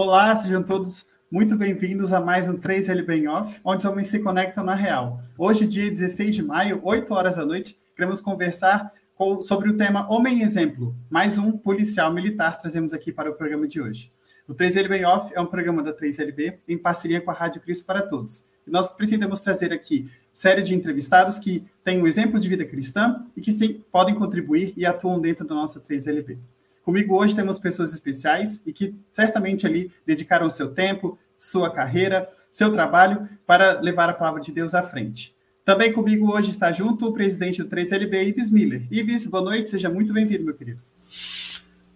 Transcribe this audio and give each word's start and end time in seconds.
Olá, 0.00 0.32
sejam 0.36 0.62
todos 0.62 1.06
muito 1.28 1.56
bem-vindos 1.56 2.12
a 2.12 2.20
mais 2.20 2.48
um 2.48 2.56
3LB 2.56 3.10
em 3.18 3.26
Off, 3.26 3.60
onde 3.64 3.84
os 3.84 3.84
homens 3.84 4.06
se 4.06 4.20
conectam 4.20 4.62
na 4.62 4.76
real. 4.76 5.18
Hoje, 5.36 5.66
dia 5.66 5.90
16 5.90 6.36
de 6.36 6.42
maio, 6.44 6.80
8 6.84 7.12
horas 7.12 7.34
da 7.34 7.44
noite, 7.44 7.76
queremos 7.96 8.20
conversar 8.20 8.92
com, 9.16 9.42
sobre 9.42 9.70
o 9.70 9.76
tema 9.76 10.08
Homem 10.08 10.40
Exemplo, 10.42 10.94
mais 11.10 11.36
um 11.36 11.50
policial 11.50 12.14
militar 12.14 12.58
trazemos 12.58 12.92
aqui 12.92 13.12
para 13.12 13.28
o 13.28 13.34
programa 13.34 13.66
de 13.66 13.80
hoje. 13.80 14.12
O 14.46 14.54
3LB 14.54 15.00
em 15.00 15.04
Off 15.04 15.32
é 15.34 15.40
um 15.40 15.46
programa 15.46 15.82
da 15.82 15.92
3LB 15.92 16.58
em 16.68 16.78
parceria 16.78 17.20
com 17.20 17.32
a 17.32 17.34
Rádio 17.34 17.60
Cristo 17.60 17.84
para 17.84 18.00
Todos. 18.00 18.44
E 18.64 18.70
nós 18.70 18.92
pretendemos 18.92 19.40
trazer 19.40 19.72
aqui 19.72 20.08
série 20.32 20.62
de 20.62 20.76
entrevistados 20.76 21.40
que 21.40 21.66
têm 21.82 22.00
um 22.00 22.06
exemplo 22.06 22.38
de 22.38 22.48
vida 22.48 22.64
cristã 22.64 23.20
e 23.36 23.40
que 23.40 23.50
sim, 23.50 23.82
podem 23.90 24.14
contribuir 24.14 24.72
e 24.76 24.86
atuam 24.86 25.20
dentro 25.20 25.44
da 25.44 25.56
nossa 25.56 25.80
3LB. 25.80 26.38
Comigo 26.88 27.16
hoje 27.16 27.36
temos 27.36 27.58
pessoas 27.58 27.92
especiais 27.92 28.62
e 28.64 28.72
que 28.72 28.94
certamente 29.12 29.66
ali 29.66 29.92
dedicaram 30.06 30.48
seu 30.48 30.70
tempo, 30.70 31.18
sua 31.36 31.70
carreira, 31.70 32.26
seu 32.50 32.72
trabalho 32.72 33.28
para 33.46 33.78
levar 33.78 34.08
a 34.08 34.14
palavra 34.14 34.40
de 34.40 34.50
Deus 34.50 34.72
à 34.72 34.82
frente. 34.82 35.34
Também 35.66 35.92
comigo 35.92 36.32
hoje 36.32 36.50
está 36.50 36.72
junto 36.72 37.06
o 37.06 37.12
presidente 37.12 37.62
do 37.62 37.68
3LB, 37.68 38.28
Ives 38.28 38.50
Miller. 38.50 38.86
Ives, 38.90 39.26
boa 39.26 39.44
noite, 39.44 39.68
seja 39.68 39.90
muito 39.90 40.14
bem-vindo, 40.14 40.44
meu 40.44 40.54
querido. 40.54 40.80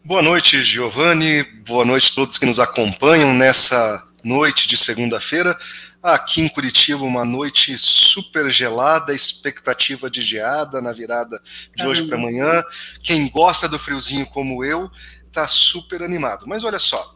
Boa 0.04 0.20
noite, 0.20 0.62
Giovanni. 0.62 1.42
Boa 1.66 1.86
noite 1.86 2.12
a 2.12 2.14
todos 2.14 2.36
que 2.36 2.44
nos 2.44 2.60
acompanham 2.60 3.32
nessa 3.32 4.06
noite 4.22 4.68
de 4.68 4.76
segunda-feira. 4.76 5.56
Aqui 6.02 6.40
em 6.40 6.48
Curitiba, 6.48 7.04
uma 7.04 7.24
noite 7.24 7.78
super 7.78 8.50
gelada, 8.50 9.14
expectativa 9.14 10.10
de 10.10 10.20
geada 10.20 10.82
na 10.82 10.90
virada 10.90 11.40
de 11.76 11.86
hoje 11.86 12.02
para 12.04 12.16
amanhã. 12.16 12.64
Quem 13.00 13.28
gosta 13.28 13.68
do 13.68 13.78
friozinho 13.78 14.26
como 14.26 14.64
eu, 14.64 14.90
está 15.28 15.46
super 15.46 16.02
animado. 16.02 16.44
Mas 16.44 16.64
olha 16.64 16.80
só, 16.80 17.14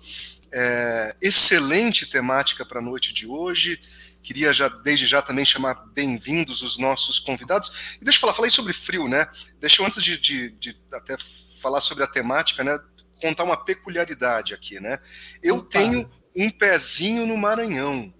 é, 0.52 1.16
excelente 1.20 2.06
temática 2.06 2.64
para 2.64 2.78
a 2.78 2.82
noite 2.82 3.12
de 3.12 3.26
hoje. 3.26 3.80
Queria 4.22 4.52
já, 4.52 4.68
desde 4.68 5.04
já 5.04 5.20
também 5.20 5.44
chamar 5.44 5.74
bem-vindos 5.92 6.62
os 6.62 6.78
nossos 6.78 7.18
convidados. 7.18 7.96
E 8.00 8.04
deixa 8.04 8.18
eu 8.18 8.20
falar, 8.20 8.34
falei 8.34 8.52
sobre 8.52 8.72
frio, 8.72 9.08
né? 9.08 9.28
Deixa 9.58 9.82
eu, 9.82 9.86
antes 9.86 10.00
de, 10.00 10.16
de, 10.16 10.50
de 10.50 10.76
até 10.92 11.16
falar 11.60 11.80
sobre 11.80 12.04
a 12.04 12.06
temática, 12.06 12.62
né? 12.62 12.78
Contar 13.20 13.42
uma 13.42 13.56
peculiaridade 13.56 14.54
aqui, 14.54 14.78
né? 14.78 15.00
Eu 15.42 15.56
Opa. 15.56 15.70
tenho 15.70 16.08
um 16.36 16.50
pezinho 16.50 17.26
no 17.26 17.36
Maranhão. 17.36 18.14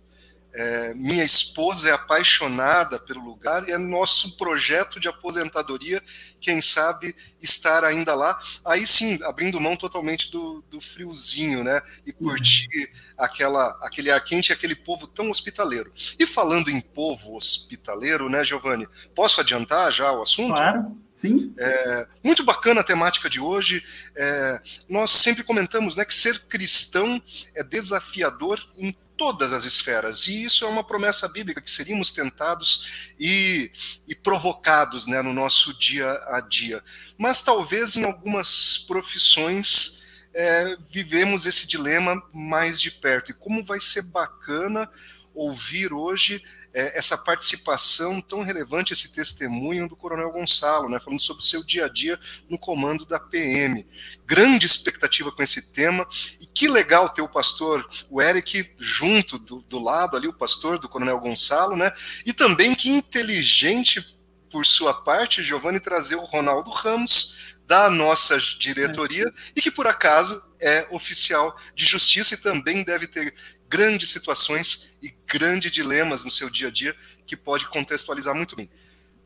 É, 0.58 0.94
minha 0.94 1.22
esposa 1.22 1.90
é 1.90 1.92
apaixonada 1.92 2.98
pelo 2.98 3.22
lugar 3.22 3.68
e 3.68 3.72
é 3.72 3.76
nosso 3.76 4.38
projeto 4.38 4.98
de 4.98 5.06
aposentadoria, 5.06 6.02
quem 6.40 6.62
sabe 6.62 7.14
estar 7.42 7.84
ainda 7.84 8.14
lá. 8.14 8.40
Aí 8.64 8.86
sim, 8.86 9.18
abrindo 9.24 9.60
mão 9.60 9.76
totalmente 9.76 10.30
do, 10.30 10.64
do 10.70 10.80
friozinho, 10.80 11.62
né? 11.62 11.82
E 12.06 12.10
uhum. 12.10 12.28
curtir 12.28 12.68
uhum. 12.74 13.14
aquela, 13.18 13.78
aquele 13.82 14.10
ar 14.10 14.24
quente 14.24 14.48
e 14.48 14.52
aquele 14.54 14.74
povo 14.74 15.06
tão 15.06 15.30
hospitaleiro. 15.30 15.92
E 16.18 16.26
falando 16.26 16.70
em 16.70 16.80
povo 16.80 17.36
hospitaleiro, 17.36 18.30
né, 18.30 18.42
Giovanni? 18.42 18.88
Posso 19.14 19.42
adiantar 19.42 19.92
já 19.92 20.10
o 20.10 20.22
assunto? 20.22 20.54
Claro. 20.54 20.96
Sim. 21.12 21.54
É, 21.58 22.06
muito 22.22 22.44
bacana 22.44 22.82
a 22.82 22.84
temática 22.84 23.28
de 23.28 23.40
hoje. 23.40 23.82
É, 24.14 24.60
nós 24.86 25.10
sempre 25.10 25.42
comentamos 25.42 25.96
né, 25.96 26.04
que 26.04 26.12
ser 26.12 26.40
cristão 26.40 27.22
é 27.54 27.62
desafiador 27.62 28.60
em 28.76 28.94
todas 29.16 29.52
as 29.52 29.64
esferas. 29.64 30.28
E 30.28 30.44
isso 30.44 30.64
é 30.64 30.68
uma 30.68 30.84
promessa 30.84 31.28
bíblica 31.28 31.60
que 31.60 31.70
seríamos 31.70 32.12
tentados 32.12 33.12
e, 33.18 33.70
e 34.06 34.14
provocados 34.14 35.06
né, 35.06 35.22
no 35.22 35.32
nosso 35.32 35.76
dia 35.78 36.10
a 36.28 36.40
dia. 36.40 36.82
Mas 37.18 37.42
talvez 37.42 37.96
em 37.96 38.04
algumas 38.04 38.78
profissões 38.78 40.02
é, 40.34 40.76
vivemos 40.90 41.46
esse 41.46 41.66
dilema 41.66 42.22
mais 42.32 42.80
de 42.80 42.90
perto. 42.90 43.30
E 43.30 43.34
como 43.34 43.64
vai 43.64 43.80
ser 43.80 44.02
bacana 44.02 44.88
ouvir 45.34 45.92
hoje 45.92 46.42
é, 46.76 46.98
essa 46.98 47.16
participação 47.16 48.20
tão 48.20 48.42
relevante, 48.42 48.92
esse 48.92 49.10
testemunho 49.10 49.88
do 49.88 49.96
Coronel 49.96 50.30
Gonçalo, 50.30 50.90
né, 50.90 51.00
falando 51.00 51.20
sobre 51.20 51.42
o 51.42 51.46
seu 51.46 51.64
dia 51.64 51.86
a 51.86 51.88
dia 51.88 52.20
no 52.50 52.58
comando 52.58 53.06
da 53.06 53.18
PM. 53.18 53.86
Grande 54.26 54.66
expectativa 54.66 55.32
com 55.32 55.42
esse 55.42 55.72
tema, 55.72 56.06
e 56.38 56.44
que 56.44 56.68
legal 56.68 57.08
ter 57.08 57.22
o 57.22 57.28
pastor, 57.30 57.88
o 58.10 58.20
Eric, 58.20 58.74
junto 58.76 59.38
do, 59.38 59.62
do 59.62 59.78
lado 59.78 60.18
ali, 60.18 60.28
o 60.28 60.34
pastor 60.34 60.78
do 60.78 60.86
Coronel 60.86 61.18
Gonçalo, 61.18 61.74
né, 61.76 61.90
e 62.26 62.34
também 62.34 62.74
que 62.74 62.90
inteligente 62.90 64.14
por 64.50 64.66
sua 64.66 64.92
parte, 64.92 65.42
Giovanni, 65.42 65.80
trazer 65.80 66.16
o 66.16 66.24
Ronaldo 66.24 66.70
Ramos, 66.70 67.56
da 67.66 67.90
nossa 67.90 68.38
diretoria 68.38 69.24
é. 69.24 69.32
e 69.56 69.62
que 69.62 69.72
por 69.72 69.88
acaso 69.88 70.40
é 70.60 70.86
oficial 70.90 71.58
de 71.74 71.84
justiça 71.84 72.34
e 72.34 72.36
também 72.36 72.84
deve 72.84 73.08
ter 73.08 73.34
grandes 73.68 74.10
situações 74.10 74.94
e 75.02 75.15
grandes 75.26 75.70
dilemas 75.70 76.24
no 76.24 76.30
seu 76.30 76.48
dia 76.48 76.68
a 76.68 76.70
dia 76.70 76.94
que 77.26 77.36
pode 77.36 77.66
contextualizar 77.68 78.34
muito 78.34 78.56
bem. 78.56 78.70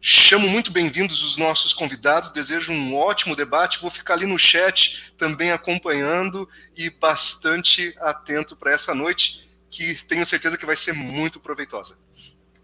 Chamo 0.03 0.49
muito 0.49 0.73
bem-vindos 0.73 1.23
os 1.23 1.37
nossos 1.37 1.75
convidados, 1.75 2.31
desejo 2.31 2.73
um 2.73 2.97
ótimo 2.97 3.37
debate. 3.37 3.81
Vou 3.83 3.91
ficar 3.91 4.15
ali 4.15 4.25
no 4.25 4.39
chat 4.39 5.13
também 5.19 5.53
acompanhando 5.53 6.49
e 6.75 6.89
bastante 6.89 7.95
atento 8.01 8.57
para 8.57 8.73
essa 8.73 8.95
noite, 8.95 9.47
que 9.71 9.95
tenho 10.07 10.25
certeza 10.25 10.57
que 10.57 10.65
vai 10.65 10.75
ser 10.75 10.95
muito 10.95 11.39
proveitosa. 11.39 11.99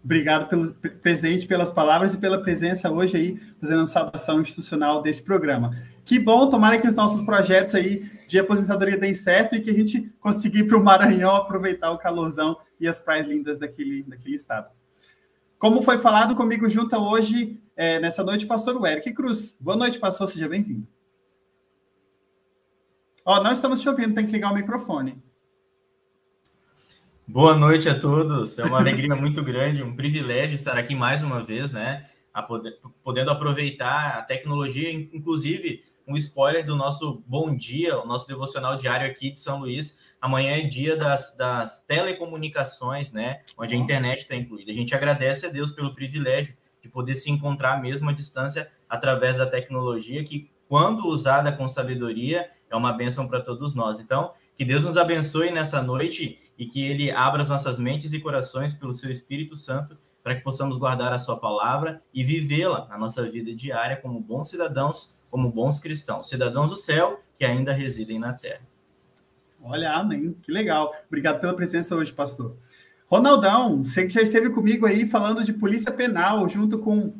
Obrigado 0.03 0.47
pelo 0.49 0.73
presente, 0.73 1.45
pelas 1.45 1.69
palavras 1.69 2.15
e 2.15 2.17
pela 2.17 2.41
presença 2.41 2.89
hoje 2.89 3.17
aí, 3.17 3.39
fazendo 3.61 3.83
a 3.83 3.87
saudação 3.87 4.41
institucional 4.41 5.03
desse 5.03 5.21
programa. 5.21 5.77
Que 6.07 6.17
bom, 6.17 6.47
tomara 6.47 6.79
que 6.79 6.87
os 6.87 6.95
nossos 6.95 7.21
projetos 7.23 7.75
aí 7.75 8.09
de 8.25 8.39
aposentadoria 8.39 8.97
deem 8.97 9.13
certo 9.13 9.57
e 9.57 9.59
que 9.59 9.69
a 9.69 9.73
gente 9.73 10.09
consiga 10.21 10.59
ir 10.59 10.65
para 10.65 10.77
o 10.77 10.83
Maranhão 10.83 11.35
aproveitar 11.35 11.91
o 11.91 11.97
calorzão 11.97 12.57
e 12.79 12.87
as 12.87 13.01
praias 13.01 13.27
lindas 13.27 13.59
daquele, 13.59 14.03
daquele 14.03 14.35
estado. 14.35 14.71
Como 15.59 15.81
foi 15.81 15.97
falado 15.97 16.33
comigo 16.33 16.69
junto 16.69 16.95
hoje, 16.95 17.61
é, 17.75 17.99
nessa 17.99 18.23
noite, 18.23 18.45
pastor 18.45 18.81
Eric 18.87 19.11
Cruz. 19.11 19.57
Boa 19.59 19.75
noite, 19.75 19.99
pastor, 19.99 20.29
seja 20.29 20.47
bem-vindo. 20.47 20.87
Ó, 23.25 23.43
não 23.43 23.51
estamos 23.51 23.81
te 23.81 23.89
ouvindo, 23.89 24.15
tem 24.15 24.25
que 24.25 24.31
ligar 24.31 24.53
o 24.53 24.55
microfone. 24.55 25.21
Boa 27.27 27.53
noite 27.53 27.89
a 27.89 27.99
todos. 27.99 28.57
É 28.57 28.63
uma 28.63 28.79
alegria 28.79 29.13
muito 29.17 29.43
grande, 29.43 29.83
um 29.83 29.93
privilégio 29.93 30.55
estar 30.55 30.77
aqui 30.77 30.95
mais 30.95 31.21
uma 31.21 31.43
vez, 31.43 31.73
né? 31.73 32.09
Poder, 32.47 32.79
podendo 33.03 33.31
aproveitar 33.31 34.19
a 34.19 34.21
tecnologia, 34.21 34.89
inclusive 34.89 35.83
um 36.07 36.15
spoiler 36.15 36.65
do 36.65 36.75
nosso 36.75 37.21
bom 37.27 37.53
dia, 37.53 37.99
o 37.99 38.05
nosso 38.05 38.25
devocional 38.27 38.77
diário 38.77 39.05
aqui 39.05 39.29
de 39.29 39.39
São 39.39 39.59
Luís. 39.59 39.99
Amanhã 40.21 40.57
é 40.57 40.61
dia 40.61 40.95
das, 40.95 41.35
das 41.35 41.85
telecomunicações, 41.85 43.11
né? 43.11 43.41
Onde 43.57 43.75
a 43.75 43.77
internet 43.77 44.19
está 44.19 44.35
incluída. 44.35 44.71
A 44.71 44.75
gente 44.75 44.95
agradece 44.95 45.45
a 45.45 45.49
Deus 45.49 45.73
pelo 45.73 45.93
privilégio 45.93 46.55
de 46.81 46.87
poder 46.87 47.13
se 47.15 47.29
encontrar 47.29 47.81
mesmo 47.81 48.09
à 48.09 48.13
distância 48.13 48.71
através 48.87 49.37
da 49.37 49.45
tecnologia, 49.45 50.23
que, 50.23 50.49
quando 50.69 51.07
usada 51.07 51.51
com 51.51 51.67
sabedoria, 51.67 52.49
é 52.69 52.75
uma 52.75 52.93
bênção 52.93 53.27
para 53.27 53.41
todos 53.41 53.75
nós. 53.75 53.99
Então, 53.99 54.31
que 54.55 54.63
Deus 54.63 54.85
nos 54.85 54.95
abençoe 54.95 55.51
nessa 55.51 55.81
noite 55.81 56.39
e 56.57 56.65
que 56.65 56.85
Ele 56.85 57.11
abra 57.11 57.41
as 57.41 57.49
nossas 57.49 57.77
mentes 57.77 58.13
e 58.13 58.19
corações 58.19 58.73
pelo 58.73 58.93
Seu 58.93 59.11
Espírito 59.11 59.57
Santo 59.57 59.97
para 60.23 60.35
que 60.35 60.41
possamos 60.41 60.77
guardar 60.77 61.13
a 61.13 61.19
Sua 61.19 61.37
palavra 61.37 62.01
e 62.13 62.23
vivê-la 62.23 62.87
na 62.87 62.97
nossa 62.97 63.29
vida 63.29 63.53
diária 63.53 63.97
como 63.97 64.19
bons 64.19 64.49
cidadãos 64.49 65.16
como 65.29 65.51
bons 65.51 65.79
cristãos, 65.79 66.29
cidadãos 66.29 66.69
do 66.69 66.75
céu 66.75 67.21
que 67.35 67.45
ainda 67.45 67.71
residem 67.71 68.17
na 68.19 68.33
terra. 68.33 68.61
Olha, 69.61 69.91
amém. 69.93 70.35
Que 70.41 70.51
legal. 70.51 70.93
Obrigado 71.07 71.39
pela 71.39 71.53
presença 71.53 71.95
hoje, 71.95 72.13
pastor. 72.13 72.55
Ronaldão, 73.07 73.83
você 73.83 74.03
que 74.03 74.09
já 74.09 74.21
esteve 74.21 74.49
comigo 74.49 74.85
aí 74.85 75.07
falando 75.07 75.43
de 75.43 75.53
polícia 75.53 75.91
penal, 75.91 76.47
junto 76.47 76.79
com 76.79 77.13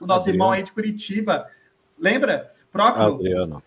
o 0.00 0.06
nosso 0.06 0.28
Adriano. 0.28 0.34
irmão 0.34 0.50
aí 0.52 0.62
de 0.62 0.72
Curitiba. 0.72 1.48
Lembra? 1.98 2.50
Próximo. 2.70 3.14
Adriano. 3.14 3.62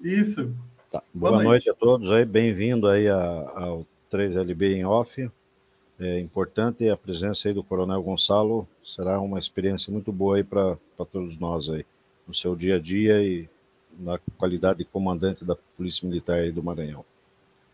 Isso. 0.00 0.54
Tá. 0.90 1.02
Boa, 1.12 1.32
Boa 1.32 1.42
noite. 1.44 1.46
noite. 1.66 1.70
a 1.70 1.74
todos 1.74 2.10
aí. 2.12 2.24
Bem-vindo 2.24 2.88
aí 2.88 3.08
ao 3.08 3.86
3LB 4.10 4.76
em 4.76 4.84
off. 4.84 5.30
É 5.98 6.18
importante 6.20 6.88
a 6.88 6.96
presença 6.96 7.48
aí 7.48 7.54
do 7.54 7.62
Coronel 7.62 8.02
Gonçalo. 8.02 8.66
Será 8.84 9.20
uma 9.20 9.38
experiência 9.38 9.92
muito 9.92 10.10
boa 10.12 10.36
aí 10.36 10.44
para 10.44 10.76
todos 11.12 11.38
nós 11.38 11.68
aí 11.68 11.84
no 12.26 12.34
seu 12.34 12.54
dia 12.54 12.76
a 12.76 12.78
dia 12.78 13.22
e 13.22 13.48
na 13.98 14.18
qualidade 14.36 14.78
de 14.78 14.84
comandante 14.84 15.44
da 15.44 15.56
Polícia 15.76 16.06
Militar 16.06 16.50
do 16.50 16.62
Maranhão. 16.62 17.04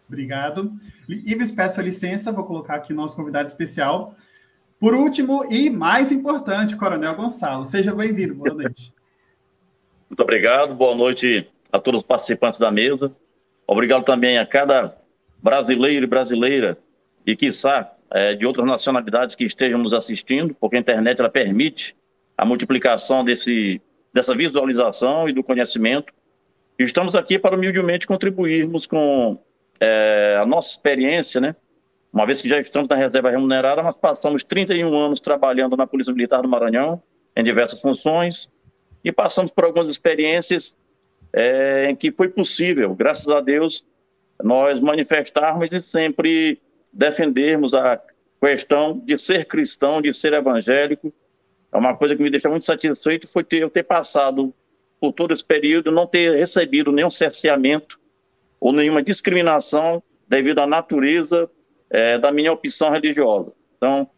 Obrigado. 0.08 0.72
Ives, 1.08 1.50
peço 1.52 1.80
licença, 1.80 2.32
vou 2.32 2.44
colocar 2.44 2.74
aqui 2.74 2.92
nosso 2.92 3.14
convidado 3.14 3.48
especial. 3.48 4.14
Por 4.78 4.94
último 4.94 5.44
e 5.52 5.70
mais 5.70 6.10
importante, 6.10 6.76
Coronel 6.76 7.14
Gonçalo. 7.14 7.64
Seja 7.64 7.94
bem-vindo, 7.94 8.34
boa 8.34 8.54
noite. 8.54 8.92
Muito 10.10 10.20
obrigado, 10.20 10.74
boa 10.74 10.96
noite 10.96 11.48
a 11.70 11.78
todos 11.78 12.00
os 12.00 12.06
participantes 12.06 12.58
da 12.58 12.70
mesa. 12.70 13.14
Obrigado 13.66 14.04
também 14.04 14.38
a 14.38 14.44
cada 14.44 14.96
brasileiro 15.40 16.04
e 16.04 16.08
brasileira 16.08 16.76
e, 17.24 17.36
quiçá, 17.36 17.92
é, 18.10 18.34
de 18.34 18.44
outras 18.44 18.66
nacionalidades 18.66 19.36
que 19.36 19.44
estejam 19.44 19.78
nos 19.78 19.94
assistindo, 19.94 20.54
porque 20.58 20.76
a 20.76 20.80
internet 20.80 21.20
ela 21.20 21.30
permite 21.30 21.96
a 22.36 22.44
multiplicação 22.44 23.24
desse 23.24 23.80
dessa 24.12 24.34
visualização 24.34 25.28
e 25.28 25.32
do 25.32 25.42
conhecimento. 25.42 26.12
E 26.78 26.82
estamos 26.82 27.14
aqui 27.14 27.38
para 27.38 27.56
humildemente 27.56 28.06
contribuirmos 28.06 28.86
com 28.86 29.38
é, 29.80 30.38
a 30.40 30.46
nossa 30.46 30.70
experiência, 30.70 31.40
né? 31.40 31.54
Uma 32.12 32.26
vez 32.26 32.42
que 32.42 32.48
já 32.48 32.58
estamos 32.58 32.88
na 32.88 32.96
reserva 32.96 33.30
remunerada, 33.30 33.82
nós 33.82 33.94
passamos 33.94 34.42
31 34.42 34.92
anos 34.94 35.20
trabalhando 35.20 35.76
na 35.76 35.86
Polícia 35.86 36.12
Militar 36.12 36.42
do 36.42 36.48
Maranhão, 36.48 37.00
em 37.36 37.44
diversas 37.44 37.80
funções, 37.80 38.50
e 39.04 39.12
passamos 39.12 39.52
por 39.52 39.64
algumas 39.64 39.88
experiências 39.88 40.76
é, 41.32 41.88
em 41.88 41.94
que 41.94 42.10
foi 42.10 42.28
possível, 42.28 42.94
graças 42.94 43.28
a 43.28 43.40
Deus, 43.40 43.86
nós 44.42 44.80
manifestarmos 44.80 45.72
e 45.72 45.80
sempre 45.80 46.60
defendermos 46.92 47.74
a 47.74 48.00
questão 48.42 48.98
de 48.98 49.16
ser 49.16 49.44
cristão, 49.44 50.00
de 50.02 50.12
ser 50.12 50.32
evangélico. 50.32 51.12
É 51.72 51.76
uma 51.76 51.96
coisa 51.96 52.16
que 52.16 52.22
me 52.22 52.30
deixa 52.30 52.48
muito 52.48 52.64
satisfeito 52.64 53.28
foi 53.28 53.44
ter, 53.44 53.62
eu 53.62 53.70
ter 53.70 53.84
passado 53.84 54.52
por 55.00 55.12
todo 55.12 55.32
esse 55.32 55.44
período, 55.44 55.90
não 55.90 56.06
ter 56.06 56.36
recebido 56.36 56.92
nenhum 56.92 57.10
cerceamento 57.10 57.98
ou 58.60 58.72
nenhuma 58.72 59.02
discriminação 59.02 60.02
devido 60.28 60.58
à 60.58 60.66
natureza 60.66 61.50
é, 61.88 62.18
da 62.18 62.30
minha 62.30 62.52
opção 62.52 62.90
religiosa. 62.90 63.52
Então, 63.76 64.08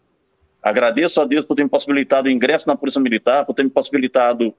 agradeço 0.62 1.20
a 1.20 1.24
Deus 1.24 1.44
por 1.44 1.54
ter 1.54 1.62
me 1.62 1.70
possibilitado 1.70 2.28
o 2.28 2.30
ingresso 2.30 2.66
na 2.66 2.76
Polícia 2.76 3.00
Militar, 3.00 3.46
por 3.46 3.54
ter 3.54 3.62
me 3.62 3.70
possibilitado 3.70 4.54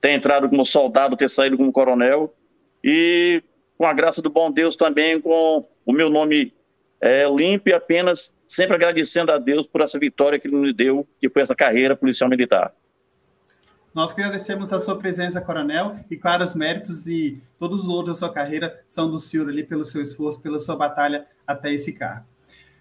ter 0.00 0.10
entrado 0.10 0.48
como 0.48 0.64
soldado, 0.64 1.16
ter 1.16 1.30
saído 1.30 1.56
como 1.56 1.72
coronel, 1.72 2.34
e 2.82 3.40
com 3.78 3.86
a 3.86 3.92
graça 3.92 4.20
do 4.20 4.28
bom 4.28 4.50
Deus 4.50 4.74
também 4.74 5.20
com 5.20 5.64
o 5.86 5.92
meu 5.92 6.10
nome 6.10 6.52
é, 7.00 7.24
limpo 7.28 7.68
e 7.68 7.72
apenas 7.72 8.34
sempre 8.52 8.76
agradecendo 8.76 9.32
a 9.32 9.38
Deus 9.38 9.66
por 9.66 9.80
essa 9.80 9.98
vitória 9.98 10.38
que 10.38 10.46
ele 10.46 10.56
me 10.56 10.72
deu, 10.74 11.08
que 11.18 11.30
foi 11.30 11.40
essa 11.40 11.54
carreira 11.54 11.96
policial 11.96 12.28
militar. 12.28 12.72
Nós 13.94 14.12
agradecemos 14.12 14.72
a 14.72 14.78
sua 14.78 14.98
presença, 14.98 15.40
coronel, 15.40 15.96
e 16.10 16.16
claro, 16.16 16.44
os 16.44 16.54
méritos 16.54 17.06
e 17.06 17.42
todos 17.58 17.82
os 17.82 17.88
outros 17.88 18.16
da 18.16 18.26
sua 18.26 18.32
carreira 18.32 18.82
são 18.86 19.10
do 19.10 19.18
senhor 19.18 19.48
ali 19.48 19.64
pelo 19.64 19.84
seu 19.84 20.02
esforço, 20.02 20.40
pela 20.40 20.60
sua 20.60 20.76
batalha 20.76 21.26
até 21.46 21.72
esse 21.72 21.92
cargo. 21.92 22.26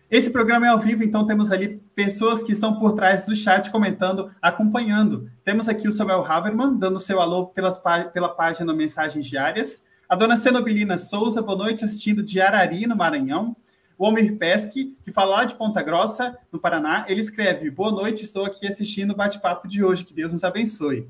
Esse 0.10 0.30
programa 0.30 0.66
é 0.66 0.70
ao 0.70 0.80
vivo, 0.80 1.04
então 1.04 1.25
temos 1.25 1.54
ali 1.54 1.82
pessoas 1.96 2.44
que 2.44 2.51
estão 2.51 2.78
por 2.78 2.92
trás 2.94 3.25
do 3.25 3.34
chat 3.34 3.72
comentando, 3.72 4.30
acompanhando. 4.42 5.30
Temos 5.42 5.70
aqui 5.70 5.88
o 5.88 5.92
Samuel 5.92 6.25
Haverman, 6.25 6.78
dando 6.78 7.00
seu 7.00 7.22
alô 7.22 7.48
pelas, 7.48 7.82
pela 8.13 8.28
página 8.28 8.74
Mensagens 8.74 9.25
Diárias. 9.25 9.86
A 10.10 10.16
dona 10.18 10.36
Cenobilina 10.36 10.98
Souza, 10.98 11.42
boa 11.42 11.58
noite, 11.58 11.86
assistindo 11.86 12.22
de 12.22 12.42
Arari, 12.42 12.86
no 12.88 12.96
Maranhão. 12.96 13.56
O 14.01 14.05
Homer 14.08 14.36
Pesque, 14.36 14.98
que 15.03 15.12
fala 15.12 15.36
lá 15.36 15.46
de 15.46 15.53
Ponta 15.53 15.79
Grossa, 15.84 16.36
no 16.51 16.60
Paraná, 16.60 17.05
ele 17.08 17.22
escreve: 17.22 17.70
Boa 17.70 17.91
noite, 17.91 18.24
estou 18.24 18.43
aqui 18.46 18.65
assistindo 18.65 19.12
o 19.12 19.15
bate-papo 19.15 19.67
de 19.67 19.84
hoje, 19.84 20.03
que 20.03 20.12
Deus 20.12 20.31
nos 20.31 20.43
abençoe. 20.43 21.08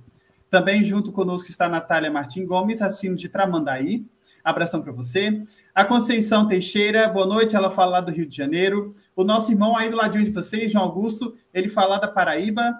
Também 0.49 0.83
junto 0.83 1.09
conosco 1.09 1.47
está 1.47 1.67
a 1.67 1.69
Natália 1.69 2.11
Martim 2.11 2.45
Gomes, 2.45 2.81
assistindo 2.81 3.15
de 3.15 3.29
Tramandaí. 3.29 4.05
Abração 4.43 4.81
para 4.81 4.91
você. 4.91 5.41
A 5.73 5.85
Conceição 5.85 6.49
Teixeira, 6.49 7.07
boa 7.07 7.25
noite, 7.25 7.55
ela 7.55 7.71
fala 7.71 7.91
lá 7.91 8.01
do 8.01 8.11
Rio 8.11 8.25
de 8.25 8.35
Janeiro. 8.35 8.93
O 9.15 9.23
nosso 9.23 9.53
irmão 9.53 9.77
aí 9.77 9.89
do 9.89 9.95
ladinho 9.95 10.25
de 10.25 10.31
vocês, 10.31 10.69
João 10.69 10.83
Augusto, 10.83 11.37
ele 11.53 11.69
fala 11.69 11.97
da 11.97 12.09
Paraíba. 12.09 12.77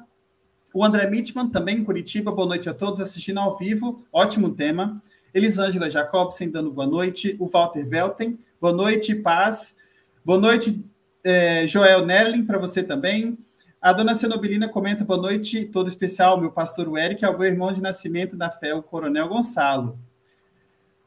O 0.74 0.84
André 0.84 1.10
Mitman, 1.10 1.48
também 1.48 1.77
em 1.77 1.86
Curitiba, 1.86 2.34
boa 2.34 2.50
noite 2.50 2.68
a 2.68 2.74
todos, 2.74 3.00
assistindo 3.00 3.39
ao 3.39 3.58
vivo, 3.58 4.06
ótimo 4.12 4.50
tema. 4.50 5.01
Elisângela 5.34 5.89
Jacobsen, 5.89 6.51
dando 6.51 6.70
boa 6.70 6.86
noite. 6.86 7.38
O 7.39 7.48
Walter 7.48 7.88
Velten, 7.88 8.38
boa 8.60 8.74
noite, 8.74 9.15
paz. 9.15 9.80
Boa 10.24 10.38
noite, 10.40 10.86
é, 11.24 11.66
Joel 11.66 12.06
Nerlin, 12.06 12.46
para 12.46 12.60
você 12.60 12.84
também. 12.84 13.40
A 13.82 13.92
dona 13.92 14.13
Cenobilina 14.13 14.70
comenta, 14.70 15.04
boa 15.04 15.20
noite, 15.20 15.66
todo 15.66 15.88
especial, 15.88 16.40
meu 16.40 16.51
pastor 16.51 16.96
Eric, 16.96 17.25
ao 17.25 17.36
meu 17.40 17.48
irmão 17.48 17.72
de 17.72 17.82
nascimento 17.82 18.38
da 18.38 18.51
fé, 18.51 18.72
o 18.75 18.84
Coronel 18.84 19.28
Gonçalo. 19.28 19.98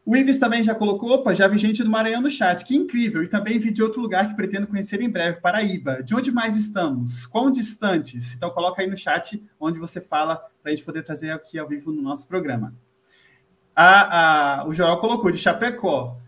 O 0.05 0.17
Ives 0.17 0.41
também 0.41 0.65
já 0.65 0.75
colocou, 0.75 1.11
opa, 1.13 1.33
já 1.33 1.47
vi 1.47 1.59
gente 1.59 1.85
do 1.85 1.89
Maranhão 1.89 2.23
no 2.23 2.29
chat, 2.29 2.65
que 2.65 2.75
incrível. 2.75 3.23
E 3.23 3.29
também 3.29 3.57
vi 3.61 3.71
de 3.71 3.85
outro 3.85 4.03
lugar 4.03 4.29
que 4.29 4.35
pretendo 4.35 4.67
conhecer 4.67 5.01
em 5.01 5.09
breve, 5.09 5.41
Paraíba. 5.41 6.03
De 6.03 6.13
onde 6.13 6.33
mais 6.33 6.57
estamos? 6.57 7.25
Quão 7.25 7.53
distantes? 7.53 8.35
Então 8.35 8.51
coloca 8.51 8.83
aí 8.83 8.91
no 8.91 8.97
chat 8.97 9.41
onde 9.61 9.79
você 9.79 10.01
fala 10.01 10.45
para 10.61 10.73
a 10.73 10.75
gente 10.75 10.85
poder 10.85 11.05
trazer 11.05 11.31
aqui 11.31 11.57
ao 11.57 11.69
vivo 11.69 11.93
no 11.93 12.03
nosso 12.03 12.27
programa. 12.27 12.75
A, 13.77 14.63
a, 14.63 14.67
o 14.67 14.73
Joel 14.73 14.97
colocou 14.97 15.31
de 15.31 15.39
Chapecó. 15.39 16.19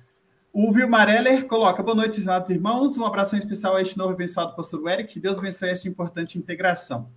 O 0.59 0.73
Vilmar 0.73 1.11
Heller 1.11 1.47
coloca, 1.47 1.83
boa 1.83 1.95
noite, 1.95 2.19
amados 2.23 2.49
irmãos. 2.49 2.97
Um 2.97 3.05
abração 3.05 3.39
especial 3.39 3.77
a 3.77 3.83
este 3.83 3.99
novo 3.99 4.15
abençoado 4.15 4.57
pastor 4.57 4.91
Eric. 4.91 5.13
Que 5.13 5.21
Deus 5.21 5.39
abençoe 5.39 5.69
essa 5.69 5.87
importante 5.87 6.39
integração. 6.39 7.11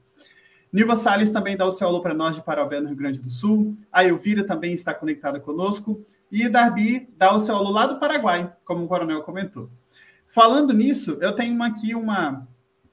Nilva 0.73 0.93
Salles 0.93 1.31
também 1.31 1.55
dá 1.55 1.65
o 1.65 1.71
seu 1.71 1.87
alô 1.87 2.01
para 2.01 2.13
nós 2.13 2.35
de 2.35 2.41
Parobé, 2.41 2.81
no 2.81 2.87
Rio 2.87 2.97
Grande 2.97 3.21
do 3.21 3.29
Sul. 3.29 3.77
A 3.93 4.03
Elvira 4.03 4.43
também 4.43 4.73
está 4.73 4.93
conectada 4.93 5.39
conosco. 5.39 6.03
E 6.29 6.49
Darby 6.49 7.07
dá 7.15 7.33
o 7.33 7.39
seu 7.39 7.55
alô 7.55 7.71
lá 7.71 7.87
do 7.87 7.97
Paraguai, 7.97 8.51
como 8.65 8.83
o 8.83 8.87
coronel 8.89 9.23
comentou. 9.23 9.69
Falando 10.27 10.73
nisso, 10.73 11.17
eu 11.21 11.31
tenho 11.31 11.63
aqui 11.63 11.95
uma, 11.95 12.45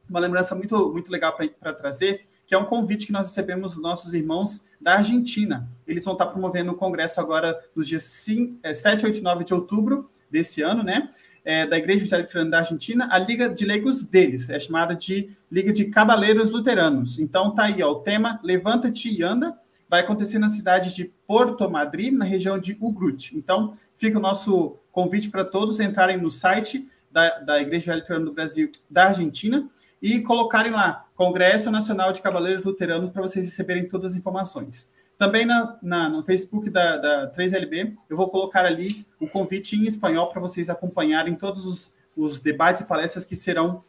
uma 0.09 0.21
lembrança 0.21 0.55
muito, 0.55 0.93
muito 0.93 1.11
legal 1.11 1.37
para 1.59 1.73
trazer, 1.73 2.21
que 2.47 2.55
é 2.55 2.59
um 2.59 2.67
convite 2.67 3.07
que 3.07 3.13
nós 3.13 3.27
recebemos 3.27 3.73
dos 3.73 3.83
nossos 3.83 4.15
irmãos 4.15 4.63
da 4.81 4.99
Argentina. 4.99 5.69
Eles 5.85 6.05
vão 6.05 6.13
estar 6.13 6.27
promovendo 6.27 6.71
o 6.71 6.77
congresso 6.77 7.21
agora 7.21 7.61
nos 7.75 7.89
dias 7.89 8.05
5, 8.05 8.61
é, 8.63 8.73
7, 8.73 9.07
8 9.07 9.19
e 9.19 9.23
9 9.23 9.45
de 9.45 9.53
outubro 9.53 10.09
desse 10.31 10.63
ano, 10.63 10.83
né? 10.83 11.09
É, 11.45 11.65
da 11.65 11.79
Igreja 11.79 12.05
Evangélica 12.05 12.45
da 12.47 12.59
Argentina, 12.59 13.09
a 13.11 13.19
Liga 13.19 13.49
de 13.49 13.65
Leigos 13.65 14.05
deles, 14.05 14.51
é 14.51 14.59
chamada 14.59 14.97
de 14.97 15.31
Liga 15.51 15.73
de 15.73 15.85
Cabaleiros 15.85 16.51
Luteranos. 16.51 17.21
Então 17.21 17.55
tá 17.55 17.65
aí, 17.65 17.83
ó, 17.83 17.93
o 17.93 18.01
tema 18.01 18.41
Levanta-te 18.43 19.09
e 19.09 19.23
anda, 19.23 19.57
vai 19.89 20.01
acontecer 20.01 20.39
na 20.39 20.49
cidade 20.49 20.95
de 20.95 21.05
Porto 21.27 21.71
Madrid, 21.71 22.13
na 22.13 22.25
região 22.25 22.59
de 22.59 22.77
Ugrut. 22.81 23.37
Então, 23.37 23.79
fica 23.95 24.19
o 24.19 24.23
nosso 24.23 24.77
convite 24.91 25.31
para 25.31 25.45
todos 25.45 25.81
entrarem 25.81 26.19
no 26.19 26.31
site 26.31 26.89
da, 27.11 27.39
da 27.39 27.61
Igreja 27.61 27.95
Luterana 27.95 28.25
do 28.25 28.33
Brasil 28.33 28.71
da 28.91 29.09
Argentina 29.09 29.69
e 30.03 30.21
colocarem 30.21 30.73
lá 30.73 31.07
Congresso 31.15 31.71
Nacional 31.71 32.13
de 32.13 32.21
Cavaleiros 32.21 32.65
Luteranos 32.65 33.11
para 33.11 33.23
vocês 33.23 33.47
receberem 33.47 33.89
todas 33.89 34.13
as 34.13 34.19
informações. 34.19 34.91
Também 35.19 35.47
na, 35.47 35.79
na, 35.83 36.09
no 36.09 36.23
Facebook 36.23 36.69
da, 36.69 36.97
da 36.99 37.33
3LB, 37.33 37.95
eu 38.09 38.17
vou 38.17 38.29
colocar 38.29 38.67
ali 38.67 39.07
o 39.19 39.27
convite 39.27 39.75
em 39.75 39.87
espanhol 39.87 40.29
para 40.29 40.41
vocês 40.41 40.69
acompanharem 40.69 41.35
todos 41.35 41.65
os, 41.65 41.95
os 42.17 42.39
debates 42.41 42.83
e 42.83 42.87
palestras 42.87 43.25
que 43.25 43.35
serão 43.35 43.83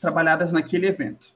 trabalhadas 0.00 0.52
naquele 0.52 0.86
evento. 0.86 1.28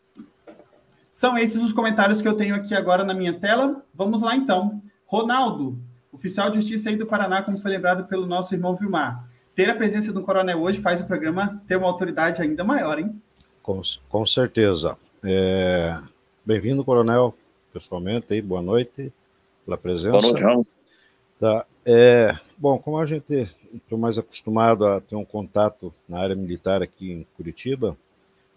São 1.13 1.37
esses 1.39 1.63
os 1.63 1.73
comentários 1.73 2.21
que 2.21 2.29
eu 2.29 2.35
tenho 2.35 2.55
aqui 2.55 2.75
agora 2.75 3.03
na 3.03 3.15
minha 3.15 3.33
tela. 3.33 3.83
Vamos 3.95 4.23
lá, 4.23 4.37
então. 4.37 4.83
Ronaldo, 5.07 5.79
oficial 6.13 6.51
de 6.51 6.57
justiça 6.57 6.91
aí 6.91 6.97
do 6.97 7.07
Paraná, 7.07 7.43
como 7.43 7.59
foi 7.59 7.71
lembrado 7.71 8.07
pelo 8.07 8.27
nosso 8.27 8.55
irmão 8.55 8.77
Vilmar. 8.77 9.25
Ter 9.55 9.71
a 9.71 9.75
presença 9.75 10.13
do 10.13 10.23
coronel 10.23 10.61
hoje 10.61 10.81
faz 10.81 11.01
o 11.01 11.07
programa 11.07 11.63
ter 11.67 11.77
uma 11.77 11.87
autoridade 11.87 12.43
ainda 12.43 12.63
maior, 12.63 12.99
hein? 12.99 13.21
Com, 13.63 13.81
com 14.09 14.27
certeza. 14.27 14.97
É... 15.25 15.99
Bem-vindo, 16.45 16.85
coronel, 16.85 17.35
pessoalmente 17.77 18.33
aí. 18.33 18.41
Boa 18.41 18.63
noite 18.63 19.13
pela 19.67 19.77
presença. 19.77 20.13
Boa 20.13 20.23
noite, 20.23 20.43
Ramos. 20.43 20.71
Tá. 21.39 21.67
É... 21.85 22.35
Bom, 22.57 22.79
como 22.79 22.99
a 22.99 23.05
gente 23.05 23.51
estou 23.75 23.99
mais 23.99 24.17
acostumado 24.17 24.87
a 24.87 24.99
ter 24.99 25.15
um 25.15 25.25
contato 25.25 25.93
na 26.09 26.19
área 26.19 26.35
militar 26.35 26.83
aqui 26.83 27.13
em 27.13 27.27
Curitiba, 27.37 27.95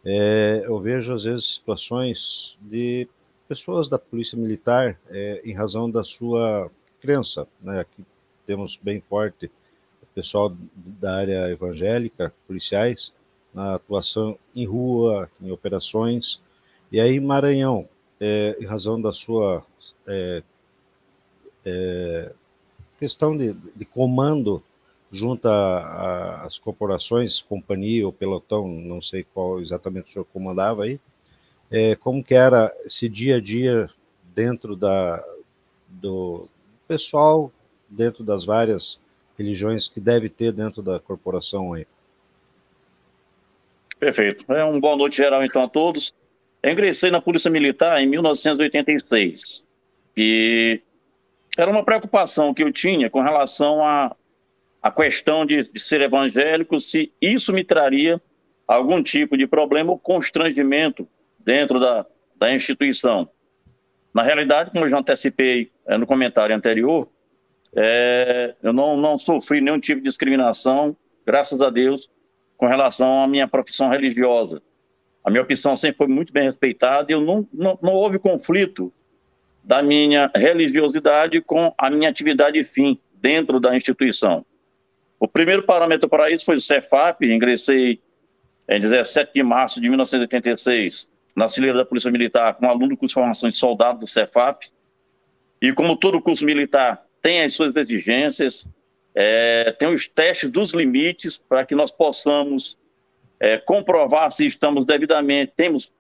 é, 0.06 0.64
eu 0.64 0.80
vejo 0.80 1.14
às 1.14 1.26
vezes 1.26 1.56
situações 1.56 2.56
de 2.62 3.10
pessoas 3.50 3.90
da 3.90 4.00
polícia 4.00 4.38
militar 4.38 4.98
é, 5.10 5.42
em 5.44 5.54
razão 5.54 5.92
da 5.92 6.06
sua 6.06 6.72
crença, 7.02 7.46
né? 7.62 7.82
Aqui 7.82 8.06
temos 8.48 8.80
bem 8.82 9.02
forte 9.02 9.52
o 10.02 10.06
pessoal 10.16 10.56
da 10.74 11.18
área 11.18 11.52
evangélica, 11.52 12.34
policiais, 12.48 13.12
na 13.54 13.76
atuação 13.76 14.40
em 14.56 14.66
rua, 14.66 15.30
em 15.42 15.52
operações, 15.52 16.40
e 16.90 17.02
aí 17.02 17.20
Maranhão, 17.20 17.90
é, 18.20 18.58
em 18.60 18.66
razão 18.66 19.02
da 19.02 19.12
sua 19.14 19.66
é, 20.08 20.44
é, 21.66 22.32
questão 23.00 23.36
de, 23.36 23.54
de 23.54 23.86
comando 23.86 24.64
junto 25.12 25.48
às 25.48 26.58
corporações, 26.60 27.42
companhia 27.42 28.06
ou 28.06 28.14
pelotão, 28.14 28.68
não 28.68 29.02
sei 29.02 29.24
qual 29.24 29.60
exatamente 29.60 30.10
o 30.10 30.14
senhor 30.14 30.26
comandava 30.26 30.84
aí, 30.84 31.00
é, 31.72 31.96
como 31.96 32.24
que 32.24 32.36
era 32.36 32.72
esse 32.86 33.10
dia 33.10 33.38
a 33.38 33.42
dia 33.42 33.90
dentro 34.36 34.76
da, 34.76 35.24
do 35.88 36.48
pessoal, 36.88 37.52
dentro 37.90 38.24
das 38.24 38.46
várias 38.46 39.00
religiões 39.38 39.88
que 39.88 40.00
deve 40.00 40.30
ter 40.30 40.52
dentro 40.52 40.82
da 40.82 41.00
corporação 41.00 41.74
aí. 41.74 41.88
Perfeito. 44.00 44.52
É 44.54 44.64
um 44.64 44.80
boa 44.80 44.96
noite 44.96 45.18
geral 45.18 45.44
então 45.44 45.64
a 45.64 45.68
todos. 45.68 46.14
Eu 46.62 46.72
ingressei 46.72 47.10
na 47.10 47.22
Polícia 47.22 47.50
Militar 47.50 48.02
em 48.02 48.08
1986 48.08 49.66
e 50.18 50.82
era 51.58 51.72
uma 51.72 51.84
preocupação 51.84 52.54
que 52.54 52.64
eu 52.64 52.72
tinha 52.72 53.10
com 53.10 53.22
relação 53.22 53.84
a 53.86 54.16
a 54.82 54.92
questão 54.92 55.46
de, 55.46 55.70
de 55.72 55.80
ser 55.80 56.02
evangélico, 56.02 56.80
se 56.80 57.12
isso 57.22 57.52
me 57.52 57.64
traria 57.64 58.22
algum 58.68 59.04
tipo 59.04 59.38
de 59.38 59.46
problema 59.46 59.92
ou 59.92 60.00
constrangimento 60.00 61.08
dentro 61.38 61.80
da, 61.80 62.06
da 62.36 62.54
instituição. 62.54 63.30
Na 64.14 64.24
realidade, 64.24 64.72
como 64.72 64.86
eu 64.86 64.90
já 64.90 64.98
antecipei 64.98 65.72
é, 65.86 65.98
no 65.98 66.08
comentário 66.08 66.56
anterior, 66.56 67.10
é, 67.76 68.56
eu 68.64 68.74
não, 68.74 68.96
não 68.96 69.20
sofri 69.20 69.62
nenhum 69.62 69.80
tipo 69.80 70.02
de 70.02 70.08
discriminação 70.08 70.96
graças 71.26 71.62
a 71.62 71.70
Deus, 71.70 72.10
com 72.58 72.66
relação 72.66 73.24
à 73.24 73.28
minha 73.28 73.48
profissão 73.48 73.90
religiosa. 73.90 74.62
A 75.24 75.30
minha 75.30 75.42
opção 75.42 75.76
sempre 75.76 75.98
foi 75.98 76.08
muito 76.08 76.32
bem 76.32 76.44
respeitada 76.44 77.12
e 77.12 77.14
eu 77.14 77.22
não, 77.22 77.48
não, 77.54 77.78
não 77.82 77.94
houve 77.94 78.18
conflito 78.18 78.92
da 79.64 79.84
minha 79.84 80.32
religiosidade 80.34 81.42
com 81.42 81.74
a 81.78 81.90
minha 81.90 82.10
atividade 82.10 82.64
fim 82.64 83.00
dentro 83.14 83.60
da 83.60 83.76
instituição. 83.76 84.46
O 85.20 85.28
primeiro 85.28 85.64
parâmetro 85.64 86.08
para 86.08 86.32
isso 86.32 86.46
foi 86.46 86.56
o 86.56 86.62
Cefap, 86.62 87.26
ingressei 87.26 88.00
em 88.68 88.80
17 88.80 89.34
de 89.34 89.44
março 89.44 89.82
de 89.82 89.90
1986 89.90 91.10
na 91.36 91.50
fileira 91.50 91.78
da 91.78 91.86
Polícia 91.86 92.10
Militar 92.10 92.54
como 92.54 92.72
aluno 92.72 92.90
do 92.90 92.98
curso 92.98 93.12
de 93.12 93.14
formação 93.16 93.50
de 93.50 93.56
soldado 93.56 94.00
do 94.00 94.08
Cefap. 94.08 94.66
E 95.62 95.74
como 95.74 95.98
todo 95.98 96.22
curso 96.22 96.46
militar 96.46 97.06
tem 97.22 97.42
as 97.42 97.54
suas 97.54 97.76
exigências, 97.76 98.66
é, 99.14 99.76
tem 99.78 99.92
os 99.92 100.08
testes 100.08 100.50
dos 100.50 100.74
limites 100.74 101.38
para 101.38 101.66
que 101.66 101.76
nós 101.76 101.92
possamos 101.92 102.79
é, 103.40 103.58
comprovar 103.58 104.32
se 104.32 104.46
estamos 104.46 104.86
devidamente, 104.86 105.54
temos 105.56 105.92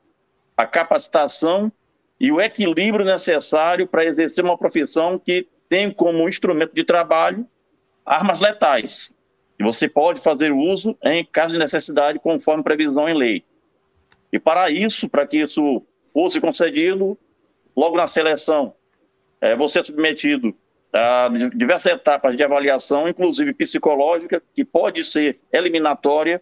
a 0.57 0.65
capacitação 0.65 1.71
e 2.19 2.31
o 2.31 2.41
equilíbrio 2.41 3.05
necessário 3.05 3.87
para 3.87 4.03
exercer 4.03 4.43
uma 4.43 4.57
profissão 4.57 5.17
que 5.17 5.47
tem 5.69 5.91
como 5.91 6.27
instrumento 6.27 6.73
de 6.73 6.83
trabalho 6.83 7.47
armas 8.05 8.39
letais. 8.39 9.15
E 9.57 9.63
você 9.63 9.87
pode 9.87 10.19
fazer 10.19 10.51
uso 10.51 10.97
em 11.03 11.23
caso 11.23 11.53
de 11.53 11.59
necessidade, 11.59 12.19
conforme 12.19 12.63
previsão 12.63 13.07
em 13.07 13.13
lei. 13.13 13.43
E 14.33 14.39
para 14.39 14.69
isso, 14.69 15.07
para 15.07 15.27
que 15.27 15.37
isso 15.37 15.83
fosse 16.11 16.41
concedido, 16.41 17.17
logo 17.75 17.95
na 17.95 18.07
seleção, 18.07 18.73
é, 19.39 19.55
você 19.55 19.79
é 19.79 19.83
submetido 19.83 20.55
a 20.91 21.29
diversas 21.53 21.93
etapas 21.93 22.35
de 22.35 22.43
avaliação, 22.43 23.07
inclusive 23.07 23.53
psicológica, 23.53 24.41
que 24.53 24.65
pode 24.65 25.03
ser 25.03 25.39
eliminatória 25.51 26.41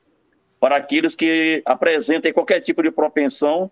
para 0.60 0.76
aqueles 0.76 1.16
que 1.16 1.62
apresentem 1.66 2.34
qualquer 2.34 2.60
tipo 2.62 2.82
de 2.82 2.92
propensão 2.92 3.72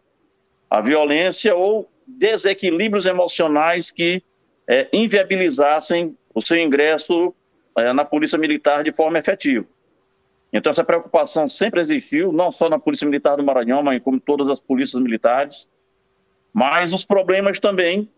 à 0.70 0.82
violência 0.82 1.56
ou 1.56 1.90
desequilíbrios 2.06 3.06
emocionais 3.06 3.92
que 3.92 4.22
é, 4.68 4.88
inviabilizassem 4.94 6.16
o 6.34 6.42
seu 6.42 6.58
ingresso 6.58 7.34
é, 7.78 7.92
na 7.94 8.06
Polícia 8.06 8.38
Militar 8.38 8.84
de 8.84 8.92
forma 8.92 9.18
efetiva. 9.18 9.66
Então, 10.54 10.70
essa 10.70 10.84
preocupação 10.84 11.48
sempre 11.48 11.82
existiu, 11.82 12.32
não 12.32 12.52
só 12.52 12.70
na 12.70 12.80
Polícia 12.80 13.06
Militar 13.06 13.36
do 13.36 13.44
Maranhão, 13.44 13.84
mas 13.84 14.02
como 14.02 14.20
todas 14.20 14.48
as 14.48 14.60
polícias 14.60 15.02
militares. 15.02 15.70
Mas 16.54 16.94
os 16.94 17.04
problemas 17.04 17.60
também, 17.60 18.10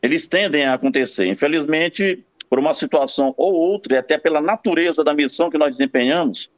eles 0.00 0.26
tendem 0.26 0.64
a 0.64 0.74
acontecer. 0.74 1.26
Infelizmente, 1.26 2.24
por 2.48 2.58
uma 2.58 2.72
situação 2.72 3.34
ou 3.36 3.52
outra, 3.52 3.94
e 3.94 3.98
até 3.98 4.16
pela 4.16 4.40
natureza 4.40 5.04
da 5.04 5.12
missão 5.12 5.50
que 5.50 5.58
nós 5.58 5.76
desempenhamos, 5.76 6.50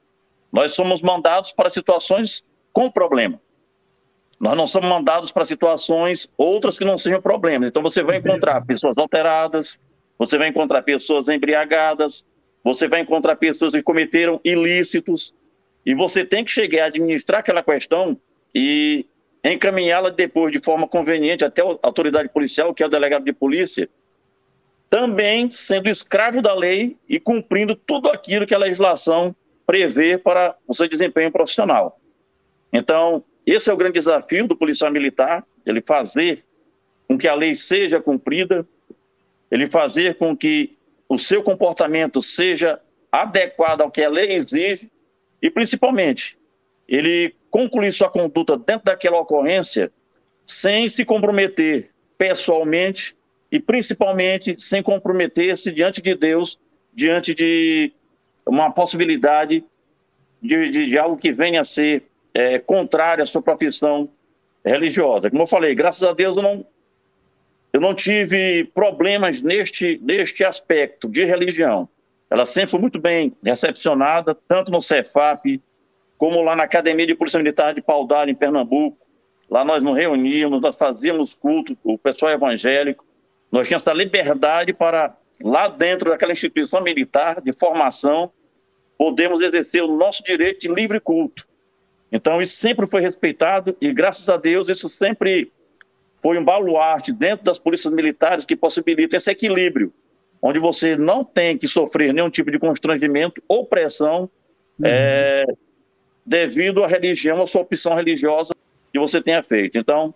nós 0.52 0.74
somos 0.74 1.00
mandados 1.00 1.52
para 1.52 1.70
situações 1.70 2.44
com 2.72 2.90
problema. 2.90 3.40
Nós 4.38 4.56
não 4.56 4.66
somos 4.66 4.88
mandados 4.88 5.32
para 5.32 5.44
situações 5.44 6.30
outras 6.36 6.78
que 6.78 6.84
não 6.84 6.98
sejam 6.98 7.22
problemas. 7.22 7.68
Então 7.68 7.82
você 7.82 8.02
vai 8.02 8.18
encontrar 8.18 8.60
pessoas 8.66 8.98
alteradas, 8.98 9.80
você 10.18 10.36
vai 10.36 10.48
encontrar 10.48 10.82
pessoas 10.82 11.28
embriagadas, 11.28 12.26
você 12.62 12.86
vai 12.86 13.00
encontrar 13.00 13.36
pessoas 13.36 13.72
que 13.72 13.82
cometeram 13.82 14.40
ilícitos, 14.44 15.34
e 15.84 15.94
você 15.94 16.24
tem 16.24 16.44
que 16.44 16.50
chegar 16.52 16.84
a 16.84 16.86
administrar 16.86 17.40
aquela 17.40 17.62
questão 17.62 18.16
e 18.54 19.04
encaminhá-la 19.44 20.10
depois 20.10 20.52
de 20.52 20.60
forma 20.60 20.86
conveniente 20.86 21.44
até 21.44 21.62
a 21.62 21.78
autoridade 21.82 22.28
policial, 22.28 22.72
que 22.72 22.82
é 22.82 22.86
o 22.86 22.88
delegado 22.88 23.24
de 23.24 23.32
polícia, 23.32 23.88
também 24.88 25.50
sendo 25.50 25.88
escravo 25.88 26.40
da 26.40 26.54
lei 26.54 26.96
e 27.08 27.18
cumprindo 27.18 27.74
tudo 27.74 28.08
aquilo 28.08 28.46
que 28.46 28.54
a 28.54 28.58
legislação 28.58 29.34
prevê 29.66 30.18
para 30.18 30.56
o 30.66 30.74
seu 30.74 30.88
desempenho 30.88 31.30
profissional. 31.30 31.98
Então, 32.72 33.24
esse 33.46 33.70
é 33.70 33.72
o 33.72 33.76
grande 33.76 33.94
desafio 33.94 34.46
do 34.46 34.56
policial 34.56 34.90
militar, 34.90 35.44
ele 35.66 35.82
fazer 35.82 36.44
com 37.08 37.18
que 37.18 37.28
a 37.28 37.34
lei 37.34 37.54
seja 37.54 38.00
cumprida, 38.00 38.66
ele 39.50 39.66
fazer 39.66 40.16
com 40.16 40.36
que 40.36 40.76
o 41.08 41.18
seu 41.18 41.42
comportamento 41.42 42.22
seja 42.22 42.80
adequado 43.10 43.82
ao 43.82 43.90
que 43.90 44.02
a 44.02 44.08
lei 44.08 44.32
exige 44.32 44.90
e, 45.42 45.50
principalmente, 45.50 46.38
ele 46.88 47.34
concluir 47.50 47.92
sua 47.92 48.08
conduta 48.08 48.56
dentro 48.56 48.84
daquela 48.86 49.20
ocorrência 49.20 49.92
sem 50.46 50.88
se 50.88 51.04
comprometer 51.04 51.90
pessoalmente 52.16 53.14
e, 53.50 53.60
principalmente, 53.60 54.58
sem 54.58 54.82
comprometer-se 54.82 55.70
diante 55.70 56.00
de 56.00 56.14
Deus, 56.14 56.58
diante 56.94 57.34
de 57.34 57.92
uma 58.46 58.70
possibilidade 58.70 59.64
de, 60.40 60.70
de, 60.70 60.86
de 60.86 60.98
algo 60.98 61.16
que 61.16 61.32
venha 61.32 61.60
a 61.60 61.64
ser 61.64 62.04
é, 62.34 62.58
contrária 62.58 63.22
à 63.22 63.26
sua 63.26 63.42
profissão 63.42 64.08
religiosa. 64.64 65.30
Como 65.30 65.42
eu 65.42 65.46
falei, 65.46 65.74
graças 65.74 66.02
a 66.02 66.12
Deus 66.12 66.36
eu 66.36 66.42
não, 66.42 66.66
eu 67.72 67.80
não 67.80 67.94
tive 67.94 68.64
problemas 68.74 69.40
neste, 69.40 70.00
neste 70.02 70.44
aspecto 70.44 71.08
de 71.08 71.24
religião. 71.24 71.88
Ela 72.30 72.46
sempre 72.46 72.70
foi 72.70 72.80
muito 72.80 72.98
bem 72.98 73.36
recepcionada, 73.44 74.34
tanto 74.48 74.72
no 74.72 74.80
Cefap, 74.80 75.60
como 76.16 76.40
lá 76.42 76.56
na 76.56 76.62
Academia 76.64 77.06
de 77.06 77.14
Polícia 77.14 77.38
Militar 77.38 77.74
de 77.74 77.82
Paudalho, 77.82 78.30
em 78.30 78.34
Pernambuco. 78.34 78.96
Lá 79.50 79.64
nós 79.64 79.82
nos 79.82 79.96
reuníamos, 79.96 80.62
nós 80.62 80.74
fazíamos 80.76 81.34
culto, 81.34 81.76
o 81.84 81.98
pessoal 81.98 82.32
evangélico. 82.32 83.04
Nós 83.50 83.68
tínhamos 83.68 83.82
essa 83.82 83.92
liberdade 83.92 84.72
para, 84.72 85.14
lá 85.42 85.68
dentro 85.68 86.10
daquela 86.10 86.32
instituição 86.32 86.82
militar 86.82 87.40
de 87.40 87.52
formação, 87.52 88.30
podemos 88.96 89.40
exercer 89.40 89.82
o 89.82 89.96
nosso 89.96 90.22
direito 90.22 90.60
de 90.60 90.68
livre 90.68 91.00
culto. 91.00 91.46
Então, 92.10 92.40
isso 92.42 92.56
sempre 92.56 92.86
foi 92.86 93.00
respeitado 93.00 93.76
e, 93.80 93.92
graças 93.92 94.28
a 94.28 94.36
Deus, 94.36 94.68
isso 94.68 94.88
sempre 94.88 95.50
foi 96.20 96.38
um 96.38 96.44
baluarte 96.44 97.10
dentro 97.10 97.44
das 97.44 97.58
polícias 97.58 97.92
militares 97.92 98.44
que 98.44 98.54
possibilita 98.54 99.16
esse 99.16 99.30
equilíbrio, 99.30 99.92
onde 100.40 100.58
você 100.58 100.96
não 100.96 101.24
tem 101.24 101.58
que 101.58 101.66
sofrer 101.66 102.12
nenhum 102.12 102.30
tipo 102.30 102.50
de 102.50 102.58
constrangimento 102.58 103.42
ou 103.48 103.66
pressão 103.66 104.30
uhum. 104.78 104.86
é, 104.86 105.44
devido 106.24 106.84
à 106.84 106.86
religião, 106.86 107.42
à 107.42 107.46
sua 107.46 107.62
opção 107.62 107.94
religiosa 107.94 108.54
que 108.92 108.98
você 108.98 109.20
tenha 109.20 109.42
feito. 109.42 109.78
Então, 109.78 110.14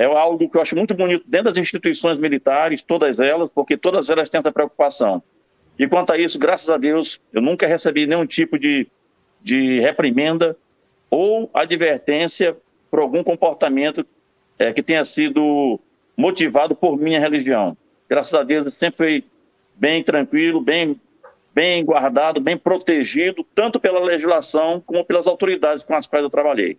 é 0.00 0.06
algo 0.06 0.48
que 0.48 0.56
eu 0.56 0.62
acho 0.62 0.74
muito 0.74 0.94
bonito 0.94 1.24
dentro 1.26 1.44
das 1.44 1.58
instituições 1.58 2.18
militares, 2.18 2.80
todas 2.80 3.20
elas, 3.20 3.50
porque 3.50 3.76
todas 3.76 4.08
elas 4.08 4.30
têm 4.30 4.38
essa 4.38 4.50
preocupação. 4.50 5.22
E 5.78 5.86
quanto 5.86 6.10
a 6.10 6.16
isso, 6.16 6.38
graças 6.38 6.70
a 6.70 6.78
Deus, 6.78 7.20
eu 7.30 7.42
nunca 7.42 7.66
recebi 7.66 8.06
nenhum 8.06 8.24
tipo 8.24 8.58
de, 8.58 8.86
de 9.42 9.78
reprimenda 9.80 10.56
ou 11.10 11.50
advertência 11.52 12.56
por 12.90 13.00
algum 13.00 13.22
comportamento 13.22 14.06
é, 14.58 14.72
que 14.72 14.82
tenha 14.82 15.04
sido 15.04 15.78
motivado 16.16 16.74
por 16.74 16.96
minha 16.96 17.20
religião. 17.20 17.76
Graças 18.08 18.32
a 18.32 18.42
Deus, 18.42 18.72
sempre 18.72 18.96
foi 18.96 19.24
bem 19.76 20.02
tranquilo, 20.02 20.62
bem, 20.62 20.98
bem 21.54 21.84
guardado, 21.84 22.40
bem 22.40 22.56
protegido, 22.56 23.44
tanto 23.54 23.78
pela 23.78 24.00
legislação 24.00 24.80
como 24.80 25.04
pelas 25.04 25.26
autoridades 25.26 25.82
com 25.82 25.94
as 25.94 26.06
quais 26.06 26.24
eu 26.24 26.30
trabalhei. 26.30 26.78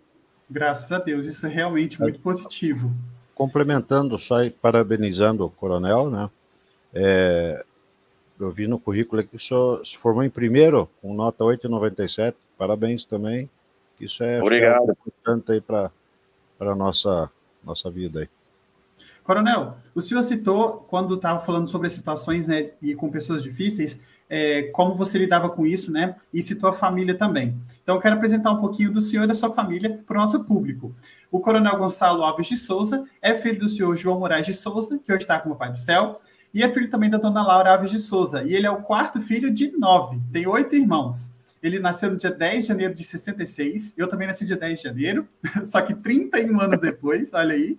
Graças 0.50 0.90
a 0.90 0.98
Deus, 0.98 1.24
isso 1.26 1.46
é 1.46 1.48
realmente 1.48 2.00
muito 2.00 2.18
positivo. 2.18 2.90
Complementando, 3.42 4.20
só 4.20 4.36
parabenizando 4.50 5.44
o 5.44 5.50
coronel, 5.50 6.08
né? 6.08 6.30
É, 6.94 7.64
eu 8.38 8.52
vi 8.52 8.68
no 8.68 8.78
currículo 8.78 9.24
que 9.24 9.34
o 9.34 9.40
senhor 9.40 9.84
se 9.84 9.98
formou 9.98 10.22
em 10.22 10.30
primeiro, 10.30 10.88
com 11.00 11.12
nota 11.12 11.42
8,97. 11.42 12.36
Parabéns 12.56 13.04
também. 13.04 13.50
Isso 14.00 14.22
é 14.22 14.40
Obrigado. 14.40 14.92
importante 14.92 15.50
aí 15.50 15.60
para 15.60 15.90
a 16.60 16.74
nossa, 16.76 17.28
nossa 17.64 17.90
vida 17.90 18.20
aí. 18.20 18.28
Coronel, 19.24 19.74
o 19.92 20.00
senhor 20.00 20.22
citou, 20.22 20.86
quando 20.86 21.16
estava 21.16 21.40
falando 21.40 21.66
sobre 21.66 21.88
as 21.88 21.94
situações 21.94 22.46
né, 22.46 22.70
e 22.80 22.94
com 22.94 23.10
pessoas 23.10 23.42
difíceis, 23.42 24.00
é, 24.34 24.62
como 24.72 24.94
você 24.94 25.18
lidava 25.18 25.50
com 25.50 25.66
isso, 25.66 25.92
né? 25.92 26.16
E 26.32 26.42
citou 26.42 26.70
a 26.70 26.72
família 26.72 27.14
também. 27.14 27.54
Então, 27.82 27.96
eu 27.96 28.00
quero 28.00 28.16
apresentar 28.16 28.50
um 28.50 28.62
pouquinho 28.62 28.90
do 28.90 28.98
senhor 28.98 29.24
e 29.24 29.26
da 29.26 29.34
sua 29.34 29.50
família 29.50 30.02
para 30.06 30.16
o 30.16 30.20
nosso 30.20 30.42
público. 30.44 30.94
O 31.30 31.38
Coronel 31.38 31.76
Gonçalo 31.76 32.22
Alves 32.22 32.46
de 32.46 32.56
Souza 32.56 33.04
é 33.20 33.34
filho 33.34 33.58
do 33.58 33.68
senhor 33.68 33.94
João 33.94 34.18
Moraes 34.18 34.46
de 34.46 34.54
Souza, 34.54 34.98
que 35.04 35.12
hoje 35.12 35.24
está 35.24 35.38
com 35.38 35.50
o 35.50 35.54
Pai 35.54 35.70
do 35.70 35.78
Céu, 35.78 36.18
e 36.54 36.62
é 36.62 36.68
filho 36.70 36.88
também 36.88 37.10
da 37.10 37.18
dona 37.18 37.46
Laura 37.46 37.72
Alves 37.72 37.90
de 37.90 37.98
Souza. 37.98 38.42
E 38.42 38.54
ele 38.54 38.66
é 38.66 38.70
o 38.70 38.80
quarto 38.80 39.20
filho 39.20 39.52
de 39.52 39.70
nove, 39.72 40.18
tem 40.32 40.46
oito 40.46 40.74
irmãos. 40.74 41.30
Ele 41.62 41.78
nasceu 41.78 42.10
no 42.10 42.16
dia 42.16 42.30
10 42.30 42.64
de 42.64 42.68
janeiro 42.68 42.94
de 42.94 43.04
66. 43.04 43.94
Eu 43.96 44.08
também 44.08 44.26
nasci 44.26 44.44
dia 44.44 44.56
10 44.56 44.78
de 44.78 44.84
janeiro, 44.84 45.28
só 45.64 45.80
que 45.80 45.94
31 45.94 46.60
anos 46.60 46.80
depois, 46.80 47.32
olha 47.32 47.54
aí. 47.54 47.78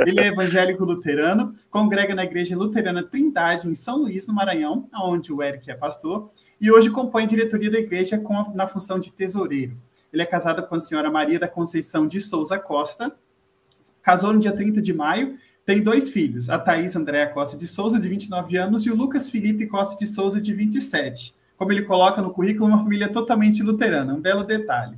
Ele 0.00 0.20
é 0.20 0.26
evangélico 0.26 0.84
luterano, 0.84 1.52
congrega 1.70 2.14
na 2.14 2.24
Igreja 2.24 2.54
Luterana 2.54 3.02
Trindade, 3.02 3.66
em 3.66 3.74
São 3.74 3.96
Luís, 3.96 4.26
no 4.26 4.34
Maranhão, 4.34 4.86
onde 4.94 5.32
o 5.32 5.42
Eric 5.42 5.70
é 5.70 5.74
pastor, 5.74 6.30
e 6.60 6.70
hoje 6.70 6.90
compõe 6.90 7.24
a 7.24 7.26
diretoria 7.26 7.70
da 7.70 7.78
igreja 7.78 8.16
a, 8.22 8.54
na 8.54 8.66
função 8.66 8.98
de 8.98 9.10
tesoureiro. 9.10 9.78
Ele 10.12 10.22
é 10.22 10.26
casado 10.26 10.62
com 10.66 10.74
a 10.74 10.80
senhora 10.80 11.10
Maria 11.10 11.38
da 11.38 11.48
Conceição 11.48 12.06
de 12.06 12.20
Souza 12.20 12.58
Costa, 12.58 13.14
casou 14.02 14.32
no 14.32 14.38
dia 14.38 14.52
30 14.52 14.82
de 14.82 14.92
maio, 14.92 15.38
tem 15.64 15.82
dois 15.82 16.10
filhos, 16.10 16.48
a 16.50 16.58
Thaís 16.58 16.94
Andréa 16.94 17.26
Costa 17.26 17.56
de 17.56 17.66
Souza, 17.66 17.98
de 17.98 18.08
29 18.08 18.56
anos, 18.56 18.86
e 18.86 18.90
o 18.90 18.94
Lucas 18.94 19.28
Felipe 19.28 19.66
Costa 19.66 19.96
de 19.96 20.06
Souza, 20.06 20.40
de 20.40 20.52
27. 20.52 21.34
Como 21.56 21.72
ele 21.72 21.82
coloca 21.82 22.20
no 22.20 22.32
currículo, 22.32 22.66
uma 22.66 22.82
família 22.82 23.08
totalmente 23.08 23.62
luterana, 23.62 24.14
um 24.14 24.20
belo 24.20 24.44
detalhe. 24.44 24.96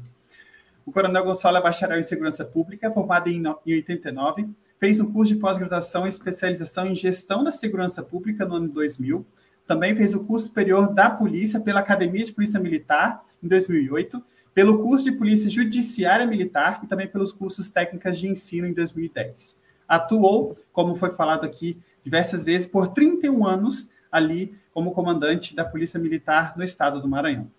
O 0.84 0.92
Coronel 0.92 1.24
Gonçalo 1.24 1.58
é 1.58 1.62
bacharel 1.62 1.98
em 1.98 2.02
Segurança 2.02 2.44
Pública, 2.44 2.90
formado 2.90 3.28
em 3.28 3.42
89, 3.66 4.48
fez 4.80 4.98
um 5.00 5.12
curso 5.12 5.34
de 5.34 5.38
pós-graduação 5.38 6.06
e 6.06 6.08
especialização 6.08 6.86
em 6.86 6.94
Gestão 6.94 7.44
da 7.44 7.50
Segurança 7.50 8.02
Pública 8.02 8.46
no 8.46 8.54
ano 8.54 8.68
2000, 8.68 9.24
também 9.66 9.94
fez 9.94 10.14
o 10.14 10.24
curso 10.24 10.46
superior 10.46 10.94
da 10.94 11.10
Polícia 11.10 11.60
pela 11.60 11.80
Academia 11.80 12.24
de 12.24 12.32
Polícia 12.32 12.58
Militar 12.58 13.22
em 13.42 13.46
2008, 13.46 14.24
pelo 14.54 14.82
curso 14.82 15.04
de 15.04 15.12
Polícia 15.12 15.50
Judiciária 15.50 16.26
Militar 16.26 16.80
e 16.82 16.86
também 16.86 17.06
pelos 17.06 17.32
cursos 17.32 17.70
técnicas 17.70 18.18
de 18.18 18.28
ensino 18.28 18.66
em 18.66 18.72
2010. 18.72 19.58
Atuou, 19.86 20.56
como 20.72 20.96
foi 20.96 21.10
falado 21.10 21.44
aqui 21.44 21.78
diversas 22.02 22.44
vezes, 22.44 22.66
por 22.66 22.88
31 22.88 23.46
anos 23.46 23.90
ali 24.10 24.56
como 24.78 24.92
comandante 24.92 25.56
da 25.56 25.64
Polícia 25.64 25.98
Militar 25.98 26.56
no 26.56 26.62
estado 26.62 27.02
do 27.02 27.08
Maranhão. 27.08 27.50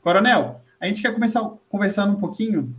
Coronel, 0.00 0.62
a 0.80 0.86
gente 0.86 1.02
quer 1.02 1.12
começar 1.12 1.42
conversando 1.68 2.14
um 2.14 2.18
pouquinho 2.18 2.74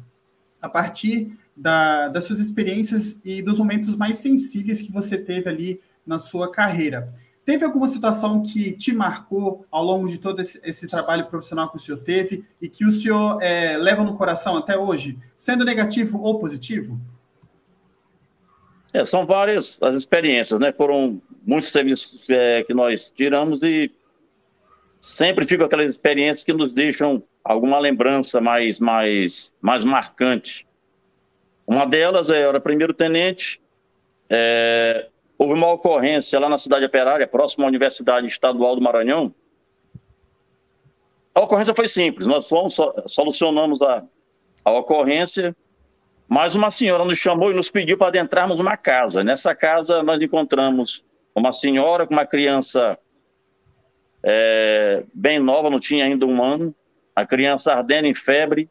a 0.59 0.67
partir 0.67 1.37
da, 1.55 2.07
das 2.07 2.23
suas 2.23 2.39
experiências 2.39 3.21
e 3.23 3.43
dos 3.43 3.59
momentos 3.59 3.95
mais 3.95 4.17
sensíveis 4.17 4.81
que 4.81 4.91
você 4.91 5.19
teve 5.19 5.47
ali 5.47 5.81
na 6.03 6.17
sua 6.17 6.51
carreira. 6.51 7.07
Teve 7.45 7.63
alguma 7.63 7.85
situação 7.85 8.41
que 8.41 8.71
te 8.71 8.91
marcou 8.91 9.67
ao 9.69 9.83
longo 9.83 10.09
de 10.09 10.17
todo 10.17 10.41
esse, 10.41 10.59
esse 10.63 10.87
trabalho 10.87 11.27
profissional 11.27 11.69
que 11.69 11.77
o 11.77 11.79
senhor 11.79 11.99
teve 11.99 12.43
e 12.59 12.67
que 12.67 12.87
o 12.87 12.91
senhor 12.91 13.39
é, 13.39 13.77
leva 13.77 14.03
no 14.03 14.17
coração 14.17 14.57
até 14.57 14.75
hoje, 14.75 15.19
sendo 15.37 15.63
negativo 15.63 16.19
ou 16.23 16.39
positivo? 16.39 16.99
É, 18.95 19.03
são 19.03 19.25
várias 19.25 19.77
as 19.83 19.93
experiências, 19.93 20.57
né? 20.57 20.71
Foram 20.71 21.21
muitos 21.45 21.69
serviços 21.69 22.29
é, 22.29 22.63
que 22.63 22.73
nós 22.73 23.09
tiramos 23.09 23.61
e 23.61 23.91
sempre 25.01 25.45
ficam 25.45 25.65
aquelas 25.65 25.91
experiências 25.91 26.45
que 26.45 26.53
nos 26.53 26.71
deixam 26.71 27.21
alguma 27.43 27.77
lembrança 27.77 28.39
mais, 28.39 28.79
mais, 28.79 29.53
mais 29.61 29.83
marcante. 29.83 30.65
Uma 31.67 31.85
delas 31.85 32.29
é, 32.29 32.39
era 32.39 32.57
primeiro-tenente, 32.57 33.61
é, 34.29 35.09
houve 35.37 35.55
uma 35.55 35.73
ocorrência 35.73 36.39
lá 36.39 36.47
na 36.47 36.57
cidade 36.57 36.85
operária, 36.85 37.27
próxima 37.27 37.65
à 37.65 37.67
Universidade 37.67 38.27
Estadual 38.27 38.77
do 38.77 38.81
Maranhão. 38.81 39.35
A 41.33 41.41
ocorrência 41.41 41.75
foi 41.75 41.89
simples, 41.89 42.27
nós 42.27 42.47
fomos, 42.47 42.77
solucionamos 43.07 43.81
a, 43.81 44.05
a 44.63 44.71
ocorrência, 44.71 45.53
mas 46.27 46.55
uma 46.55 46.71
senhora 46.71 47.05
nos 47.05 47.17
chamou 47.17 47.51
e 47.51 47.55
nos 47.55 47.69
pediu 47.69 47.97
para 47.97 48.07
adentrarmos 48.07 48.59
uma 48.59 48.75
casa. 48.75 49.23
Nessa 49.23 49.53
casa 49.53 50.01
nós 50.01 50.21
encontramos 50.21 51.03
uma 51.35 51.51
senhora 51.51 52.07
com 52.07 52.13
uma 52.13 52.25
criança 52.25 52.97
é, 54.23 55.03
bem 55.13 55.39
nova, 55.39 55.69
não 55.69 55.79
tinha 55.79 56.05
ainda 56.05 56.25
um 56.25 56.43
ano, 56.43 56.73
a 57.15 57.25
criança 57.25 57.73
ardendo 57.73 58.07
em 58.07 58.13
febre, 58.13 58.69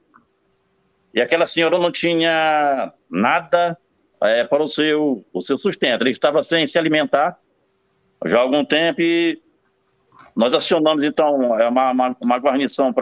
e 1.12 1.20
aquela 1.20 1.46
senhora 1.46 1.78
não 1.78 1.92
tinha 1.92 2.92
nada 3.08 3.78
é, 4.20 4.42
para 4.42 4.62
o 4.62 4.66
seu, 4.66 5.24
o 5.32 5.40
seu 5.40 5.56
sustento. 5.56 6.02
Ele 6.02 6.10
estava 6.10 6.42
sem 6.42 6.66
se 6.66 6.78
alimentar 6.78 7.38
já 8.26 8.38
há 8.38 8.40
algum 8.40 8.64
tempo 8.64 9.00
e 9.00 9.40
nós 10.34 10.52
acionamos, 10.54 11.04
então, 11.04 11.58
é 11.60 11.68
uma, 11.68 11.92
uma, 11.92 12.16
uma 12.20 12.36
guarnição 12.38 12.92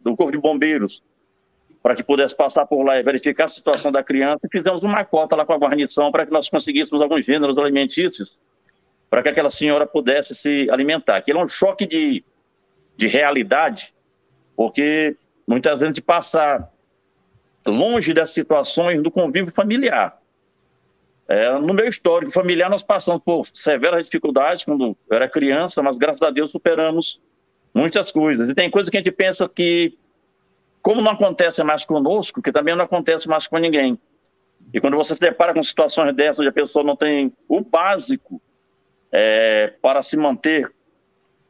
do 0.00 0.16
Corpo 0.16 0.32
de 0.32 0.38
Bombeiros 0.38 1.02
para 1.86 1.94
que 1.94 2.02
pudesse 2.02 2.34
passar 2.34 2.66
por 2.66 2.82
lá 2.82 2.98
e 2.98 3.02
verificar 3.04 3.44
a 3.44 3.48
situação 3.48 3.92
da 3.92 4.02
criança 4.02 4.48
fizemos 4.50 4.82
uma 4.82 5.04
cota 5.04 5.36
lá 5.36 5.46
com 5.46 5.52
a 5.52 5.56
guarnição 5.56 6.10
para 6.10 6.26
que 6.26 6.32
nós 6.32 6.48
conseguíssemos 6.48 7.00
alguns 7.00 7.24
gêneros 7.24 7.56
alimentícios 7.56 8.40
para 9.08 9.22
que 9.22 9.28
aquela 9.28 9.48
senhora 9.48 9.86
pudesse 9.86 10.34
se 10.34 10.68
alimentar. 10.68 11.18
Aquilo 11.18 11.38
é 11.38 11.44
um 11.44 11.48
choque 11.48 11.86
de, 11.86 12.24
de 12.96 13.06
realidade, 13.06 13.94
porque 14.56 15.16
muitas 15.46 15.78
vezes 15.78 15.84
a 15.84 15.86
gente 15.94 16.02
passa 16.02 16.68
longe 17.64 18.12
das 18.12 18.30
situações 18.30 19.00
do 19.00 19.08
convívio 19.08 19.52
familiar. 19.52 20.20
É, 21.28 21.52
no 21.52 21.72
meu 21.72 21.86
histórico 21.86 22.32
familiar, 22.32 22.68
nós 22.68 22.82
passamos 22.82 23.22
por 23.24 23.46
severas 23.54 24.06
dificuldades 24.06 24.64
quando 24.64 24.96
eu 25.08 25.16
era 25.16 25.28
criança, 25.28 25.80
mas 25.84 25.96
graças 25.96 26.22
a 26.22 26.32
Deus 26.32 26.50
superamos 26.50 27.22
muitas 27.72 28.10
coisas. 28.10 28.48
E 28.48 28.56
tem 28.56 28.68
coisas 28.68 28.90
que 28.90 28.96
a 28.96 29.00
gente 29.00 29.12
pensa 29.12 29.48
que, 29.48 29.96
como 30.86 31.02
não 31.02 31.10
acontece 31.10 31.64
mais 31.64 31.84
conosco, 31.84 32.40
que 32.40 32.52
também 32.52 32.76
não 32.76 32.84
acontece 32.84 33.26
mais 33.26 33.48
com 33.48 33.58
ninguém. 33.58 33.98
E 34.72 34.80
quando 34.80 34.96
você 34.96 35.16
se 35.16 35.20
depara 35.20 35.52
com 35.52 35.60
situações 35.60 36.14
dessas, 36.14 36.38
onde 36.38 36.48
a 36.48 36.52
pessoa 36.52 36.84
não 36.84 36.94
tem 36.94 37.32
o 37.48 37.60
básico 37.60 38.40
é, 39.10 39.74
para 39.82 40.00
se 40.00 40.16
manter 40.16 40.72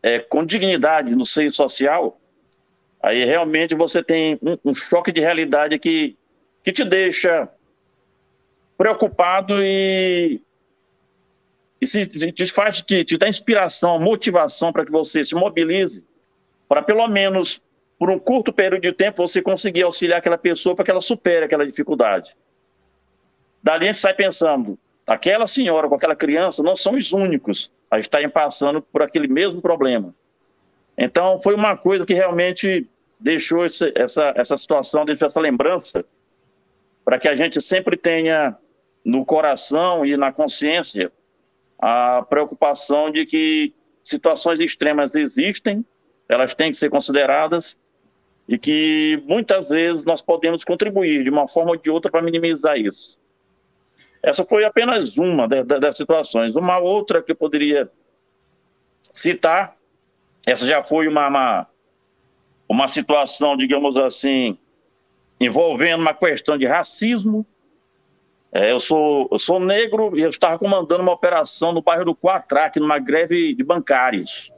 é, 0.03 0.21
com 0.21 0.43
dignidade 0.43 1.15
no 1.15 1.27
seio 1.27 1.53
social, 1.53 2.19
aí 3.03 3.27
realmente 3.27 3.75
você 3.75 4.03
tem 4.03 4.39
um, 4.41 4.71
um 4.71 4.75
choque 4.75 5.13
de 5.13 5.21
realidade 5.21 5.79
que, 5.79 6.17
que 6.65 6.73
te 6.73 6.83
deixa 6.83 7.47
preocupado 8.79 9.63
e, 9.63 10.41
e 11.79 11.87
se, 11.87 12.07
te 12.07 12.47
faz 12.47 12.81
te, 12.81 13.05
te 13.05 13.19
dá 13.19 13.29
inspiração, 13.29 14.01
motivação 14.01 14.73
para 14.73 14.87
que 14.87 14.91
você 14.91 15.23
se 15.23 15.35
mobilize 15.35 16.03
para 16.67 16.81
pelo 16.81 17.07
menos 17.07 17.61
por 17.99 18.11
um 18.11 18.19
curto 18.19 18.53
período 18.53 18.83
de 18.83 18.93
tempo 18.93 19.27
você 19.27 19.41
conseguir 19.41 19.83
auxiliar 19.83 20.19
aquela 20.19 20.39
pessoa 20.39 20.75
para 20.75 20.85
que 20.85 20.91
ela 20.91 21.01
supere 21.01 21.45
aquela 21.45 21.67
dificuldade. 21.67 22.37
Dali 23.63 23.85
a 23.85 23.87
gente 23.89 23.99
sai 23.99 24.15
pensando, 24.15 24.79
aquela 25.07 25.47
senhora 25.47 25.89
com 25.89 25.95
aquela 25.95 26.15
criança 26.15 26.63
não 26.63 26.77
são 26.77 26.95
os 26.95 27.13
únicos 27.13 27.71
a 27.91 27.99
estarem 27.99 28.29
passando 28.29 28.83
por 28.83 29.03
aquele 29.03 29.29
mesmo 29.29 29.63
problema. 29.63 30.15
Então, 30.99 31.39
foi 31.39 31.55
uma 31.55 31.77
coisa 31.77 32.05
que 32.07 32.15
realmente 32.15 32.89
deixou 33.19 33.65
esse, 33.65 33.93
essa, 33.95 34.33
essa 34.37 34.57
situação, 34.57 35.05
deixou 35.05 35.27
essa 35.27 35.41
lembrança, 35.41 36.05
para 37.05 37.19
que 37.19 37.29
a 37.29 37.35
gente 37.35 37.61
sempre 37.61 37.97
tenha 37.97 38.57
no 39.05 39.25
coração 39.25 40.05
e 40.05 40.17
na 40.17 40.33
consciência 40.33 41.13
a 41.79 42.23
preocupação 42.29 43.11
de 43.11 43.25
que 43.25 43.73
situações 44.03 44.61
extremas 44.61 45.15
existem, 45.15 45.85
elas 46.29 46.55
têm 46.55 46.71
que 46.71 46.77
ser 46.77 46.91
consideradas 46.91 47.79
e 48.49 48.59
que 48.59 49.23
muitas 49.27 49.69
vezes 49.69 50.05
nós 50.05 50.23
podemos 50.23 50.65
contribuir 50.65 51.25
de 51.25 51.31
uma 51.31 51.49
forma 51.49 51.73
ou 51.73 51.77
de 51.77 51.91
outra 51.91 52.11
para 52.11 52.23
minimizar 52.23 52.79
isso. 52.79 53.21
Essa 54.23 54.45
foi 54.45 54.65
apenas 54.65 55.17
uma 55.17 55.47
das 55.49 55.97
situações. 55.97 56.57
Uma 56.57 56.79
outra 56.79 57.23
que 57.23 57.33
eu 57.33 57.37
poderia 57.37 57.91
citar, 59.13 59.77
essa 60.45 60.67
já 60.67 60.83
foi 60.83 61.09
uma, 61.09 61.29
uma, 61.29 61.67
uma 62.69 62.89
situação, 62.89 63.57
digamos 63.57 63.97
assim, 63.97 64.59
envolvendo 65.41 66.01
uma 66.01 66.15
questão 66.15 66.57
de 66.57 66.67
racismo 66.67 67.47
é, 68.57 68.73
eu, 68.73 68.81
sou, 68.81 69.29
eu 69.31 69.39
sou 69.39 69.61
negro 69.61 70.17
e 70.19 70.23
eu 70.23 70.31
estava 70.31 70.59
comandando 70.59 71.03
uma 71.03 71.13
operação 71.13 71.73
no 71.73 71.83
bairro 71.83 72.07
do 72.07 72.17
Quatraque, 72.17 72.81
numa 72.81 72.99
greve 72.99 73.55
de 73.55 73.63
bancários. 73.63 74.51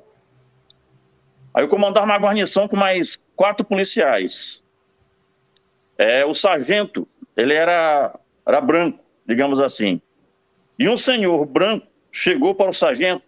Aí 1.54 1.64
eu 1.64 1.68
comandava 1.68 2.06
uma 2.06 2.18
guarnição 2.18 2.68
com 2.68 2.76
mais 2.76 3.18
quatro 3.34 3.64
policiais. 3.64 4.64
É, 5.96 6.24
o 6.24 6.34
sargento, 6.34 7.08
ele 7.36 7.54
era, 7.54 8.14
era 8.46 8.60
branco, 8.60 9.00
digamos 9.26 9.58
assim. 9.60 10.00
E 10.78 10.88
um 10.88 10.96
senhor 10.96 11.44
branco 11.44 11.86
chegou 12.12 12.54
para 12.54 12.70
o 12.70 12.72
sargento 12.72 13.22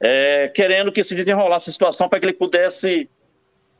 é, 0.00 0.48
querendo 0.48 0.90
que 0.90 1.04
se 1.04 1.14
desenrolasse 1.14 1.68
a 1.68 1.72
situação 1.72 2.08
para 2.08 2.18
que 2.18 2.24
ele 2.24 2.32
pudesse 2.32 3.08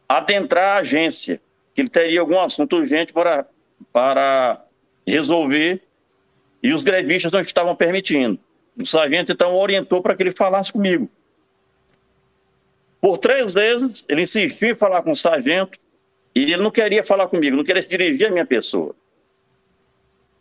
adentrar 0.06 0.76
a 0.76 0.80
agência, 0.80 1.40
que 1.74 1.80
ele 1.80 1.88
teria 1.88 2.20
algum 2.20 2.38
assunto 2.38 2.76
urgente 2.76 3.12
para, 3.12 3.46
para 3.92 4.62
resolver 5.06 5.82
e 6.62 6.74
os 6.74 6.84
grevistas 6.84 7.32
não 7.32 7.40
estavam 7.40 7.74
permitindo. 7.74 8.38
O 8.78 8.84
sargento 8.84 9.32
então 9.32 9.56
orientou 9.56 10.02
para 10.02 10.14
que 10.14 10.22
ele 10.22 10.30
falasse 10.30 10.70
comigo. 10.70 11.08
Por 13.00 13.18
três 13.18 13.54
vezes 13.54 14.04
ele 14.08 14.22
insistiu 14.22 14.70
em 14.70 14.76
falar 14.76 15.02
com 15.02 15.12
o 15.12 15.16
sargento 15.16 15.78
e 16.34 16.52
ele 16.52 16.62
não 16.62 16.70
queria 16.70 17.02
falar 17.02 17.28
comigo, 17.28 17.56
não 17.56 17.64
queria 17.64 17.82
se 17.82 17.88
dirigir 17.88 18.28
à 18.28 18.30
minha 18.30 18.46
pessoa. 18.46 18.94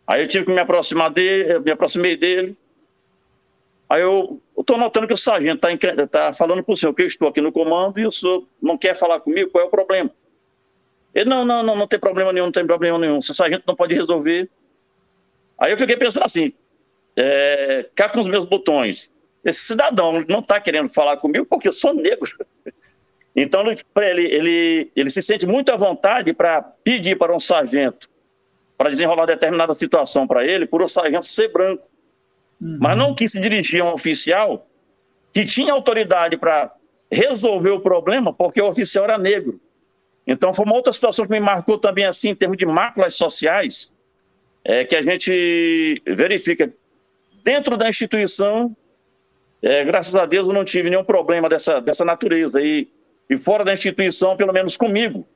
Aí 0.06 0.22
eu 0.22 0.28
tive 0.28 0.46
que 0.46 0.52
me 0.52 0.60
aproximar 0.60 1.10
dele, 1.10 1.60
me 1.60 1.70
aproximei 1.70 2.16
dele. 2.16 2.56
Aí 3.88 4.02
eu 4.02 4.40
estou 4.58 4.76
notando 4.78 5.06
que 5.06 5.12
o 5.12 5.16
sargento 5.16 5.66
está 5.66 6.06
tá 6.06 6.32
falando 6.32 6.62
para 6.62 6.72
o 6.72 6.76
senhor 6.76 6.92
que 6.94 7.02
eu 7.02 7.06
estou 7.06 7.28
aqui 7.28 7.40
no 7.40 7.50
comando 7.50 7.98
e 7.98 8.06
o 8.06 8.12
senhor 8.12 8.46
não 8.60 8.76
quer 8.76 8.94
falar 8.94 9.20
comigo, 9.20 9.50
qual 9.50 9.64
é 9.64 9.66
o 9.66 9.70
problema? 9.70 10.10
Ele, 11.14 11.28
não, 11.28 11.44
não, 11.44 11.62
não, 11.62 11.76
não 11.76 11.88
tem 11.88 11.98
problema 11.98 12.32
nenhum, 12.32 12.46
não 12.46 12.52
tem 12.52 12.66
problema 12.66 12.98
nenhum. 12.98 13.20
Se 13.20 13.32
o 13.32 13.34
sargento 13.34 13.64
não 13.66 13.74
pode 13.74 13.94
resolver. 13.94 14.48
Aí 15.58 15.72
eu 15.72 15.78
fiquei 15.78 15.96
pensando 15.96 16.24
assim, 16.24 16.52
é, 17.16 17.88
cá 17.94 18.08
com 18.08 18.20
os 18.20 18.26
meus 18.26 18.44
botões. 18.44 19.12
Esse 19.44 19.60
cidadão 19.60 20.24
não 20.28 20.40
está 20.40 20.60
querendo 20.60 20.92
falar 20.92 21.16
comigo 21.16 21.46
porque 21.46 21.68
eu 21.68 21.72
sou 21.72 21.94
negro. 21.94 22.30
Então 23.36 23.62
ele, 23.62 24.24
ele, 24.24 24.92
ele 24.94 25.08
se 25.08 25.22
sente 25.22 25.46
muito 25.46 25.70
à 25.70 25.76
vontade 25.76 26.32
para 26.32 26.60
pedir 26.62 27.16
para 27.16 27.32
um 27.32 27.38
sargento 27.38 28.10
para 28.80 28.88
desenrolar 28.88 29.26
determinada 29.26 29.74
situação 29.74 30.26
para 30.26 30.42
ele, 30.42 30.64
por 30.64 30.80
o 30.80 30.88
sargento 30.88 31.26
ser 31.26 31.52
branco. 31.52 31.86
Uhum. 32.58 32.78
Mas 32.80 32.96
não 32.96 33.14
quis 33.14 33.32
se 33.32 33.38
dirigir 33.38 33.82
a 33.82 33.84
um 33.84 33.92
oficial 33.92 34.66
que 35.34 35.44
tinha 35.44 35.70
autoridade 35.70 36.38
para 36.38 36.74
resolver 37.12 37.72
o 37.72 37.80
problema 37.80 38.32
porque 38.32 38.58
o 38.58 38.66
oficial 38.66 39.04
era 39.04 39.18
negro. 39.18 39.60
Então, 40.26 40.54
foi 40.54 40.64
uma 40.64 40.74
outra 40.74 40.94
situação 40.94 41.26
que 41.26 41.30
me 41.30 41.40
marcou 41.40 41.76
também, 41.76 42.06
assim, 42.06 42.30
em 42.30 42.34
termos 42.34 42.56
de 42.56 42.64
máculas 42.64 43.16
sociais, 43.16 43.94
é, 44.64 44.82
que 44.82 44.96
a 44.96 45.02
gente 45.02 46.02
verifica 46.06 46.72
dentro 47.44 47.76
da 47.76 47.86
instituição. 47.86 48.74
É, 49.62 49.84
graças 49.84 50.14
a 50.14 50.24
Deus, 50.24 50.48
eu 50.48 50.54
não 50.54 50.64
tive 50.64 50.88
nenhum 50.88 51.04
problema 51.04 51.48
dessa, 51.48 51.80
dessa 51.80 52.04
natureza. 52.04 52.62
E, 52.62 52.88
e 53.28 53.36
fora 53.36 53.64
da 53.64 53.72
instituição, 53.72 54.36
pelo 54.36 54.52
menos 54.52 54.76
comigo, 54.76 55.26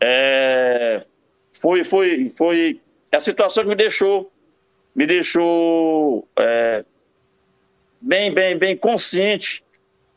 é, 0.00 1.04
foi, 1.52 1.84
foi, 1.84 2.28
foi 2.30 2.80
a 3.12 3.20
situação 3.20 3.62
que 3.62 3.68
me 3.68 3.76
deixou, 3.76 4.30
me 4.94 5.06
deixou 5.06 6.26
é, 6.38 6.84
bem, 8.00 8.32
bem, 8.32 8.56
bem 8.56 8.76
consciente 8.76 9.64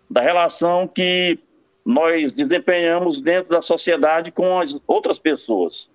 da 0.10 0.22
relação 0.22 0.88
que 0.88 1.40
nós 1.86 2.32
desempenhamos 2.32 3.22
dentro 3.22 3.50
da 3.50 3.62
sociedade 3.62 4.32
com 4.32 4.60
as 4.60 4.80
outras 4.88 5.20
pessoas. 5.20 5.90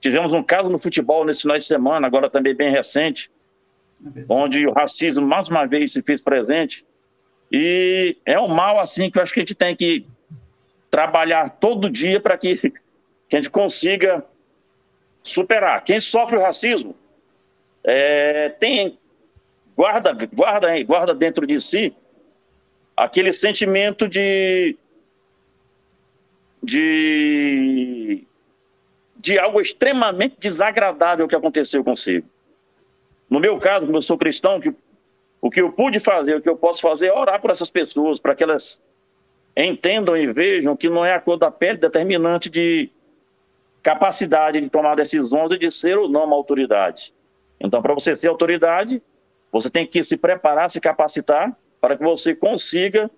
Tivemos 0.00 0.32
um 0.32 0.42
caso 0.42 0.68
no 0.68 0.78
futebol 0.78 1.24
nesse 1.24 1.42
final 1.42 1.58
de 1.58 1.64
semana, 1.64 2.06
agora 2.06 2.30
também 2.30 2.54
bem 2.54 2.70
recente, 2.70 3.30
onde 4.28 4.66
o 4.66 4.72
racismo 4.72 5.26
mais 5.26 5.48
uma 5.48 5.66
vez 5.66 5.92
se 5.92 6.02
fez 6.02 6.20
presente. 6.20 6.86
E 7.52 8.16
é 8.24 8.38
um 8.38 8.48
mal 8.48 8.78
assim 8.78 9.10
que 9.10 9.18
eu 9.18 9.22
acho 9.22 9.34
que 9.34 9.40
a 9.40 9.42
gente 9.42 9.54
tem 9.54 9.74
que 9.74 10.06
trabalhar 10.90 11.50
todo 11.60 11.90
dia 11.90 12.20
para 12.20 12.36
que, 12.38 12.56
que 13.28 13.36
a 13.36 13.36
gente 13.36 13.50
consiga 13.50 14.24
superar. 15.22 15.82
Quem 15.84 16.00
sofre 16.00 16.36
o 16.36 16.42
racismo 16.42 16.94
é, 17.84 18.48
tem 18.50 18.98
guarda, 19.76 20.12
guarda, 20.32 20.82
guarda 20.84 21.14
dentro 21.14 21.46
de 21.46 21.60
si 21.60 21.94
aquele 22.96 23.32
sentimento 23.32 24.06
de, 24.06 24.76
de, 26.62 28.26
de 29.16 29.38
algo 29.38 29.60
extremamente 29.60 30.36
desagradável 30.38 31.26
que 31.26 31.34
aconteceu 31.34 31.82
consigo. 31.82 32.28
No 33.30 33.38
meu 33.38 33.56
caso, 33.58 33.86
como 33.86 33.96
eu 33.96 34.02
sou 34.02 34.18
cristão, 34.18 34.60
que, 34.60 34.74
o 35.40 35.50
que 35.50 35.60
eu 35.60 35.72
pude 35.72 36.00
fazer, 36.00 36.34
o 36.34 36.42
que 36.42 36.48
eu 36.48 36.56
posso 36.56 36.82
fazer 36.82 37.06
é 37.06 37.14
orar 37.14 37.40
por 37.40 37.50
essas 37.50 37.70
pessoas, 37.70 38.18
para 38.18 38.34
que 38.34 38.42
elas 38.42 38.82
entendam 39.56 40.16
e 40.16 40.26
vejam 40.26 40.76
que 40.76 40.88
não 40.88 41.04
é 41.04 41.14
a 41.14 41.20
cor 41.20 41.36
da 41.36 41.50
pele 41.50 41.78
determinante 41.78 42.50
de 42.50 42.90
capacidade 43.82 44.60
de 44.60 44.68
tomar 44.68 44.96
decisões 44.96 45.52
e 45.52 45.58
de 45.58 45.70
ser 45.70 45.96
ou 45.96 46.08
não 46.08 46.24
uma 46.24 46.36
autoridade. 46.36 47.14
Então, 47.60 47.80
para 47.80 47.94
você 47.94 48.16
ser 48.16 48.28
autoridade, 48.28 49.00
você 49.52 49.70
tem 49.70 49.86
que 49.86 50.02
se 50.02 50.16
preparar, 50.16 50.68
se 50.68 50.80
capacitar 50.80 51.56
para 51.80 51.96
que 51.96 52.02
você 52.02 52.34
consiga 52.34 53.10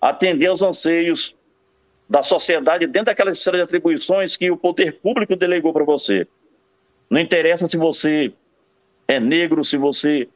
atender 0.00 0.46
aos 0.46 0.62
anseios 0.62 1.36
da 2.08 2.22
sociedade 2.22 2.86
dentro 2.86 3.06
daquela 3.06 3.34
série 3.34 3.58
de 3.58 3.62
atribuições 3.62 4.36
que 4.36 4.50
o 4.50 4.56
poder 4.56 5.00
público 5.00 5.36
delegou 5.36 5.72
para 5.72 5.84
você. 5.84 6.26
Não 7.08 7.20
interessa 7.20 7.68
se 7.68 7.76
você 7.76 8.32
é 9.10 9.18
negro, 9.18 9.64
se 9.64 9.76
você 9.76 10.28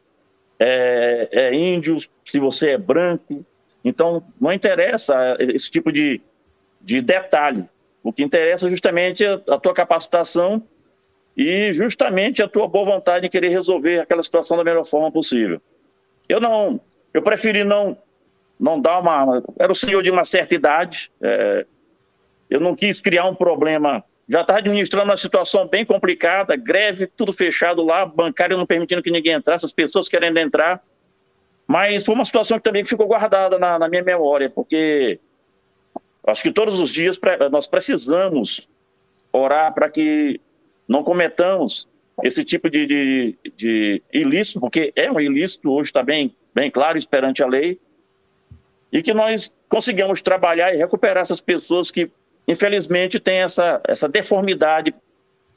é, 0.59 1.29
é, 1.31 1.55
índio, 1.55 1.97
se 2.25 2.39
você 2.39 2.71
é 2.71 2.79
branco. 2.79 3.45
Então, 3.85 4.25
não 4.41 4.53
interessa 4.53 5.37
esse 5.39 5.71
tipo 5.71 5.93
de, 5.93 6.21
de 6.81 7.01
detalhe. 7.01 7.65
O 8.03 8.13
que 8.13 8.23
interessa 8.23 8.67
é 8.67 8.71
justamente 8.71 9.25
a, 9.25 9.35
a 9.49 9.59
tua 9.59 9.75
capacitação 9.75 10.63
e 11.37 11.73
justamente 11.73 12.43
a 12.43 12.49
tua 12.49 12.67
boa 12.67 12.85
vontade 12.85 13.27
em 13.27 13.31
querer 13.31 13.49
resolver 13.49 14.01
aquela 14.01 14.23
situação 14.23 14.57
da 14.57 14.65
melhor 14.65 14.85
forma 14.85 15.11
possível. 15.11 15.61
Eu 16.29 16.41
não 16.41 16.81
eu 17.13 17.23
preferi 17.23 17.63
não, 17.63 17.97
não 18.59 18.81
dar 18.81 18.99
uma. 18.99 19.41
Era 19.57 19.71
o 19.71 19.75
senhor 19.75 20.03
de 20.03 20.11
uma 20.11 20.25
certa 20.25 20.55
idade, 20.57 21.13
é, 21.23 21.65
eu 22.51 22.59
não 22.59 22.75
quis 22.75 23.01
criar 23.01 23.27
um 23.27 23.35
problema. 23.35 24.05
Já 24.29 24.41
estava 24.41 24.59
administrando 24.59 25.07
uma 25.07 25.17
situação 25.17 25.69
bem 25.69 25.85
complicada, 25.85 26.57
greve, 26.57 27.07
tudo 27.07 27.33
fechado 27.33 27.83
lá, 27.83 28.07
bancário 28.07 28.57
não 28.57 28.65
permitindo 28.65 29.03
que 29.03 29.11
ninguém 29.11 29.35
entrasse, 29.35 29.67
as 29.67 29.73
pessoas 29.73 30.09
querendo 30.09 30.39
entrar. 30.39 30.83
Mas 31.67 32.05
foi 32.05 32.15
uma 32.15 32.25
situação 32.25 32.59
que 32.59 32.65
também 32.65 32.85
ficou 32.85 33.07
guardada 33.07 33.59
na, 33.59 33.79
na 33.79 33.89
minha 33.89 34.03
memória, 34.03 34.49
porque 34.49 35.19
acho 36.27 36.43
que 36.43 36.53
todos 36.53 36.81
os 36.81 36.91
dias 36.91 37.19
nós 37.51 37.67
precisamos 37.67 38.69
orar 39.33 39.75
para 39.75 39.91
que 39.91 40.41
não 40.89 41.03
cometamos 41.03 41.89
esse 42.23 42.45
tipo 42.45 42.71
de, 42.71 42.87
de, 42.87 43.39
de 43.57 44.03
ilícito, 44.13 44.61
porque 44.61 44.93
é 44.95 45.11
um 45.11 45.21
ilícito, 45.21 45.71
hoje 45.71 45.89
está 45.89 46.03
bem 46.03 46.35
bem 46.55 46.71
claro 46.71 46.99
perante 47.09 47.43
a 47.43 47.47
lei, 47.47 47.81
e 48.93 49.03
que 49.03 49.13
nós 49.13 49.53
consigamos 49.69 50.23
trabalhar 50.23 50.73
e 50.73 50.77
recuperar 50.77 51.23
essas 51.23 51.41
pessoas 51.41 51.91
que, 51.91 52.09
infelizmente, 52.47 53.19
têm 53.21 53.39
essa, 53.39 53.81
essa 53.87 54.09
deformidade 54.09 54.95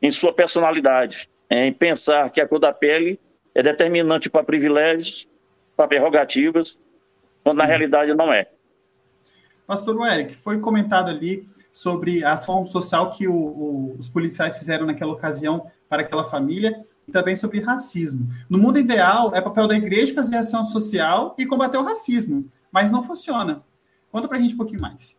em 0.01 0.11
sua 0.11 0.33
personalidade, 0.33 1.29
em 1.49 1.71
pensar 1.73 2.29
que 2.29 2.39
a 2.39 2.47
cor 2.47 2.59
da 2.59 2.73
pele 2.73 3.19
é 3.55 3.63
determinante 3.63 4.29
para 4.29 4.43
privilégios, 4.43 5.27
para 5.75 5.87
prerrogativas, 5.87 6.81
quando 7.43 7.57
na 7.57 7.65
realidade 7.65 8.13
não 8.13 8.31
é. 8.31 8.47
Pastor 9.65 10.07
Eric, 10.07 10.35
foi 10.35 10.59
comentado 10.59 11.09
ali 11.09 11.45
sobre 11.71 12.23
a 12.23 12.33
ação 12.33 12.65
social 12.65 13.11
que 13.11 13.27
o, 13.27 13.33
o, 13.33 13.95
os 13.99 14.07
policiais 14.07 14.57
fizeram 14.57 14.85
naquela 14.85 15.11
ocasião 15.11 15.69
para 15.89 16.01
aquela 16.01 16.23
família 16.23 16.83
e 17.07 17.11
também 17.11 17.35
sobre 17.35 17.59
racismo. 17.59 18.27
No 18.49 18.57
mundo 18.57 18.79
ideal, 18.79 19.35
é 19.35 19.41
papel 19.41 19.67
da 19.67 19.75
igreja 19.75 20.13
fazer 20.13 20.37
ação 20.37 20.63
social 20.63 21.35
e 21.37 21.45
combater 21.45 21.77
o 21.77 21.83
racismo, 21.83 22.45
mas 22.71 22.91
não 22.91 23.03
funciona. 23.03 23.61
Conta 24.11 24.27
para 24.27 24.37
a 24.37 24.41
gente 24.41 24.53
um 24.53 24.57
pouquinho 24.57 24.81
mais. 24.81 25.17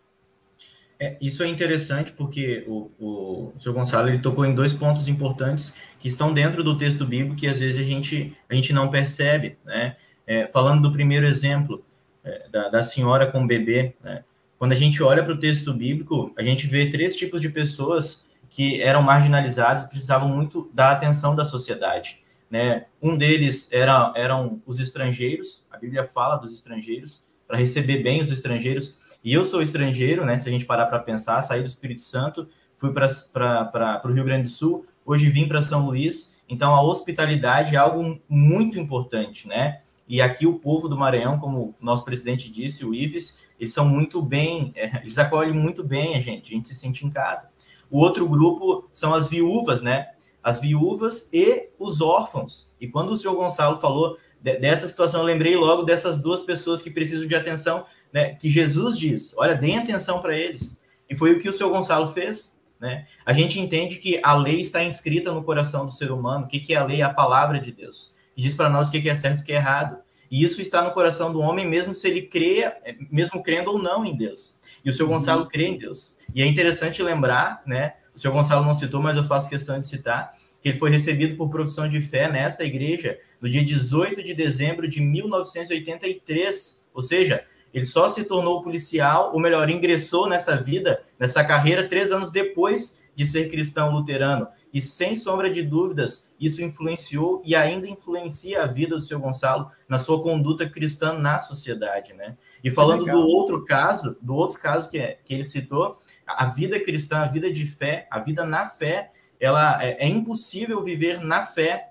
É, 1.01 1.17
isso 1.21 1.45
é 1.45 1.47
interessante 1.47 2.11
porque 2.11 2.65
o, 2.67 2.91
o, 2.99 3.53
o 3.55 3.61
senhor 3.61 3.75
Gonçalo 3.75 4.09
ele 4.09 4.19
tocou 4.19 4.45
em 4.45 4.55
dois 4.55 4.73
pontos 4.73 5.07
importantes 5.07 5.77
que 6.01 6.09
estão 6.09 6.33
dentro 6.33 6.65
do 6.65 6.77
texto 6.77 7.07
bíblico 7.07 7.37
que 7.37 7.47
às 7.47 7.61
vezes 7.61 7.81
a 7.81 7.85
gente, 7.85 8.37
a 8.49 8.55
gente 8.55 8.73
não 8.73 8.91
percebe. 8.91 9.57
Né? 9.65 9.97
É, 10.27 10.47
falando 10.49 10.83
do 10.83 10.93
primeiro 10.93 11.27
exemplo 11.27 11.85
é, 12.25 12.49
da, 12.49 12.69
da, 12.69 12.85
senhora 12.85 13.27
com 13.27 13.45
o 13.45 13.47
bebê, 13.47 13.95
né? 14.03 14.25
quando 14.59 14.73
a 14.73 14.77
gente 14.77 15.01
olha 15.03 15.23
para 15.23 15.33
o 15.33 15.39
texto 15.39 15.73
bíblico, 15.73 16.33
a 16.37 16.43
gente 16.43 16.67
vê 16.67 16.91
três 16.91 17.15
tipos 17.15 17.41
de 17.41 17.49
pessoas 17.49 18.29
que 18.51 18.83
eram 18.83 19.01
marginalizados 19.01 19.85
e 19.85 19.89
precisavam 19.89 20.29
muito 20.29 20.69
da 20.75 20.91
atenção 20.91 21.37
da 21.37 21.45
sociedade. 21.45 22.21
Né? 22.51 22.87
Um 23.01 23.17
deles 23.17 23.69
era, 23.71 24.13
eram 24.17 24.61
os 24.67 24.81
estrangeiros, 24.81 25.65
a 25.71 25.77
Bíblia 25.77 26.05
fala 26.05 26.37
dos 26.37 26.53
estrangeiros, 26.53 27.25
para 27.47 27.57
receber 27.57 28.03
bem 28.03 28.21
os 28.21 28.31
estrangeiros. 28.31 28.99
E 29.22 29.33
eu 29.33 29.44
sou 29.44 29.61
estrangeiro, 29.61 30.24
né? 30.24 30.38
se 30.38 30.48
a 30.48 30.52
gente 30.52 30.64
parar 30.64 30.87
para 30.87 30.98
pensar, 30.98 31.40
saí 31.42 31.61
do 31.61 31.66
Espírito 31.66 32.02
Santo, 32.02 32.48
fui 32.76 32.92
para 32.92 34.02
o 34.04 34.12
Rio 34.12 34.24
Grande 34.24 34.44
do 34.44 34.48
Sul, 34.48 34.87
hoje 35.04 35.28
vim 35.28 35.48
para 35.48 35.61
São 35.61 35.87
Luís. 35.87 36.40
Então, 36.48 36.74
a 36.74 36.83
hospitalidade 36.83 37.74
é 37.74 37.78
algo 37.78 38.20
muito 38.28 38.78
importante, 38.78 39.48
né? 39.48 39.81
E 40.09 40.22
aqui 40.22 40.46
o 40.46 40.59
povo 40.59 40.88
do 40.88 40.96
Maranhão, 40.96 41.38
como 41.38 41.74
o 41.78 41.85
nosso 41.85 42.04
presidente 42.04 42.50
disse, 42.50 42.85
o 42.85 42.94
Ives, 42.94 43.40
eles 43.61 43.74
são 43.74 43.87
muito 43.87 44.22
bem, 44.22 44.72
é, 44.74 45.02
eles 45.02 45.18
acolhem 45.18 45.52
muito 45.52 45.85
bem 45.85 46.16
a 46.16 46.20
gente, 46.20 46.54
a 46.54 46.57
gente 46.57 46.68
se 46.68 46.74
sente 46.74 47.04
em 47.04 47.11
casa. 47.11 47.50
O 47.90 47.98
outro 47.98 48.26
grupo 48.26 48.88
são 48.92 49.12
as 49.12 49.28
viúvas, 49.28 49.83
né? 49.83 50.09
As 50.42 50.61
viúvas 50.61 51.28
e 51.33 51.68
os 51.78 52.00
órfãos. 52.00 52.72
E 52.81 52.88
quando 52.88 53.11
o 53.11 53.16
senhor 53.16 53.35
Gonçalo 53.35 53.78
falou 53.78 54.16
dessa 54.40 54.87
situação, 54.87 55.20
eu 55.20 55.26
lembrei 55.26 55.57
logo 55.57 55.83
dessas 55.83 56.22
duas 56.22 56.40
pessoas 56.40 56.81
que 56.81 56.90
precisam 56.90 57.26
de 57.26 57.35
atenção, 57.35 57.85
né? 58.12 58.35
Que 58.35 58.51
Jesus 58.51 58.99
diz: 58.99 59.35
olha, 59.37 59.55
deem 59.55 59.79
atenção 59.79 60.21
para 60.21 60.37
eles. 60.37 60.83
E 61.09 61.14
foi 61.14 61.33
o 61.33 61.40
que 61.40 61.49
o 61.49 61.53
senhor 61.53 61.71
Gonçalo 61.71 62.09
fez. 62.12 62.59
Né? 62.81 63.07
A 63.25 63.33
gente 63.33 63.59
entende 63.59 63.97
que 63.97 64.21
a 64.23 64.35
lei 64.35 64.61
está 64.61 64.85
inscrita 64.85 65.33
no 65.33 65.42
coração 65.42 65.85
do 65.85 65.92
ser 65.92 66.12
humano. 66.12 66.44
O 66.44 66.49
que, 66.49 66.61
que 66.61 66.75
é 66.75 66.77
a 66.77 66.85
lei? 66.85 67.01
É 67.01 67.05
a 67.05 67.12
palavra 67.12 67.59
de 67.59 67.73
Deus. 67.73 68.14
E 68.37 68.42
diz 68.42 68.55
para 68.55 68.71
nós 68.71 68.88
o 68.88 68.92
que, 68.92 69.01
que 69.01 69.11
é 69.11 69.14
certo 69.14 69.40
e 69.40 69.42
o 69.42 69.44
que 69.44 69.53
é 69.53 69.57
errado. 69.57 69.99
E 70.31 70.44
isso 70.44 70.61
está 70.61 70.83
no 70.83 70.92
coração 70.92 71.33
do 71.33 71.40
homem, 71.40 71.66
mesmo 71.66 71.94
se 71.94 72.07
ele 72.07 72.23
crê, 72.23 72.71
mesmo 73.11 73.42
crendo 73.42 73.73
ou 73.73 73.79
não 73.79 74.05
em 74.05 74.14
Deus. 74.14 74.61
E 74.85 74.90
o 74.90 74.92
seu 74.92 75.09
Gonçalo 75.09 75.49
crê 75.49 75.66
em 75.66 75.79
Deus. 75.79 76.14
E 76.35 76.42
é 76.42 76.47
interessante 76.47 77.03
lembrar, 77.03 77.62
né? 77.66 77.94
O 78.14 78.18
senhor 78.18 78.35
Gonçalo 78.35 78.64
não 78.64 78.75
citou, 78.75 79.01
mas 79.01 79.16
eu 79.16 79.25
faço 79.25 79.49
questão 79.49 79.81
de 79.81 79.87
citar, 79.87 80.33
que 80.61 80.68
ele 80.68 80.79
foi 80.79 80.90
recebido 80.90 81.37
por 81.37 81.49
profissão 81.49 81.88
de 81.88 82.01
fé 82.01 82.31
nesta 82.31 82.64
igreja 82.64 83.18
no 83.40 83.49
dia 83.49 83.64
18 83.64 84.23
de 84.23 84.35
dezembro 84.35 84.87
de 84.87 85.01
1983. 85.01 86.83
Ou 86.92 87.01
seja, 87.01 87.44
ele 87.72 87.85
só 87.85 88.09
se 88.09 88.24
tornou 88.24 88.62
policial, 88.62 89.33
ou 89.33 89.40
melhor, 89.40 89.68
ingressou 89.68 90.28
nessa 90.28 90.57
vida, 90.57 91.02
nessa 91.18 91.44
carreira, 91.44 91.87
três 91.87 92.12
anos 92.12 92.31
depois 92.31 92.98
de 93.18 93.26
ser 93.26 93.50
cristão 93.50 93.90
luterano. 93.90 94.46
E 94.72 94.81
sem 94.81 95.16
sombra 95.16 95.50
de 95.50 95.61
dúvidas, 95.61 96.33
isso 96.38 96.62
influenciou 96.62 97.42
e 97.44 97.57
ainda 97.57 97.88
influencia 97.88 98.62
a 98.62 98.66
vida 98.66 98.94
do 98.94 99.02
seu 99.02 99.18
Gonçalo 99.18 99.70
na 99.88 99.98
sua 99.98 100.22
conduta 100.22 100.68
cristã 100.68 101.12
na 101.14 101.37
sociedade, 101.38 102.12
né? 102.12 102.37
E 102.62 102.70
falando 102.70 103.04
do 103.04 103.18
outro 103.18 103.64
caso, 103.64 104.16
do 104.22 104.37
outro 104.37 104.61
caso 104.61 104.88
que, 104.88 104.98
é, 104.98 105.18
que 105.24 105.35
ele 105.35 105.42
citou, 105.42 105.98
a 106.24 106.46
vida 106.46 106.78
cristã, 106.78 107.18
a 107.18 107.26
vida 107.26 107.52
de 107.52 107.66
fé, 107.66 108.07
a 108.09 108.20
vida 108.20 108.44
na 108.44 108.68
fé, 108.68 109.11
ela 109.40 109.83
é, 109.83 110.04
é 110.04 110.07
impossível 110.07 110.81
viver 110.83 111.20
na 111.20 111.44
fé, 111.44 111.90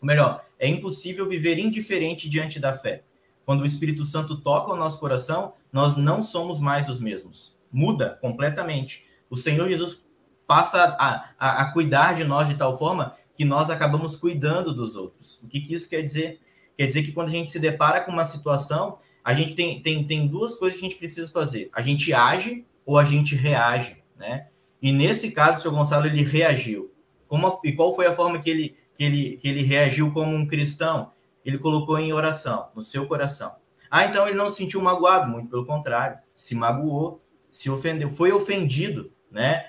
ou 0.00 0.06
melhor, 0.06 0.44
é 0.60 0.68
impossível 0.68 1.26
viver 1.28 1.58
indiferente 1.58 2.28
diante 2.28 2.60
da 2.60 2.72
fé. 2.72 3.02
Quando 3.48 3.62
o 3.62 3.64
Espírito 3.64 4.04
Santo 4.04 4.36
toca 4.36 4.74
o 4.74 4.76
nosso 4.76 5.00
coração, 5.00 5.54
nós 5.72 5.96
não 5.96 6.22
somos 6.22 6.60
mais 6.60 6.86
os 6.86 7.00
mesmos. 7.00 7.56
Muda 7.72 8.18
completamente. 8.20 9.06
O 9.30 9.36
Senhor 9.38 9.66
Jesus 9.66 10.04
passa 10.46 10.84
a, 10.98 11.30
a, 11.38 11.62
a 11.62 11.72
cuidar 11.72 12.14
de 12.14 12.24
nós 12.24 12.46
de 12.46 12.56
tal 12.56 12.76
forma 12.76 13.14
que 13.34 13.46
nós 13.46 13.70
acabamos 13.70 14.18
cuidando 14.18 14.70
dos 14.70 14.96
outros. 14.96 15.40
O 15.42 15.48
que, 15.48 15.62
que 15.62 15.72
isso 15.72 15.88
quer 15.88 16.02
dizer? 16.02 16.42
Quer 16.76 16.88
dizer 16.88 17.02
que 17.04 17.10
quando 17.10 17.28
a 17.28 17.30
gente 17.30 17.50
se 17.50 17.58
depara 17.58 18.02
com 18.02 18.12
uma 18.12 18.26
situação, 18.26 18.98
a 19.24 19.32
gente 19.32 19.54
tem, 19.54 19.80
tem, 19.80 20.04
tem 20.04 20.26
duas 20.26 20.56
coisas 20.56 20.78
que 20.78 20.84
a 20.84 20.88
gente 20.90 20.98
precisa 20.98 21.32
fazer. 21.32 21.70
A 21.72 21.80
gente 21.80 22.12
age 22.12 22.66
ou 22.84 22.98
a 22.98 23.04
gente 23.06 23.34
reage, 23.34 23.96
né? 24.18 24.48
E 24.82 24.92
nesse 24.92 25.30
caso, 25.30 25.60
o 25.60 25.62
seu 25.62 25.72
Gonçalo, 25.72 26.04
ele 26.04 26.22
reagiu. 26.22 26.92
Como, 27.26 27.58
e 27.64 27.72
qual 27.72 27.96
foi 27.96 28.08
a 28.08 28.12
forma 28.12 28.40
que 28.40 28.50
ele, 28.50 28.76
que, 28.94 29.04
ele, 29.04 29.38
que 29.38 29.48
ele 29.48 29.62
reagiu 29.62 30.12
como 30.12 30.36
um 30.36 30.46
cristão? 30.46 31.12
Ele 31.48 31.56
colocou 31.56 31.98
em 31.98 32.12
oração, 32.12 32.68
no 32.74 32.82
seu 32.82 33.06
coração. 33.06 33.56
Ah, 33.90 34.04
então 34.04 34.28
ele 34.28 34.36
não 34.36 34.50
se 34.50 34.58
sentiu 34.58 34.82
magoado, 34.82 35.30
muito 35.30 35.48
pelo 35.48 35.64
contrário. 35.64 36.18
Se 36.34 36.54
magoou, 36.54 37.24
se 37.48 37.70
ofendeu, 37.70 38.10
foi 38.10 38.30
ofendido, 38.32 39.10
né? 39.30 39.64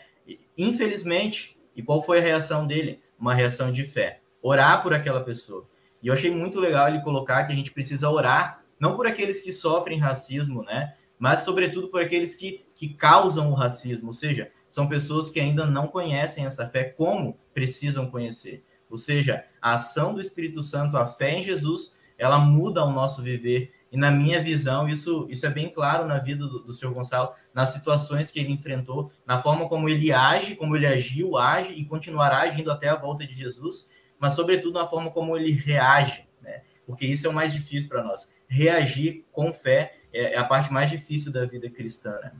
Infelizmente, 0.58 1.58
e 1.74 1.82
qual 1.82 2.02
foi 2.02 2.20
a 2.20 2.22
reação 2.22 2.68
dele? 2.68 3.02
Uma 3.18 3.34
reação 3.34 3.72
de 3.72 3.86
fé. 3.86 4.20
Orar 4.42 4.84
por 4.84 4.94
aquela 4.94 5.22
pessoa. 5.22 5.70
E 6.04 6.08
eu 6.08 6.14
achei 6.14 6.30
muito 6.30 6.60
legal 6.60 6.90
ele 6.90 7.00
colocar 7.00 7.46
que 7.46 7.54
a 7.54 7.56
gente 7.56 7.72
precisa 7.72 8.10
orar, 8.10 8.62
não 8.78 8.98
por 8.98 9.08
aqueles 9.08 9.42
que 9.42 9.54
sofrem 9.54 10.00
racismo, 10.00 10.64
né? 10.64 10.96
Mas, 11.18 11.42
sobretudo, 11.42 11.88
por 11.88 12.02
aqueles 12.02 12.36
que, 12.36 12.66
que 12.76 12.90
causam 12.90 13.52
o 13.52 13.54
racismo, 13.54 14.08
ou 14.08 14.14
seja, 14.14 14.52
são 14.68 14.90
pessoas 14.90 15.30
que 15.30 15.40
ainda 15.40 15.66
não 15.66 15.88
conhecem 15.88 16.46
essa 16.46 16.68
fé 16.68 16.84
como 16.84 17.38
precisam 17.54 18.12
conhecer. 18.12 18.66
Ou 18.90 18.98
seja, 18.98 19.46
a 19.62 19.74
ação 19.74 20.14
do 20.14 20.22
Espírito 20.22 20.62
Santo, 20.62 20.98
a 20.98 21.06
fé 21.06 21.38
em 21.38 21.44
Jesus, 21.44 21.98
ela 22.18 22.38
muda 22.38 22.84
o 22.84 22.92
nosso 22.92 23.22
viver. 23.22 23.72
E 23.92 23.98
na 23.98 24.12
minha 24.12 24.42
visão, 24.42 24.88
isso, 24.88 25.26
isso 25.30 25.46
é 25.46 25.50
bem 25.50 25.70
claro 25.70 26.06
na 26.06 26.20
vida 26.20 26.46
do, 26.46 26.60
do 26.60 26.74
Senhor 26.74 26.94
Gonçalo, 26.94 27.32
nas 27.54 27.70
situações 27.70 28.30
que 28.30 28.40
ele 28.40 28.52
enfrentou, 28.52 29.12
na 29.26 29.42
forma 29.42 29.68
como 29.68 29.88
ele 29.88 30.12
age, 30.12 30.56
como 30.56 30.76
ele 30.76 30.86
agiu, 30.86 31.38
age 31.38 31.74
e 31.74 31.86
continuará 31.86 32.42
agindo 32.42 32.72
até 32.72 32.90
a 32.90 32.96
volta 32.96 33.26
de 33.26 33.34
Jesus, 33.34 33.92
mas 34.20 34.34
sobretudo 34.34 34.78
na 34.78 34.88
forma 34.88 35.10
como 35.10 35.36
ele 35.36 35.52
reage, 35.52 36.28
né? 36.42 36.62
Porque 36.86 37.06
isso 37.06 37.26
é 37.26 37.30
o 37.30 37.34
mais 37.34 37.54
difícil 37.54 37.88
para 37.88 38.04
nós. 38.04 38.32
Reagir 38.48 39.26
com 39.32 39.54
fé 39.54 39.98
é, 40.12 40.34
é 40.34 40.38
a 40.38 40.44
parte 40.44 40.74
mais 40.74 40.90
difícil 40.90 41.32
da 41.32 41.46
vida 41.46 41.70
cristã, 41.70 42.12
né? 42.22 42.32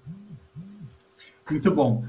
Muito 1.50 1.72
bom. 1.72 2.04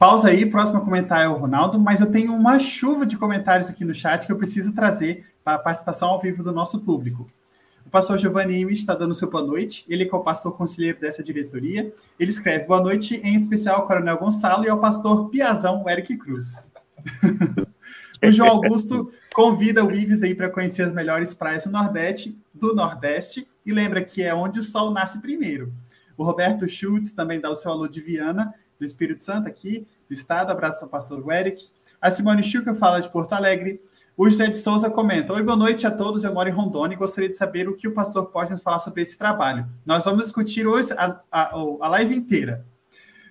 Pausa 0.00 0.28
aí, 0.28 0.46
próximo 0.46 0.80
comentário 0.80 1.26
é 1.26 1.28
o 1.28 1.36
Ronaldo, 1.36 1.78
mas 1.78 2.00
eu 2.00 2.10
tenho 2.10 2.32
uma 2.32 2.58
chuva 2.58 3.04
de 3.04 3.18
comentários 3.18 3.68
aqui 3.68 3.84
no 3.84 3.94
chat 3.94 4.24
que 4.24 4.32
eu 4.32 4.38
preciso 4.38 4.72
trazer 4.72 5.26
para 5.44 5.56
a 5.56 5.58
participação 5.58 6.08
ao 6.08 6.18
vivo 6.18 6.42
do 6.42 6.52
nosso 6.52 6.80
público. 6.80 7.26
O 7.84 7.90
pastor 7.90 8.16
Giovanni 8.16 8.60
Imes 8.60 8.78
está 8.78 8.94
dando 8.94 9.12
seu 9.12 9.28
boa 9.28 9.44
noite, 9.44 9.84
ele 9.90 10.06
que 10.06 10.14
é 10.14 10.16
o 10.16 10.22
pastor 10.22 10.56
conselheiro 10.56 10.98
dessa 10.98 11.22
diretoria. 11.22 11.92
Ele 12.18 12.30
escreve 12.30 12.66
boa 12.66 12.80
noite, 12.80 13.16
em 13.22 13.34
especial 13.34 13.76
ao 13.76 13.86
Coronel 13.86 14.16
Gonçalo 14.16 14.64
e 14.64 14.70
ao 14.70 14.80
pastor 14.80 15.28
Piazão 15.28 15.86
Eric 15.86 16.16
Cruz. 16.16 16.70
o 18.24 18.32
João 18.32 18.52
Augusto 18.52 19.12
convida 19.34 19.84
o 19.84 19.92
Ives 19.92 20.22
aí 20.22 20.34
para 20.34 20.48
conhecer 20.48 20.84
as 20.84 20.94
melhores 20.94 21.34
praias 21.34 21.64
do 21.64 21.70
Nordeste, 21.70 22.40
do 22.54 22.74
Nordeste 22.74 23.46
e 23.66 23.70
lembra 23.70 24.02
que 24.02 24.22
é 24.22 24.34
onde 24.34 24.60
o 24.60 24.64
sol 24.64 24.92
nasce 24.92 25.20
primeiro. 25.20 25.74
O 26.16 26.24
Roberto 26.24 26.66
Schultz 26.66 27.12
também 27.12 27.38
dá 27.38 27.50
o 27.50 27.54
seu 27.54 27.70
alô 27.70 27.86
de 27.86 28.00
Viana, 28.00 28.54
do 28.80 28.84
Espírito 28.86 29.22
Santo 29.22 29.46
aqui, 29.46 29.86
do 30.08 30.12
estado. 30.14 30.50
Abraço 30.50 30.84
ao 30.84 30.90
pastor 30.90 31.22
Eric. 31.30 31.68
A 32.00 32.10
Simone 32.10 32.42
Chuca 32.42 32.74
fala 32.74 33.00
de 33.00 33.08
Porto 33.10 33.34
Alegre. 33.34 33.80
O 34.16 34.28
José 34.28 34.48
de 34.48 34.56
Souza 34.56 34.90
comenta: 34.90 35.34
Oi, 35.34 35.42
boa 35.42 35.56
noite 35.56 35.86
a 35.86 35.90
todos. 35.90 36.24
Eu 36.24 36.32
moro 36.32 36.48
em 36.48 36.52
Rondônia 36.52 36.94
e 36.94 36.98
gostaria 36.98 37.28
de 37.28 37.36
saber 37.36 37.68
o 37.68 37.76
que 37.76 37.86
o 37.86 37.92
pastor 37.92 38.26
pode 38.26 38.50
nos 38.50 38.62
falar 38.62 38.78
sobre 38.78 39.02
esse 39.02 39.16
trabalho. 39.16 39.66
Nós 39.84 40.04
vamos 40.04 40.24
discutir 40.24 40.66
hoje 40.66 40.92
a, 40.94 41.20
a, 41.30 41.50
a 41.52 41.88
live 41.88 42.16
inteira. 42.16 42.64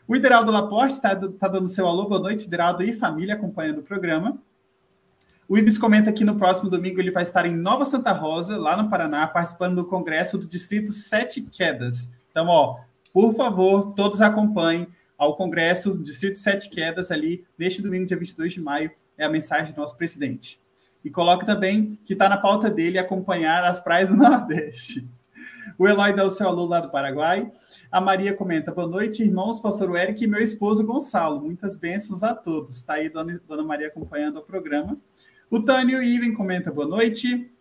O 0.08 0.16
Ideraldo 0.16 0.52
Laporte 0.52 0.94
está 0.94 1.16
tá 1.16 1.48
dando 1.48 1.68
seu 1.68 1.88
alô, 1.88 2.08
boa 2.08 2.22
noite, 2.22 2.46
Ideraldo 2.46 2.84
e 2.84 2.94
família 2.94 3.36
acompanhando 3.36 3.80
o 3.80 3.84
programa. 3.84 4.38
O 5.48 5.58
Ives 5.58 5.80
comenta 5.80 6.12
que 6.12 6.24
no 6.24 6.36
próximo 6.36 6.70
domingo 6.70 7.00
ele 7.00 7.10
vai 7.10 7.24
estar 7.24 7.44
em 7.44 7.56
Nova 7.56 7.84
Santa 7.84 8.12
Rosa, 8.12 8.56
lá 8.56 8.78
no 8.78 8.88
Paraná, 8.88 9.26
participando 9.26 9.78
do 9.78 9.86
congresso 9.86 10.38
do 10.38 10.46
Distrito 10.46 10.92
Sete 10.92 11.42
Quedas. 11.42 12.12
Então, 12.30 12.48
ó, 12.48 12.78
por 13.12 13.34
favor, 13.34 13.94
todos 13.96 14.22
acompanhem 14.22 14.88
ao 15.20 15.36
Congresso 15.36 15.94
Distrito 15.98 16.38
Sete 16.38 16.70
Quedas 16.70 17.12
ali 17.12 17.46
neste 17.58 17.82
domingo, 17.82 18.06
dia 18.06 18.18
22 18.18 18.54
de 18.54 18.62
maio, 18.62 18.90
é 19.18 19.26
a 19.26 19.30
mensagem 19.30 19.74
do 19.74 19.82
nosso 19.82 19.98
presidente. 19.98 20.62
E 21.04 21.10
coloca 21.12 21.46
também 21.46 22.00
que 22.06 22.14
está 22.14 22.30
na 22.30 22.38
pauta 22.38 22.70
dele 22.70 22.98
acompanhar 22.98 23.66
as 23.66 23.82
praias 23.82 24.10
do 24.10 24.16
Nordeste. 24.18 25.06
O 25.78 25.88
Eloy 25.88 26.14
dá 26.14 26.26
o 26.26 26.30
seu 26.30 26.48
alô 26.48 26.66
lá 26.66 26.80
do 26.80 26.90
Paraguai. 26.90 27.52
A 27.92 28.00
Maria 28.00 28.34
comenta: 28.34 28.72
Boa 28.72 28.88
noite, 28.88 29.22
irmãos, 29.22 29.60
pastor 29.60 29.96
Eric 29.98 30.24
e 30.24 30.28
meu 30.28 30.42
esposo 30.42 30.86
Gonçalo. 30.86 31.42
Muitas 31.42 31.76
bênçãos 31.76 32.24
a 32.24 32.34
todos. 32.34 32.78
Está 32.78 32.94
aí 32.94 33.10
dona, 33.10 33.42
dona 33.48 33.64
Maria 33.64 33.88
acompanhando 33.88 34.38
o 34.38 34.42
programa. 34.42 34.98
O 35.50 35.60
Tânio 35.62 36.02
Iven 36.02 36.34
comenta: 36.34 36.72
Boa 36.72 36.88
noite. 36.88 37.52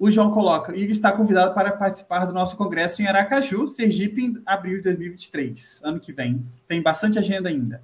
O 0.00 0.10
João 0.10 0.30
coloca: 0.30 0.74
Ives 0.74 0.96
está 0.96 1.12
convidado 1.12 1.52
para 1.52 1.72
participar 1.72 2.24
do 2.24 2.32
nosso 2.32 2.56
congresso 2.56 3.02
em 3.02 3.06
Aracaju, 3.06 3.68
Sergipe, 3.68 4.24
em 4.24 4.42
abril 4.46 4.78
de 4.78 4.84
2023, 4.84 5.82
ano 5.84 6.00
que 6.00 6.10
vem. 6.10 6.42
Tem 6.66 6.80
bastante 6.80 7.18
agenda 7.18 7.50
ainda. 7.50 7.82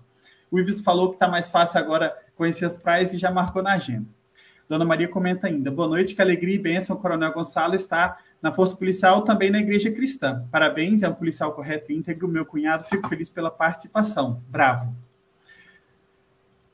O 0.51 0.59
Ives 0.59 0.81
falou 0.81 1.11
que 1.11 1.17
está 1.17 1.29
mais 1.29 1.51
fácil 1.51 1.79
agora 1.79 2.17
conhecer 2.35 2.65
as 2.65 2.79
praias 2.79 3.13
e 3.13 3.19
já 3.19 3.31
marcou 3.31 3.63
na 3.63 3.75
agenda. 3.75 4.07
Dona 4.67 4.87
Maria 4.87 5.09
comenta 5.09 5.47
ainda: 5.47 5.71
Boa 5.71 5.87
noite, 5.87 6.15
que 6.15 6.23
alegria 6.23 6.55
e 6.55 6.59
bênção. 6.59 6.97
O 6.97 6.99
Coronel 6.99 7.35
Gonçalo 7.35 7.75
está 7.75 8.17
na 8.41 8.51
Força 8.51 8.75
Policial, 8.75 9.21
também 9.21 9.51
na 9.51 9.59
Igreja 9.59 9.93
Cristã. 9.93 10.43
Parabéns, 10.51 11.03
é 11.03 11.09
um 11.11 11.15
policial 11.15 11.53
correto 11.53 11.93
e 11.93 11.97
íntegro. 11.97 12.27
Meu 12.27 12.47
cunhado, 12.47 12.85
fico 12.85 13.11
feliz 13.11 13.29
pela 13.29 13.51
participação. 13.51 14.43
Bravo. 14.49 14.91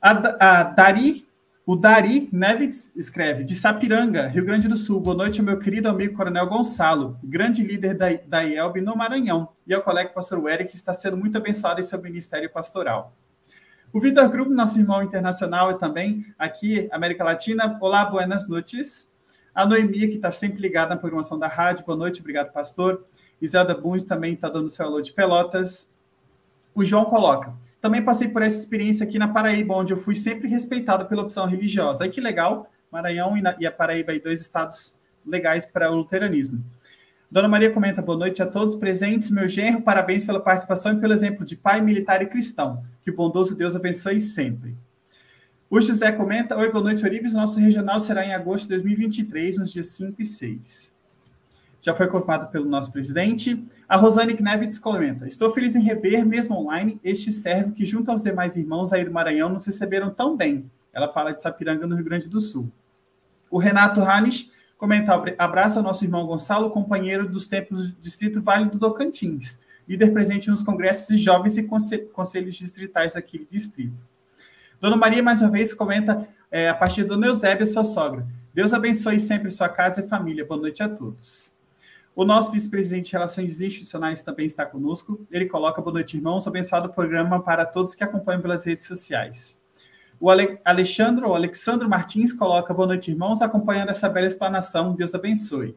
A, 0.01 0.59
a 0.59 0.63
Dari 0.63 1.22
o 1.65 1.77
Dari 1.77 2.27
Neves 2.29 2.91
escreve, 2.93 3.45
de 3.45 3.55
Sapiranga, 3.55 4.27
Rio 4.27 4.43
Grande 4.43 4.67
do 4.67 4.75
Sul. 4.75 4.99
Boa 4.99 5.15
noite, 5.15 5.41
meu 5.41 5.57
querido 5.57 5.87
amigo 5.87 6.13
Coronel 6.13 6.45
Gonçalo, 6.47 7.17
grande 7.23 7.63
líder 7.63 7.93
da, 7.93 8.07
da 8.27 8.43
IELB 8.43 8.81
no 8.81 8.97
Maranhão, 8.97 9.47
e 9.65 9.73
ao 9.73 9.81
colega 9.81 10.09
pastor 10.09 10.45
Eric, 10.49 10.71
que 10.71 10.75
está 10.75 10.93
sendo 10.93 11.15
muito 11.15 11.37
abençoado 11.37 11.79
em 11.79 11.83
seu 11.83 12.01
ministério 12.01 12.49
pastoral. 12.49 13.15
O 13.93 14.01
Vitor 14.01 14.27
Grupo, 14.27 14.51
nosso 14.51 14.77
irmão 14.77 15.01
internacional 15.01 15.71
e 15.71 15.77
também 15.77 16.25
aqui, 16.37 16.89
América 16.91 17.23
Latina. 17.23 17.77
Olá, 17.79 18.03
buenas 18.03 18.49
noites. 18.49 19.09
A 19.55 19.65
Noemia, 19.65 20.09
que 20.09 20.15
está 20.15 20.31
sempre 20.31 20.59
ligada 20.59 20.95
na 20.95 20.99
programação 20.99 21.39
da 21.39 21.47
rádio. 21.47 21.85
Boa 21.85 21.97
noite, 21.97 22.19
obrigado, 22.19 22.51
pastor. 22.51 23.05
Iselda 23.41 23.73
Bund 23.73 24.03
também 24.03 24.33
está 24.33 24.49
dando 24.49 24.67
seu 24.67 24.85
alô 24.85 24.99
de 24.99 25.13
Pelotas. 25.13 25.87
O 26.75 26.83
João 26.83 27.05
coloca, 27.05 27.53
também 27.83 28.01
passei 28.01 28.29
por 28.29 28.41
essa 28.41 28.57
experiência 28.57 29.05
aqui 29.05 29.19
na 29.19 29.27
Paraíba, 29.27 29.75
onde 29.75 29.91
eu 29.91 29.97
fui 29.97 30.15
sempre 30.15 30.47
respeitado 30.47 31.05
pela 31.05 31.21
opção 31.21 31.45
religiosa. 31.45 32.05
Aí 32.05 32.09
que 32.09 32.21
legal, 32.21 32.71
Maranhão 32.89 33.35
e, 33.59 33.67
a 33.67 33.71
Paraíba, 33.73 34.13
aí, 34.13 34.21
dois 34.21 34.39
estados 34.39 34.95
legais 35.25 35.65
para 35.65 35.91
o 35.91 35.95
luteranismo. 35.95 36.63
Dona 37.29 37.49
Maria 37.49 37.71
comenta, 37.71 38.01
boa 38.01 38.17
noite 38.17 38.41
a 38.41 38.45
todos 38.45 38.77
presentes, 38.77 39.29
meu 39.29 39.49
genro, 39.49 39.81
parabéns 39.81 40.23
pela 40.23 40.39
participação 40.39 40.93
e 40.93 41.01
pelo 41.01 41.11
exemplo 41.11 41.43
de 41.45 41.57
pai 41.57 41.81
militar 41.81 42.21
e 42.21 42.25
cristão. 42.25 42.85
Que 43.03 43.11
o 43.11 43.15
bondoso 43.17 43.53
Deus 43.53 43.75
abençoe 43.75 44.21
sempre. 44.21 44.77
O 45.69 45.81
José 45.81 46.09
comenta, 46.13 46.57
oi, 46.57 46.71
boa 46.71 46.85
noite, 46.85 47.03
Orives, 47.03 47.33
nosso 47.33 47.59
regional 47.59 47.99
será 47.99 48.25
em 48.25 48.33
agosto 48.33 48.63
de 48.63 48.75
2023, 48.75 49.57
nos 49.57 49.73
dias 49.73 49.87
5 49.87 50.21
e 50.21 50.25
6 50.25 50.92
já 51.83 51.93
foi 51.93 52.07
confirmado 52.07 52.47
pelo 52.47 52.65
nosso 52.65 52.89
presidente. 52.91 53.61
A 53.87 53.97
Rosane 53.97 54.33
Knevitz 54.33 54.79
comenta: 54.79 55.27
Estou 55.27 55.51
feliz 55.51 55.75
em 55.75 55.81
rever, 55.81 56.25
mesmo 56.25 56.55
online, 56.55 56.97
este 57.03 57.29
servo 57.29 57.73
que, 57.73 57.85
junto 57.85 58.09
aos 58.09 58.23
demais 58.23 58.55
irmãos 58.55 58.93
aí 58.93 59.03
do 59.03 59.11
Maranhão, 59.11 59.49
nos 59.49 59.65
receberam 59.65 60.09
tão 60.09 60.37
bem. 60.37 60.71
Ela 60.93 61.09
fala 61.09 61.33
de 61.33 61.41
Sapiranga, 61.41 61.85
no 61.85 61.95
Rio 61.95 62.05
Grande 62.05 62.29
do 62.29 62.39
Sul. 62.39 62.71
O 63.51 63.57
Renato 63.57 64.01
Hanisch 64.01 64.49
comenta: 64.77 65.21
abraço 65.37 65.77
ao 65.77 65.83
nosso 65.83 66.05
irmão 66.05 66.25
Gonçalo, 66.25 66.71
companheiro 66.71 67.27
dos 67.27 67.47
tempos 67.47 67.91
do 67.91 68.01
Distrito 68.01 68.41
Vale 68.41 68.69
do 68.69 68.79
Tocantins, 68.79 69.59
líder 69.85 70.13
presente 70.13 70.49
nos 70.49 70.63
congressos 70.63 71.07
de 71.07 71.21
jovens 71.21 71.57
e 71.57 71.63
conselhos 72.13 72.55
distritais 72.55 73.15
daquele 73.15 73.45
distrito. 73.51 74.07
Dona 74.79 74.95
Maria, 74.95 75.21
mais 75.21 75.41
uma 75.41 75.49
vez, 75.49 75.73
comenta 75.73 76.27
é, 76.49 76.69
a 76.69 76.73
partir 76.73 77.03
do 77.03 77.21
Eusébio, 77.23 77.65
sua 77.65 77.83
sogra. 77.83 78.25
Deus 78.53 78.73
abençoe 78.73 79.19
sempre 79.19 79.51
sua 79.51 79.67
casa 79.67 79.99
e 79.99 80.07
família. 80.07 80.45
Boa 80.45 80.61
noite 80.61 80.81
a 80.81 80.87
todos. 80.87 81.52
O 82.15 82.23
nosso 82.23 82.51
vice-presidente 82.51 83.07
de 83.07 83.13
Relações 83.13 83.59
Institucionais 83.59 84.21
também 84.21 84.45
está 84.45 84.63
conosco. 84.63 85.25
Ele 85.31 85.47
coloca, 85.47 85.81
boa 85.81 85.95
noite, 85.95 86.15
irmãos, 86.15 86.45
abençoado 86.45 86.93
programa 86.93 87.41
para 87.41 87.65
todos 87.65 87.95
que 87.95 88.03
acompanham 88.03 88.39
pelas 88.39 88.65
redes 88.65 88.85
sociais. 88.85 89.59
O 90.19 90.29
Ale 90.29 90.59
Alexandre, 90.63 91.25
o 91.25 91.33
Alexandre 91.33 91.87
Martins, 91.87 92.31
coloca, 92.31 92.71
boa 92.71 92.85
noite, 92.85 93.09
irmãos, 93.09 93.41
acompanhando 93.41 93.89
essa 93.89 94.07
bela 94.07 94.27
explanação, 94.27 94.93
Deus 94.93 95.15
abençoe. 95.15 95.75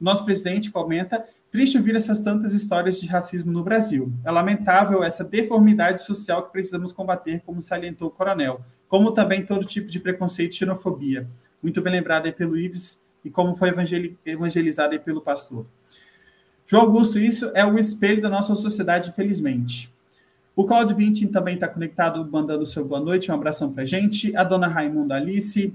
O 0.00 0.04
nosso 0.04 0.24
presidente 0.24 0.72
comenta, 0.72 1.24
triste 1.52 1.78
ouvir 1.78 1.94
essas 1.94 2.20
tantas 2.20 2.52
histórias 2.52 3.00
de 3.00 3.06
racismo 3.06 3.52
no 3.52 3.62
Brasil. 3.62 4.12
É 4.24 4.30
lamentável 4.32 5.04
essa 5.04 5.22
deformidade 5.22 6.02
social 6.02 6.46
que 6.46 6.52
precisamos 6.52 6.92
combater, 6.92 7.42
como 7.46 7.62
salientou 7.62 8.08
o 8.08 8.10
coronel, 8.10 8.60
como 8.88 9.12
também 9.12 9.46
todo 9.46 9.64
tipo 9.64 9.88
de 9.88 10.00
preconceito 10.00 10.52
e 10.52 10.56
xenofobia. 10.56 11.28
Muito 11.62 11.80
bem 11.80 11.92
lembrado 11.92 12.26
aí 12.26 12.32
pelo 12.32 12.58
Ives, 12.58 12.99
e 13.24 13.30
como 13.30 13.54
foi 13.54 13.72
evangelizada 14.24 14.98
pelo 14.98 15.20
pastor. 15.20 15.66
João 16.66 16.84
Augusto, 16.84 17.18
isso 17.18 17.50
é 17.54 17.64
o 17.64 17.78
espelho 17.78 18.22
da 18.22 18.28
nossa 18.28 18.54
sociedade, 18.54 19.10
infelizmente. 19.10 19.92
O 20.54 20.64
Claudio 20.64 20.94
Bintin 20.94 21.26
também 21.26 21.54
está 21.54 21.66
conectado, 21.66 22.24
mandando 22.30 22.66
seu 22.66 22.84
boa 22.84 23.00
noite, 23.00 23.30
um 23.30 23.34
abração 23.34 23.72
para 23.72 23.84
gente. 23.84 24.36
A 24.36 24.44
dona 24.44 24.66
Raimunda 24.66 25.16
Alice, 25.16 25.74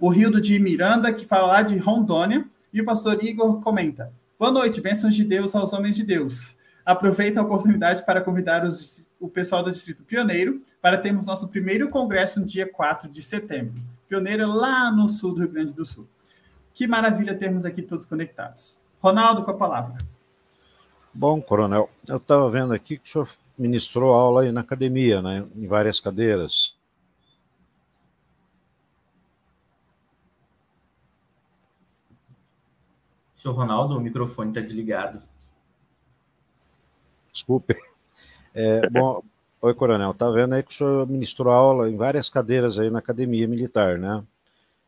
o 0.00 0.08
Rildo 0.08 0.40
de 0.40 0.58
Miranda, 0.58 1.12
que 1.12 1.26
fala 1.26 1.48
lá 1.48 1.62
de 1.62 1.76
Rondônia, 1.76 2.44
e 2.72 2.80
o 2.80 2.84
pastor 2.84 3.22
Igor 3.22 3.60
comenta: 3.60 4.12
Boa 4.38 4.50
noite, 4.50 4.80
bênçãos 4.80 5.14
de 5.14 5.24
Deus 5.24 5.54
aos 5.54 5.72
homens 5.72 5.96
de 5.96 6.04
Deus. 6.04 6.56
Aproveita 6.84 7.40
a 7.40 7.42
oportunidade 7.42 8.04
para 8.04 8.20
convidar 8.20 8.64
os, 8.64 9.04
o 9.18 9.28
pessoal 9.28 9.62
do 9.62 9.72
Distrito 9.72 10.04
Pioneiro 10.04 10.60
para 10.80 10.98
termos 10.98 11.26
nosso 11.26 11.48
primeiro 11.48 11.88
congresso 11.88 12.40
no 12.40 12.46
dia 12.46 12.70
4 12.70 13.08
de 13.08 13.22
setembro. 13.22 13.82
Pioneiro 14.08 14.46
lá 14.46 14.90
no 14.90 15.08
sul 15.08 15.32
do 15.32 15.40
Rio 15.40 15.50
Grande 15.50 15.72
do 15.72 15.84
Sul. 15.84 16.06
Que 16.74 16.86
maravilha 16.88 17.38
termos 17.38 17.64
aqui 17.64 17.80
todos 17.80 18.04
conectados. 18.04 18.78
Ronaldo, 19.00 19.44
com 19.44 19.52
a 19.52 19.56
palavra. 19.56 19.96
Bom, 21.12 21.40
coronel, 21.40 21.88
eu 22.08 22.16
estava 22.16 22.50
vendo 22.50 22.74
aqui 22.74 22.98
que 22.98 23.08
o 23.08 23.12
senhor 23.12 23.30
ministrou 23.56 24.12
aula 24.12 24.42
aí 24.42 24.50
na 24.50 24.62
academia, 24.62 25.22
né, 25.22 25.46
em 25.54 25.68
várias 25.68 26.00
cadeiras. 26.00 26.74
Senhor 33.36 33.54
Ronaldo, 33.54 33.96
o 33.96 34.00
microfone 34.00 34.50
está 34.50 34.60
desligado. 34.60 35.22
Desculpe. 37.32 37.76
É, 38.54 38.88
bom, 38.88 39.22
oi, 39.60 39.74
coronel. 39.74 40.14
Tá 40.14 40.30
vendo 40.30 40.54
aí 40.54 40.62
que 40.62 40.72
o 40.72 40.76
senhor 40.76 41.06
ministrou 41.06 41.52
aula 41.52 41.90
em 41.90 41.96
várias 41.96 42.28
cadeiras 42.28 42.78
aí 42.78 42.90
na 42.90 43.00
academia 43.00 43.46
militar, 43.46 43.98
né? 43.98 44.24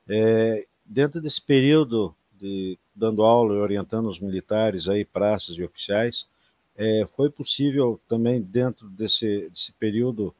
É, 0.09 0.67
dentro 0.87 1.21
desse 1.21 1.41
período 1.41 2.15
de 2.39 2.79
dando 2.95 3.23
aula 3.23 3.55
e 3.55 3.59
orientando 3.59 4.09
os 4.09 4.21
militares 4.21 4.89
aí, 4.89 5.05
praças 5.05 5.57
e 5.57 5.63
oficiais, 5.63 6.27
é, 6.77 7.07
foi 7.17 7.31
possível 7.31 8.01
também 8.09 8.41
dentro 8.41 8.89
desse, 8.89 9.49
desse 9.49 9.73
período 9.73 10.35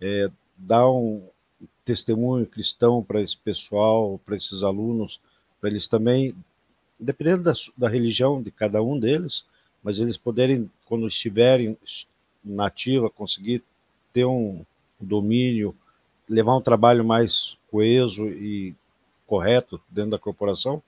é, 0.00 0.30
dar 0.56 0.88
um 0.90 1.22
testemunho 1.84 2.46
cristão 2.46 3.02
para 3.02 3.20
esse 3.20 3.36
pessoal, 3.36 4.20
para 4.24 4.36
esses 4.36 4.62
alunos, 4.62 5.20
para 5.60 5.70
eles 5.70 5.86
também 5.86 6.34
dependendo 6.98 7.42
da, 7.42 7.52
da 7.76 7.88
religião 7.88 8.40
de 8.40 8.50
cada 8.50 8.82
um 8.82 8.98
deles, 8.98 9.44
mas 9.82 9.98
eles 9.98 10.16
poderem, 10.16 10.70
quando 10.86 11.08
estiverem 11.08 11.76
nativa, 12.44 13.10
conseguir 13.10 13.62
ter 14.12 14.24
um 14.24 14.64
domínio, 15.00 15.74
levar 16.28 16.56
um 16.56 16.60
trabalho 16.60 17.04
mais 17.04 17.56
coeso 17.70 18.28
e 18.28 18.74
correto 19.32 19.80
dentro 19.88 20.10
da 20.10 20.18
corporação? 20.18 20.82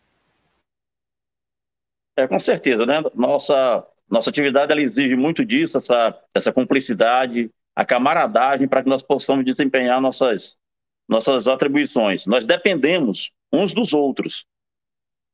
É, 2.15 2.29
com 2.29 2.39
certeza, 2.39 2.85
né? 2.85 3.03
Nossa, 3.15 3.87
nossa 4.07 4.29
atividade 4.29 4.71
ela 4.71 4.83
exige 4.83 5.17
muito 5.17 5.43
disso, 5.43 5.79
essa, 5.79 6.23
essa 6.35 6.53
cumplicidade, 6.53 7.51
a 7.75 7.87
camaradagem 7.87 8.69
para 8.69 8.83
que 8.83 8.89
nós 8.91 9.03
possamos 9.03 9.47
desempenhar 9.47 9.99
nossas, 9.99 10.61
nossas 11.09 11.49
atribuições. 11.49 12.27
Nós 12.27 12.45
dependemos 12.45 13.33
uns 13.51 13.73
dos 13.73 13.95
outros 13.95 14.47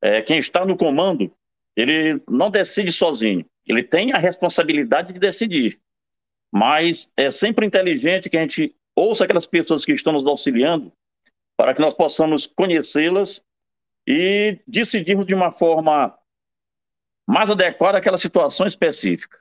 é, 0.01 0.23
quem 0.23 0.39
está 0.39 0.65
no 0.65 0.77
comando, 0.77 1.33
ele 1.77 2.23
não 2.31 2.49
decide 2.49 2.93
sozinho. 2.93 3.45
Ele 3.67 3.83
tem 3.83 4.13
a 4.13 4.19
responsabilidade 4.19 5.13
de 5.13 5.19
decidir. 5.19 5.81
Mas 6.51 7.13
é 7.17 7.29
sempre 7.33 7.67
inteligente 7.67 8.31
que 8.31 8.37
a 8.37 8.41
gente 8.41 8.73
ouça 8.95 9.25
aquelas 9.25 9.47
pessoas 9.47 9.85
que 9.85 9.93
estão 9.93 10.13
nos 10.13 10.25
auxiliando 10.25 10.93
para 11.61 11.75
que 11.75 11.81
nós 11.83 11.93
possamos 11.93 12.47
conhecê-las 12.47 13.45
e 14.09 14.59
decidirmos 14.67 15.27
de 15.27 15.35
uma 15.35 15.53
forma 15.53 16.19
mais 17.27 17.51
adequada 17.51 17.99
àquela 17.99 18.17
situação 18.17 18.67
específica. 18.67 19.39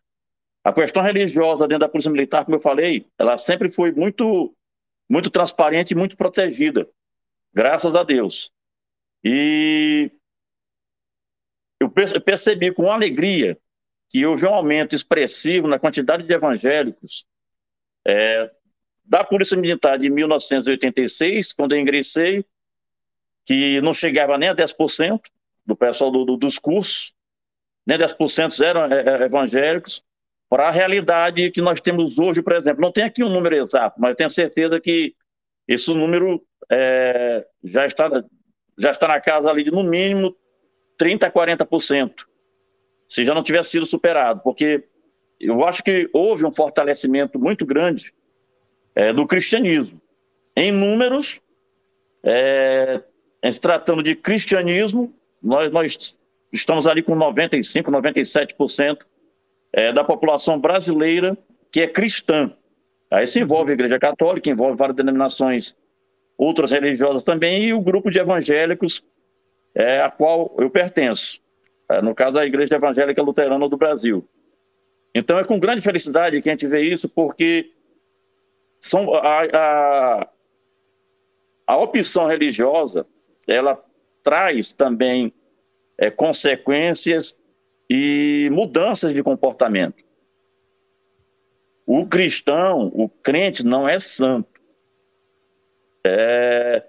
A 0.61 0.73
questão 0.73 1.01
religiosa 1.01 1.65
dentro 1.65 1.79
da 1.79 1.87
Polícia 1.87 2.11
Militar, 2.11 2.43
como 2.43 2.57
eu 2.57 2.59
falei, 2.59 3.07
ela 3.17 3.37
sempre 3.37 3.69
foi 3.69 3.93
muito, 3.93 4.53
muito 5.09 5.29
transparente 5.29 5.91
e 5.91 5.95
muito 5.95 6.17
protegida, 6.17 6.89
graças 7.53 7.95
a 7.95 8.03
Deus. 8.03 8.51
E 9.23 10.11
eu 11.79 11.89
percebi 11.89 12.73
com 12.73 12.91
alegria 12.91 13.57
que 14.09 14.25
houve 14.25 14.45
um 14.45 14.53
aumento 14.53 14.93
expressivo 14.93 15.69
na 15.69 15.79
quantidade 15.79 16.23
de 16.23 16.33
evangélicos 16.33 17.25
é, 18.05 18.51
da 19.09 19.23
Polícia 19.23 19.57
Militar 19.57 19.97
de 19.97 20.07
1986, 20.07 21.51
quando 21.53 21.73
eu 21.73 21.79
ingressei, 21.79 22.45
que 23.43 23.81
não 23.81 23.91
chegava 23.91 24.37
nem 24.37 24.49
a 24.49 24.55
10% 24.55 25.19
do 25.65 25.75
pessoal 25.75 26.11
do, 26.11 26.23
do, 26.23 26.37
dos 26.37 26.59
cursos, 26.59 27.15
nem 27.87 27.97
10% 27.97 28.63
eram 28.63 28.85
é, 28.85 29.01
é, 29.01 29.25
evangélicos, 29.25 30.03
para 30.47 30.67
a 30.67 30.71
realidade 30.71 31.49
que 31.49 31.59
nós 31.59 31.81
temos 31.81 32.19
hoje, 32.19 32.43
por 32.43 32.53
exemplo. 32.53 32.81
Não 32.81 32.91
tem 32.91 33.03
aqui 33.03 33.23
um 33.23 33.29
número 33.29 33.55
exato, 33.55 33.99
mas 33.99 34.11
eu 34.11 34.15
tenho 34.15 34.29
certeza 34.29 34.79
que 34.79 35.15
esse 35.67 35.91
número 35.91 36.43
é, 36.71 37.45
já, 37.63 37.87
está, 37.87 38.23
já 38.77 38.91
está 38.91 39.07
na 39.07 39.19
casa 39.19 39.49
ali 39.49 39.63
de, 39.63 39.71
no 39.71 39.83
mínimo, 39.83 40.35
30% 41.01 41.23
a 41.23 41.31
40%, 41.31 42.13
se 43.07 43.23
já 43.23 43.33
não 43.33 43.41
tivesse 43.41 43.71
sido 43.71 43.87
superado, 43.87 44.41
porque 44.43 44.87
eu 45.39 45.65
acho 45.65 45.83
que 45.83 46.07
houve 46.13 46.45
um 46.45 46.51
fortalecimento 46.51 47.39
muito 47.39 47.65
grande 47.65 48.13
é, 48.95 49.13
do 49.13 49.25
cristianismo. 49.25 50.01
Em 50.55 50.71
números, 50.71 51.41
é, 52.23 53.01
se 53.51 53.59
tratando 53.59 54.03
de 54.03 54.15
cristianismo, 54.15 55.13
nós, 55.41 55.71
nós 55.71 56.17
estamos 56.51 56.87
ali 56.87 57.01
com 57.01 57.15
95%, 57.15 57.83
97% 57.83 58.99
é, 59.71 59.93
da 59.93 60.03
população 60.03 60.59
brasileira 60.59 61.37
que 61.71 61.81
é 61.81 61.87
cristã. 61.87 62.51
Aí 63.11 63.25
se 63.25 63.39
envolve 63.39 63.71
a 63.71 63.73
Igreja 63.73 63.99
Católica, 63.99 64.49
envolve 64.49 64.77
várias 64.77 64.95
denominações 64.95 65.77
outras 66.37 66.71
religiosas 66.71 67.21
também, 67.21 67.65
e 67.65 67.73
o 67.73 67.81
grupo 67.81 68.09
de 68.09 68.17
evangélicos 68.17 69.03
é, 69.75 70.01
a 70.01 70.09
qual 70.09 70.55
eu 70.57 70.69
pertenço. 70.69 71.41
É, 71.89 72.01
no 72.01 72.15
caso, 72.15 72.39
a 72.39 72.45
Igreja 72.45 72.75
Evangélica 72.75 73.21
Luterana 73.21 73.67
do 73.67 73.77
Brasil. 73.77 74.25
Então, 75.13 75.37
é 75.37 75.43
com 75.43 75.59
grande 75.59 75.81
felicidade 75.81 76.41
que 76.41 76.49
a 76.49 76.53
gente 76.53 76.67
vê 76.67 76.81
isso, 76.81 77.09
porque 77.09 77.71
são, 78.79 79.13
a, 79.13 79.43
a, 79.53 80.29
a 81.67 81.77
opção 81.77 82.27
religiosa 82.27 83.05
ela 83.47 83.83
traz 84.23 84.71
também 84.71 85.33
é, 85.97 86.09
consequências 86.09 87.39
e 87.89 88.49
mudanças 88.51 89.13
de 89.13 89.23
comportamento. 89.23 90.03
O 91.85 92.05
cristão, 92.05 92.91
o 92.93 93.09
crente, 93.09 93.65
não 93.65 93.89
é 93.89 93.97
santo. 93.97 94.61
É, 96.05 96.85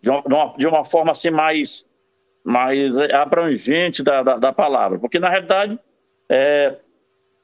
de, 0.00 0.10
uma, 0.10 0.56
de 0.56 0.66
uma 0.66 0.84
forma 0.84 1.12
assim 1.12 1.30
mais 1.30 1.88
mais 2.42 2.98
abrangente 2.98 4.02
da, 4.02 4.22
da, 4.22 4.36
da 4.36 4.52
palavra, 4.52 4.98
porque 4.98 5.18
na 5.18 5.30
realidade 5.30 5.80
é, 6.28 6.76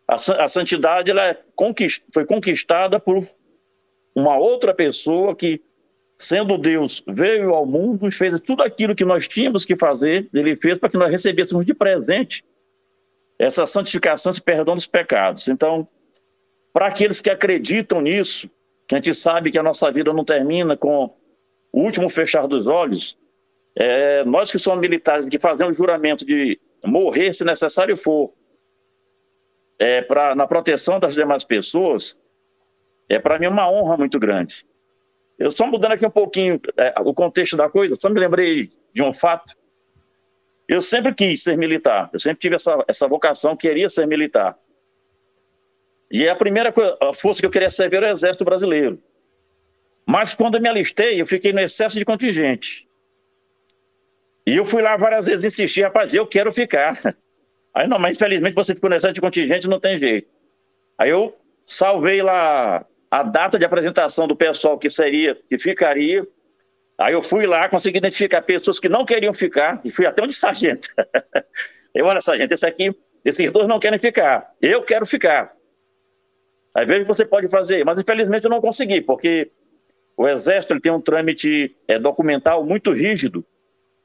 a, 0.07 0.15
a, 0.15 0.47
santidade 0.47 1.11
ela 1.11 1.29
é 1.29 1.39
conquist, 1.57 2.05
foi 2.13 2.27
conquistada 2.27 3.01
por 3.01 3.27
uma 4.15 4.37
outra 4.39 4.75
pessoa 4.75 5.35
que, 5.35 5.61
sendo 6.19 6.59
Deus, 6.59 7.03
veio 7.07 7.55
ao 7.55 7.65
mundo 7.65 8.09
e 8.09 8.13
fez 8.13 8.39
tudo 8.41 8.63
aquilo 8.63 8.95
que 8.95 9.05
nós 9.05 9.27
tínhamos 9.27 9.65
que 9.65 9.77
fazer, 9.77 10.29
ele 10.33 10.57
fez 10.57 10.79
para 10.79 10.89
que 10.89 10.97
nós 10.97 11.11
recebêssemos 11.11 11.65
de 11.65 11.75
presente 11.75 12.45
essa 13.39 13.65
santificação, 13.67 14.31
esse 14.31 14.43
perdão 14.43 14.75
dos 14.75 14.87
pecados. 14.87 15.49
Então, 15.49 15.89
para 16.73 16.87
aqueles 16.89 17.21
que 17.21 17.31
acreditam 17.31 18.01
nisso, 18.01 18.51
que 18.87 18.95
a 18.95 18.99
gente 18.99 19.15
sabe 19.15 19.51
que 19.51 19.59
a 19.59 19.63
nossa 19.63 19.91
vida 19.91 20.13
não 20.13 20.25
termina 20.25 20.77
com 20.77 21.15
o 21.73 21.83
último 21.83 22.09
fechar 22.09 22.47
dos 22.47 22.67
olhos, 22.67 23.17
é, 23.75 24.25
nós 24.25 24.51
que 24.51 24.59
somos 24.59 24.81
militares 24.81 25.29
que 25.29 25.39
fazemos 25.39 25.77
juramento 25.77 26.25
de 26.27 26.61
morrer 26.85 27.33
se 27.33 27.45
necessário 27.45 27.97
for 27.97 28.33
é, 29.79 30.03
pra, 30.03 30.35
na 30.35 30.47
proteção 30.47 31.01
das 31.01 31.15
demais 31.15 31.45
pessoas, 31.45 32.19
é 33.11 33.19
para 33.19 33.39
mim 33.39 33.49
uma 33.49 33.71
honra 33.71 33.97
muito 33.97 34.19
grande. 34.19 34.65
Eu 35.39 35.51
só 35.51 35.67
mudando 35.67 35.93
aqui 35.93 36.07
um 36.07 36.11
pouquinho 36.11 36.61
é, 36.77 36.95
o 37.01 37.13
contexto 37.13 37.57
da 37.57 37.69
coisa, 37.69 37.95
só 38.01 38.09
me 38.09 38.21
lembrei 38.21 38.69
de 38.95 39.03
um 39.03 39.13
fato. 39.13 39.55
Eu 40.69 40.81
sempre 40.81 41.13
quis 41.13 41.43
ser 41.43 41.59
militar, 41.59 42.09
eu 42.13 42.21
sempre 42.21 42.41
tive 42.41 42.55
essa, 42.55 42.85
essa 42.87 43.09
vocação, 43.09 43.57
queria 43.57 43.89
ser 43.89 44.07
militar. 44.07 44.57
E 46.11 46.29
a 46.29 46.37
primeira 46.37 46.73
coisa, 46.73 46.97
a 47.01 47.13
força 47.13 47.41
que 47.41 47.47
eu 47.47 47.51
queria 47.51 47.71
servir 47.71 47.97
era 47.97 48.09
o 48.09 48.11
Exército 48.11 48.45
Brasileiro. 48.45 49.03
Mas 50.07 50.35
quando 50.35 50.57
eu 50.57 50.61
me 50.61 50.69
alistei, 50.69 51.21
eu 51.21 51.27
fiquei 51.27 51.53
no 51.53 51.61
excesso 51.61 51.99
de 51.99 52.05
contingente. 52.05 52.89
E 54.47 54.57
eu 54.57 54.65
fui 54.65 54.83
lá 54.83 54.97
várias 54.97 55.27
vezes 55.27 55.45
insistir, 55.45 55.83
rapaz, 55.83 56.15
eu 56.15 56.27
quero 56.27 56.53
ficar. 56.53 56.99
Aí, 57.75 57.87
não, 57.87 57.99
mas 57.99 58.17
infelizmente 58.17 58.55
você 58.55 58.75
ficou 58.75 58.91
nessa 58.91 59.13
de 59.13 59.21
contingente, 59.21 59.69
não 59.69 59.81
tem 59.81 59.99
jeito. 59.99 60.29
Aí 60.99 61.11
eu 61.11 61.31
salvei 61.65 62.21
lá 62.21 62.85
a 63.11 63.23
data 63.23 63.59
de 63.59 63.65
apresentação 63.65 64.29
do 64.29 64.37
pessoal 64.37 64.79
que 64.79 64.89
seria, 64.89 65.37
que 65.49 65.59
ficaria. 65.59 66.27
Aí 66.99 67.13
eu 67.13 67.23
fui 67.23 67.47
lá, 67.47 67.69
consegui 67.69 67.99
identificar 67.99 68.43
pessoas 68.43 68.79
que 68.79 68.89
não 68.89 69.05
queriam 69.05 69.35
ficar, 69.35 69.81
e 69.85 69.91
fui 69.91 70.07
até 70.07 70.23
onde 70.23 70.35
sargento. 70.35 70.89
eu, 71.95 72.07
olha, 72.07 72.21
sargento, 72.21 72.55
esse 72.55 72.67
aqui, 72.67 72.95
esses 73.25 73.51
dois 73.51 73.67
não 73.67 73.81
querem 73.81 73.99
ficar. 73.99 74.53
Eu 74.61 74.83
quero 74.83 75.05
ficar. 75.07 75.55
Aí 76.75 76.87
veja 76.87 77.01
o 77.01 77.03
que 77.03 77.09
você 77.09 77.27
pode 77.27 77.49
fazer. 77.49 77.85
Mas 77.85 77.99
infelizmente 77.99 78.45
eu 78.45 78.51
não 78.51 78.61
consegui, 78.61 79.01
porque 79.01 79.51
o 80.17 80.29
Exército 80.29 80.75
ele 80.75 80.81
tem 80.81 80.93
um 80.93 81.01
trâmite 81.01 81.75
é, 81.89 81.99
documental 81.99 82.65
muito 82.65 82.93
rígido 82.93 83.45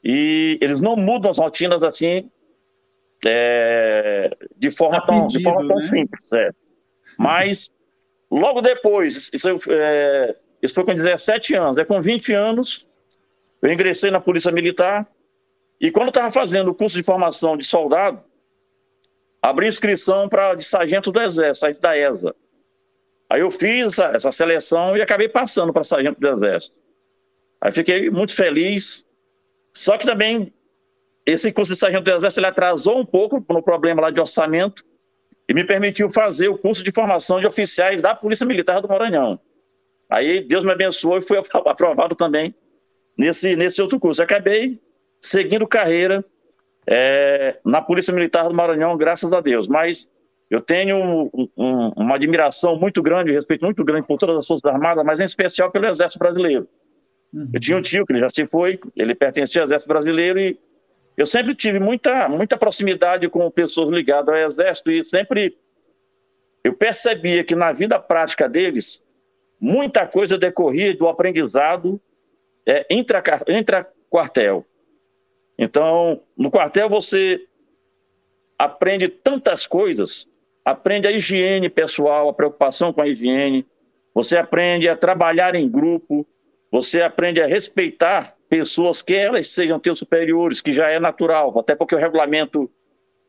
e 0.04 0.58
eles 0.62 0.80
não 0.80 0.96
mudam 0.96 1.32
as 1.32 1.38
rotinas 1.38 1.84
assim 1.84 2.30
é, 3.26 4.36
de 4.56 4.72
forma 4.72 5.06
tão, 5.06 5.22
pedido, 5.22 5.38
de 5.38 5.44
forma 5.44 5.68
tão 5.68 5.76
né? 5.76 5.82
simples. 5.82 6.34
É. 6.34 6.52
Mas 7.20 7.72
logo 8.40 8.62
depois, 8.62 9.30
isso, 9.32 9.48
é, 9.70 10.36
isso 10.62 10.74
foi 10.74 10.84
com 10.84 10.94
17 10.94 11.56
anos, 11.56 11.78
é 11.78 11.86
com 11.86 12.02
20 12.02 12.34
anos, 12.34 12.88
eu 13.62 13.72
ingressei 13.72 14.12
na 14.12 14.20
Polícia 14.20 14.52
Militar 14.52 15.08
e 15.80 15.92
quando 15.92 16.10
estava 16.10 16.30
fazendo 16.32 16.72
o 16.72 16.76
curso 16.76 16.98
de 16.98 17.04
formação 17.04 17.58
de 17.58 17.66
soldado, 17.66 18.22
abri 19.42 19.68
inscrição 19.68 20.28
para 20.28 20.56
de 20.56 20.64
sargento 20.64 21.12
do 21.12 21.22
Exército, 21.22 21.80
da 21.80 21.98
ESA. 21.98 22.36
Aí 23.30 23.42
eu 23.42 23.52
fiz 23.52 23.88
essa, 23.88 24.06
essa 24.16 24.32
seleção 24.32 24.96
e 24.96 25.02
acabei 25.02 25.28
passando 25.28 25.74
para 25.74 25.84
sargento 25.84 26.20
do 26.20 26.28
Exército. 26.28 26.80
Aí 27.60 27.72
fiquei 27.72 28.10
muito 28.10 28.34
feliz. 28.34 29.06
Só 29.74 29.98
que 29.98 30.06
também 30.06 30.54
esse 31.26 31.52
curso 31.52 31.74
de 31.74 31.80
sargento 31.80 32.04
do 32.04 32.12
Exército 32.12 32.40
ele 32.40 32.48
atrasou 32.48 33.00
um 33.00 33.06
pouco 33.06 33.44
no 33.50 33.64
problema 33.64 34.04
lá 34.04 34.12
de 34.12 34.20
orçamento 34.20 34.86
e 35.48 35.54
me 35.54 35.64
permitiu 35.64 36.10
fazer 36.10 36.48
o 36.48 36.58
curso 36.58 36.84
de 36.84 36.92
formação 36.92 37.40
de 37.40 37.48
oficiais 37.48 38.02
da 38.02 38.16
Polícia 38.16 38.46
Militar 38.46 38.82
do 38.82 38.88
Maranhão. 38.88 39.40
Aí 40.10 40.42
Deus 40.42 40.64
me 40.64 40.72
abençoou 40.72 41.18
e 41.18 41.22
fui 41.22 41.38
aprovado 41.66 42.16
também 42.16 42.54
nesse, 43.18 43.56
nesse 43.56 43.82
outro 43.82 44.00
curso. 44.00 44.22
Acabei 44.22 44.80
seguindo 45.20 45.68
carreira 45.68 46.24
é, 46.88 47.60
na 47.66 47.82
Polícia 47.82 48.14
Militar 48.14 48.48
do 48.48 48.56
Maranhão, 48.56 48.98
graças 48.98 49.34
a 49.34 49.42
Deus. 49.42 49.68
Mas 49.68 50.10
eu 50.50 50.62
tenho 50.62 50.98
um, 50.98 51.48
um, 51.58 51.90
uma 51.98 52.16
admiração 52.16 52.78
muito 52.78 53.02
grande, 53.02 53.32
respeito 53.32 53.66
muito 53.66 53.84
grande 53.84 54.08
por 54.08 54.18
todas 54.18 54.38
as 54.38 54.48
Forças 54.48 54.72
Armadas, 54.72 55.04
mas 55.04 55.20
em 55.20 55.26
especial 55.26 55.72
pelo 55.72 55.88
Exército 55.88 56.20
Brasileiro. 56.20 56.68
Uhum. 57.34 57.50
Eu 57.54 57.60
tinha 57.60 57.78
um 57.78 57.82
tio 57.82 58.06
que 58.06 58.14
ele 58.14 58.20
já 58.20 58.30
se 58.30 58.48
foi, 58.48 58.80
ele 58.96 59.16
pertencia 59.16 59.62
ao 59.62 59.68
Exército 59.68 59.90
Brasileiro 59.90 60.40
e 60.40 60.60
eu 61.18 61.26
sempre 61.26 61.56
tive 61.56 61.80
muita, 61.80 62.28
muita 62.28 62.58
proximidade 62.58 63.30
com 63.30 63.50
pessoas 63.50 63.90
ligadas 63.90 64.30
ao 64.30 64.42
Exército 64.42 64.92
e 64.92 65.04
sempre 65.04 65.58
eu 66.64 66.74
percebia 66.74 67.44
que 67.44 67.56
na 67.56 67.72
vida 67.72 68.00
prática 68.00 68.50
deles, 68.50 69.04
muita 69.60 70.08
coisa 70.08 70.38
decorria 70.38 70.96
do 70.96 71.08
aprendizado 71.08 72.02
é, 72.66 72.86
intra-quartel. 72.90 74.66
Então, 75.58 76.22
no 76.36 76.52
quartel 76.52 76.90
você 76.90 77.46
aprende 78.58 79.08
tantas 79.08 79.68
coisas 79.68 80.28
aprende 80.66 81.08
a 81.08 81.12
higiene 81.12 81.70
pessoal, 81.70 82.28
a 82.28 82.34
preocupação 82.34 82.92
com 82.92 83.00
a 83.00 83.08
higiene, 83.08 83.64
você 84.12 84.36
aprende 84.36 84.90
a 84.90 84.98
trabalhar 84.98 85.54
em 85.54 85.70
grupo, 85.70 86.26
você 86.72 87.04
aprende 87.04 87.40
a 87.40 87.46
respeitar 87.46 88.35
pessoas 88.50 89.02
que 89.02 89.14
elas 89.14 89.50
sejam 89.50 89.80
teus 89.80 90.00
superiores, 90.00 90.62
que 90.62 90.72
já 90.72 90.90
é 90.90 91.00
natural, 91.00 91.58
até 91.60 91.76
porque 91.76 91.96
o 91.96 91.98
regulamento 91.98 92.70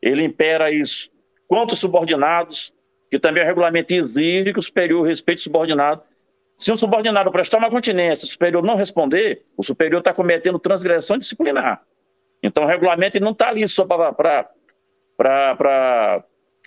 ele 0.01 0.23
impera 0.23 0.71
isso. 0.71 1.09
Quanto 1.47 1.75
subordinados, 1.75 2.73
que 3.09 3.19
também 3.19 3.43
o 3.43 3.45
regulamento 3.45 3.93
exige 3.93 4.53
que 4.53 4.59
o 4.59 4.63
superior 4.63 5.07
respeite 5.07 5.39
o 5.39 5.43
subordinado. 5.43 6.01
Se 6.55 6.71
um 6.71 6.77
subordinado 6.77 7.31
prestar 7.31 7.57
uma 7.57 7.69
continência, 7.69 8.25
o 8.25 8.29
superior 8.29 8.63
não 8.63 8.75
responder, 8.75 9.43
o 9.55 9.63
superior 9.63 9.99
está 9.99 10.13
cometendo 10.13 10.59
transgressão 10.59 11.17
disciplinar. 11.17 11.83
Então 12.41 12.63
o 12.63 12.67
regulamento 12.67 13.19
não 13.19 13.31
está 13.31 13.49
ali 13.49 13.67
só 13.67 13.85
para 13.85 14.49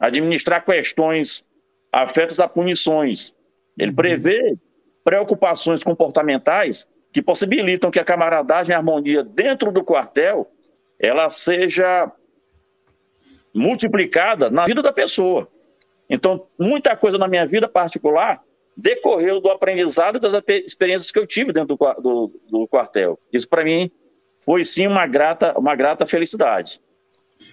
administrar 0.01 0.65
questões 0.65 1.49
afetas 1.93 2.41
a 2.41 2.49
punições. 2.49 3.35
Ele 3.79 3.91
uhum. 3.91 3.97
prevê 3.97 4.57
preocupações 5.05 5.83
comportamentais 5.83 6.89
que 7.13 7.23
possibilitam 7.23 7.91
que 7.91 7.99
a 7.99 8.05
camaradagem 8.05 8.73
e 8.73 8.75
a 8.75 8.79
harmonia 8.79 9.23
dentro 9.23 9.73
do 9.73 9.83
quartel 9.83 10.51
ela 10.99 11.31
seja 11.31 12.11
multiplicada 13.55 14.51
na 14.51 14.67
vida 14.67 14.83
da 14.83 14.93
pessoa. 14.93 15.49
Então, 16.09 16.47
muita 16.59 16.97
coisa 16.97 17.19
na 17.19 17.27
minha 17.27 17.47
vida 17.47 17.69
particular 17.69 18.43
decorreu 18.77 19.41
do 19.41 19.51
aprendizado 19.51 20.17
e 20.17 20.21
das 20.21 20.33
experiências 20.65 21.11
que 21.11 21.19
eu 21.19 21.27
tive 21.27 21.53
dentro 21.53 21.77
do, 21.77 21.95
do, 22.01 22.41
do 22.49 22.69
quartel. 22.69 23.19
Isso, 23.33 23.49
para 23.49 23.65
mim, 23.65 23.91
foi 24.41 24.65
sim 24.65 24.87
uma 24.87 25.07
grata, 25.07 25.59
uma 25.59 25.75
grata 25.75 26.07
felicidade. 26.07 26.81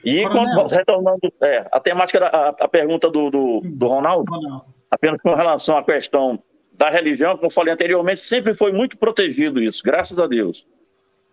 E 0.03 0.23
quando, 0.29 0.67
retornando 0.67 1.33
é, 1.41 1.67
a 1.71 1.79
temática, 1.79 2.19
da, 2.19 2.27
a, 2.27 2.49
a 2.49 2.67
pergunta 2.67 3.09
do, 3.09 3.29
do, 3.29 3.61
do 3.61 3.87
Ronaldo, 3.87 4.31
Ronaldo, 4.31 4.65
apenas 4.89 5.21
com 5.21 5.33
relação 5.33 5.77
à 5.77 5.83
questão 5.83 6.41
da 6.78 6.89
religião, 6.89 7.38
como 7.38 7.51
falei 7.51 7.73
anteriormente, 7.73 8.19
sempre 8.19 8.53
foi 8.53 8.71
muito 8.71 8.97
protegido 8.97 9.61
isso, 9.61 9.84
graças 9.84 10.19
a 10.19 10.28
Deus. 10.28 10.65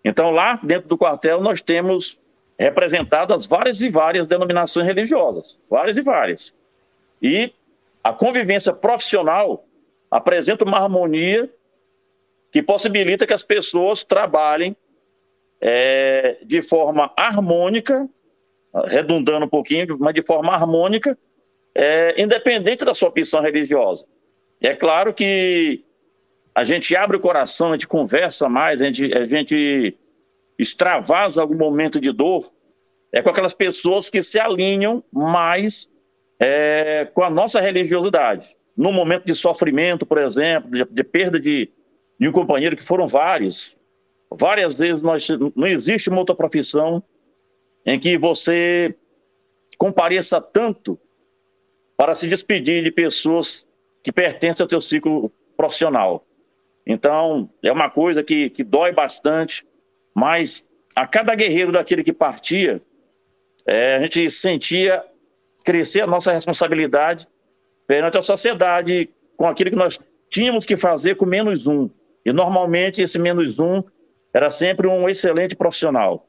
Então, 0.04 0.30
lá 0.30 0.58
dentro 0.62 0.88
do 0.88 0.98
quartel, 0.98 1.40
nós 1.40 1.60
temos 1.60 2.18
representadas 2.58 3.46
várias 3.46 3.80
e 3.82 3.90
várias 3.90 4.26
denominações 4.26 4.86
religiosas, 4.86 5.58
várias 5.68 5.96
e 5.96 6.02
várias. 6.02 6.56
E 7.20 7.52
a 8.02 8.12
convivência 8.12 8.72
profissional 8.72 9.66
apresenta 10.10 10.64
uma 10.64 10.78
harmonia 10.78 11.50
que 12.50 12.62
possibilita 12.62 13.26
que 13.26 13.32
as 13.32 13.42
pessoas 13.42 14.04
trabalhem 14.04 14.76
é, 15.60 16.38
de 16.44 16.62
forma 16.62 17.12
harmônica 17.16 18.08
redundando 18.86 19.46
um 19.46 19.48
pouquinho, 19.48 19.96
mas 19.98 20.14
de 20.14 20.22
forma 20.22 20.52
harmônica, 20.52 21.16
é, 21.74 22.20
independente 22.20 22.84
da 22.84 22.94
sua 22.94 23.08
opção 23.08 23.40
religiosa. 23.40 24.06
É 24.60 24.74
claro 24.74 25.12
que 25.12 25.84
a 26.54 26.64
gente 26.64 26.94
abre 26.94 27.16
o 27.16 27.20
coração, 27.20 27.70
a 27.70 27.72
gente 27.72 27.88
conversa 27.88 28.48
mais, 28.48 28.80
a 28.80 28.86
gente, 28.86 29.12
a 29.12 29.24
gente 29.24 29.98
extravasa 30.58 31.42
algum 31.42 31.56
momento 31.56 32.00
de 32.00 32.12
dor, 32.12 32.52
é 33.12 33.20
com 33.20 33.30
aquelas 33.30 33.54
pessoas 33.54 34.08
que 34.08 34.22
se 34.22 34.38
alinham 34.38 35.02
mais 35.12 35.92
é, 36.38 37.08
com 37.12 37.22
a 37.22 37.30
nossa 37.30 37.60
religiosidade. 37.60 38.56
No 38.76 38.92
momento 38.92 39.24
de 39.24 39.34
sofrimento, 39.34 40.04
por 40.04 40.18
exemplo, 40.18 40.70
de, 40.70 40.84
de 40.84 41.04
perda 41.04 41.38
de, 41.38 41.70
de 42.18 42.28
um 42.28 42.32
companheiro, 42.32 42.76
que 42.76 42.82
foram 42.82 43.06
vários, 43.06 43.76
várias 44.30 44.78
vezes 44.78 45.02
nós, 45.02 45.28
não 45.54 45.66
existe 45.66 46.08
uma 46.08 46.18
outra 46.18 46.34
profissão 46.34 47.02
em 47.86 47.98
que 47.98 48.16
você 48.16 48.94
compareça 49.78 50.40
tanto 50.40 50.98
para 51.96 52.14
se 52.14 52.28
despedir 52.28 52.82
de 52.82 52.90
pessoas 52.90 53.66
que 54.04 54.12
pertencem 54.12 54.62
ao 54.62 54.68
teu 54.68 54.82
ciclo 54.82 55.32
profissional. 55.56 56.26
Então, 56.86 57.50
é 57.62 57.72
uma 57.72 57.88
coisa 57.88 58.22
que, 58.22 58.50
que 58.50 58.62
dói 58.62 58.92
bastante, 58.92 59.66
mas 60.14 60.68
a 60.94 61.06
cada 61.06 61.34
guerreiro 61.34 61.72
daquele 61.72 62.04
que 62.04 62.12
partia, 62.12 62.82
é, 63.66 63.96
a 63.96 64.00
gente 64.00 64.30
sentia 64.30 65.02
crescer 65.64 66.02
a 66.02 66.06
nossa 66.06 66.30
responsabilidade 66.30 67.26
perante 67.86 68.18
a 68.18 68.22
sociedade 68.22 69.08
com 69.38 69.48
aquilo 69.48 69.70
que 69.70 69.76
nós 69.76 69.98
tínhamos 70.28 70.66
que 70.66 70.76
fazer 70.76 71.16
com 71.16 71.24
menos 71.24 71.66
um. 71.66 71.88
E 72.26 72.32
normalmente 72.32 73.00
esse 73.00 73.18
menos 73.18 73.58
um 73.58 73.82
era 74.34 74.50
sempre 74.50 74.86
um 74.86 75.08
excelente 75.08 75.56
profissional. 75.56 76.28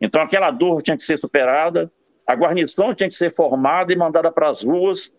Então 0.00 0.20
aquela 0.20 0.50
dor 0.50 0.82
tinha 0.82 0.96
que 0.96 1.04
ser 1.04 1.16
superada, 1.16 1.90
a 2.26 2.34
guarnição 2.34 2.92
tinha 2.92 3.08
que 3.08 3.14
ser 3.14 3.30
formada 3.30 3.92
e 3.92 3.96
mandada 3.96 4.32
para 4.32 4.48
as 4.48 4.62
ruas, 4.64 5.16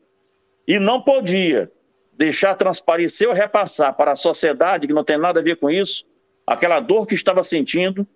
e 0.67 0.77
não 0.77 1.01
podia 1.01 1.71
deixar 2.17 2.55
transparecer 2.55 3.27
ou 3.27 3.33
repassar 3.33 3.93
para 3.95 4.13
a 4.13 4.15
sociedade, 4.15 4.87
que 4.87 4.93
não 4.93 5.03
tem 5.03 5.17
nada 5.17 5.39
a 5.39 5.43
ver 5.43 5.57
com 5.57 5.69
isso, 5.69 6.05
aquela 6.45 6.79
dor 6.79 7.05
que 7.05 7.15
estava 7.15 7.43
sentindo 7.43 8.07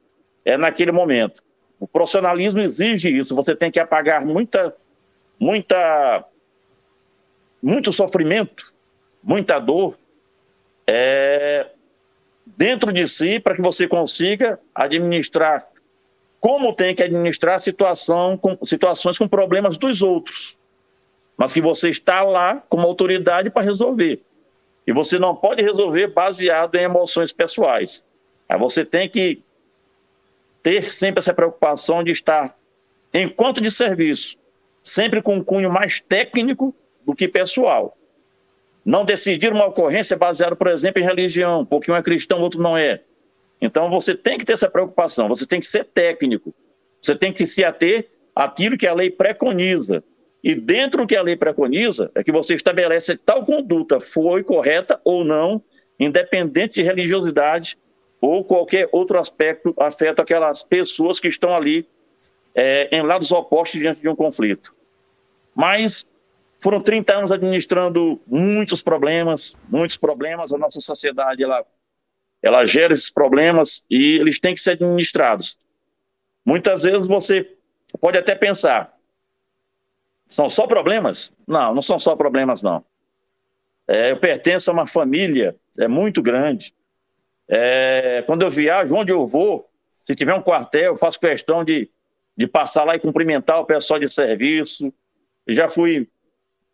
é, 0.46 0.58
naquele 0.58 0.92
momento. 0.92 1.44
O 1.80 1.88
profissionalismo 1.88 2.62
exige 2.62 3.10
isso, 3.10 3.36
você 3.36 3.56
tem 3.56 3.72
que 3.72 3.80
apagar 3.80 4.26
muita, 4.26 4.76
muita, 5.40 6.26
muito 7.62 7.92
sofrimento, 7.92 8.74
muita 9.24 9.60
dor 9.60 9.98
é, 10.86 11.68
dentro 12.46 12.92
de 12.92 13.08
si 13.08 13.40
para 13.40 13.56
que 13.56 13.62
você 13.62 13.88
consiga 13.88 14.60
administrar 14.74 15.68
como 16.40 16.74
tem 16.74 16.96
que 16.96 17.04
administrar 17.04 17.60
situação 17.60 18.38
com, 18.38 18.58
situações 18.64 19.18
com 19.18 19.28
problemas 19.28 19.78
dos 19.78 20.02
outros, 20.02 20.58
mas 21.40 21.54
que 21.54 21.62
você 21.62 21.90
está 21.90 22.22
lá 22.22 22.62
como 22.68 22.86
autoridade 22.86 23.50
para 23.50 23.64
resolver. 23.64 24.22
E 24.86 24.92
você 24.92 25.18
não 25.18 25.34
pode 25.34 25.64
resolver 25.64 26.08
baseado 26.08 26.76
em 26.76 26.84
emoções 26.84 27.32
pessoais. 27.32 28.06
Aí 28.50 28.60
você 28.60 28.84
tem 28.84 29.08
que 29.08 29.42
ter 30.62 30.84
sempre 30.84 31.20
essa 31.20 31.34
preocupação 31.34 32.04
de 32.04 32.12
estar, 32.12 32.60
enquanto 33.14 33.62
de 33.62 33.72
serviço, 33.72 34.38
sempre 34.84 35.22
com 35.22 35.36
um 35.36 35.44
cunho 35.44 35.72
mais 35.72 36.02
técnico 36.02 36.76
do 37.06 37.16
que 37.16 37.26
pessoal. 37.26 37.98
Não 38.84 39.06
decidir 39.06 39.54
uma 39.54 39.68
ocorrência 39.68 40.18
baseada, 40.18 40.58
por 40.58 40.68
exemplo, 40.68 41.02
em 41.02 41.06
religião, 41.06 41.66
porque 41.66 41.90
um 41.90 41.96
é 41.96 42.02
cristão, 42.04 42.40
o 42.40 42.42
outro 42.42 42.62
não 42.62 42.78
é. 42.78 43.00
Então 43.62 43.90
você 43.90 44.14
tem 44.14 44.38
que 44.38 44.44
ter 44.44 44.54
essa 44.54 44.70
preocupação, 44.70 45.30
você 45.30 45.46
tem 45.46 45.62
que 45.62 45.68
ser 45.68 45.86
técnico, 45.86 46.54
você 47.02 47.16
tem 47.16 47.32
que 47.32 47.46
se 47.46 47.64
ater 47.64 48.10
àquilo 48.36 48.78
que 48.78 48.88
a 48.88 48.94
lei 48.94 49.10
preconiza. 49.10 50.04
E 50.44 50.56
dentro 50.56 51.02
do 51.02 51.08
que 51.08 51.16
a 51.16 51.22
lei 51.22 51.36
preconiza 51.36 52.12
é 52.16 52.24
que 52.24 52.32
você 52.32 52.56
estabelece 52.56 53.18
tal 53.18 53.44
conduta 53.44 54.00
foi 54.00 54.44
correta 54.44 55.00
ou 55.04 55.26
não, 55.26 55.62
independente 56.00 56.76
de 56.76 56.82
religiosidade 56.82 57.78
ou 58.22 58.44
qualquer 58.44 58.88
outro 58.92 59.20
aspecto 59.20 59.74
afeta 59.78 60.22
aquelas 60.22 60.64
pessoas 60.64 61.20
que 61.20 61.28
estão 61.28 61.56
ali 61.56 61.88
é, 62.56 62.90
em 62.96 63.02
lados 63.02 63.32
opostos 63.32 63.80
diante 63.80 64.02
de 64.02 64.10
um 64.10 64.16
conflito. 64.16 64.74
Mas 65.56 66.12
foram 66.60 66.82
30 66.82 67.18
anos 67.18 67.32
administrando 67.32 68.20
muitos 68.28 68.82
problemas, 68.82 69.58
muitos 69.70 69.98
problemas. 69.98 70.54
A 70.54 70.58
nossa 70.58 70.80
sociedade 70.80 71.44
ela, 71.44 71.66
ela 72.42 72.66
gera 72.66 72.94
esses 72.94 73.10
problemas 73.10 73.84
e 73.90 74.18
eles 74.18 74.40
têm 74.40 74.54
que 74.54 74.62
ser 74.62 74.72
administrados. 74.72 75.58
Muitas 76.46 76.84
vezes 76.84 77.08
você 77.08 77.50
pode 78.00 78.18
até 78.18 78.36
pensar, 78.36 78.94
são 80.30 80.48
só 80.48 80.68
problemas? 80.68 81.34
Não, 81.48 81.74
não 81.74 81.82
são 81.82 81.98
só 81.98 82.16
problemas, 82.16 82.62
não. 82.62 82.86
É, 83.88 84.12
eu 84.12 84.18
pertenço 84.18 84.70
a 84.70 84.74
uma 84.74 84.86
família 84.86 85.56
é 85.78 85.88
muito 85.88 86.22
grande. 86.22 86.74
É, 87.48 88.24
quando 88.28 88.44
eu 88.44 88.52
viajo, 88.52 88.96
onde 88.96 89.12
eu 89.12 89.26
vou, 89.26 89.68
se 89.92 90.14
tiver 90.14 90.36
um 90.36 90.42
quartel, 90.42 90.94
eu 90.94 90.96
faço 90.96 91.20
questão 91.20 91.64
de, 91.64 91.90
de 92.38 92.46
passar 92.46 92.84
lá 92.84 92.96
e 92.96 93.00
cumprimentar 93.00 93.60
o 93.60 93.66
pessoal 93.66 94.00
de 94.00 94.08
serviço. 94.08 94.94
Já 95.48 95.68
fui 95.68 96.08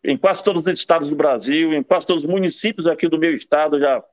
em 0.04 0.16
quase 0.16 0.44
todos 0.44 0.66
os 0.66 0.78
estados 0.78 1.08
do 1.08 1.16
Brasil, 1.16 1.72
em 1.72 1.82
quase 1.82 2.06
todos 2.06 2.24
os 2.24 2.30
municípios 2.30 2.86
aqui 2.86 3.08
do 3.08 3.18
meu 3.18 3.34
estado, 3.34 3.80
já, 3.80 4.04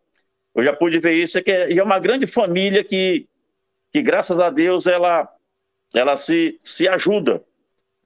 eu 0.56 0.64
já 0.64 0.74
pude 0.74 1.00
ver 1.00 1.14
isso, 1.14 1.38
é 1.38 1.44
é, 1.46 1.78
é 1.78 1.84
uma 1.84 2.00
grande 2.00 2.26
família 2.26 2.84
que, 2.84 3.28
que 3.92 4.02
graças 4.02 4.40
a 4.40 4.50
Deus, 4.50 4.88
ela, 4.88 5.30
ela 5.94 6.16
se, 6.16 6.58
se 6.62 6.88
ajuda. 6.88 7.44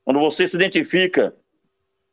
Quando 0.08 0.22
você 0.22 0.48
se 0.48 0.56
identifica 0.56 1.36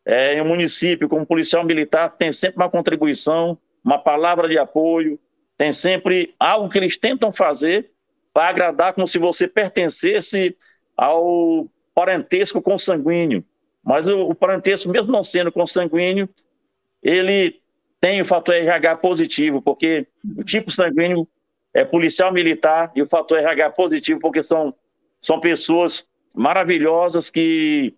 é, 0.05 0.35
em 0.35 0.41
um 0.41 0.45
município 0.45 1.09
como 1.09 1.25
policial 1.25 1.65
militar, 1.65 2.09
tem 2.17 2.33
sempre 2.33 2.57
uma 2.57 2.69
contribuição, 2.69 3.57
uma 3.85 3.97
palavra 3.97 4.49
de 4.49 4.59
apoio, 4.59 5.17
tem 5.57 5.73
sempre 5.73 6.35
algo 6.37 6.69
que 6.69 6.77
eles 6.77 6.97
tentam 6.97 7.31
fazer 7.31 7.93
para 8.33 8.49
agradar 8.49 8.95
como 8.95 9.07
se 9.07 9.17
você 9.17 9.47
pertencesse 9.47 10.57
ao 10.97 11.69
parentesco 11.95 12.61
consanguíneo. 12.61 13.45
Mas 13.81 14.09
o, 14.09 14.23
o 14.23 14.35
parentesco, 14.35 14.91
mesmo 14.91 15.13
não 15.13 15.23
sendo 15.23 15.53
consanguíneo, 15.53 16.29
ele 17.01 17.61
tem 18.01 18.21
o 18.21 18.25
fator 18.25 18.57
RH 18.57 18.97
positivo, 18.97 19.63
porque 19.63 20.05
o 20.37 20.43
tipo 20.43 20.69
sanguíneo 20.69 21.29
é 21.73 21.85
policial 21.85 22.33
militar 22.33 22.91
e 22.97 23.03
o 23.03 23.07
fator 23.07 23.39
RH 23.39 23.71
positivo, 23.71 24.19
porque 24.19 24.43
são, 24.43 24.75
são 25.21 25.39
pessoas 25.39 26.05
maravilhosas 26.35 27.31
que 27.31 27.95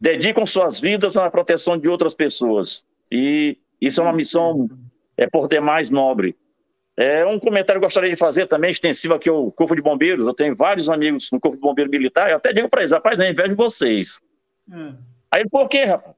dedicam 0.00 0.44
suas 0.44 0.80
vidas 0.80 1.14
na 1.14 1.30
proteção 1.30 1.78
de 1.78 1.88
outras 1.88 2.14
pessoas. 2.14 2.84
E 3.10 3.56
isso 3.80 4.00
é 4.00 4.04
uma 4.04 4.12
missão 4.12 4.68
é, 5.16 5.28
por 5.28 5.48
demais 5.48 5.90
nobre. 5.90 6.36
É 6.96 7.24
um 7.24 7.38
comentário 7.38 7.80
que 7.80 7.84
eu 7.84 7.88
gostaria 7.88 8.10
de 8.10 8.16
fazer 8.16 8.46
também, 8.46 8.70
extensivo 8.70 9.14
aqui 9.14 9.28
ao 9.28 9.50
Corpo 9.52 9.74
de 9.74 9.80
Bombeiros. 9.80 10.26
Eu 10.26 10.34
tenho 10.34 10.54
vários 10.54 10.88
amigos 10.88 11.30
no 11.32 11.40
Corpo 11.40 11.56
de 11.56 11.62
Bombeiro 11.62 11.90
Militar. 11.90 12.30
Eu 12.30 12.36
até 12.36 12.52
digo 12.52 12.68
para 12.68 12.82
eles, 12.82 12.92
rapaz, 12.92 13.18
eu 13.18 13.30
invejo 13.30 13.54
vocês. 13.56 14.20
Hum. 14.68 14.94
Aí 15.30 15.48
por 15.48 15.68
quê, 15.68 15.84
rapaz? 15.84 16.14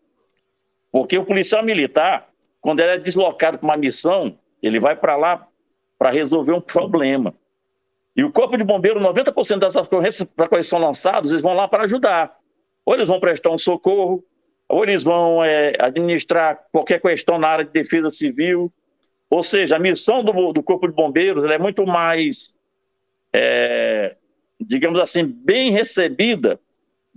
Porque 0.91 1.19
o 1.19 1.25
policial 1.25 1.63
militar, 1.63 2.29
quando 2.61 2.81
ele 2.81 2.93
é 2.93 2.99
deslocado 2.99 3.59
para 3.59 3.67
uma 3.67 3.77
missão, 3.77 4.39
ele 4.63 4.81
vai 4.81 4.97
para 4.97 5.17
lá 5.17 5.47
para 5.99 6.11
resolver 6.11 6.53
um 6.53 6.61
problema. 6.61 7.35
E 8.17 8.23
o 8.23 8.31
Corpo 8.31 8.57
de 8.57 8.63
Bombeiro, 8.63 9.01
90% 9.01 9.59
das 9.59 9.75
ocorrências 9.75 10.29
para 10.37 10.49
quais 10.49 10.69
são 10.69 10.79
lançados, 10.79 11.31
eles 11.31 11.43
vão 11.43 11.55
lá 11.55 11.67
para 11.67 11.85
ajudar. 11.85 12.37
Ou 12.85 12.95
eles 12.95 13.09
vão 13.09 13.19
prestar 13.19 13.51
um 13.51 13.59
socorro, 13.59 14.25
ou 14.69 14.85
eles 14.85 15.03
vão 15.03 15.45
é, 15.45 15.75
administrar 15.79 16.65
qualquer 16.71 17.01
questão 17.01 17.39
na 17.39 17.49
área 17.49 17.65
de 17.65 17.73
defesa 17.73 18.11
civil. 18.11 18.73
Ou 19.29 19.43
seja, 19.43 19.77
a 19.77 19.81
missão 19.81 20.23
do, 20.23 20.53
do 20.53 20.63
Corpo 20.63 20.87
de 20.87 20.95
Bombeiros 20.95 21.45
é 21.45 21.59
muito 21.59 21.85
mais, 21.87 22.57
é, 23.33 24.17
digamos 24.61 25.01
assim, 25.01 25.25
bem 25.25 25.73
recebida 25.73 26.61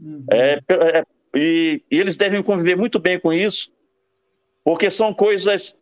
uhum. 0.02 0.26
é, 0.32 0.60
é 0.70 1.04
e, 1.36 1.84
e 1.92 2.00
eles 2.00 2.18
devem 2.18 2.42
conviver 2.42 2.76
muito 2.76 2.98
bem 2.98 3.20
com 3.20 3.32
isso, 3.32 3.72
porque 4.64 4.90
são 4.90 5.14
coisas 5.14 5.80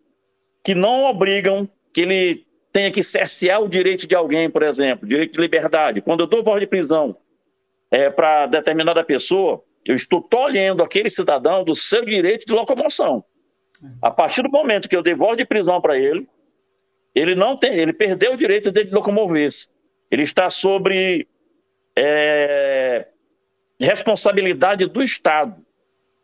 que 0.64 0.76
não 0.76 1.06
obrigam 1.06 1.70
que 1.94 2.02
ele 2.02 2.46
tenha 2.76 2.92
que 2.92 3.02
cercear 3.02 3.62
o 3.62 3.70
direito 3.70 4.06
de 4.06 4.14
alguém, 4.14 4.50
por 4.50 4.62
exemplo, 4.62 5.08
direito 5.08 5.32
de 5.32 5.40
liberdade. 5.40 6.02
Quando 6.02 6.20
eu 6.20 6.28
dou 6.28 6.44
voz 6.44 6.60
de 6.60 6.68
prisão 6.68 7.16
é, 7.90 8.10
para 8.10 8.48
determinada 8.48 9.02
pessoa, 9.02 9.64
eu 9.86 9.96
estou 9.96 10.22
tolhendo 10.22 10.84
aquele 10.84 11.10
cidadão 11.10 11.64
do 11.64 11.74
seu 11.74 12.04
direito 12.04 12.46
de 12.46 12.54
locomoção. 12.54 13.24
A 14.02 14.12
partir 14.12 14.42
do 14.42 14.50
momento 14.50 14.90
que 14.90 14.96
eu 14.98 15.02
dei 15.02 15.16
voz 15.16 15.38
de 15.38 15.46
prisão 15.46 15.80
para 15.80 15.98
ele, 15.98 16.28
ele 17.16 17.34
não 17.34 17.56
tem, 17.56 17.76
ele 17.76 17.94
perdeu 17.94 18.34
o 18.34 18.38
direito 18.38 18.70
de 18.74 18.84
locomover-se. 18.94 19.70
Ele 20.12 20.24
está 20.24 20.50
sobre 20.50 21.30
é, 21.96 23.08
responsabilidade 23.80 24.86
do 24.86 25.02
Estado. 25.02 25.66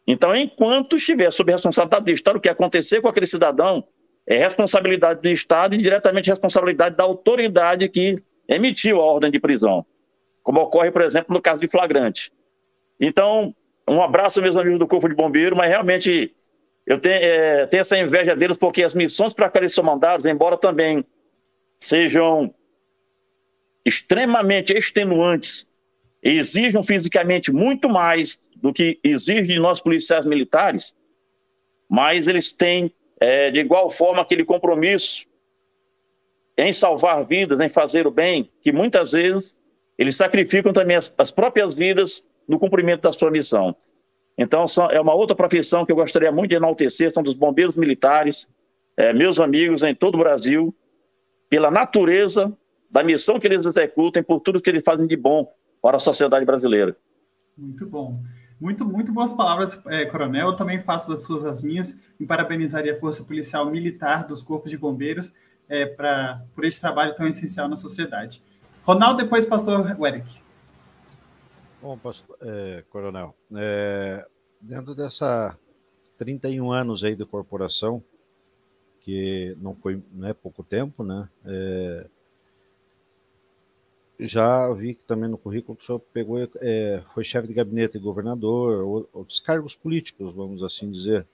Então, 0.06 0.36
enquanto 0.36 0.98
estiver 0.98 1.32
sob 1.32 1.50
responsabilidade 1.50 2.04
do 2.04 2.12
Estado, 2.12 2.36
o 2.36 2.42
que 2.42 2.50
acontecer 2.50 3.00
com 3.00 3.08
aquele 3.08 3.26
cidadão 3.26 3.88
é 4.34 4.38
responsabilidade 4.38 5.22
do 5.22 5.30
Estado 5.30 5.76
e 5.76 5.78
diretamente 5.78 6.30
responsabilidade 6.30 6.96
da 6.96 7.04
autoridade 7.04 7.90
que 7.90 8.16
emitiu 8.48 9.02
a 9.02 9.06
ordem 9.06 9.32
de 9.32 9.40
prisão, 9.40 9.86
como 10.44 10.62
ocorre, 10.62 10.92
por 10.92 11.02
exemplo, 11.02 11.34
no 11.34 11.42
caso 11.42 11.60
de 11.60 11.68
flagrante. 11.68 12.32
Então, 13.00 13.56
um 13.88 14.02
abraço, 14.02 14.42
meus 14.42 14.56
amigos 14.56 14.80
do 14.80 14.88
Corpo 14.88 15.10
de 15.10 15.16
Bombeiro, 15.16 15.56
mas 15.56 15.70
realmente 15.70 16.34
eu 16.86 16.98
tenho, 16.98 17.16
é, 17.16 17.66
tenho 17.68 17.82
essa 17.82 17.98
inveja 17.98 18.36
deles 18.36 18.58
porque 18.58 18.84
as 18.84 18.94
missões 18.94 19.34
para 19.34 19.50
que 19.50 19.58
eles 19.58 19.74
são 19.74 19.84
mandados, 19.84 20.26
embora 20.26 20.58
também 20.58 21.04
sejam 21.80 22.54
extremamente 23.84 24.74
extenuantes 24.74 25.68
exijam 26.22 26.84
fisicamente 26.84 27.52
muito 27.52 27.90
mais 27.90 28.40
do 28.56 28.72
que 28.72 29.00
exige 29.04 29.54
de 29.54 29.60
nós 29.60 29.82
policiais 29.82 30.26
militares, 30.26 30.96
mas 31.90 32.28
eles 32.28 32.54
têm, 32.54 32.94
é, 33.22 33.52
de 33.52 33.60
igual 33.60 33.88
forma, 33.88 34.24
aquele 34.24 34.44
compromisso 34.44 35.28
em 36.58 36.74
salvar 36.74 37.24
vidas, 37.24 37.60
em 37.60 37.70
fazer 37.70 38.08
o 38.08 38.12
bem, 38.12 38.50
que 38.62 38.72
muitas 38.72 39.12
vezes 39.12 39.56
eles 39.96 40.16
sacrificam 40.16 40.74
também 40.74 40.98
as, 40.98 41.14
as 41.16 41.30
próprias 41.30 41.76
vidas 41.76 42.28
no 42.48 42.58
cumprimento 42.58 43.04
da 43.04 43.14
sua 43.14 43.30
missão. 43.30 43.76
Então, 44.36 44.66
são, 44.66 44.90
é 44.90 45.00
uma 45.00 45.14
outra 45.14 45.36
profissão 45.36 45.86
que 45.86 45.92
eu 45.92 45.96
gostaria 45.96 46.32
muito 46.32 46.50
de 46.50 46.56
enaltecer, 46.56 47.12
são 47.12 47.22
dos 47.22 47.36
bombeiros 47.36 47.76
militares, 47.76 48.50
é, 48.98 49.14
meus 49.14 49.40
amigos 49.40 49.84
em 49.84 49.94
todo 49.94 50.16
o 50.16 50.18
Brasil, 50.18 50.76
pela 51.48 51.70
natureza 51.70 52.52
da 52.90 53.04
missão 53.04 53.40
que 53.40 53.46
eles 53.46 53.68
executam, 53.68 54.24
por 54.24 54.40
tudo 54.40 54.60
que 54.60 54.70
eles 54.70 54.84
fazem 54.84 55.06
de 55.06 55.16
bom 55.16 55.54
para 55.80 55.98
a 55.98 56.00
sociedade 56.00 56.44
brasileira. 56.44 56.98
Muito 57.56 57.86
bom. 57.86 58.20
Muito, 58.62 58.86
muito 58.86 59.12
boas 59.12 59.34
palavras, 59.34 59.82
é, 59.88 60.06
Coronel. 60.06 60.50
Eu 60.50 60.56
também 60.56 60.80
faço 60.80 61.10
das 61.10 61.24
suas 61.24 61.44
as 61.46 61.64
minhas 61.64 61.98
em 62.20 62.28
parabenizar 62.28 62.88
a 62.88 62.96
Força 62.96 63.24
Policial 63.24 63.66
Militar 63.72 64.28
dos 64.28 64.44
Corpos 64.44 64.70
de 64.70 64.78
Bombeiros 64.78 65.34
é, 65.68 65.88
pra, 65.88 66.46
por 66.54 66.64
esse 66.64 66.80
trabalho 66.80 67.16
tão 67.16 67.26
essencial 67.26 67.68
na 67.68 67.76
sociedade. 67.76 68.40
Ronaldo, 68.84 69.24
depois 69.24 69.48
Pastor 69.48 69.98
Eric. 70.06 70.40
Bom, 71.82 71.98
pastor, 71.98 72.38
é, 72.40 72.84
Coronel, 72.92 73.36
dentro 74.62 74.94
dessa 74.94 75.58
31 76.20 76.72
anos 76.72 77.04
aí 77.04 77.16
de 77.16 77.26
corporação, 77.26 78.04
que 79.00 79.58
não 79.60 79.74
foi 79.74 80.04
não 80.12 80.28
é 80.28 80.34
pouco 80.36 80.64
tempo, 80.64 81.04
né? 81.04 81.28
É, 81.44 82.06
já 84.28 84.72
vi 84.74 84.94
que 84.94 85.04
também 85.04 85.30
no 85.30 85.38
currículo 85.38 85.76
que 85.76 85.84
o 85.84 85.86
senhor 85.86 86.00
pegou, 86.14 86.38
é, 86.58 87.04
foi 87.14 87.24
chefe 87.24 87.48
de 87.48 87.54
gabinete 87.54 87.98
de 87.98 88.04
governador, 88.04 89.08
outros 89.12 89.40
cargos 89.40 89.76
políticos, 89.76 90.34
vamos 90.36 90.64
assim 90.64 90.92
dizer. 90.92 91.26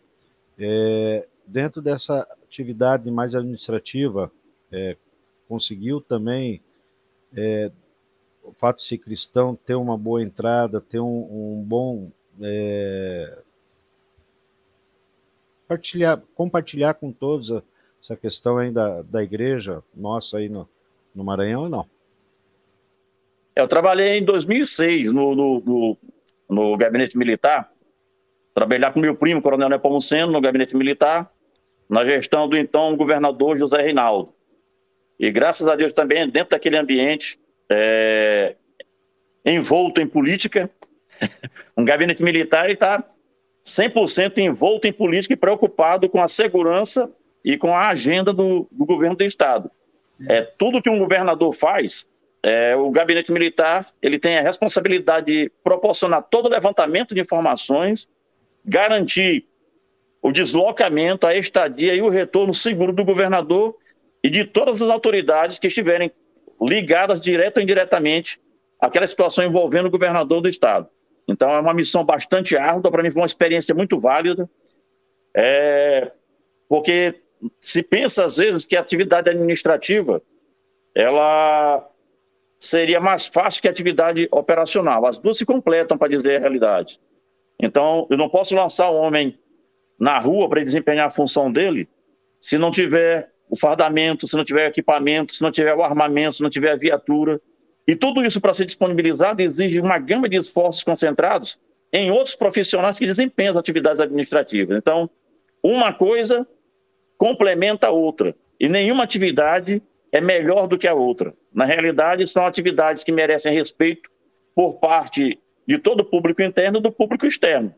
É, 0.57 1.27
dentro 1.45 1.81
dessa 1.81 2.21
atividade 2.43 3.09
mais 3.11 3.35
administrativa, 3.35 4.31
é, 4.71 4.95
conseguiu 5.47 5.99
também, 5.99 6.61
é, 7.35 7.71
o 8.41 8.53
fato 8.53 8.77
de 8.77 8.85
ser 8.85 8.97
cristão, 8.99 9.55
ter 9.55 9.75
uma 9.75 9.97
boa 9.97 10.23
entrada, 10.23 10.79
ter 10.79 10.99
um, 10.99 11.59
um 11.59 11.63
bom. 11.63 12.09
É, 12.41 13.39
compartilhar, 15.67 16.21
compartilhar 16.33 16.93
com 16.93 17.11
todos 17.11 17.51
essa 18.01 18.15
questão 18.15 18.57
aí 18.57 18.71
da, 18.71 19.21
igreja 19.21 19.83
nossa 19.93 20.37
aí 20.37 20.47
no, 20.47 20.69
no 21.13 21.23
Maranhão 21.23 21.67
não? 21.67 21.85
Eu 23.57 23.67
trabalhei 23.67 24.19
em 24.19 24.23
2006 24.23 25.11
no, 25.11 25.33
no, 25.33 25.59
no, 25.61 25.97
no 26.47 26.77
gabinete 26.77 27.17
militar. 27.17 27.67
Trabalhar 28.53 28.93
com 28.93 28.99
meu 28.99 29.15
primo, 29.15 29.41
Coronel 29.41 29.67
Nepomuceno, 29.67 30.31
no 30.31 30.39
gabinete 30.39 30.77
militar, 30.77 31.31
na 31.89 32.05
gestão 32.05 32.47
do 32.47 32.55
então 32.55 32.95
governador 32.95 33.57
José 33.57 33.81
Reinaldo. 33.81 34.31
e 35.19 35.31
graças 35.31 35.67
a 35.67 35.75
Deus 35.75 35.91
também 35.91 36.29
dentro 36.29 36.51
daquele 36.51 36.77
ambiente 36.77 37.39
é, 37.67 38.55
envolto 39.43 39.99
em 39.99 40.05
política, 40.05 40.69
um 41.75 41.83
gabinete 41.83 42.21
militar 42.21 42.69
está 42.69 43.03
100% 43.65 44.37
envolto 44.37 44.87
em 44.87 44.93
política 44.93 45.33
e 45.33 45.37
preocupado 45.37 46.07
com 46.07 46.21
a 46.21 46.27
segurança 46.27 47.11
e 47.43 47.57
com 47.57 47.75
a 47.75 47.87
agenda 47.87 48.31
do, 48.31 48.67
do 48.71 48.85
governo 48.85 49.15
do 49.15 49.23
Estado. 49.23 49.71
É, 50.29 50.43
tudo 50.43 50.79
que 50.79 50.91
um 50.91 50.99
governador 50.99 51.53
faz, 51.53 52.07
é, 52.47 52.77
o 52.77 52.89
gabinete 52.89 53.29
militar 53.29 53.93
ele 54.01 54.17
tem 54.17 54.37
a 54.37 54.41
responsabilidade 54.41 55.25
de 55.25 55.51
proporcionar 55.61 56.23
todo 56.23 56.45
o 56.45 56.49
levantamento 56.49 57.13
de 57.13 57.19
informações, 57.19 58.07
garantir 58.63 59.45
o 60.21 60.31
deslocamento, 60.31 61.27
a 61.27 61.35
estadia 61.35 61.93
e 61.93 62.01
o 62.01 62.07
retorno 62.07 62.53
seguro 62.53 62.93
do 62.93 63.03
governador 63.03 63.75
e 64.23 64.29
de 64.29 64.45
todas 64.45 64.81
as 64.81 64.89
autoridades 64.89 65.59
que 65.59 65.67
estiverem 65.67 66.09
ligadas 66.61 67.19
direto 67.19 67.57
ou 67.57 67.63
indiretamente 67.63 68.39
àquela 68.79 69.05
situação 69.05 69.43
envolvendo 69.43 69.87
o 69.87 69.91
governador 69.91 70.39
do 70.39 70.47
estado. 70.47 70.87
Então 71.27 71.51
é 71.51 71.59
uma 71.59 71.73
missão 71.73 72.05
bastante 72.05 72.55
árdua, 72.55 72.89
para 72.89 73.03
mim 73.03 73.11
foi 73.11 73.23
uma 73.23 73.27
experiência 73.27 73.75
muito 73.75 73.99
válida, 73.99 74.49
é, 75.35 76.13
porque 76.69 77.15
se 77.59 77.83
pensa 77.83 78.23
às 78.23 78.37
vezes 78.37 78.65
que 78.65 78.77
a 78.77 78.79
atividade 78.79 79.29
administrativa 79.29 80.21
ela 80.95 81.85
seria 82.59 82.99
mais 82.99 83.27
fácil 83.27 83.61
que 83.61 83.67
a 83.67 83.71
atividade 83.71 84.27
operacional. 84.31 85.05
As 85.05 85.17
duas 85.17 85.37
se 85.37 85.45
completam 85.45 85.97
para 85.97 86.09
dizer 86.09 86.37
a 86.37 86.39
realidade. 86.39 86.99
Então, 87.59 88.07
eu 88.09 88.17
não 88.17 88.29
posso 88.29 88.55
lançar 88.55 88.89
o 88.89 88.95
homem 88.95 89.37
na 89.99 90.19
rua 90.19 90.47
para 90.47 90.63
desempenhar 90.63 91.07
a 91.07 91.11
função 91.11 91.51
dele 91.51 91.87
se 92.39 92.57
não 92.57 92.69
tiver 92.71 93.31
o 93.49 93.57
fardamento, 93.57 94.27
se 94.27 94.35
não 94.35 94.43
tiver 94.43 94.67
equipamento, 94.67 95.33
se 95.33 95.41
não 95.41 95.51
tiver 95.51 95.73
o 95.73 95.83
armamento, 95.83 96.35
se 96.35 96.43
não 96.43 96.49
tiver 96.49 96.71
a 96.71 96.75
viatura. 96.75 97.41
E 97.87 97.95
tudo 97.95 98.23
isso 98.25 98.41
para 98.41 98.53
ser 98.53 98.65
disponibilizado 98.65 99.41
exige 99.41 99.79
uma 99.79 99.97
gama 99.97 100.27
de 100.27 100.37
esforços 100.37 100.83
concentrados 100.83 101.59
em 101.91 102.11
outros 102.11 102.35
profissionais 102.35 102.99
que 102.99 103.05
desempenham 103.05 103.51
as 103.51 103.57
atividades 103.57 103.99
administrativas. 103.99 104.77
Então, 104.77 105.09
uma 105.63 105.93
coisa 105.93 106.45
complementa 107.17 107.87
a 107.87 107.91
outra. 107.91 108.35
E 108.59 108.67
nenhuma 108.67 109.03
atividade 109.03 109.81
é 110.11 110.21
melhor 110.21 110.67
do 110.67 110.77
que 110.77 110.87
a 110.87 110.93
outra. 110.93 111.33
Na 111.53 111.65
realidade, 111.65 112.25
são 112.27 112.45
atividades 112.45 113.03
que 113.03 113.11
merecem 113.11 113.53
respeito 113.53 114.09
por 114.55 114.75
parte 114.75 115.39
de 115.67 115.77
todo 115.77 116.01
o 116.01 116.05
público 116.05 116.41
interno 116.41 116.79
e 116.79 116.81
do 116.81 116.91
público 116.91 117.25
externo. 117.25 117.73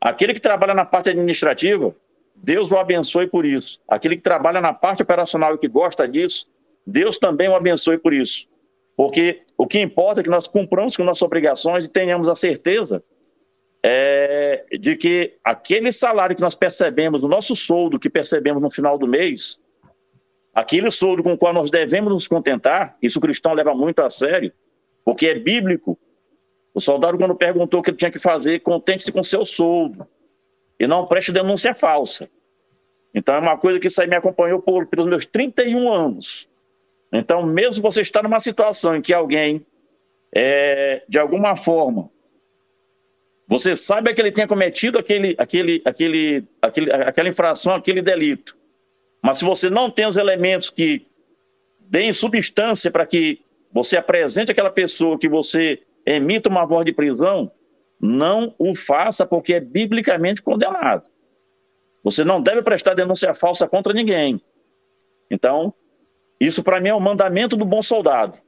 Aquele 0.00 0.34
que 0.34 0.40
trabalha 0.40 0.74
na 0.74 0.84
parte 0.84 1.10
administrativa 1.10 1.94
Deus 2.42 2.70
o 2.72 2.78
abençoe 2.78 3.26
por 3.26 3.44
isso. 3.44 3.80
Aquele 3.86 4.16
que 4.16 4.22
trabalha 4.22 4.60
na 4.60 4.72
parte 4.72 5.02
operacional 5.02 5.54
e 5.54 5.58
que 5.58 5.68
gosta 5.68 6.08
disso, 6.08 6.48
Deus 6.86 7.18
também 7.18 7.48
o 7.48 7.54
abençoe 7.54 7.98
por 7.98 8.12
isso. 8.12 8.48
Porque 8.96 9.42
o 9.56 9.66
que 9.66 9.78
importa 9.78 10.20
é 10.20 10.24
que 10.24 10.30
nós 10.30 10.48
cumpramos 10.48 10.96
com 10.96 11.04
nossas 11.04 11.22
obrigações 11.22 11.84
e 11.84 11.90
tenhamos 11.90 12.28
a 12.28 12.34
certeza 12.34 13.02
é, 13.82 14.64
de 14.78 14.96
que 14.96 15.34
aquele 15.44 15.92
salário 15.92 16.34
que 16.34 16.42
nós 16.42 16.54
percebemos, 16.54 17.22
o 17.22 17.28
nosso 17.28 17.54
soldo 17.54 17.98
que 17.98 18.10
percebemos 18.10 18.62
no 18.62 18.70
final 18.70 18.98
do 18.98 19.06
mês, 19.06 19.60
aquele 20.60 20.90
soldo 20.90 21.22
com 21.22 21.32
o 21.32 21.38
qual 21.38 21.52
nós 21.52 21.70
devemos 21.70 22.12
nos 22.12 22.28
contentar, 22.28 22.96
isso 23.02 23.18
o 23.18 23.22
cristão 23.22 23.54
leva 23.54 23.74
muito 23.74 24.00
a 24.00 24.10
sério, 24.10 24.52
porque 25.04 25.26
é 25.26 25.34
bíblico. 25.34 25.98
O 26.72 26.80
soldado, 26.80 27.18
quando 27.18 27.34
perguntou 27.34 27.80
o 27.80 27.82
que 27.82 27.90
ele 27.90 27.96
tinha 27.96 28.10
que 28.10 28.18
fazer, 28.18 28.60
contente-se 28.60 29.10
com 29.10 29.22
seu 29.22 29.44
soldo 29.44 30.06
e 30.78 30.86
não 30.86 31.06
preste 31.06 31.32
denúncia 31.32 31.74
falsa. 31.74 32.28
Então 33.12 33.34
é 33.34 33.38
uma 33.38 33.56
coisa 33.56 33.80
que 33.80 33.88
isso 33.88 34.00
aí 34.00 34.06
me 34.06 34.14
acompanhou 34.14 34.60
por, 34.60 34.86
pelos 34.86 35.06
meus 35.06 35.26
31 35.26 35.92
anos. 35.92 36.48
Então, 37.12 37.44
mesmo 37.44 37.82
você 37.82 38.02
estar 38.02 38.22
numa 38.22 38.38
situação 38.38 38.94
em 38.94 39.02
que 39.02 39.12
alguém, 39.12 39.66
é, 40.32 41.02
de 41.08 41.18
alguma 41.18 41.56
forma, 41.56 42.08
você 43.48 43.74
sabe 43.74 44.14
que 44.14 44.22
ele 44.22 44.30
tenha 44.30 44.46
cometido 44.46 44.96
aquele, 44.96 45.34
aquele, 45.36 45.82
aquele, 45.84 46.44
aquele, 46.62 46.92
aquela 46.92 47.28
infração, 47.28 47.74
aquele 47.74 48.00
delito, 48.00 48.56
mas 49.22 49.38
se 49.38 49.44
você 49.44 49.68
não 49.68 49.90
tem 49.90 50.06
os 50.06 50.16
elementos 50.16 50.70
que 50.70 51.06
deem 51.78 52.12
substância 52.12 52.90
para 52.90 53.06
que 53.06 53.40
você 53.72 53.96
apresente 53.96 54.50
aquela 54.50 54.70
pessoa, 54.70 55.18
que 55.18 55.28
você 55.28 55.82
emita 56.06 56.48
uma 56.48 56.66
voz 56.66 56.84
de 56.84 56.92
prisão, 56.92 57.50
não 58.00 58.54
o 58.58 58.74
faça 58.74 59.26
porque 59.26 59.54
é 59.54 59.60
biblicamente 59.60 60.42
condenado. 60.42 61.10
Você 62.02 62.24
não 62.24 62.40
deve 62.40 62.62
prestar 62.62 62.94
denúncia 62.94 63.34
falsa 63.34 63.68
contra 63.68 63.92
ninguém. 63.92 64.40
Então, 65.30 65.74
isso 66.40 66.62
para 66.62 66.80
mim 66.80 66.88
é 66.88 66.94
o 66.94 67.00
mandamento 67.00 67.56
do 67.56 67.64
bom 67.64 67.82
soldado. 67.82 68.38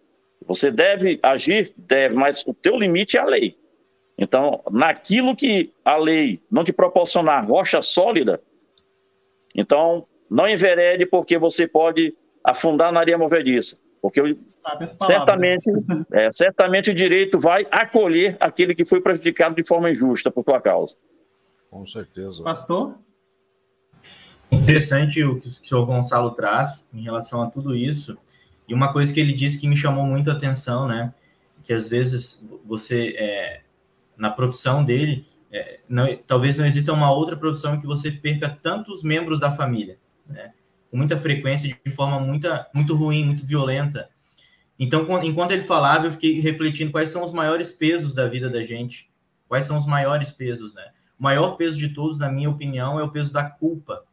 Você 0.46 0.70
deve 0.70 1.20
agir, 1.22 1.72
deve, 1.76 2.16
mas 2.16 2.44
o 2.46 2.54
teu 2.54 2.76
limite 2.76 3.16
é 3.16 3.20
a 3.20 3.26
lei. 3.26 3.56
Então, 4.16 4.62
naquilo 4.70 5.36
que 5.36 5.72
a 5.84 5.96
lei 5.96 6.40
não 6.50 6.64
te 6.64 6.72
proporcionar 6.72 7.46
rocha 7.46 7.82
sólida, 7.82 8.42
então 9.54 10.06
não 10.32 10.48
enverede 10.48 11.04
porque 11.04 11.36
você 11.36 11.68
pode 11.68 12.16
afundar 12.42 12.90
na 12.90 13.00
areia 13.00 13.18
movediça. 13.18 13.78
Porque 14.00 14.20
eu, 14.20 14.36
certamente, 15.06 15.70
é, 16.10 16.30
certamente 16.30 16.90
o 16.90 16.94
direito 16.94 17.38
vai 17.38 17.66
acolher 17.70 18.36
aquele 18.40 18.74
que 18.74 18.84
foi 18.84 19.00
prejudicado 19.00 19.54
de 19.54 19.66
forma 19.66 19.90
injusta 19.90 20.30
por 20.30 20.42
tua 20.42 20.60
causa. 20.60 20.96
Com 21.70 21.86
certeza. 21.86 22.42
Pastor? 22.42 22.98
Interessante 24.50 25.22
o 25.22 25.40
que 25.40 25.48
o 25.48 25.52
senhor 25.52 25.86
Gonçalo 25.86 26.30
traz 26.32 26.88
em 26.92 27.02
relação 27.02 27.42
a 27.42 27.50
tudo 27.50 27.74
isso. 27.76 28.18
E 28.66 28.74
uma 28.74 28.92
coisa 28.92 29.12
que 29.12 29.20
ele 29.20 29.32
disse 29.32 29.58
que 29.58 29.68
me 29.68 29.76
chamou 29.76 30.04
muito 30.04 30.30
a 30.30 30.34
atenção, 30.34 30.88
né? 30.88 31.14
Que 31.62 31.72
às 31.72 31.88
vezes 31.88 32.48
você, 32.64 33.14
é, 33.16 33.60
na 34.16 34.30
profissão 34.30 34.84
dele, 34.84 35.24
é, 35.50 35.80
não, 35.88 36.06
talvez 36.26 36.56
não 36.56 36.66
exista 36.66 36.92
uma 36.92 37.12
outra 37.12 37.36
profissão 37.36 37.74
em 37.74 37.80
que 37.80 37.86
você 37.86 38.10
perca 38.10 38.48
tantos 38.48 39.02
membros 39.02 39.38
da 39.38 39.52
família, 39.52 39.98
né? 40.26 40.52
com 40.90 40.98
muita 40.98 41.18
frequência, 41.18 41.74
de 41.84 41.90
forma 41.90 42.20
muita, 42.20 42.68
muito 42.74 42.94
ruim, 42.94 43.24
muito 43.24 43.46
violenta. 43.46 44.10
Então, 44.78 45.06
enquanto 45.22 45.52
ele 45.52 45.62
falava, 45.62 46.06
eu 46.06 46.12
fiquei 46.12 46.38
refletindo 46.38 46.92
quais 46.92 47.08
são 47.08 47.24
os 47.24 47.32
maiores 47.32 47.72
pesos 47.72 48.12
da 48.12 48.26
vida 48.26 48.50
da 48.50 48.62
gente. 48.62 49.10
Quais 49.48 49.64
são 49.64 49.78
os 49.78 49.86
maiores 49.86 50.30
pesos, 50.30 50.74
né? 50.74 50.84
O 51.18 51.22
maior 51.22 51.56
peso 51.56 51.78
de 51.78 51.90
todos, 51.94 52.18
na 52.18 52.30
minha 52.30 52.50
opinião, 52.50 53.00
é 53.00 53.02
o 53.02 53.10
peso 53.10 53.32
da 53.32 53.44
culpa. 53.44 54.04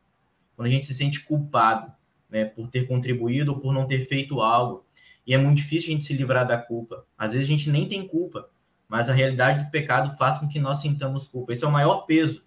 Quando 0.55 0.68
a 0.68 0.72
gente 0.72 0.86
se 0.86 0.93
sente 0.93 1.22
culpado, 1.22 1.91
né, 2.30 2.45
por 2.45 2.68
ter 2.70 2.88
contribuído 2.88 3.51
ou 3.51 3.60
por 3.60 3.74
não 3.74 3.86
ter 3.86 4.05
feito 4.05 4.39
algo. 4.39 4.86
E 5.26 5.34
é 5.34 5.38
muito 5.38 5.57
difícil 5.57 5.89
a 5.89 5.93
gente 5.93 6.05
se 6.05 6.14
livrar 6.14 6.47
da 6.47 6.57
culpa. 6.57 7.05
Às 7.18 7.34
vezes 7.34 7.47
a 7.47 7.51
gente 7.51 7.70
nem 7.70 7.89
tem 7.89 8.07
culpa, 8.07 8.49
mas 8.88 9.10
a 9.10 9.14
realidade 9.14 9.66
do 9.66 9.72
pecado 9.72 10.16
faz 10.18 10.38
com 10.38 10.47
que 10.47 10.60
nós 10.60 10.80
sintamos 10.80 11.28
culpa. 11.28 11.51
Esse 11.51 11.66
é 11.66 11.68
o 11.68 11.72
maior 11.72 12.05
peso 12.05 12.43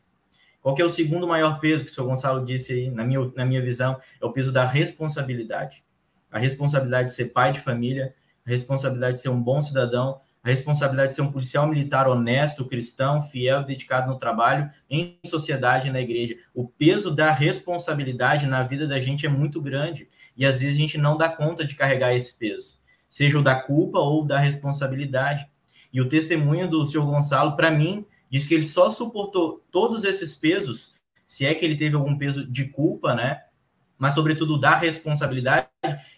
qual 0.63 0.77
que 0.77 0.81
é 0.81 0.85
o 0.85 0.91
segundo 0.91 1.27
maior 1.27 1.59
peso 1.59 1.85
que 1.85 1.91
o 1.91 1.95
senhor 1.95 2.07
Gonçalo 2.07 2.45
disse 2.45 2.73
aí, 2.73 2.91
na 2.91 3.05
minha, 3.05 3.21
na 3.35 3.45
minha 3.45 3.61
visão? 3.61 3.99
É 4.21 4.25
o 4.25 4.33
peso 4.33 4.53
da 4.53 4.65
responsabilidade. 4.65 5.85
A 6.31 6.39
responsabilidade 6.39 7.09
de 7.09 7.15
ser 7.15 7.27
pai 7.27 7.53
de 7.53 7.61
família, 7.61 8.15
a 8.47 8.51
responsabilidade 8.51 9.15
de 9.15 9.23
ser 9.23 9.29
um 9.29 9.43
bom 9.43 9.61
cidadão, 9.61 10.21
a 10.43 10.49
responsabilidade 10.49 11.11
de 11.11 11.15
ser 11.15 11.23
um 11.23 11.33
policial 11.33 11.67
militar 11.67 12.09
honesto, 12.09 12.65
cristão, 12.65 13.21
fiel, 13.21 13.65
dedicado 13.65 14.11
no 14.11 14.17
trabalho, 14.17 14.71
em 14.89 15.19
sociedade 15.27 15.89
e 15.89 15.93
na 15.93 16.01
igreja. 16.01 16.37
O 16.55 16.67
peso 16.67 17.15
da 17.15 17.33
responsabilidade 17.33 18.47
na 18.47 18.63
vida 18.63 18.87
da 18.87 19.01
gente 19.01 19.27
é 19.27 19.29
muito 19.29 19.61
grande 19.61 20.09
e 20.37 20.47
às 20.47 20.61
vezes 20.61 20.77
a 20.77 20.81
gente 20.81 20.97
não 20.97 21.17
dá 21.17 21.29
conta 21.29 21.65
de 21.65 21.75
carregar 21.75 22.15
esse 22.15 22.39
peso, 22.39 22.79
seja 23.11 23.39
o 23.39 23.43
da 23.43 23.57
culpa 23.57 23.99
ou 23.99 24.25
da 24.25 24.39
responsabilidade. 24.39 25.49
E 25.93 26.01
o 26.01 26.09
testemunho 26.09 26.69
do 26.69 26.87
senhor 26.87 27.05
Gonçalo, 27.05 27.55
para 27.55 27.71
mim, 27.71 28.07
diz 28.33 28.47
que 28.47 28.55
ele 28.55 28.65
só 28.65 28.89
suportou 28.89 29.63
todos 29.71 30.05
esses 30.05 30.35
pesos, 30.35 30.95
se 31.27 31.45
é 31.45 31.55
que 31.55 31.63
ele 31.63 31.77
teve 31.77 31.95
algum 31.95 32.17
peso 32.17 32.51
de 32.51 32.65
culpa, 32.65 33.15
né? 33.15 33.43
Mas, 33.99 34.15
sobretudo, 34.15 34.59
da 34.59 34.75
responsabilidade 34.75 35.69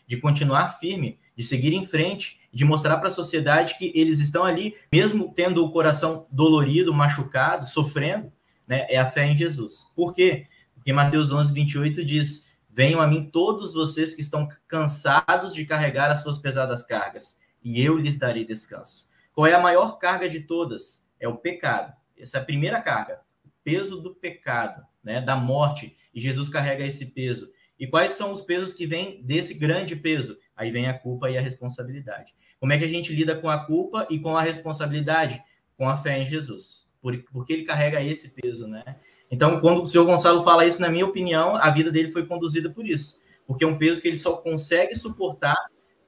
de 0.06 0.16
continuar 0.18 0.78
firme, 0.78 1.18
de 1.36 1.42
seguir 1.42 1.74
em 1.74 1.84
frente, 1.84 2.38
de 2.52 2.64
mostrar 2.64 2.98
para 2.98 3.08
a 3.08 3.12
sociedade 3.12 3.76
que 3.76 3.90
eles 3.96 4.20
estão 4.20 4.44
ali, 4.44 4.76
mesmo 4.92 5.32
tendo 5.34 5.64
o 5.64 5.72
coração 5.72 6.28
dolorido, 6.30 6.94
machucado, 6.94 7.66
sofrendo, 7.66 8.32
né? 8.64 8.86
É 8.88 8.96
a 8.96 9.10
fé 9.10 9.26
em 9.26 9.36
Jesus. 9.36 9.90
Por 9.96 10.14
quê? 10.14 10.46
Porque 10.72 10.92
Mateus 10.92 11.32
11, 11.32 11.52
28 11.52 12.04
diz: 12.04 12.48
Venham 12.70 13.00
a 13.00 13.08
mim 13.08 13.28
todos 13.28 13.74
vocês 13.74 14.14
que 14.14 14.20
estão 14.20 14.48
cansados 14.68 15.52
de 15.52 15.66
carregar 15.66 16.12
as 16.12 16.22
suas 16.22 16.38
pesadas 16.38 16.86
cargas, 16.86 17.40
e 17.62 17.82
eu 17.82 17.98
lhes 17.98 18.16
darei 18.16 18.44
descanso. 18.44 19.08
Qual 19.32 19.48
é 19.48 19.52
a 19.52 19.60
maior 19.60 19.98
carga 19.98 20.28
de 20.28 20.40
todas? 20.40 21.04
É 21.18 21.26
o 21.26 21.36
pecado. 21.36 21.92
Essa 22.18 22.40
primeira 22.40 22.80
carga, 22.80 23.20
o 23.44 23.50
peso 23.62 24.00
do 24.00 24.14
pecado, 24.14 24.84
né, 25.02 25.20
da 25.20 25.36
morte, 25.36 25.96
e 26.14 26.20
Jesus 26.20 26.48
carrega 26.48 26.86
esse 26.86 27.06
peso. 27.06 27.50
E 27.78 27.86
quais 27.86 28.12
são 28.12 28.32
os 28.32 28.40
pesos 28.40 28.72
que 28.72 28.86
vêm 28.86 29.22
desse 29.24 29.54
grande 29.54 29.96
peso? 29.96 30.38
Aí 30.56 30.70
vem 30.70 30.86
a 30.86 30.98
culpa 30.98 31.30
e 31.30 31.36
a 31.36 31.40
responsabilidade. 31.40 32.34
Como 32.60 32.72
é 32.72 32.78
que 32.78 32.84
a 32.84 32.88
gente 32.88 33.12
lida 33.12 33.36
com 33.36 33.50
a 33.50 33.66
culpa 33.66 34.06
e 34.08 34.18
com 34.18 34.36
a 34.36 34.42
responsabilidade? 34.42 35.42
Com 35.76 35.88
a 35.88 35.96
fé 35.96 36.18
em 36.18 36.24
Jesus. 36.24 36.88
Porque 37.00 37.52
ele 37.52 37.64
carrega 37.64 38.00
esse 38.02 38.30
peso, 38.30 38.66
né? 38.66 38.82
Então, 39.30 39.60
quando 39.60 39.82
o 39.82 39.86
senhor 39.86 40.06
Gonçalo 40.06 40.42
fala 40.44 40.64
isso, 40.64 40.80
na 40.80 40.88
minha 40.88 41.04
opinião, 41.04 41.56
a 41.56 41.68
vida 41.70 41.90
dele 41.90 42.12
foi 42.12 42.24
conduzida 42.24 42.70
por 42.70 42.86
isso. 42.86 43.20
porque 43.46 43.64
é 43.64 43.66
um 43.66 43.78
peso 43.78 44.00
que 44.00 44.08
ele 44.08 44.16
só 44.16 44.36
consegue 44.36 44.94
suportar 44.94 45.56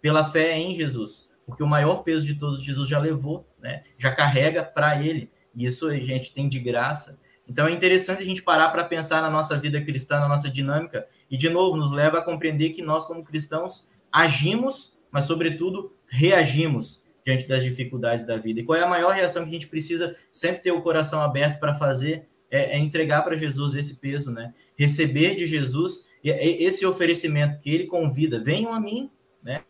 pela 0.00 0.24
fé 0.30 0.56
em 0.56 0.74
Jesus, 0.74 1.30
porque 1.44 1.62
o 1.62 1.66
maior 1.66 2.02
peso 2.02 2.26
de 2.26 2.34
todos 2.34 2.62
Jesus 2.62 2.88
já 2.88 2.98
levou, 2.98 3.46
né? 3.60 3.84
Já 3.98 4.10
carrega 4.12 4.64
para 4.64 5.02
ele. 5.02 5.30
E 5.56 5.64
isso 5.64 5.88
a 5.88 5.94
gente 5.94 6.34
tem 6.34 6.48
de 6.48 6.60
graça. 6.60 7.18
Então 7.48 7.66
é 7.66 7.72
interessante 7.72 8.22
a 8.22 8.26
gente 8.26 8.42
parar 8.42 8.68
para 8.68 8.84
pensar 8.84 9.22
na 9.22 9.30
nossa 9.30 9.56
vida 9.56 9.80
cristã, 9.80 10.20
na 10.20 10.28
nossa 10.28 10.50
dinâmica, 10.50 11.08
e 11.30 11.36
de 11.36 11.48
novo 11.48 11.76
nos 11.76 11.90
leva 11.90 12.18
a 12.18 12.22
compreender 12.22 12.70
que 12.70 12.82
nós 12.82 13.06
como 13.06 13.24
cristãos 13.24 13.88
agimos, 14.12 14.98
mas 15.10 15.24
sobretudo 15.24 15.96
reagimos 16.06 17.04
diante 17.24 17.48
das 17.48 17.62
dificuldades 17.62 18.26
da 18.26 18.36
vida. 18.36 18.60
E 18.60 18.64
qual 18.64 18.78
é 18.78 18.82
a 18.82 18.88
maior 18.88 19.14
reação 19.14 19.44
que 19.44 19.48
a 19.48 19.52
gente 19.52 19.66
precisa 19.66 20.14
sempre 20.30 20.62
ter 20.62 20.72
o 20.72 20.82
coração 20.82 21.20
aberto 21.20 21.58
para 21.58 21.74
fazer? 21.74 22.28
É, 22.48 22.76
é 22.76 22.78
entregar 22.78 23.22
para 23.22 23.34
Jesus 23.34 23.74
esse 23.74 23.96
peso, 23.96 24.30
né? 24.30 24.54
Receber 24.76 25.34
de 25.34 25.46
Jesus 25.46 26.08
esse 26.22 26.86
oferecimento 26.86 27.60
que 27.60 27.70
ele 27.70 27.86
convida, 27.86 28.40
venham 28.40 28.72
a 28.72 28.78
mim, 28.78 29.10
né? 29.42 29.62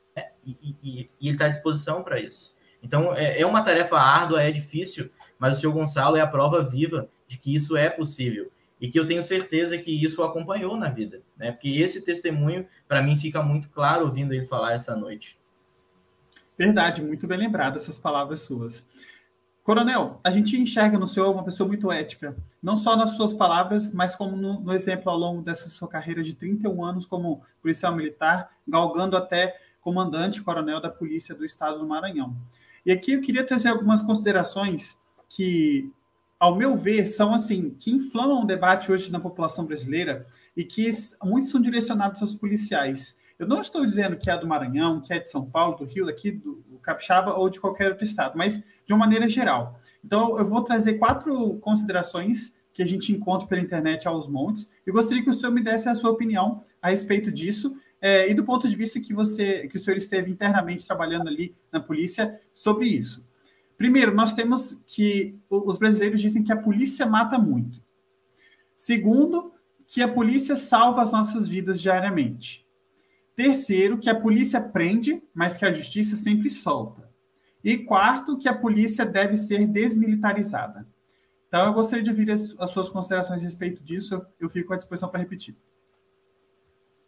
E, 0.45 0.57
e, 0.63 1.11
e 1.21 1.29
ele 1.29 1.33
está 1.33 1.47
à 1.47 1.49
disposição 1.49 2.03
para 2.03 2.21
isso. 2.21 2.55
Então 2.83 3.15
é, 3.15 3.41
é 3.41 3.47
uma 3.47 3.63
tarefa 3.63 3.99
árdua, 3.99 4.43
é 4.43 4.51
difícil, 4.51 5.11
mas 5.39 5.57
o 5.57 5.61
senhor 5.61 5.73
Gonçalo 5.73 6.17
é 6.17 6.21
a 6.21 6.27
prova 6.27 6.63
viva 6.63 7.09
de 7.27 7.39
que 7.39 7.55
isso 7.55 7.77
é 7.77 7.91
possível 7.91 8.51
e 8.81 8.89
que 8.89 8.99
eu 8.99 9.07
tenho 9.07 9.23
certeza 9.23 9.79
que 9.79 9.91
isso 9.91 10.21
o 10.21 10.25
acompanhou 10.25 10.77
na 10.77 10.89
vida, 10.89 11.23
né? 11.37 11.51
Porque 11.51 11.69
esse 11.69 12.05
testemunho 12.05 12.67
para 12.87 13.03
mim 13.03 13.17
fica 13.17 13.43
muito 13.43 13.71
claro 13.71 14.05
ouvindo 14.05 14.35
ele 14.35 14.45
falar 14.45 14.73
essa 14.73 14.95
noite. 14.95 15.39
Verdade, 16.59 17.03
muito 17.03 17.27
bem 17.27 17.39
lembrado 17.39 17.77
essas 17.77 17.99
palavras 17.99 18.41
suas. 18.41 18.87
Coronel, 19.63 20.21
a 20.23 20.31
gente 20.31 20.57
enxerga 20.57 20.97
no 20.97 21.09
senhor 21.09 21.33
uma 21.33 21.43
pessoa 21.43 21.67
muito 21.67 21.91
ética, 21.91 22.37
não 22.63 22.77
só 22.77 22.95
nas 22.97 23.11
suas 23.11 23.33
palavras, 23.33 23.93
mas 23.93 24.15
como 24.15 24.37
no, 24.37 24.61
no, 24.61 24.73
exemplo 24.73 25.11
ao 25.11 25.19
longo 25.19 25.43
dessa 25.43 25.69
sua 25.69 25.89
carreira 25.89 26.23
de 26.23 26.35
31 26.35 26.85
anos 26.85 27.05
como 27.05 27.43
policial 27.61 27.95
militar, 27.95 28.49
galgando 28.67 29.17
até 29.17 29.59
comandante 29.81 30.41
coronel 30.41 30.81
da 30.81 30.89
Polícia 30.89 31.35
do 31.35 31.45
Estado 31.45 31.81
do 31.81 31.87
Maranhão. 31.87 32.37
E 32.85 32.93
aqui 32.93 33.13
eu 33.13 33.21
queria 33.21 33.43
trazer 33.43 33.71
algumas 33.71 34.01
considerações 34.01 34.97
que, 35.29 35.91
ao 36.39 36.57
meu 36.57 36.77
ver, 36.77 37.07
são 37.09 37.35
assim, 37.35 37.71
que 37.79 37.91
inflamam 37.91 38.43
o 38.43 38.47
debate 38.47 38.91
hoje 38.91 39.11
na 39.11 39.21
população 39.21 39.65
brasileira 39.65 40.27
e 40.57 40.65
que 40.65 40.89
muitos 41.23 41.51
são 41.51 41.61
direcionados 41.61 42.23
aos 42.23 42.35
policiais. 42.35 43.17
Eu 43.39 43.47
não 43.47 43.61
estou 43.61 43.85
dizendo 43.85 44.17
que 44.17 44.31
é 44.31 44.39
do 44.39 44.47
Maranhão, 44.47 45.01
que 45.01 45.13
é 45.13 45.19
de 45.19 45.29
São 45.29 45.45
Paulo, 45.45 45.77
do 45.77 45.85
Rio, 45.85 46.09
aqui 46.09 46.31
do, 46.31 46.65
do 46.69 46.79
Capixaba 46.79 47.35
ou 47.35 47.51
de 47.51 47.61
qualquer 47.61 47.91
outro 47.91 48.05
estado, 48.05 48.37
mas 48.37 48.65
de 48.87 48.93
uma 48.93 49.01
maneira 49.01 49.29
geral. 49.29 49.79
Então, 50.03 50.39
eu 50.39 50.45
vou 50.45 50.63
trazer 50.63 50.95
quatro 50.95 51.59
considerações 51.59 52.55
que 52.73 52.83
a 52.83 52.87
gente 52.87 53.13
encontra 53.13 53.47
pela 53.47 53.61
internet 53.61 54.07
aos 54.07 54.29
montes 54.29 54.71
e 54.87 54.93
gostaria 54.93 55.23
que 55.23 55.31
o 55.31 55.35
senhor 55.35 55.53
me 55.53 55.63
desse 55.63 55.89
a 55.89 55.95
sua 55.95 56.11
opinião 56.11 56.63
a 56.81 56.91
respeito 56.91 57.33
disso 57.33 57.75
é, 58.01 58.31
e 58.31 58.35
do 58.35 58.45
ponto 58.45 58.69
de 58.69 58.77
vista 58.77 59.01
que 59.01 59.15
você, 59.15 59.67
que 59.69 59.77
o 59.77 59.81
senhor 59.81 59.97
esteve 59.97 60.31
internamente 60.31 60.87
trabalhando 60.87 61.29
ali 61.29 61.55
na 61.73 61.81
polícia 61.81 62.39
sobre 62.55 62.87
isso. 62.87 63.25
Primeiro, 63.77 64.15
nós 64.15 64.33
temos 64.33 64.83
que 64.87 65.39
os 65.51 65.77
brasileiros 65.77 66.21
dizem 66.21 66.43
que 66.43 66.53
a 66.53 66.57
polícia 66.57 67.05
mata 67.05 67.39
muito. 67.39 67.83
Segundo, 68.75 69.53
que 69.87 70.03
a 70.03 70.09
polícia 70.09 70.57
salva 70.57 71.03
as 71.03 71.13
nossas 71.13 71.47
vidas 71.47 71.81
diariamente. 71.81 72.67
Terceiro, 73.35 73.99
que 73.99 74.09
a 74.09 74.19
polícia 74.19 74.61
prende, 74.61 75.23
mas 75.35 75.57
que 75.57 75.65
a 75.65 75.73
justiça 75.73 76.17
sempre 76.17 76.49
solta. 76.49 77.07
E 77.63 77.77
quarto, 77.77 78.39
que 78.39 78.49
a 78.49 78.55
polícia 78.55 79.05
deve 79.05 79.37
ser 79.37 79.67
desmilitarizada. 79.67 80.87
Então, 81.49 81.67
eu 81.67 81.73
gostaria 81.75 82.03
de 82.03 82.11
ouvir 82.11 82.31
as, 82.31 82.55
as 82.59 82.71
suas 82.71 82.89
considerações 82.89 83.43
a 83.43 83.45
respeito 83.45 83.83
disso. 83.83 84.15
Eu, 84.15 84.27
eu 84.41 84.49
fico 84.49 84.73
à 84.73 84.77
disposição 84.77 85.09
para 85.09 85.21
repetir. 85.21 85.55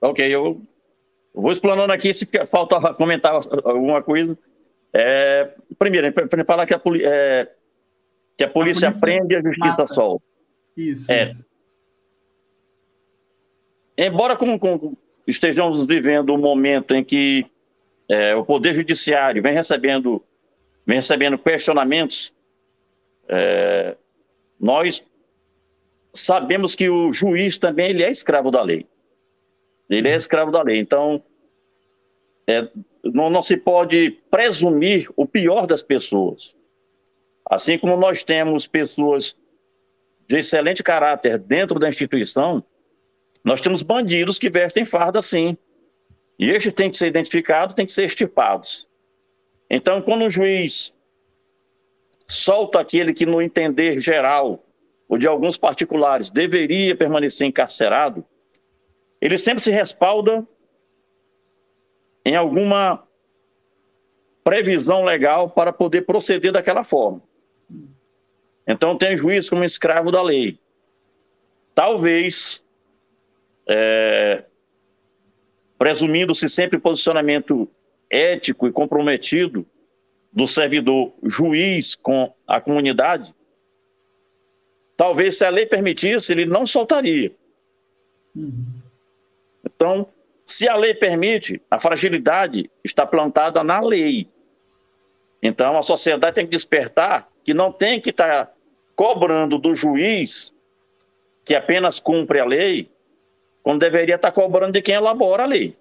Ok, 0.01 0.25
eu 0.27 0.63
vou 1.35 1.51
explanando 1.51 1.93
aqui 1.93 2.13
se 2.13 2.29
falta 2.47 2.95
comentar 2.95 3.35
alguma 3.65 4.03
coisa. 4.03 4.39
É, 4.93 5.51
primeiro, 5.79 6.13
para 6.13 6.45
falar 6.45 6.67
que 6.67 6.75
a, 6.75 6.81
é, 7.03 7.49
que 8.37 8.45
a 8.45 8.49
polícia, 8.49 8.89
a 8.89 8.93
polícia 8.93 9.01
prende 9.01 9.35
e 9.35 9.37
a 9.37 9.43
justiça 9.43 9.83
mata. 9.83 9.95
solta. 9.95 10.25
Isso, 10.77 11.11
é. 11.11 11.25
isso. 11.25 11.45
Embora 13.97 14.37
com, 14.37 14.59
com 14.59 14.97
estejamos 15.27 15.85
vivendo 15.85 16.33
um 16.33 16.39
momento 16.39 16.95
em 16.95 17.03
que 17.03 17.45
é, 18.09 18.35
o 18.35 18.45
Poder 18.45 18.73
Judiciário 18.73 19.43
vem 19.43 19.53
recebendo, 19.53 20.23
vem 20.87 20.97
recebendo 20.97 21.37
questionamentos, 21.37 22.33
é, 23.29 23.97
nós 24.59 25.05
sabemos 26.15 26.75
que 26.75 26.89
o 26.89 27.13
juiz 27.13 27.59
também 27.59 27.91
ele 27.91 28.03
é 28.03 28.11
escravo 28.11 28.51
da 28.51 28.63
lei. 28.63 28.87
Ele 29.91 30.09
é 30.09 30.17
escravo 30.17 30.51
da 30.51 30.63
lei. 30.63 30.79
Então, 30.79 31.23
é, 32.47 32.69
não, 33.05 33.31
não 33.31 33.43
se 33.43 33.57
pode 33.57 34.11
presumir 34.31 35.09
o 35.17 35.27
pior 35.27 35.67
das 35.67 35.83
pessoas. 35.83 36.55
Assim 37.49 37.79
como 37.79 37.97
nós 37.97 38.23
temos 38.23 38.67
pessoas 38.67 39.37
de 40.27 40.39
excelente 40.39 40.83
caráter 40.83 41.39
dentro 41.39 41.79
da 41.79 41.89
instituição, 41.89 42.63
nós 43.43 43.61
temos 43.61 43.83
bandidos 43.83 44.39
que 44.39 44.51
vestem 44.51 44.85
farda 44.85 45.23
sim. 45.23 45.57
E 46.39 46.51
estes 46.51 46.73
têm 46.73 46.91
que 46.91 46.97
ser 46.97 47.07
identificados, 47.07 47.75
têm 47.75 47.87
que 47.87 47.93
ser 47.93 48.05
extirpados. 48.05 48.87
Então, 49.71 50.03
quando 50.03 50.25
o 50.25 50.31
juiz 50.31 50.95
solta 52.27 52.81
aquele 52.81 53.13
que, 53.13 53.25
no 53.25 53.41
entender 53.41 53.99
geral, 53.99 54.65
ou 55.09 55.17
de 55.17 55.27
alguns 55.27 55.57
particulares, 55.57 56.29
deveria 56.29 56.95
permanecer 56.95 57.47
encarcerado, 57.47 58.25
ele 59.21 59.39
sempre 59.39 59.65
se 59.65 59.71
respalda 59.71 60.47
em 62.29 62.37
alguma 62.37 63.03
previsão 64.45 65.03
legal 65.03 65.49
para 65.49 65.73
poder 65.73 66.03
proceder 66.03 66.53
daquela 66.53 66.85
forma. 66.85 67.23
Então, 68.67 68.99
tem 68.99 69.17
juiz 69.17 69.49
como 69.49 69.65
escravo 69.65 70.13
da 70.13 70.23
lei. 70.23 70.59
Talvez 71.75 72.63
é, 73.67 74.45
presumindo-se 75.79 76.51
sempre 76.51 76.79
posicionamento 76.79 77.67
ético 78.11 78.69
e 78.69 78.73
comprometido 78.73 79.67
do 80.31 80.47
servidor 80.47 81.15
juiz 81.23 81.95
com 81.95 82.35
a 82.47 82.61
comunidade, 82.61 83.35
talvez 84.99 85.39
se 85.39 85.47
a 85.47 85.49
lei 85.49 85.65
permitisse, 85.65 86.31
ele 86.31 86.45
não 86.45 86.67
soltaria. 86.67 87.33
Uhum. 88.37 88.67
Então, 89.65 90.07
se 90.49 90.67
a 90.67 90.75
lei 90.77 90.95
permite, 90.95 91.61
a 91.71 91.79
fragilidade 91.79 92.71
está 92.83 93.07
plantada 93.07 93.63
na 93.63 93.81
lei. 93.81 94.27
Então, 95.43 95.77
a 95.77 95.83
sociedade 95.83 96.37
tem 96.37 96.47
que 96.47 96.51
despertar 96.51 97.29
que 97.45 97.53
não 97.53 97.71
tem 97.71 98.01
que 98.01 98.09
estar 98.09 98.51
cobrando 98.97 99.59
do 99.59 99.75
juiz 99.75 100.55
que 101.45 101.55
apenas 101.55 102.01
cumpre 102.01 102.41
a 102.41 102.47
lei 102.47 102.91
quando 103.63 103.81
deveria 103.81 104.15
estar 104.15 104.33
cobrando 104.33 104.73
de 104.73 104.81
quem 104.81 104.95
elabora 104.95 105.43
a 105.43 105.47
lei. 105.47 105.77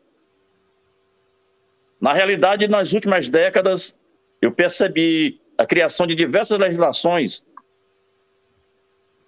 Na 2.00 2.12
realidade, 2.12 2.68
nas 2.68 2.92
últimas 2.92 3.30
décadas, 3.30 3.98
eu 4.42 4.52
percebi 4.52 5.40
a 5.58 5.66
criação 5.66 6.06
de 6.06 6.14
diversas 6.14 6.60
legislações 6.60 7.42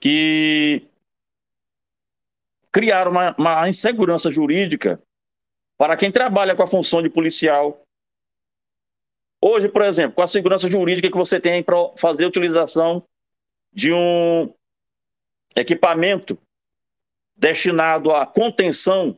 que 0.02 0.84
criaram 2.74 3.12
uma, 3.12 3.34
uma 3.38 3.70
insegurança 3.70 4.30
jurídica 4.30 5.02
para 5.80 5.96
quem 5.96 6.12
trabalha 6.12 6.54
com 6.54 6.62
a 6.62 6.68
função 6.68 7.02
de 7.02 7.10
policial. 7.10 7.82
Hoje, 9.42 9.70
por 9.70 9.82
exemplo, 9.82 10.14
com 10.14 10.22
a 10.22 10.28
segurança 10.28 10.68
jurídica 10.68 11.10
que 11.10 11.18
você 11.18 11.40
tem 11.40 11.64
para 11.64 11.78
fazer 11.98 12.26
a 12.26 12.28
utilização 12.28 13.02
de 13.72 13.94
um 13.94 14.54
equipamento 15.56 16.38
destinado 17.34 18.12
à 18.14 18.28
contenção 18.28 19.18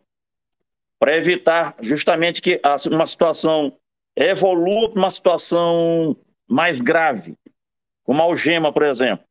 para 0.99 1.18
evitar 1.18 1.76
justamente 1.82 2.43
que 2.43 2.62
uma 2.91 3.07
situação 3.07 3.76
evolua 4.16 4.91
para 4.91 4.99
uma 4.99 5.09
situação 5.09 6.16
mais 6.47 6.80
grave, 6.80 7.36
como 8.03 8.22
algema, 8.22 8.72
por 8.72 8.84
exemplo. 8.84 9.26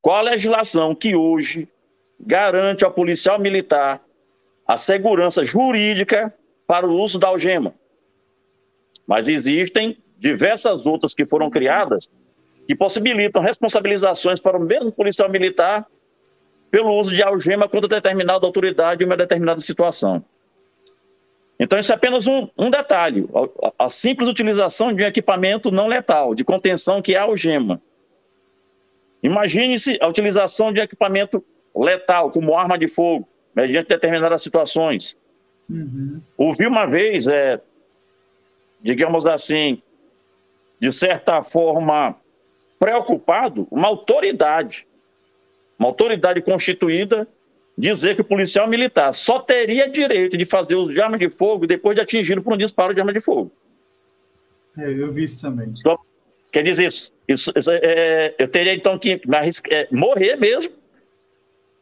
Qual 0.00 0.18
a 0.18 0.22
legislação 0.22 0.94
que 0.94 1.16
hoje 1.16 1.68
garante 2.20 2.84
ao 2.84 2.92
policial 2.92 3.40
militar 3.40 4.00
a 4.66 4.76
segurança 4.76 5.44
jurídica 5.44 6.34
para 6.66 6.86
o 6.86 6.94
uso 6.94 7.18
da 7.18 7.28
algema? 7.28 7.74
Mas 9.06 9.28
existem 9.28 9.98
diversas 10.18 10.86
outras 10.86 11.14
que 11.14 11.26
foram 11.26 11.50
criadas 11.50 12.10
que 12.66 12.74
possibilitam 12.74 13.42
responsabilizações 13.42 14.40
para 14.40 14.56
o 14.56 14.60
mesmo 14.60 14.90
policial 14.90 15.28
militar 15.28 15.86
pelo 16.70 16.92
uso 16.98 17.14
de 17.14 17.22
algema 17.22 17.68
contra 17.68 17.88
determinada 17.88 18.46
autoridade 18.46 19.04
em 19.04 19.06
uma 19.06 19.16
determinada 19.16 19.60
situação. 19.60 20.24
Então, 21.58 21.78
isso 21.78 21.92
é 21.92 21.94
apenas 21.94 22.26
um, 22.26 22.48
um 22.58 22.70
detalhe: 22.70 23.28
a, 23.78 23.84
a, 23.84 23.88
simples 23.88 24.28
utilização 24.28 24.92
de 24.92 25.04
um 25.04 25.06
equipamento 25.06 25.70
não 25.70 25.86
letal, 25.86 26.34
de 26.34 26.44
contenção, 26.44 27.00
que 27.00 27.14
é 27.14 27.18
a 27.18 27.22
algema. 27.22 27.80
Imagine-se 29.22 29.98
a 30.00 30.08
utilização 30.08 30.72
de 30.72 30.80
equipamento 30.80 31.44
letal, 31.74 32.30
como 32.30 32.56
arma 32.56 32.76
de 32.76 32.88
fogo, 32.88 33.28
mediante 33.54 33.88
determinadas 33.88 34.42
situações. 34.42 35.16
Uhum. 35.68 36.20
Ouvi 36.36 36.66
uma 36.66 36.86
vez, 36.86 37.26
é, 37.26 37.60
digamos 38.82 39.26
assim, 39.26 39.82
de 40.80 40.92
certa 40.92 41.42
forma, 41.42 42.16
preocupado, 42.78 43.66
uma 43.70 43.88
autoridade, 43.88 44.86
uma 45.78 45.88
autoridade 45.88 46.42
constituída, 46.42 47.26
dizer 47.76 48.14
que 48.14 48.20
o 48.20 48.24
policial 48.24 48.68
militar 48.68 49.12
só 49.12 49.38
teria 49.38 49.88
direito 49.88 50.36
de 50.36 50.44
fazer 50.44 50.74
uso 50.76 50.92
de 50.92 51.00
arma 51.00 51.18
de 51.18 51.28
fogo 51.28 51.66
depois 51.66 51.94
de 51.96 52.02
atingido 52.02 52.42
por 52.42 52.52
um 52.52 52.56
disparo 52.56 52.94
de 52.94 53.00
arma 53.00 53.12
de 53.12 53.20
fogo. 53.20 53.50
É, 54.78 54.90
eu 54.90 55.10
vi 55.10 55.24
isso 55.24 55.40
também. 55.40 55.74
Só, 55.74 55.98
quer 56.52 56.62
dizer, 56.62 56.86
isso, 56.86 57.12
isso, 57.28 57.52
isso 57.56 57.70
é, 57.70 58.34
eu 58.38 58.48
teria 58.48 58.74
então 58.74 58.98
que 58.98 59.20
é, 59.70 59.88
morrer 59.90 60.36
mesmo. 60.36 60.72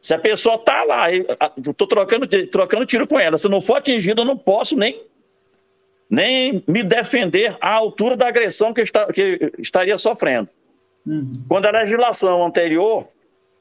Se 0.03 0.13
a 0.13 0.19
pessoa 0.19 0.55
está 0.55 0.83
lá, 0.83 1.05
estou 1.09 1.87
trocando, 1.87 2.27
trocando 2.47 2.85
tiro 2.85 3.07
com 3.07 3.17
ela, 3.17 3.37
se 3.37 3.47
não 3.47 3.61
for 3.61 3.77
atingido, 3.77 4.21
eu 4.21 4.25
não 4.25 4.37
posso 4.37 4.75
nem, 4.75 5.01
nem 6.09 6.61
me 6.67 6.83
defender 6.83 7.55
à 7.61 7.71
altura 7.71 8.17
da 8.17 8.27
agressão 8.27 8.73
que, 8.73 8.81
está, 8.81 9.05
que 9.13 9.53
estaria 9.57 9.97
sofrendo. 9.97 10.49
Uhum. 11.07 11.31
Quando 11.47 11.67
a 11.67 11.71
legislação 11.71 12.45
anterior 12.45 13.07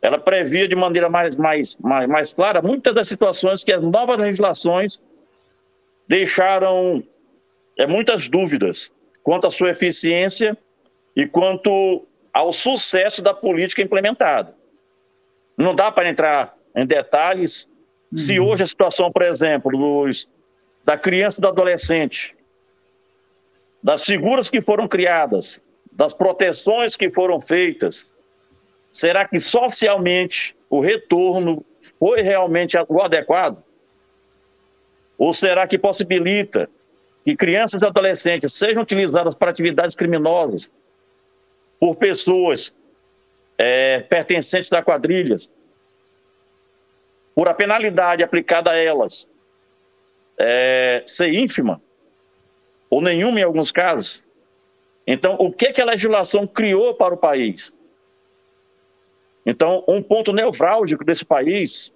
ela 0.02 0.18
previa 0.18 0.66
de 0.66 0.74
maneira 0.74 1.08
mais, 1.08 1.36
mais, 1.36 1.76
mais, 1.76 2.08
mais 2.08 2.32
clara 2.32 2.60
muitas 2.60 2.92
das 2.92 3.06
situações 3.06 3.62
que 3.62 3.72
as 3.72 3.80
novas 3.80 4.18
legislações 4.18 5.00
deixaram 6.08 7.04
é, 7.78 7.86
muitas 7.86 8.28
dúvidas 8.28 8.92
quanto 9.22 9.46
à 9.46 9.50
sua 9.50 9.70
eficiência 9.70 10.58
e 11.14 11.24
quanto 11.24 12.04
ao 12.34 12.52
sucesso 12.52 13.22
da 13.22 13.32
política 13.32 13.80
implementada. 13.80 14.60
Não 15.56 15.74
dá 15.74 15.90
para 15.90 16.08
entrar 16.08 16.56
em 16.74 16.86
detalhes 16.86 17.68
uhum. 18.10 18.16
se 18.16 18.40
hoje 18.40 18.62
a 18.62 18.66
situação, 18.66 19.10
por 19.10 19.22
exemplo, 19.22 19.70
dos, 19.76 20.28
da 20.84 20.96
criança 20.96 21.40
e 21.40 21.42
do 21.42 21.48
adolescente, 21.48 22.34
das 23.82 24.04
figuras 24.04 24.48
que 24.48 24.60
foram 24.60 24.86
criadas, 24.86 25.60
das 25.92 26.14
proteções 26.14 26.96
que 26.96 27.10
foram 27.10 27.40
feitas, 27.40 28.12
será 28.90 29.26
que 29.26 29.38
socialmente 29.38 30.56
o 30.70 30.80
retorno 30.80 31.64
foi 31.98 32.22
realmente 32.22 32.76
o 32.88 33.00
adequado? 33.00 33.62
Ou 35.18 35.32
será 35.32 35.66
que 35.66 35.78
possibilita 35.78 36.68
que 37.24 37.36
crianças 37.36 37.82
e 37.82 37.86
adolescentes 37.86 38.52
sejam 38.52 38.82
utilizadas 38.82 39.34
para 39.34 39.50
atividades 39.50 39.94
criminosas 39.94 40.70
por 41.78 41.96
pessoas 41.96 42.74
é, 43.58 44.00
pertencentes 44.00 44.72
a 44.72 44.82
quadrilhas, 44.82 45.52
por 47.34 47.48
a 47.48 47.54
penalidade 47.54 48.22
aplicada 48.22 48.70
a 48.70 48.76
elas 48.76 49.30
é, 50.38 51.02
ser 51.06 51.32
ínfima, 51.32 51.80
ou 52.90 53.00
nenhuma 53.00 53.40
em 53.40 53.42
alguns 53.42 53.70
casos? 53.70 54.22
Então, 55.06 55.36
o 55.38 55.50
que, 55.52 55.72
que 55.72 55.80
a 55.80 55.84
legislação 55.84 56.46
criou 56.46 56.94
para 56.94 57.14
o 57.14 57.16
país? 57.16 57.76
Então, 59.44 59.84
um 59.88 60.02
ponto 60.02 60.32
nevrálgico 60.32 61.04
desse 61.04 61.24
país 61.24 61.92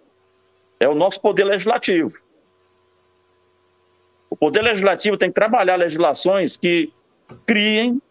é 0.81 0.89
o 0.89 0.95
nosso 0.95 1.21
poder 1.21 1.45
legislativo. 1.45 2.13
O 4.29 4.37
poder 4.37 4.63
legislativo 4.63 5.17
tem 5.17 5.31
que 5.31 5.35
trabalhar 5.35 5.77
legislações 5.77 6.57
que 6.57 6.93
criem 7.47 8.03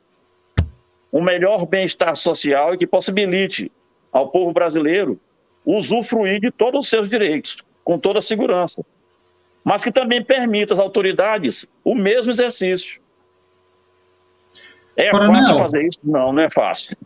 um 1.15 1.21
melhor 1.21 1.65
bem-estar 1.65 2.13
social 2.13 2.73
e 2.73 2.77
que 2.77 2.85
possibilite 2.85 3.71
ao 4.11 4.27
povo 4.27 4.51
brasileiro 4.51 5.17
usufruir 5.65 6.41
de 6.41 6.51
todos 6.51 6.83
os 6.83 6.89
seus 6.89 7.07
direitos, 7.07 7.63
com 7.85 7.97
toda 7.97 8.19
a 8.19 8.21
segurança, 8.21 8.85
mas 9.63 9.81
que 9.81 9.93
também 9.93 10.21
permita 10.21 10.73
às 10.73 10.79
autoridades 10.79 11.65
o 11.85 11.95
mesmo 11.95 12.33
exercício. 12.33 13.01
É 14.97 15.09
Coronel, 15.09 15.41
fácil 15.41 15.57
fazer 15.57 15.87
isso? 15.87 15.99
Não, 16.03 16.33
não 16.33 16.41
é 16.41 16.49
fácil. 16.49 16.97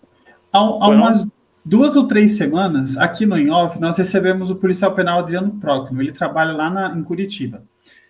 Há, 0.52 0.58
há 0.58 0.88
umas, 0.88 1.28
duas 1.64 1.96
ou 1.96 2.08
três 2.08 2.36
semanas, 2.36 2.98
aqui 2.98 3.28
no 3.28 3.38
In 3.38 3.52
Off, 3.52 3.80
nós 3.80 3.96
recebemos 3.96 4.50
o 4.50 4.56
policial 4.56 4.96
penal 4.96 5.20
Adriano 5.20 5.52
Procno. 5.62 6.02
Ele 6.02 6.12
trabalha 6.12 6.54
lá 6.54 6.68
na, 6.72 6.98
em 6.98 7.04
Curitiba. 7.04 7.62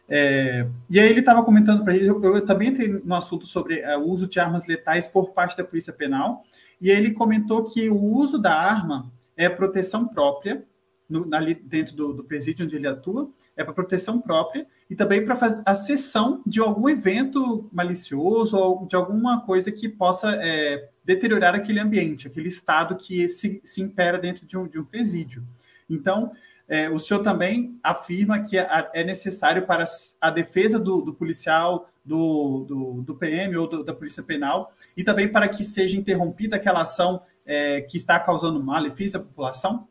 É, 0.09 0.67
e 0.89 0.99
aí 0.99 1.07
ele 1.07 1.19
estava 1.19 1.43
comentando 1.43 1.83
para 1.83 1.95
ele, 1.95 2.07
eu, 2.07 2.21
eu, 2.23 2.43
também 2.43 2.69
entrei 2.69 2.87
no 2.87 3.13
assunto 3.13 3.45
sobre 3.45 3.79
é, 3.79 3.95
o 3.95 4.01
uso 4.01 4.27
de 4.27 4.39
armas 4.39 4.65
letais 4.65 5.05
por 5.05 5.31
parte 5.33 5.55
da 5.55 5.63
Polícia 5.63 5.93
Penal, 5.93 6.43
e 6.81 6.89
ele 6.89 7.11
comentou 7.11 7.63
que 7.63 7.89
o 7.89 8.01
uso 8.01 8.39
da 8.39 8.53
arma 8.53 9.11
é 9.37 9.47
proteção 9.47 10.07
própria, 10.07 10.65
no, 11.07 11.27
ali 11.33 11.53
dentro 11.53 11.95
do, 11.95 12.13
do, 12.13 12.23
presídio 12.23 12.65
onde 12.65 12.75
ele 12.75 12.87
atua, 12.87 13.29
é 13.55 13.63
para 13.63 13.73
proteção 13.73 14.19
própria 14.19 14.65
e 14.89 14.95
também 14.95 15.25
para 15.25 15.37
a 15.65 15.73
sessão 15.73 16.41
de 16.45 16.59
algum 16.59 16.87
evento 16.87 17.67
malicioso 17.71 18.57
ou 18.57 18.85
de 18.85 18.95
alguma 18.95 19.41
coisa 19.41 19.71
que 19.71 19.89
possa 19.89 20.31
é, 20.35 20.89
deteriorar 21.03 21.55
aquele 21.55 21.79
ambiente, 21.79 22.27
aquele 22.27 22.49
estado 22.49 22.95
que 22.95 23.27
se, 23.27 23.59
se 23.63 23.81
impera 23.81 24.19
dentro 24.19 24.45
de 24.45 24.55
um, 24.55 24.67
de 24.67 24.79
um 24.79 24.85
presídio. 24.85 25.43
Então, 25.89 26.31
é, 26.69 26.87
o 26.87 26.99
senhor 26.99 27.23
também 27.23 27.79
afirma 27.83 28.43
que 28.43 28.55
é 28.55 29.03
necessário 29.03 29.65
para 29.65 29.85
a 30.21 30.29
defesa 30.29 30.79
do, 30.79 31.01
do 31.01 31.15
policial, 31.15 31.89
do, 32.05 32.63
do, 32.67 33.01
do, 33.01 33.15
PM 33.15 33.57
ou 33.57 33.67
do, 33.67 33.83
da 33.83 33.93
Polícia 33.93 34.21
Penal, 34.21 34.71
e 34.95 35.03
também 35.03 35.27
para 35.27 35.49
que 35.49 35.63
seja 35.63 35.97
interrompida 35.97 36.57
aquela 36.57 36.81
ação 36.81 37.21
é, 37.43 37.81
que 37.81 37.97
está 37.97 38.19
causando 38.19 38.63
malefício 38.63 39.19
à 39.19 39.23
população? 39.23 39.87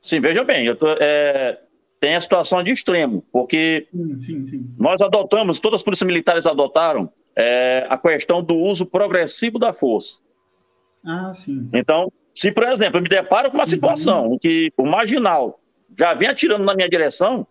Sim, 0.00 0.20
veja 0.20 0.42
bem, 0.42 0.66
eu 0.66 0.76
tô, 0.76 0.88
é, 0.98 1.60
tem 2.00 2.14
a 2.14 2.20
situação 2.20 2.62
de 2.62 2.70
extremo, 2.72 3.22
porque 3.30 3.86
sim, 3.90 4.20
sim, 4.20 4.46
sim. 4.46 4.74
nós 4.78 5.02
adotamos, 5.02 5.58
todas 5.58 5.80
as 5.80 5.84
polícias 5.84 6.06
militares 6.06 6.46
adotaram 6.46 7.12
é, 7.36 7.86
a 7.90 7.98
questão 7.98 8.42
do 8.42 8.54
uso 8.54 8.86
progressivo 8.86 9.58
da 9.58 9.74
força. 9.74 10.22
Ah, 11.04 11.32
sim. 11.34 11.68
Então, 11.74 12.10
se, 12.34 12.50
por 12.50 12.64
exemplo, 12.64 12.98
eu 12.98 13.02
me 13.02 13.08
deparo 13.08 13.50
com 13.50 13.56
uma 13.56 13.66
situação 13.66 14.26
uhum. 14.26 14.34
em 14.34 14.38
que 14.38 14.72
o 14.76 14.84
marginal 14.84 15.60
já 15.96 16.12
vem 16.14 16.28
atirando 16.28 16.64
na 16.64 16.74
minha 16.74 16.88
direção, 16.88 17.46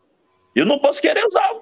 eu 0.54 0.66
não 0.66 0.78
posso 0.78 1.02
querer 1.02 1.26
usar 1.26 1.54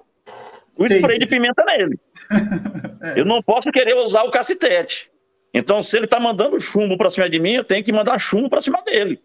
o 0.78 0.86
spray 0.86 1.20
de 1.20 1.28
pimenta 1.28 1.64
nele. 1.64 2.00
é. 3.16 3.20
Eu 3.20 3.26
não 3.26 3.42
posso 3.42 3.72
querer 3.72 3.96
usar 3.96 4.24
o 4.24 4.32
cacetete. 4.32 5.12
Então, 5.54 5.84
se 5.84 5.96
ele 5.98 6.06
está 6.06 6.20
mandando 6.20 6.60
chumbo 6.60 6.98
para 6.98 7.10
cima 7.10 7.30
de 7.30 7.40
mim, 7.40 7.54
eu 7.54 7.64
tenho 7.64 7.84
que 7.84 7.92
mandar 7.92 8.18
chumbo 8.18 8.50
para 8.50 8.62
cima 8.62 8.82
dele. 8.82 9.22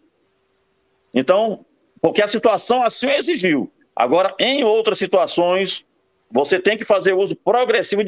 Então, 1.13 1.65
porque 2.01 2.21
a 2.21 2.27
situação 2.27 2.83
assim 2.83 3.09
exigiu. 3.09 3.71
Agora, 3.95 4.35
em 4.37 4.63
outras 4.63 4.99
situações, 4.99 5.85
você 6.29 6.59
tem 6.59 6.77
que 6.77 6.85
fazer 6.85 7.13
uso 7.13 7.35
progressivo 7.35 8.03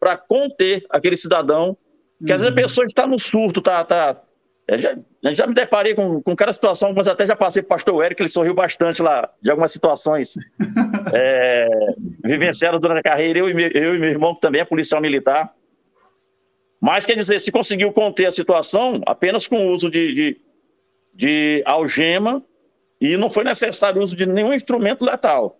para 0.00 0.16
conter 0.16 0.84
aquele 0.90 1.16
cidadão, 1.16 1.76
que 2.18 2.32
uhum. 2.32 2.34
às 2.34 2.42
vezes 2.42 2.46
a 2.46 2.48
uhum. 2.48 2.54
pessoa 2.54 2.84
está 2.84 3.06
no 3.06 3.18
surto, 3.18 3.60
tá, 3.60 4.20
tá, 4.70 4.76
já, 4.76 5.32
já 5.32 5.46
me 5.46 5.54
deparei 5.54 5.94
com, 5.94 6.22
com 6.22 6.36
cada 6.36 6.52
situação, 6.52 6.92
mas 6.94 7.08
até 7.08 7.26
já 7.26 7.36
passei 7.36 7.62
para 7.62 7.66
o 7.66 7.76
pastor 7.76 8.04
Eric, 8.04 8.20
ele 8.20 8.28
sorriu 8.28 8.54
bastante 8.54 9.02
lá 9.02 9.28
de 9.40 9.50
algumas 9.50 9.72
situações 9.72 10.34
é, 11.12 11.68
vivenciadas 12.24 12.80
durante 12.80 13.00
a 13.00 13.10
carreira, 13.10 13.38
eu 13.38 13.48
e, 13.48 13.54
meu, 13.54 13.68
eu 13.68 13.94
e 13.96 13.98
meu 13.98 14.10
irmão, 14.10 14.34
que 14.34 14.40
também 14.40 14.60
é 14.60 14.64
policial 14.64 15.00
militar. 15.00 15.52
Mas 16.80 17.04
quer 17.04 17.14
dizer, 17.14 17.38
se 17.40 17.52
conseguiu 17.52 17.92
conter 17.92 18.26
a 18.26 18.32
situação 18.32 19.00
apenas 19.06 19.46
com 19.46 19.66
o 19.66 19.72
uso 19.72 19.90
de, 19.90 20.14
de 20.14 20.40
de 21.12 21.62
algema 21.66 22.42
e 23.00 23.16
não 23.16 23.30
foi 23.30 23.44
necessário 23.44 24.00
o 24.00 24.04
uso 24.04 24.16
de 24.16 24.26
nenhum 24.26 24.52
instrumento 24.52 25.04
letal. 25.04 25.58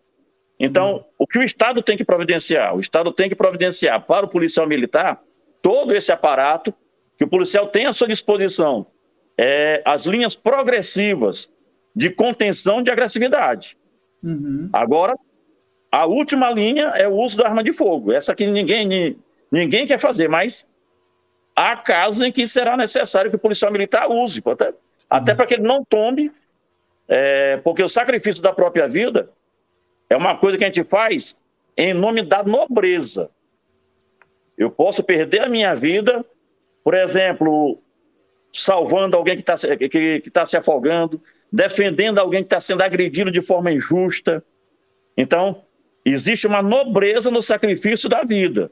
Então, 0.59 0.95
uhum. 0.95 1.05
o 1.19 1.27
que 1.27 1.39
o 1.39 1.43
Estado 1.43 1.83
tem 1.83 1.97
que 1.97 2.05
providenciar? 2.05 2.75
O 2.75 2.81
Estado 2.81 3.13
tem 3.13 3.29
que 3.29 3.35
providenciar 3.35 4.05
para 4.07 4.27
o 4.27 4.29
policial 4.29 4.67
militar 4.67 5.23
todo 5.63 5.95
esse 5.95 6.13
aparato 6.13 6.73
que 7.17 7.25
o 7.25 7.29
policial 7.29 7.67
tem 7.67 7.87
à 7.87 7.93
sua 7.93 8.09
disposição, 8.09 8.87
é, 9.43 9.81
as 9.87 10.05
linhas 10.05 10.37
progressivas 10.37 11.51
de 11.97 12.11
contenção 12.11 12.83
de 12.83 12.91
agressividade. 12.91 13.75
Uhum. 14.23 14.69
Agora, 14.71 15.17
a 15.91 16.05
última 16.05 16.51
linha 16.51 16.89
é 16.89 17.09
o 17.09 17.15
uso 17.15 17.39
da 17.39 17.47
arma 17.47 17.65
de 17.65 17.73
fogo. 17.73 18.13
Essa 18.13 18.35
que 18.35 18.47
ninguém, 18.47 19.17
ninguém 19.51 19.87
quer 19.87 19.99
fazer, 19.99 20.29
mas 20.29 20.71
há 21.57 21.75
casos 21.75 22.21
em 22.21 22.31
que 22.31 22.47
será 22.47 22.77
necessário 22.77 23.31
que 23.31 23.37
o 23.37 23.41
policial 23.41 23.73
militar 23.73 24.11
use. 24.11 24.43
Até 24.45 24.75
até 25.09 25.35
para 25.35 25.47
que 25.47 25.55
ele 25.55 25.63
não 25.63 25.83
tombe, 25.83 26.31
é, 27.09 27.57
porque 27.65 27.83
o 27.83 27.89
sacrifício 27.89 28.43
da 28.43 28.53
própria 28.53 28.87
vida 28.87 29.31
é 30.11 30.17
uma 30.19 30.37
coisa 30.37 30.59
que 30.59 30.65
a 30.65 30.67
gente 30.67 30.85
faz 30.85 31.35
em 31.79 31.95
nome 31.95 32.21
da 32.21 32.43
nobreza. 32.43 33.31
Eu 34.59 34.71
posso 34.71 35.03
perder 35.03 35.41
a 35.45 35.49
minha 35.49 35.75
vida, 35.75 36.23
por 36.85 36.93
exemplo, 36.93 37.81
salvando 38.53 39.17
alguém 39.17 39.37
que 39.37 39.43
está 39.43 39.77
que, 39.77 40.21
que 40.21 40.31
tá 40.31 40.45
se 40.45 40.57
afogando, 40.57 41.21
defendendo 41.53 42.19
alguém 42.19 42.43
que 42.43 42.47
está 42.47 42.61
sendo 42.61 42.83
agredido 42.83 43.31
de 43.31 43.41
forma 43.41 43.73
injusta. 43.73 44.45
Então, 45.17 45.65
existe 46.05 46.47
uma 46.47 46.63
nobreza 46.63 47.31
no 47.31 47.43
sacrifício 47.43 48.09
da 48.09 48.23
vida. 48.23 48.71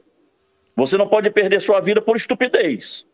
Você 0.75 0.97
não 0.97 1.07
pode 1.07 1.29
perder 1.29 1.61
sua 1.61 1.79
vida 1.79 2.01
por 2.01 2.15
estupidez. 2.15 3.07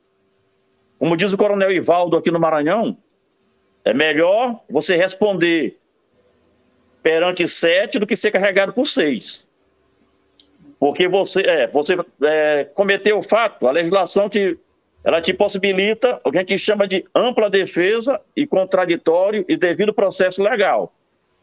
Como 0.97 1.17
diz 1.17 1.33
o 1.33 1.37
coronel 1.37 1.71
Ivaldo 1.71 2.15
aqui 2.15 2.31
no 2.31 2.39
Maranhão, 2.39 2.97
é 3.83 3.93
melhor 3.93 4.61
você 4.69 4.95
responder 4.95 5.77
perante 7.03 7.47
sete 7.47 7.99
do 7.99 8.07
que 8.07 8.15
ser 8.15 8.31
carregado 8.31 8.73
por 8.73 8.87
seis. 8.87 9.49
Porque 10.79 11.07
você, 11.07 11.41
é, 11.41 11.67
você 11.67 11.95
é, 12.23 12.63
cometeu 12.65 13.17
o 13.17 13.23
fato, 13.23 13.67
a 13.67 13.71
legislação 13.71 14.29
te, 14.29 14.57
ela 15.05 15.21
te 15.21 15.31
possibilita 15.31 16.19
o 16.25 16.31
que 16.31 16.39
a 16.39 16.41
gente 16.41 16.57
chama 16.57 16.87
de 16.87 17.05
ampla 17.13 17.47
defesa 17.47 18.19
e 18.35 18.47
contraditório 18.47 19.45
e 19.47 19.55
devido 19.55 19.93
processo 19.93 20.41
legal. 20.41 20.91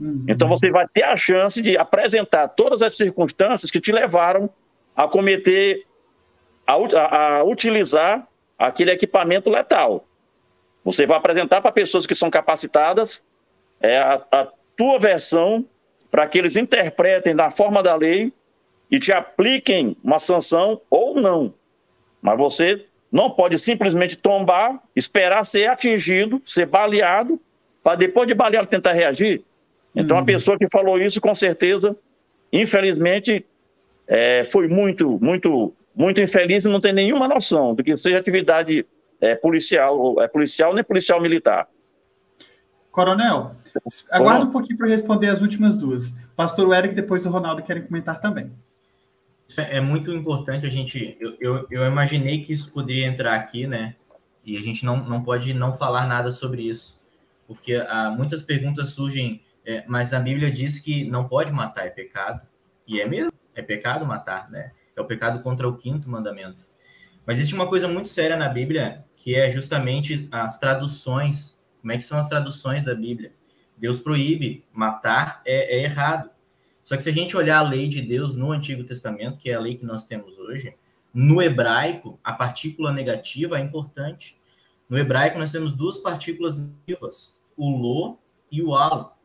Uhum. 0.01 0.25
Então 0.29 0.49
você 0.49 0.69
vai 0.69 0.85
ter 0.89 1.05
a 1.05 1.17
chance 1.17 1.63
de 1.63 1.79
apresentar 1.79 2.49
todas 2.49 2.83
as 2.83 2.97
circunstâncias 2.97 3.71
que 3.71 3.81
te 3.81 3.93
levaram 3.93 4.51
a 4.97 5.07
cometer, 5.07 5.87
a, 6.67 6.75
a, 6.75 7.37
a 7.37 7.45
utilizar 7.45 8.27
aquele 8.59 8.91
equipamento 8.91 9.49
letal. 9.49 10.05
Você 10.83 11.07
vai 11.07 11.17
apresentar 11.17 11.61
para 11.61 11.71
pessoas 11.71 12.05
que 12.05 12.17
são 12.17 12.29
capacitadas 12.29 13.25
é, 13.81 13.97
a, 13.99 14.21
a 14.33 14.49
tua 14.77 14.99
versão 14.99 15.65
para 16.11 16.27
que 16.27 16.37
eles 16.37 16.57
interpretem 16.57 17.37
da 17.37 17.49
forma 17.49 17.81
da 17.81 17.95
lei 17.95 18.33
e 18.91 18.99
te 18.99 19.13
apliquem 19.13 19.97
uma 20.03 20.19
sanção 20.19 20.81
ou 20.91 21.15
não. 21.21 21.55
Mas 22.21 22.37
você 22.37 22.87
não 23.13 23.31
pode 23.31 23.59
simplesmente 23.59 24.17
tombar, 24.17 24.83
esperar 24.97 25.45
ser 25.45 25.69
atingido, 25.69 26.41
ser 26.47 26.65
baleado, 26.65 27.39
para 27.83 27.97
depois 27.97 28.27
de 28.27 28.33
baleado 28.33 28.67
tentar 28.67 28.93
reagir. 28.93 29.45
Então, 29.95 30.17
uhum. 30.17 30.23
a 30.23 30.27
pessoa 30.27 30.59
que 30.59 30.67
falou 30.71 30.99
isso, 30.99 31.21
com 31.21 31.35
certeza, 31.35 31.95
infelizmente, 32.51 33.45
é, 34.09 34.43
foi 34.45 34.67
muito, 34.67 35.19
muito, 35.21 35.75
muito 35.95 36.23
infeliz 36.23 36.65
e 36.65 36.71
não 36.71 36.81
tem 36.81 36.95
nenhuma 36.95 37.29
noção 37.29 37.75
do 37.75 37.85
que 37.85 37.95
seja 37.99 38.19
atividade 38.19 38.87
é, 39.21 39.35
policial, 39.35 40.21
é 40.21 40.27
policial 40.27 40.75
nem 40.75 40.83
policial 40.83 41.21
militar. 41.21 41.69
Coronel, 42.91 43.53
aguarda 44.11 44.47
um 44.47 44.51
pouquinho 44.51 44.79
para 44.79 44.89
responder 44.89 45.29
as 45.29 45.43
últimas 45.43 45.77
duas. 45.77 46.15
Pastor 46.35 46.75
Eric, 46.75 46.95
depois 46.95 47.27
o 47.27 47.31
Ronaldo 47.31 47.63
querem 47.63 47.83
comentar 47.83 48.21
também. 48.21 48.51
É, 49.61 49.79
é 49.79 49.81
muito 49.81 50.11
importante 50.13 50.67
a 50.67 50.71
gente. 50.71 51.17
Eu, 51.21 51.37
eu, 51.41 51.67
eu, 51.71 51.87
imaginei 51.87 52.45
que 52.45 52.53
isso 52.53 52.73
poderia 52.73 53.07
entrar 53.07 53.35
aqui, 53.35 53.67
né? 53.67 53.97
E 54.45 54.57
a 54.57 54.61
gente 54.61 54.85
não, 54.85 54.97
não 54.97 55.23
pode 55.23 55.55
não 55.55 55.73
falar 55.73 56.07
nada 56.07 56.31
sobre 56.31 56.63
isso, 56.63 57.01
porque 57.47 57.75
há, 57.75 58.07
ah, 58.07 58.11
muitas 58.11 58.43
perguntas 58.43 58.91
surgem. 58.91 59.43
É, 59.65 59.85
mas 59.87 60.13
a 60.13 60.19
Bíblia 60.19 60.51
diz 60.51 60.81
que 60.81 61.05
não 61.05 61.29
pode 61.29 61.53
matar, 61.53 61.87
é 61.87 61.91
pecado. 61.91 62.41
E 62.87 63.01
é 63.01 63.07
mesmo, 63.07 63.33
é 63.55 63.63
pecado 63.63 64.05
matar, 64.05 64.51
né? 64.51 64.73
É 64.97 65.01
o 65.01 65.05
pecado 65.05 65.41
contra 65.43 65.69
o 65.69 65.77
quinto 65.77 66.11
mandamento. 66.11 66.67
Mas 67.25 67.39
existe 67.39 67.55
uma 67.55 67.69
coisa 67.69 67.87
muito 67.87 68.09
séria 68.09 68.37
na 68.37 68.49
Bíblia, 68.49 69.05
que 69.15 69.37
é 69.37 69.49
justamente 69.51 70.29
as 70.33 70.59
traduções 70.59 71.63
como 71.83 71.93
é 71.93 71.97
que 71.97 72.05
são 72.05 72.17
as 72.17 72.29
traduções 72.29 72.85
da 72.85 72.95
Bíblia? 72.95 73.33
Deus 73.77 73.99
proíbe, 73.99 74.65
matar 74.73 75.43
é, 75.45 75.79
é 75.79 75.83
errado. 75.83 76.31
Só 76.93 76.97
que 76.99 77.05
se 77.05 77.09
a 77.09 77.13
gente 77.15 77.35
olhar 77.35 77.57
a 77.57 77.67
lei 77.67 77.89
de 77.89 78.03
Deus 78.03 78.35
no 78.35 78.53
Antigo 78.53 78.85
Testamento, 78.85 79.39
que 79.39 79.49
é 79.49 79.55
a 79.55 79.59
lei 79.59 79.77
que 79.77 79.87
nós 79.87 80.05
temos 80.05 80.39
hoje, 80.39 80.77
no 81.15 81.41
hebraico, 81.41 82.21
a 82.23 82.35
partícula 82.35 82.93
negativa 82.93 83.59
é 83.59 83.63
importante. 83.63 84.39
No 84.91 84.99
hebraico, 84.99 85.39
nós 85.39 85.51
temos 85.51 85.73
duas 85.73 85.97
partículas 85.97 86.55
negativas, 86.55 87.35
o 87.57 87.71
lo 87.71 88.19
e 88.51 88.63
o 88.63 88.77
al. 88.77 89.19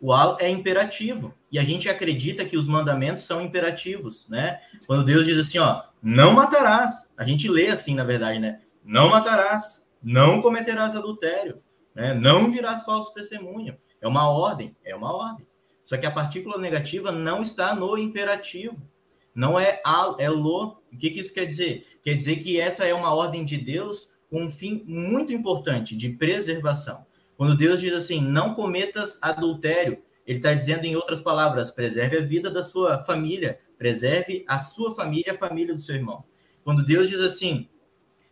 O 0.00 0.14
al 0.14 0.38
é 0.40 0.48
imperativo. 0.48 1.34
E 1.52 1.58
a 1.58 1.62
gente 1.62 1.90
acredita 1.90 2.42
que 2.46 2.56
os 2.56 2.66
mandamentos 2.66 3.26
são 3.26 3.42
imperativos, 3.42 4.26
né? 4.30 4.58
Quando 4.86 5.04
Deus 5.04 5.26
diz 5.26 5.36
assim, 5.36 5.58
ó, 5.58 5.82
não 6.02 6.32
matarás. 6.32 7.12
A 7.18 7.24
gente 7.26 7.50
lê 7.50 7.68
assim, 7.68 7.94
na 7.94 8.02
verdade, 8.02 8.38
né? 8.38 8.62
Não 8.82 9.10
matarás, 9.10 9.92
não 10.02 10.40
cometerás 10.40 10.96
adultério, 10.96 11.62
né? 11.94 12.14
Não 12.14 12.48
dirás 12.48 12.82
falso 12.82 13.12
testemunho. 13.12 13.76
É 14.00 14.08
uma 14.08 14.26
ordem, 14.30 14.74
é 14.82 14.96
uma 14.96 15.14
ordem. 15.14 15.49
Só 15.90 15.96
que 15.96 16.06
a 16.06 16.10
partícula 16.12 16.56
negativa 16.56 17.10
não 17.10 17.42
está 17.42 17.74
no 17.74 17.98
imperativo. 17.98 18.80
Não 19.34 19.58
é 19.58 19.82
a, 19.84 20.14
é 20.20 20.28
lo. 20.28 20.80
O 20.92 20.96
que, 20.96 21.10
que 21.10 21.18
isso 21.18 21.34
quer 21.34 21.46
dizer? 21.46 21.84
Quer 22.00 22.14
dizer 22.14 22.36
que 22.36 22.60
essa 22.60 22.84
é 22.84 22.94
uma 22.94 23.12
ordem 23.12 23.44
de 23.44 23.58
Deus 23.58 24.08
com 24.30 24.44
um 24.44 24.50
fim 24.52 24.84
muito 24.86 25.32
importante 25.32 25.96
de 25.96 26.10
preservação. 26.10 27.04
Quando 27.36 27.56
Deus 27.56 27.80
diz 27.80 27.92
assim, 27.92 28.20
não 28.20 28.54
cometas 28.54 29.18
adultério, 29.20 30.00
ele 30.24 30.38
está 30.38 30.54
dizendo 30.54 30.84
em 30.84 30.94
outras 30.94 31.20
palavras, 31.20 31.72
preserve 31.72 32.18
a 32.18 32.24
vida 32.24 32.48
da 32.52 32.62
sua 32.62 33.02
família, 33.02 33.58
preserve 33.76 34.44
a 34.46 34.60
sua 34.60 34.94
família, 34.94 35.32
a 35.32 35.38
família 35.38 35.74
do 35.74 35.80
seu 35.80 35.96
irmão. 35.96 36.22
Quando 36.62 36.86
Deus 36.86 37.08
diz 37.08 37.20
assim, 37.20 37.68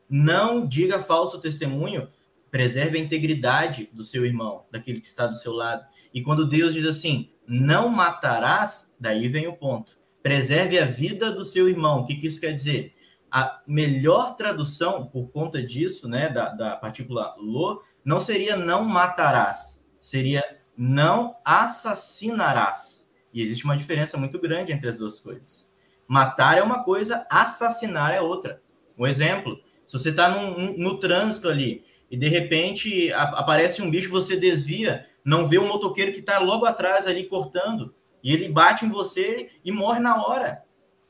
não 0.09 0.64
diga 0.64 1.02
falso 1.02 1.40
testemunho, 1.40 2.09
preserve 2.52 2.98
a 2.98 3.02
integridade 3.02 3.90
do 3.92 4.04
seu 4.04 4.24
irmão, 4.24 4.64
daquele 4.70 5.00
que 5.00 5.09
está 5.09 5.26
do 5.26 5.34
seu 5.34 5.52
lado. 5.52 5.84
E 6.14 6.22
quando 6.22 6.48
Deus 6.48 6.72
diz 6.72 6.86
assim, 6.86 7.32
não 7.49 7.88
matarás, 7.88 8.94
daí 9.01 9.26
vem 9.26 9.49
o 9.49 9.57
ponto. 9.57 9.99
Preserve 10.22 10.78
a 10.78 10.84
vida 10.84 11.32
do 11.32 11.44
seu 11.44 11.68
irmão. 11.68 12.01
O 12.01 12.07
que, 12.07 12.16
que 12.16 12.26
isso 12.26 12.40
quer 12.40 12.53
dizer? 12.53 12.92
A 13.30 13.62
melhor 13.66 14.36
tradução, 14.36 15.07
por 15.07 15.30
conta 15.30 15.62
disso, 15.62 16.09
né, 16.09 16.28
da, 16.28 16.51
da 16.51 16.76
partícula 16.76 17.34
lo, 17.38 17.82
não 18.05 18.20
seria 18.20 18.57
não 18.57 18.84
matarás, 18.84 19.84
seria 19.99 20.44
não 20.76 21.36
assassinarás. 21.44 23.11
E 23.32 23.42
existe 23.42 23.64
uma 23.64 23.76
diferença 23.76 24.16
muito 24.16 24.38
grande 24.38 24.72
entre 24.72 24.88
as 24.88 24.99
duas 24.99 25.18
coisas. 25.20 25.70
Matar 26.07 26.59
é 26.59 26.62
uma 26.62 26.84
coisa, 26.84 27.26
assassinar 27.30 28.14
é 28.14 28.20
outra. 28.20 28.62
Um 28.99 29.07
exemplo, 29.07 29.61
se 29.86 29.99
você 29.99 30.11
está 30.11 30.28
no, 30.28 30.99
trânsito 30.99 31.49
ali 31.49 31.84
e 32.11 32.16
de 32.16 32.28
repente 32.28 33.12
aparece 33.12 33.82
um 33.82 33.90
bicho, 33.90 34.11
você 34.11 34.36
desvia, 34.36 35.07
não 35.29 35.46
vê 35.46 35.59
um 35.59 35.68
motoqueiro 35.68 36.11
que 36.11 36.21
está 36.21 36.38
logo 36.38 36.64
atrás 36.64 37.07
ali 37.07 37.25
cortando, 37.25 37.95
e 38.22 38.33
ele 38.33 38.49
bate 38.49 38.87
em 38.87 38.88
você 38.88 39.50
e 39.63 39.71
morre 39.71 40.00
na 40.00 40.25
hora. 40.26 40.64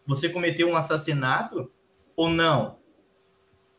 Você 0.04 0.28
cometeu 0.28 0.68
um 0.68 0.76
assassinato 0.76 1.70
ou 2.16 2.28
não? 2.28 2.78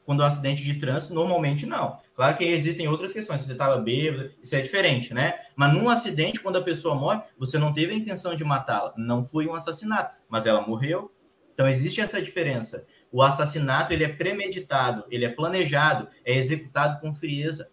Quando 0.06 0.22
é 0.22 0.24
um 0.24 0.28
acidente 0.28 0.64
de 0.64 0.80
trânsito, 0.80 1.14
normalmente 1.14 1.66
não. 1.66 1.99
Claro 2.16 2.38
que 2.38 2.45
existem 2.45 2.88
outras 2.88 3.11
questões, 3.11 3.41
se 3.41 3.48
você 3.48 3.52
estava 3.52 3.78
bêbado, 3.80 4.32
isso 4.41 4.56
é 4.56 4.61
diferente, 4.61 5.14
né? 5.14 5.38
Mas 5.57 5.74
num 5.74 5.90
acidente, 5.90 6.40
quando 6.40 6.57
a 6.57 6.64
pessoa 6.64 6.95
morre, 6.95 7.22
você 7.38 7.57
não 7.57 7.74
teve 7.74 7.91
a 7.91 7.98
intenção 7.98 8.34
de 8.34 8.45
matá-la. 8.45 8.94
Não 8.95 9.26
foi 9.26 9.45
um 9.45 9.53
assassinato, 9.53 10.16
mas 10.30 10.45
ela 10.45 10.61
morreu. 10.61 11.11
Então 11.53 11.68
existe 11.68 11.99
essa 11.99 12.22
diferença. 12.22 12.88
O 13.11 13.22
assassinato 13.22 13.91
ele 13.91 14.06
é 14.06 14.07
premeditado, 14.07 15.03
ele 15.11 15.26
é 15.26 15.30
planejado, 15.30 16.07
é 16.24 16.34
executado 16.34 17.02
com 17.02 17.14
frieza. 17.14 17.70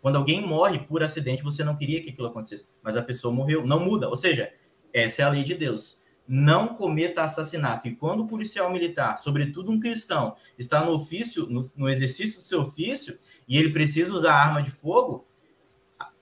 Quando 0.00 0.16
alguém 0.16 0.46
morre 0.46 0.78
por 0.78 1.02
acidente, 1.02 1.42
você 1.42 1.62
não 1.62 1.76
queria 1.76 2.02
que 2.02 2.10
aquilo 2.10 2.28
acontecesse, 2.28 2.68
mas 2.82 2.96
a 2.96 3.02
pessoa 3.02 3.34
morreu, 3.34 3.66
não 3.66 3.80
muda. 3.80 4.08
Ou 4.08 4.16
seja, 4.16 4.52
essa 4.92 5.22
é 5.22 5.24
a 5.24 5.28
lei 5.28 5.44
de 5.44 5.54
Deus. 5.54 6.00
Não 6.26 6.68
cometa 6.68 7.22
assassinato. 7.22 7.88
E 7.88 7.94
quando 7.94 8.20
o 8.20 8.26
policial 8.26 8.70
militar, 8.72 9.18
sobretudo 9.18 9.70
um 9.70 9.80
cristão, 9.80 10.36
está 10.58 10.84
no 10.84 10.92
ofício, 10.92 11.46
no, 11.46 11.60
no 11.76 11.88
exercício 11.88 12.38
do 12.38 12.44
seu 12.44 12.60
ofício, 12.62 13.18
e 13.46 13.58
ele 13.58 13.72
precisa 13.72 14.14
usar 14.14 14.34
arma 14.34 14.62
de 14.62 14.70
fogo, 14.70 15.26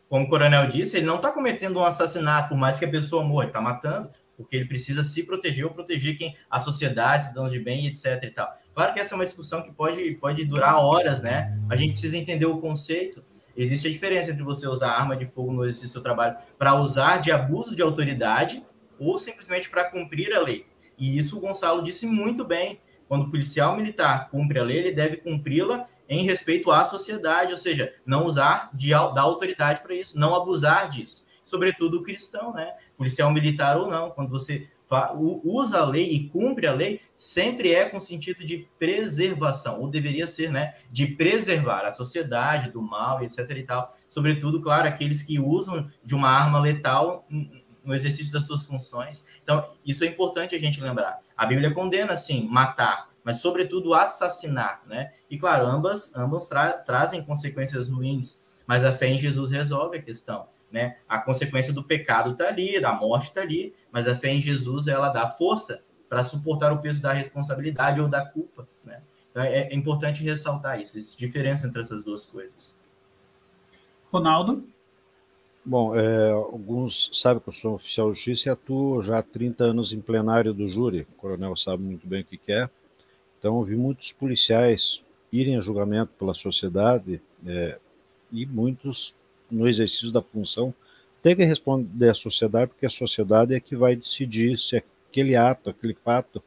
como 0.09 0.25
o 0.25 0.29
coronel 0.29 0.67
disse, 0.67 0.97
ele 0.97 1.07
não 1.07 1.17
está 1.17 1.31
cometendo 1.31 1.79
um 1.79 1.85
assassinato, 1.85 2.49
por 2.49 2.57
mais 2.57 2.79
que 2.79 2.85
a 2.87 2.91
pessoa 2.91 3.23
morra, 3.23 3.45
ele 3.45 3.51
está 3.51 3.61
matando 3.61 4.11
porque 4.39 4.55
ele 4.55 4.67
precisa 4.67 5.03
se 5.03 5.25
proteger 5.25 5.65
ou 5.65 5.73
proteger 5.73 6.17
quem 6.17 6.37
a 6.49 6.61
sociedade, 6.61 7.25
cidadãos 7.25 7.51
de 7.51 7.59
bem, 7.59 7.89
etc. 7.89 8.23
E 8.23 8.31
tal. 8.31 8.57
Claro 8.73 8.95
que 8.95 9.01
essa 9.01 9.13
é 9.13 9.17
uma 9.17 9.27
discussão 9.27 9.61
que 9.63 9.73
pode, 9.73 10.13
pode 10.15 10.45
durar 10.45 10.79
horas, 10.79 11.21
né? 11.21 11.59
A 11.69 11.75
gente 11.75 11.91
precisa 11.91 12.17
entender 12.17 12.47
o 12.47 12.61
conceito. 12.61 13.25
Existe 13.59 13.89
a 13.89 13.91
diferença 13.91 14.31
entre 14.31 14.43
você 14.43 14.67
usar 14.67 14.93
arma 14.93 15.17
de 15.17 15.27
fogo 15.27 15.53
no 15.53 15.65
exercício 15.65 15.89
do 15.89 15.93
seu 15.93 16.03
trabalho 16.03 16.37
para 16.57 16.81
usar 16.81 17.19
de 17.19 17.33
abuso 17.33 17.75
de 17.75 17.83
autoridade 17.83 18.65
ou 18.99 19.19
simplesmente 19.19 19.69
para 19.69 19.91
cumprir 19.91 20.33
a 20.33 20.41
lei. 20.41 20.65
E 20.97 21.19
isso 21.19 21.37
o 21.37 21.41
Gonçalo 21.41 21.83
disse 21.83 22.07
muito 22.07 22.45
bem. 22.45 22.81
Quando 23.09 23.25
o 23.27 23.31
policial 23.31 23.77
militar 23.77 24.31
cumpre 24.31 24.59
a 24.59 24.63
lei, 24.63 24.79
ele 24.79 24.93
deve 24.93 25.17
cumpri-la 25.17 25.87
em 26.09 26.25
respeito 26.25 26.71
à 26.71 26.85
sociedade, 26.85 27.53
ou 27.53 27.59
seja, 27.59 27.93
não 28.07 28.27
usar 28.27 28.71
de, 28.73 28.91
da 28.91 29.23
autoridade 29.23 29.81
para 29.83 29.95
isso, 29.95 30.19
não 30.19 30.35
abusar 30.35 30.89
disso 30.89 31.29
sobretudo 31.49 31.99
o 31.99 32.03
cristão, 32.03 32.53
né? 32.53 32.75
Policial 32.97 33.33
militar 33.33 33.79
ou 33.79 33.89
não, 33.89 34.11
quando 34.11 34.29
você 34.29 34.69
usa 35.45 35.81
a 35.81 35.85
lei 35.85 36.11
e 36.13 36.29
cumpre 36.29 36.67
a 36.67 36.73
lei, 36.73 37.01
sempre 37.17 37.75
é 37.75 37.85
com 37.85 38.01
sentido 38.01 38.45
de 38.45 38.69
preservação, 38.79 39.81
ou 39.81 39.91
deveria 39.91 40.27
ser, 40.27 40.51
né? 40.51 40.75
De 40.91 41.07
preservar 41.07 41.85
a 41.85 41.93
sociedade 41.93 42.71
do 42.71 42.81
mal, 42.81 43.23
etc. 43.23 43.51
e 43.51 43.63
tal. 43.65 43.95
Sobretudo, 44.09 44.63
claro, 44.63 44.89
aqueles 44.89 45.23
que 45.23 45.39
usam 45.39 45.91
de 46.05 46.15
uma 46.15 46.29
arma 46.29 46.61
letal 46.61 47.27
no 47.85 47.95
exercício 47.95 48.33
das 48.33 48.45
suas 48.45 48.65
funções. 48.65 49.25
Então, 49.43 49.71
isso 49.85 50.05
é 50.05 50.07
importante 50.07 50.55
a 50.55 50.59
gente 50.59 50.81
lembrar. 50.81 51.21
A 51.37 51.47
Bíblia 51.47 51.73
condena, 51.73 52.17
sim, 52.17 52.47
matar, 52.51 53.09
mas 53.25 53.41
sobretudo 53.41 53.95
assassinar, 53.95 54.83
né? 54.87 55.13
E 55.29 55.39
claro, 55.39 55.67
ambas, 55.67 56.15
ambas 56.17 56.47
tra 56.47 56.73
trazem 56.73 57.23
consequências 57.23 57.89
ruins, 57.89 58.47
mas 58.67 58.85
a 58.85 58.93
fé 58.93 59.09
em 59.09 59.19
Jesus 59.19 59.51
resolve 59.51 59.99
a 59.99 60.03
questão. 60.03 60.47
Né? 60.71 60.97
A 61.09 61.19
consequência 61.19 61.73
do 61.73 61.83
pecado 61.83 62.33
está 62.33 62.49
ali, 62.49 62.81
da 62.81 62.93
morte 62.93 63.29
está 63.29 63.41
ali, 63.41 63.75
mas 63.91 64.07
a 64.07 64.15
fé 64.15 64.29
em 64.29 64.41
Jesus 64.41 64.87
ela 64.87 65.09
dá 65.09 65.29
força 65.29 65.83
para 66.09 66.23
suportar 66.23 66.73
o 66.73 66.79
peso 66.79 67.01
da 67.01 67.13
responsabilidade 67.13 68.01
ou 68.01 68.09
da 68.09 68.25
culpa. 68.25 68.69
Né? 68.85 69.01
Então 69.31 69.43
é, 69.43 69.69
é 69.69 69.75
importante 69.75 70.23
ressaltar 70.23 70.81
isso, 70.81 70.97
existe 70.97 71.19
diferença 71.19 71.67
entre 71.67 71.81
essas 71.81 72.05
duas 72.05 72.27
coisas. 72.27 72.79
Ronaldo? 74.13 74.67
Bom, 75.65 75.95
é, 75.95 76.31
alguns 76.31 77.11
sabem 77.13 77.43
que 77.43 77.49
eu 77.51 77.53
sou 77.53 77.75
oficial 77.75 78.11
de 78.11 78.17
justiça 78.17 78.49
e 78.49 78.53
atuo 78.53 79.03
já 79.03 79.19
há 79.19 79.23
30 79.23 79.65
anos 79.65 79.93
em 79.93 80.01
plenário 80.01 80.55
do 80.55 80.67
júri. 80.67 81.03
O 81.03 81.21
coronel 81.21 81.55
sabe 81.59 81.83
muito 81.83 82.07
bem 82.07 82.23
o 82.23 82.25
que 82.25 82.39
quer. 82.39 82.71
Então, 83.39 83.63
vi 83.63 83.77
muitos 83.77 84.11
policiais 84.13 85.03
irem 85.31 85.59
a 85.59 85.61
julgamento 85.61 86.13
pela 86.19 86.33
sociedade 86.33 87.21
é, 87.47 87.79
e 88.33 88.47
muitos, 88.47 89.15
no 89.51 89.69
exercício 89.69 90.13
da 90.13 90.23
função, 90.23 90.75
têm 91.23 91.37
que 91.37 91.45
responder 91.45 92.11
à 92.11 92.15
sociedade, 92.15 92.71
porque 92.71 92.87
a 92.87 92.91
sociedade 92.91 93.55
é 93.55 93.61
que 93.61 93.77
vai 93.77 93.97
decidir 93.97 94.59
se 94.59 94.77
aquele 94.77 95.37
ato, 95.37 95.71
aquele 95.71 95.95
fato 95.95 96.43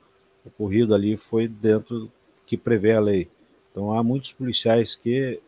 ocorrido 0.45 0.93
ali 0.93 1.17
foi 1.17 1.47
dentro 1.47 2.11
que 2.45 2.57
prevê 2.57 2.93
a 2.93 2.99
lei. 2.99 3.27
Então, 3.71 3.93
há 3.93 4.03
muitos 4.03 4.31
policiais 4.33 4.95
que, 4.95 5.39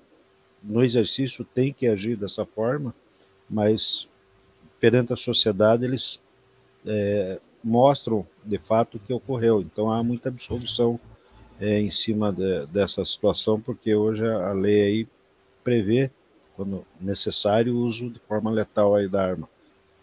no 0.62 0.84
exercício, 0.84 1.44
têm 1.44 1.74
que 1.74 1.88
agir 1.88 2.16
dessa 2.16 2.46
forma, 2.46 2.94
mas 3.50 4.08
perante 4.80 5.14
a 5.14 5.18
sociedade 5.18 5.86
eles 5.86 6.20
é, 6.86 7.40
mostram 7.64 8.26
de 8.44 8.58
fato 8.58 8.98
o 8.98 9.00
que 9.00 9.14
ocorreu. 9.14 9.62
Então, 9.62 9.92
há 9.92 10.04
muita 10.04 10.30
absolução 10.30 11.00
é, 11.60 11.80
em 11.80 11.92
cima 11.92 12.32
de, 12.32 12.66
dessa 12.68 13.04
situação, 13.06 13.60
porque 13.60 13.94
hoje 13.96 14.26
a 14.26 14.52
lei 14.54 14.82
aí 14.82 15.08
prevê, 15.64 16.12
quando 16.56 16.86
necessário, 17.00 17.76
o 17.76 17.80
uso 17.80 18.10
de 18.10 18.20
forma 18.20 18.52
letal 18.52 18.96
aí 18.96 19.08
da 19.08 19.24
arma. 19.24 19.50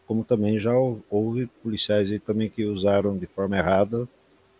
Como 0.06 0.24
também 0.24 0.58
já 0.58 0.72
houve 1.08 1.46
policiais 1.62 2.10
aí 2.10 2.18
também 2.18 2.50
que 2.50 2.64
usaram 2.64 3.16
de 3.16 3.26
forma 3.26 3.56
errada 3.56 4.08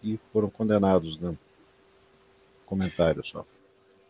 e 0.03 0.19
foram 0.33 0.49
condenados, 0.49 1.19
né? 1.19 1.35
Comentário 2.67 3.25
só. 3.27 3.45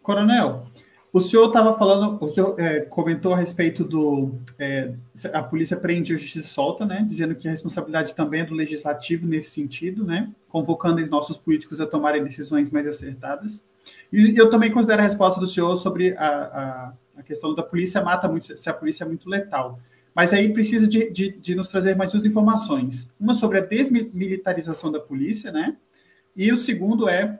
Coronel, 0.02 0.66
o 1.12 1.20
senhor 1.20 1.48
estava 1.48 1.76
falando, 1.76 2.22
o 2.22 2.28
senhor 2.28 2.54
é, 2.58 2.80
comentou 2.80 3.32
a 3.32 3.36
respeito 3.36 3.82
do. 3.82 4.30
É, 4.58 4.92
a 5.32 5.42
polícia 5.42 5.76
prende 5.76 6.12
e 6.12 6.14
a 6.14 6.18
justiça 6.18 6.46
solta, 6.46 6.86
né? 6.86 7.04
Dizendo 7.06 7.34
que 7.34 7.48
a 7.48 7.50
responsabilidade 7.50 8.14
também 8.14 8.42
é 8.42 8.44
do 8.44 8.54
legislativo 8.54 9.26
nesse 9.26 9.50
sentido, 9.50 10.04
né? 10.04 10.30
Convocando 10.48 11.04
nossos 11.06 11.36
políticos 11.36 11.80
a 11.80 11.86
tomarem 11.86 12.22
decisões 12.22 12.70
mais 12.70 12.86
acertadas. 12.86 13.62
E 14.12 14.38
eu 14.38 14.48
também 14.50 14.70
considero 14.70 15.00
a 15.00 15.04
resposta 15.04 15.40
do 15.40 15.48
senhor 15.48 15.74
sobre 15.76 16.14
a, 16.16 16.28
a, 16.28 16.92
a 17.20 17.22
questão 17.22 17.54
da 17.54 17.62
polícia 17.62 18.02
mata 18.02 18.28
muito, 18.28 18.56
se 18.56 18.68
a 18.68 18.74
polícia 18.74 19.04
é 19.04 19.06
muito 19.06 19.28
letal. 19.28 19.78
Mas 20.14 20.32
aí 20.32 20.52
precisa 20.52 20.88
de, 20.88 21.10
de, 21.10 21.38
de 21.38 21.54
nos 21.54 21.68
trazer 21.68 21.94
mais 21.94 22.10
duas 22.10 22.24
informações. 22.24 23.12
Uma 23.18 23.32
sobre 23.32 23.58
a 23.58 23.60
desmilitarização 23.60 24.90
da 24.90 24.98
polícia, 24.98 25.52
né? 25.52 25.76
E 26.34 26.50
o 26.52 26.56
segundo 26.56 27.08
é 27.08 27.38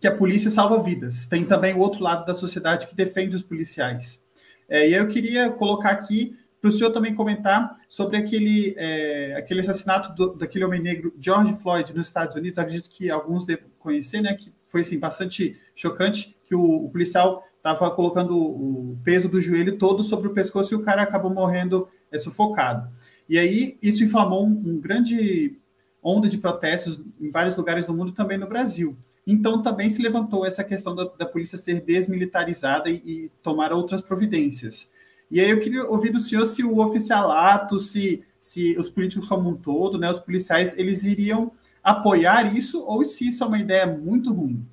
que 0.00 0.06
a 0.06 0.14
polícia 0.14 0.50
salva 0.50 0.82
vidas. 0.82 1.26
Tem 1.26 1.44
também 1.44 1.74
o 1.74 1.78
outro 1.78 2.02
lado 2.02 2.26
da 2.26 2.34
sociedade 2.34 2.86
que 2.86 2.94
defende 2.94 3.34
os 3.36 3.42
policiais. 3.42 4.20
É, 4.68 4.88
e 4.88 4.94
eu 4.94 5.06
queria 5.08 5.50
colocar 5.50 5.90
aqui 5.90 6.36
para 6.60 6.68
o 6.68 6.70
senhor 6.70 6.90
também 6.90 7.14
comentar 7.14 7.76
sobre 7.88 8.16
aquele, 8.16 8.74
é, 8.76 9.34
aquele 9.36 9.60
assassinato 9.60 10.14
do, 10.14 10.34
daquele 10.34 10.64
homem 10.64 10.80
negro, 10.80 11.14
George 11.20 11.54
Floyd, 11.60 11.94
nos 11.94 12.06
Estados 12.06 12.36
Unidos. 12.36 12.58
Acredito 12.58 12.88
que 12.88 13.10
alguns 13.10 13.46
devem 13.46 13.66
conhecer, 13.78 14.20
né? 14.20 14.34
Que 14.34 14.52
foi 14.64 14.80
assim, 14.80 14.98
bastante 14.98 15.58
chocante, 15.74 16.36
que 16.46 16.54
o, 16.54 16.62
o 16.62 16.90
policial 16.90 17.44
estava 17.64 17.90
colocando 17.90 18.36
o 18.36 18.98
peso 19.02 19.26
do 19.26 19.40
joelho 19.40 19.78
todo 19.78 20.02
sobre 20.02 20.28
o 20.28 20.34
pescoço 20.34 20.74
e 20.74 20.76
o 20.76 20.82
cara 20.82 21.02
acabou 21.02 21.32
morrendo 21.32 21.88
é, 22.12 22.18
sufocado. 22.18 22.86
E 23.26 23.38
aí 23.38 23.78
isso 23.82 24.04
inflamou 24.04 24.44
um, 24.46 24.50
um 24.50 24.78
grande 24.78 25.58
onda 26.02 26.28
de 26.28 26.36
protestos 26.36 27.02
em 27.18 27.30
vários 27.30 27.56
lugares 27.56 27.86
do 27.86 27.94
mundo, 27.94 28.12
também 28.12 28.36
no 28.36 28.46
Brasil. 28.46 28.94
Então, 29.26 29.62
também 29.62 29.88
se 29.88 30.02
levantou 30.02 30.44
essa 30.44 30.62
questão 30.62 30.94
da, 30.94 31.04
da 31.04 31.24
polícia 31.24 31.56
ser 31.56 31.80
desmilitarizada 31.80 32.90
e, 32.90 32.96
e, 32.96 33.32
tomar 33.42 33.72
outras 33.72 34.02
providências. 34.02 34.90
E 35.30 35.40
aí 35.40 35.48
eu 35.48 35.60
queria 35.60 35.86
ouvir 35.86 36.10
do 36.10 36.20
senhor 36.20 36.44
se 36.44 36.62
o 36.62 36.80
oficialato, 36.80 37.78
se, 37.78 38.22
se 38.38 38.76
os 38.78 38.90
políticos 38.90 39.26
como 39.26 39.48
um 39.48 39.56
todo, 39.56 39.98
né, 39.98 40.10
os 40.10 40.18
policiais, 40.18 40.76
eles 40.76 41.04
iriam 41.04 41.50
apoiar 41.82 42.54
isso 42.54 42.84
ou 42.84 43.02
se 43.02 43.28
isso 43.28 43.42
é 43.42 43.46
uma 43.46 43.58
ideia 43.58 43.86
muito 43.86 44.30
ruim. 44.30 44.66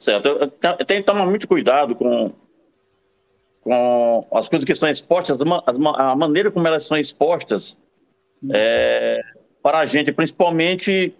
Certo. 0.00 0.28
Eu 0.28 0.48
tenho 0.86 1.02
que 1.02 1.06
tomar 1.06 1.26
muito 1.26 1.46
cuidado 1.46 1.94
com, 1.94 2.32
com 3.60 4.26
as 4.32 4.48
coisas 4.48 4.64
que 4.64 4.74
são 4.74 4.88
expostas, 4.88 5.38
a 5.42 6.16
maneira 6.16 6.50
como 6.50 6.66
elas 6.66 6.86
são 6.86 6.96
expostas 6.96 7.78
é, 8.50 9.20
para 9.62 9.80
a 9.80 9.86
gente, 9.86 10.10
principalmente 10.10 11.14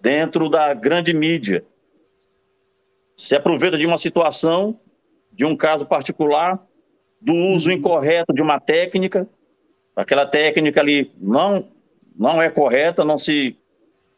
dentro 0.00 0.48
da 0.48 0.72
grande 0.72 1.12
mídia. 1.12 1.62
Se 3.18 3.36
aproveita 3.36 3.76
de 3.76 3.84
uma 3.84 3.98
situação, 3.98 4.80
de 5.30 5.44
um 5.44 5.54
caso 5.54 5.84
particular, 5.84 6.58
do 7.20 7.34
uso 7.34 7.68
uhum. 7.68 7.76
incorreto 7.76 8.32
de 8.32 8.40
uma 8.40 8.58
técnica, 8.58 9.28
aquela 9.94 10.24
técnica 10.24 10.80
ali 10.80 11.12
não, 11.20 11.68
não 12.16 12.40
é 12.40 12.48
correta, 12.48 13.04
não 13.04 13.18
se 13.18 13.58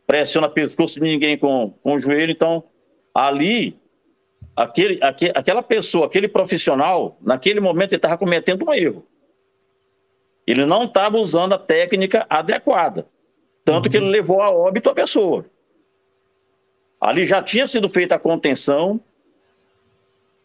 pressiona 0.06 0.48
pescoço 0.48 1.00
de 1.00 1.00
ninguém 1.00 1.36
com, 1.36 1.74
com 1.82 1.94
o 1.96 2.00
joelho, 2.00 2.30
então 2.30 2.62
ali, 3.14 3.78
aquele, 4.56 4.98
aquele, 5.02 5.32
aquela 5.34 5.62
pessoa, 5.62 6.06
aquele 6.06 6.28
profissional, 6.28 7.16
naquele 7.20 7.60
momento 7.60 7.92
ele 7.92 7.98
estava 7.98 8.18
cometendo 8.18 8.66
um 8.66 8.72
erro. 8.72 9.06
Ele 10.46 10.66
não 10.66 10.84
estava 10.84 11.18
usando 11.18 11.54
a 11.54 11.58
técnica 11.58 12.26
adequada, 12.28 13.06
tanto 13.64 13.86
uhum. 13.86 13.90
que 13.90 13.96
ele 13.96 14.06
uhum. 14.06 14.12
levou 14.12 14.42
a 14.42 14.50
óbito 14.50 14.90
a 14.90 14.94
pessoa. 14.94 15.44
Ali 17.00 17.24
já 17.24 17.42
tinha 17.42 17.66
sido 17.66 17.88
feita 17.88 18.14
a 18.14 18.18
contenção, 18.18 19.00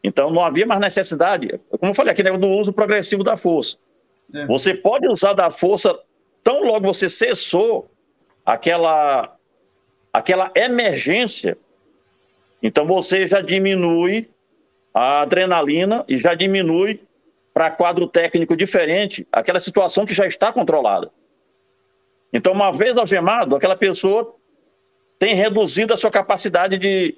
então 0.03 0.31
não 0.31 0.43
havia 0.43 0.65
mais 0.65 0.79
necessidade, 0.79 1.59
como 1.79 1.91
eu 1.91 1.95
falei 1.95 2.11
aqui, 2.11 2.23
do 2.23 2.47
uso 2.47 2.71
progressivo 2.71 3.23
da 3.23 3.35
força. 3.35 3.77
É. 4.33 4.45
Você 4.45 4.73
pode 4.73 5.07
usar 5.07 5.33
da 5.33 5.49
força 5.49 5.97
tão 6.43 6.63
logo 6.63 6.93
você 6.93 7.09
cessou 7.09 7.89
aquela, 8.45 9.35
aquela 10.13 10.49
emergência, 10.55 11.57
então 12.61 12.85
você 12.85 13.27
já 13.27 13.41
diminui 13.41 14.29
a 14.93 15.21
adrenalina 15.21 16.03
e 16.07 16.17
já 16.17 16.33
diminui 16.33 16.99
para 17.53 17.71
quadro 17.71 18.07
técnico 18.07 18.55
diferente 18.55 19.27
aquela 19.31 19.59
situação 19.59 20.05
que 20.05 20.13
já 20.13 20.27
está 20.27 20.51
controlada. 20.51 21.11
Então, 22.31 22.53
uma 22.53 22.71
vez 22.71 22.97
algemado, 22.97 23.55
aquela 23.55 23.75
pessoa 23.75 24.35
tem 25.17 25.33
reduzido 25.33 25.93
a 25.93 25.97
sua 25.97 26.11
capacidade 26.11 26.77
de, 26.77 27.17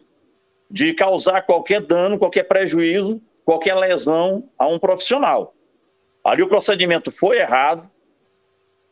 de 0.69 0.93
causar 0.93 1.41
qualquer 1.41 1.81
dano, 1.81 2.17
qualquer 2.17 2.43
prejuízo, 2.43 3.21
qualquer 3.43 3.75
lesão 3.75 4.47
a 4.57 4.67
um 4.67 4.79
profissional. 4.79 5.53
Ali 6.23 6.43
o 6.43 6.47
procedimento 6.47 7.11
foi 7.11 7.39
errado, 7.39 7.89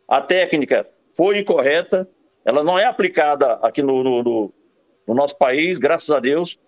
a 0.08 0.22
técnica 0.22 0.88
foi 1.14 1.40
incorreta, 1.40 2.10
ela 2.44 2.64
não 2.64 2.80
é 2.80 2.86
aplicada 2.86 3.54
aqui 3.62 3.82
no, 3.82 4.04
no, 4.04 4.24
no 4.24 4.54
nosso 5.14 5.38
país, 5.38 5.78
graças 5.78 6.10
a 6.10 6.20
Deus, 6.20 6.60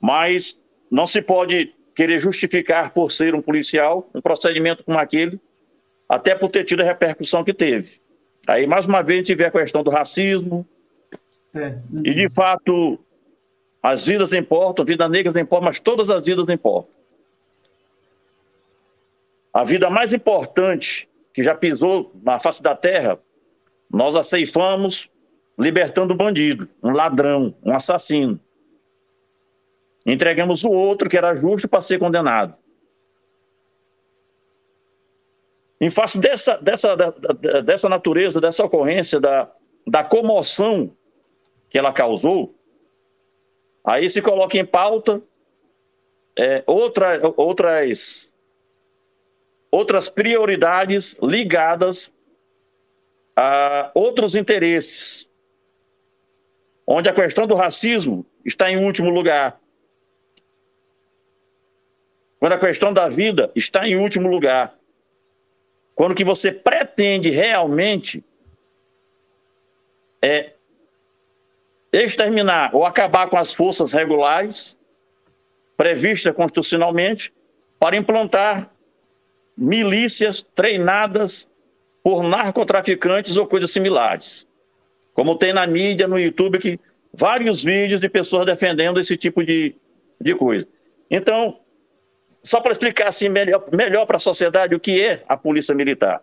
mas 0.00 0.60
não 0.90 1.06
se 1.06 1.22
pode 1.22 1.74
querer 1.94 2.18
justificar 2.18 2.92
por 2.92 3.12
ser 3.12 3.34
um 3.34 3.40
policial 3.40 4.08
um 4.14 4.20
procedimento 4.20 4.82
como 4.82 4.98
aquele, 4.98 5.40
até 6.08 6.34
por 6.34 6.50
ter 6.50 6.64
tido 6.64 6.80
a 6.82 6.84
repercussão 6.84 7.44
que 7.44 7.54
teve. 7.54 8.00
Aí, 8.46 8.66
mais 8.66 8.86
uma 8.86 9.02
vez, 9.02 9.18
a 9.18 9.22
gente 9.24 9.34
vê 9.34 9.44
a 9.46 9.50
questão 9.50 9.82
do 9.82 9.90
racismo, 9.90 10.66
é. 11.54 11.78
E, 12.02 12.14
de 12.14 12.34
fato, 12.34 12.98
as 13.82 14.04
vidas 14.04 14.32
importam, 14.32 14.84
vidas 14.84 15.08
negras 15.08 15.36
importam, 15.36 15.66
mas 15.66 15.78
todas 15.78 16.10
as 16.10 16.24
vidas 16.24 16.48
importam. 16.48 16.92
A 19.52 19.62
vida 19.62 19.88
mais 19.88 20.12
importante 20.12 21.08
que 21.32 21.42
já 21.42 21.54
pisou 21.54 22.12
na 22.22 22.40
face 22.40 22.62
da 22.62 22.74
terra, 22.74 23.18
nós 23.90 24.16
a 24.16 24.22
ceifamos 24.22 25.08
libertando 25.58 26.14
o 26.14 26.16
bandido, 26.16 26.68
um 26.82 26.90
ladrão, 26.90 27.54
um 27.62 27.74
assassino. 27.74 28.40
Entregamos 30.04 30.64
o 30.64 30.70
outro, 30.70 31.08
que 31.08 31.16
era 31.16 31.34
justo, 31.34 31.68
para 31.68 31.80
ser 31.80 31.98
condenado. 31.98 32.56
Em 35.80 35.90
face 35.90 36.18
dessa, 36.18 36.56
dessa, 36.58 36.94
dessa 37.64 37.88
natureza, 37.88 38.40
dessa 38.40 38.64
ocorrência, 38.64 39.20
da, 39.20 39.50
da 39.86 40.04
comoção 40.04 40.90
que 41.68 41.78
ela 41.78 41.92
causou, 41.92 42.54
aí 43.84 44.08
se 44.08 44.22
coloca 44.22 44.56
em 44.56 44.64
pauta 44.64 45.22
é, 46.36 46.62
outra, 46.66 47.20
outras, 47.36 48.34
outras 49.70 50.08
prioridades 50.08 51.18
ligadas 51.22 52.12
a 53.36 53.90
outros 53.94 54.36
interesses, 54.36 55.30
onde 56.86 57.08
a 57.08 57.12
questão 57.12 57.46
do 57.46 57.54
racismo 57.54 58.26
está 58.44 58.70
em 58.70 58.76
último 58.76 59.10
lugar. 59.10 59.58
Quando 62.38 62.52
a 62.52 62.58
questão 62.58 62.92
da 62.92 63.08
vida 63.08 63.50
está 63.54 63.88
em 63.88 63.96
último 63.96 64.28
lugar. 64.28 64.74
Quando 65.94 66.14
que 66.14 66.24
você 66.24 66.52
pretende 66.52 67.30
realmente 67.30 68.22
é, 70.20 70.52
exterminar 71.92 72.74
ou 72.74 72.84
acabar 72.84 73.28
com 73.28 73.38
as 73.38 73.52
forças 73.52 73.92
regulares 73.92 74.78
previstas 75.76 76.34
constitucionalmente 76.34 77.32
para 77.78 77.96
implantar 77.96 78.70
milícias 79.56 80.42
treinadas 80.54 81.50
por 82.02 82.22
narcotraficantes 82.22 83.36
ou 83.36 83.46
coisas 83.46 83.70
similares. 83.70 84.46
Como 85.14 85.38
tem 85.38 85.52
na 85.52 85.66
mídia, 85.66 86.06
no 86.06 86.18
YouTube, 86.18 86.58
que 86.58 86.78
vários 87.12 87.62
vídeos 87.62 88.00
de 88.00 88.08
pessoas 88.08 88.44
defendendo 88.44 88.98
esse 89.00 89.16
tipo 89.16 89.44
de, 89.44 89.74
de 90.20 90.34
coisa. 90.34 90.66
Então, 91.08 91.60
só 92.42 92.60
para 92.60 92.72
explicar 92.72 93.08
assim 93.08 93.28
melhor, 93.28 93.64
melhor 93.72 94.04
para 94.04 94.16
a 94.16 94.20
sociedade 94.20 94.74
o 94.74 94.80
que 94.80 95.00
é 95.00 95.24
a 95.28 95.36
Polícia 95.36 95.74
Militar. 95.74 96.22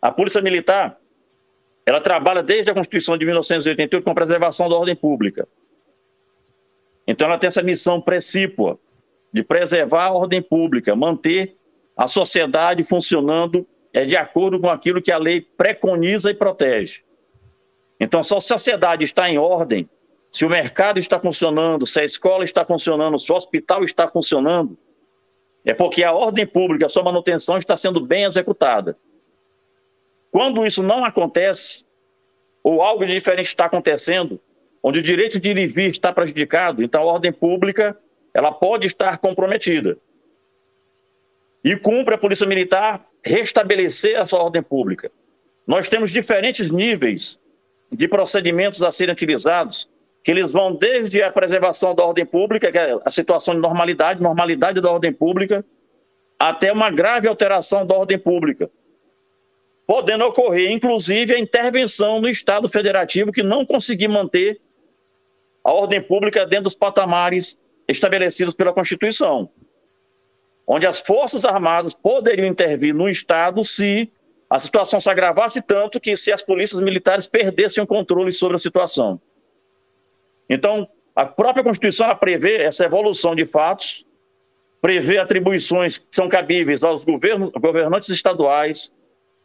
A 0.00 0.10
Polícia 0.10 0.40
Militar, 0.40 0.98
ela 1.84 2.00
trabalha 2.00 2.42
desde 2.42 2.70
a 2.70 2.74
Constituição 2.74 3.18
de 3.18 3.26
1988 3.26 4.02
com 4.02 4.10
a 4.10 4.14
preservação 4.14 4.68
da 4.68 4.76
ordem 4.76 4.96
pública. 4.96 5.46
Então 7.06 7.28
ela 7.28 7.38
tem 7.38 7.48
essa 7.48 7.62
missão 7.62 8.00
precípua 8.00 8.78
de 9.32 9.42
preservar 9.42 10.06
a 10.06 10.12
ordem 10.12 10.40
pública, 10.40 10.96
manter 10.96 11.56
a 11.96 12.06
sociedade 12.06 12.82
funcionando 12.82 13.66
é, 13.92 14.06
de 14.06 14.16
acordo 14.16 14.58
com 14.58 14.70
aquilo 14.70 15.02
que 15.02 15.12
a 15.12 15.18
lei 15.18 15.40
preconiza 15.40 16.30
e 16.30 16.34
protege. 16.34 17.02
Então, 18.00 18.22
se 18.22 18.34
a 18.34 18.40
sociedade 18.40 19.04
está 19.04 19.28
em 19.28 19.36
ordem, 19.36 19.88
se 20.32 20.46
o 20.46 20.48
mercado 20.48 20.98
está 20.98 21.20
funcionando, 21.20 21.86
se 21.86 22.00
a 22.00 22.04
escola 22.04 22.44
está 22.44 22.64
funcionando, 22.64 23.18
se 23.18 23.30
o 23.30 23.36
hospital 23.36 23.84
está 23.84 24.08
funcionando, 24.08 24.78
é 25.64 25.74
porque 25.74 26.02
a 26.02 26.12
ordem 26.12 26.46
pública, 26.46 26.86
a 26.86 26.88
sua 26.88 27.02
manutenção 27.02 27.58
está 27.58 27.76
sendo 27.76 28.00
bem 28.00 28.24
executada. 28.24 28.96
Quando 30.30 30.64
isso 30.64 30.82
não 30.82 31.04
acontece, 31.04 31.84
ou 32.62 32.80
algo 32.80 33.04
diferente 33.04 33.46
está 33.46 33.66
acontecendo, 33.66 34.40
onde 34.82 35.00
o 35.00 35.02
direito 35.02 35.38
de 35.38 35.50
ir 35.50 35.58
e 35.58 35.66
vir 35.66 35.90
está 35.90 36.12
prejudicado, 36.12 36.82
então 36.82 37.02
a 37.02 37.12
ordem 37.12 37.32
pública 37.32 37.98
ela 38.32 38.52
pode 38.52 38.86
estar 38.86 39.18
comprometida. 39.18 39.98
E 41.62 41.76
cumpre 41.76 42.14
a 42.14 42.18
Polícia 42.18 42.46
Militar 42.46 43.04
restabelecer 43.22 44.18
a 44.18 44.24
sua 44.24 44.42
ordem 44.42 44.62
pública. 44.62 45.10
Nós 45.66 45.88
temos 45.88 46.10
diferentes 46.10 46.70
níveis 46.70 47.39
de 47.90 48.06
procedimentos 48.06 48.82
a 48.82 48.90
serem 48.90 49.12
utilizados, 49.12 49.88
que 50.22 50.30
eles 50.30 50.52
vão 50.52 50.74
desde 50.74 51.22
a 51.22 51.32
preservação 51.32 51.94
da 51.94 52.04
ordem 52.04 52.26
pública, 52.26 52.70
que 52.70 52.78
é 52.78 52.98
a 53.04 53.10
situação 53.10 53.54
de 53.54 53.60
normalidade, 53.60 54.22
normalidade 54.22 54.80
da 54.80 54.90
ordem 54.90 55.12
pública, 55.12 55.64
até 56.38 56.72
uma 56.72 56.90
grave 56.90 57.28
alteração 57.28 57.84
da 57.84 57.94
ordem 57.94 58.18
pública, 58.18 58.70
podendo 59.86 60.24
ocorrer, 60.24 60.70
inclusive, 60.70 61.34
a 61.34 61.38
intervenção 61.38 62.20
no 62.20 62.28
Estado 62.28 62.68
federativo 62.68 63.32
que 63.32 63.42
não 63.42 63.64
conseguir 63.64 64.08
manter 64.08 64.60
a 65.64 65.72
ordem 65.72 66.00
pública 66.00 66.46
dentro 66.46 66.64
dos 66.64 66.74
patamares 66.74 67.60
estabelecidos 67.88 68.54
pela 68.54 68.72
Constituição, 68.72 69.50
onde 70.66 70.86
as 70.86 71.00
Forças 71.00 71.44
Armadas 71.44 71.92
poderiam 71.92 72.46
intervir 72.46 72.94
no 72.94 73.08
Estado 73.08 73.64
se 73.64 74.10
a 74.50 74.58
situação 74.58 74.98
se 74.98 75.08
agravasse 75.08 75.62
tanto 75.62 76.00
que 76.00 76.16
se 76.16 76.32
as 76.32 76.42
polícias 76.42 76.80
militares 76.82 77.28
perdessem 77.28 77.84
o 77.84 77.86
controle 77.86 78.32
sobre 78.32 78.56
a 78.56 78.58
situação. 78.58 79.20
Então, 80.48 80.88
a 81.14 81.24
própria 81.24 81.62
Constituição 81.62 82.14
prevê 82.16 82.56
essa 82.56 82.84
evolução 82.84 83.36
de 83.36 83.46
fatos, 83.46 84.04
prevê 84.82 85.18
atribuições 85.18 85.98
que 85.98 86.08
são 86.10 86.28
cabíveis 86.28 86.82
aos 86.82 87.04
governos, 87.04 87.52
governantes 87.52 88.08
estaduais, 88.08 88.92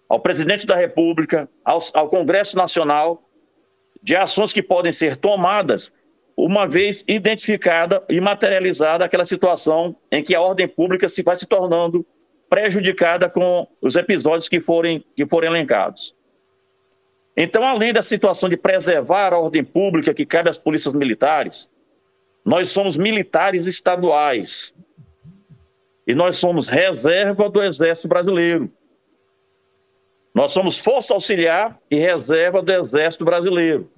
ao 0.10 0.20
presidente 0.20 0.66
da 0.66 0.76
República, 0.76 1.48
ao, 1.64 1.78
ao 1.94 2.10
Congresso 2.10 2.58
Nacional, 2.58 3.30
de 4.02 4.16
ações 4.16 4.52
que 4.52 4.64
podem 4.64 4.92
ser 4.92 5.18
tomadas 5.18 5.94
uma 6.36 6.68
vez 6.68 7.04
identificada 7.08 8.04
e 8.10 8.20
materializada 8.20 9.06
aquela 9.06 9.24
situação 9.24 9.96
em 10.12 10.24
que 10.24 10.34
a 10.34 10.42
ordem 10.42 10.68
pública 10.68 11.08
se 11.08 11.22
vai 11.22 11.36
se 11.36 11.46
tornando 11.46 12.06
prejudicada 12.50 13.30
com 13.30 13.68
os 13.82 13.96
episódios 13.96 14.48
que 14.48 14.62
forem, 14.62 15.04
que 15.16 15.26
forem 15.26 15.50
elencados. 15.50 16.16
Então, 17.36 17.64
além 17.64 17.92
da 17.92 18.02
situação 18.02 18.48
de 18.48 18.56
preservar 18.56 19.34
a 19.34 19.40
ordem 19.40 19.64
pública 19.64 20.14
que 20.14 20.26
cabe 20.26 20.50
às 20.50 20.58
polícias 20.58 20.94
militares, 20.94 21.70
nós 22.46 22.70
somos 22.70 22.96
militares 22.96 23.68
estaduais. 23.68 24.74
E 26.08 26.14
nós 26.14 26.38
somos 26.38 26.68
reserva 26.68 27.50
do 27.50 27.62
Exército 27.62 28.08
Brasileiro. 28.08 28.72
Nós 30.34 30.52
somos 30.52 30.78
força 30.78 31.14
auxiliar 31.14 31.80
e 31.90 31.96
reserva 31.96 32.62
do 32.62 32.72
Exército 32.72 33.26
Brasileiro. 33.26 33.90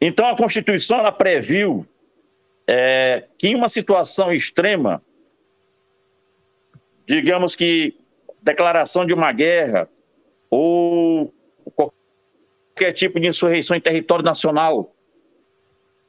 Então, 0.00 0.26
a 0.28 0.36
Constituição 0.36 0.98
ela 0.98 1.12
previu 1.12 1.86
é, 2.66 3.24
que, 3.36 3.48
em 3.48 3.54
uma 3.54 3.68
situação 3.68 4.32
extrema, 4.32 5.02
digamos 7.10 7.56
que 7.56 7.96
declaração 8.40 9.04
de 9.04 9.12
uma 9.12 9.32
guerra 9.32 9.88
ou 10.48 11.34
qualquer 11.74 12.92
tipo 12.92 13.18
de 13.18 13.26
insurreição 13.26 13.76
em 13.76 13.80
território 13.80 14.24
nacional, 14.24 14.94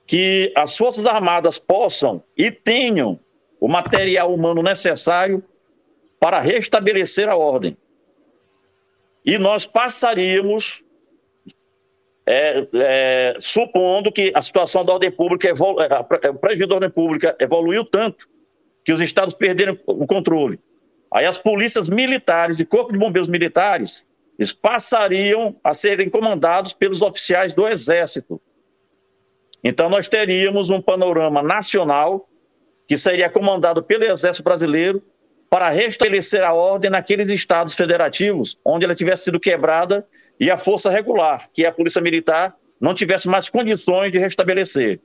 que 0.05 0.53
as 0.55 0.77
Forças 0.77 1.07
Armadas 1.07 1.57
possam 1.57 2.23
e 2.37 2.51
tenham 2.51 3.19
o 3.59 3.67
material 3.67 4.31
humano 4.31 4.61
necessário 4.61 5.43
para 6.19 6.39
restabelecer 6.39 7.27
a 7.27 7.35
ordem. 7.35 7.75
E 9.25 9.39
nós 9.39 9.65
passaríamos 9.65 10.83
é, 12.27 12.67
é, 12.73 13.35
supondo 13.39 14.11
que 14.11 14.31
a 14.35 14.41
situação 14.41 14.83
da 14.83 14.93
ordem 14.93 15.11
pública, 15.11 15.49
evolu... 15.49 15.79
É, 15.81 16.29
o 16.29 16.35
prejuízo 16.35 16.67
da 16.67 16.75
ordem 16.75 16.91
pública 16.91 17.35
evoluiu 17.39 17.83
tanto 17.83 18.29
que 18.85 18.93
os 18.93 18.99
estados 18.99 19.33
perderam 19.33 19.77
o 19.87 20.05
controle. 20.05 20.59
Aí 21.13 21.25
as 21.25 21.37
polícias 21.37 21.89
militares 21.89 22.59
e 22.59 22.65
corpo 22.65 22.91
de 22.93 22.99
bombeiros 22.99 23.27
militares 23.27 24.07
eles 24.39 24.53
passariam 24.53 25.55
a 25.63 25.73
serem 25.73 26.09
comandados 26.09 26.73
pelos 26.73 27.01
oficiais 27.01 27.53
do 27.53 27.67
Exército. 27.67 28.41
Então 29.63 29.89
nós 29.89 30.07
teríamos 30.07 30.69
um 30.69 30.81
panorama 30.81 31.43
nacional 31.43 32.27
que 32.87 32.97
seria 32.97 33.29
comandado 33.29 33.83
pelo 33.83 34.03
Exército 34.03 34.43
Brasileiro 34.43 35.03
para 35.47 35.69
restabelecer 35.69 36.43
a 36.43 36.53
ordem 36.53 36.89
naqueles 36.89 37.29
estados 37.29 37.75
federativos 37.75 38.57
onde 38.65 38.85
ela 38.85 38.95
tivesse 38.95 39.25
sido 39.25 39.39
quebrada 39.39 40.07
e 40.39 40.49
a 40.49 40.57
força 40.57 40.89
regular, 40.89 41.49
que 41.53 41.65
é 41.65 41.67
a 41.67 41.71
Polícia 41.71 42.01
Militar, 42.01 42.55
não 42.79 42.95
tivesse 42.95 43.27
mais 43.27 43.49
condições 43.49 44.11
de 44.11 44.17
restabelecer. 44.17 44.99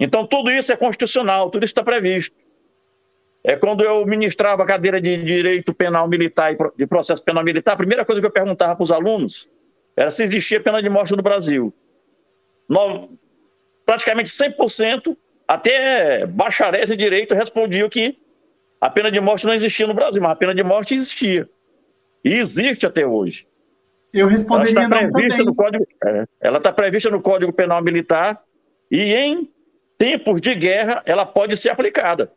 Então, 0.00 0.26
tudo 0.26 0.50
isso 0.50 0.72
é 0.72 0.76
constitucional, 0.76 1.50
tudo 1.50 1.64
isso 1.64 1.70
está 1.70 1.84
previsto. 1.84 2.34
É 3.44 3.56
quando 3.56 3.82
eu 3.82 4.06
ministrava 4.06 4.62
a 4.62 4.66
cadeira 4.66 5.00
de 5.00 5.22
Direito 5.22 5.74
Penal 5.74 6.08
Militar 6.08 6.52
e 6.52 6.56
de 6.76 6.86
Processo 6.86 7.22
Penal 7.24 7.42
Militar, 7.42 7.72
a 7.72 7.76
primeira 7.76 8.04
coisa 8.04 8.20
que 8.20 8.26
eu 8.26 8.30
perguntava 8.30 8.76
para 8.76 8.84
os 8.84 8.90
alunos 8.90 9.50
era 9.96 10.10
se 10.10 10.22
existia 10.22 10.60
pena 10.60 10.80
de 10.80 10.88
morte 10.88 11.14
no 11.16 11.22
Brasil. 11.22 11.74
No, 12.68 13.10
praticamente 13.84 14.30
100%, 14.30 15.16
até 15.46 16.24
bacharéis 16.24 16.90
em 16.90 16.96
direito 16.96 17.34
respondiam 17.34 17.88
que 17.88 18.16
a 18.80 18.88
pena 18.88 19.10
de 19.10 19.20
morte 19.20 19.44
não 19.44 19.52
existia 19.52 19.86
no 19.86 19.94
Brasil, 19.94 20.22
mas 20.22 20.32
a 20.32 20.36
pena 20.36 20.54
de 20.54 20.62
morte 20.62 20.94
existia. 20.94 21.48
E 22.24 22.34
existe 22.34 22.86
até 22.86 23.06
hoje. 23.06 23.46
Eu 24.12 24.26
responderia 24.26 24.82
ela 24.82 24.84
está 24.84 25.08
prevista 25.08 25.44
no 25.44 25.54
Código, 25.54 25.86
é, 26.04 26.24
Ela 26.40 26.58
está 26.58 26.72
prevista 26.72 27.10
no 27.10 27.20
Código 27.20 27.52
Penal 27.52 27.82
Militar 27.82 28.40
e 28.90 29.14
em 29.14 29.50
tempos 29.96 30.40
de 30.40 30.54
guerra 30.54 31.02
ela 31.06 31.24
pode 31.24 31.56
ser 31.56 31.70
aplicada. 31.70 32.30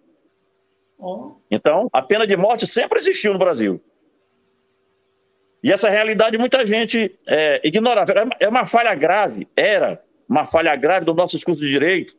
Então, 1.50 1.90
a 1.92 2.02
pena 2.02 2.26
de 2.26 2.36
morte 2.36 2.66
sempre 2.66 3.00
existiu 3.00 3.34
no 3.34 3.40
Brasil. 3.40 3.82
E 5.64 5.72
essa 5.72 5.90
realidade 5.90 6.38
muita 6.38 6.66
gente 6.66 7.18
é, 7.28 7.60
ignorava. 7.64 8.14
É 8.40 8.48
uma 8.48 8.66
falha 8.66 8.94
grave, 8.94 9.48
era 9.56 10.02
uma 10.28 10.46
falha 10.46 10.76
grave 10.76 11.06
do 11.06 11.14
nosso 11.14 11.40
curso 11.44 11.62
de 11.62 11.70
direito. 11.70 12.16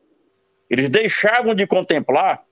Eles 0.69 0.91
deixavam 0.91 1.55
de 1.55 1.67
contemplar 1.67 2.45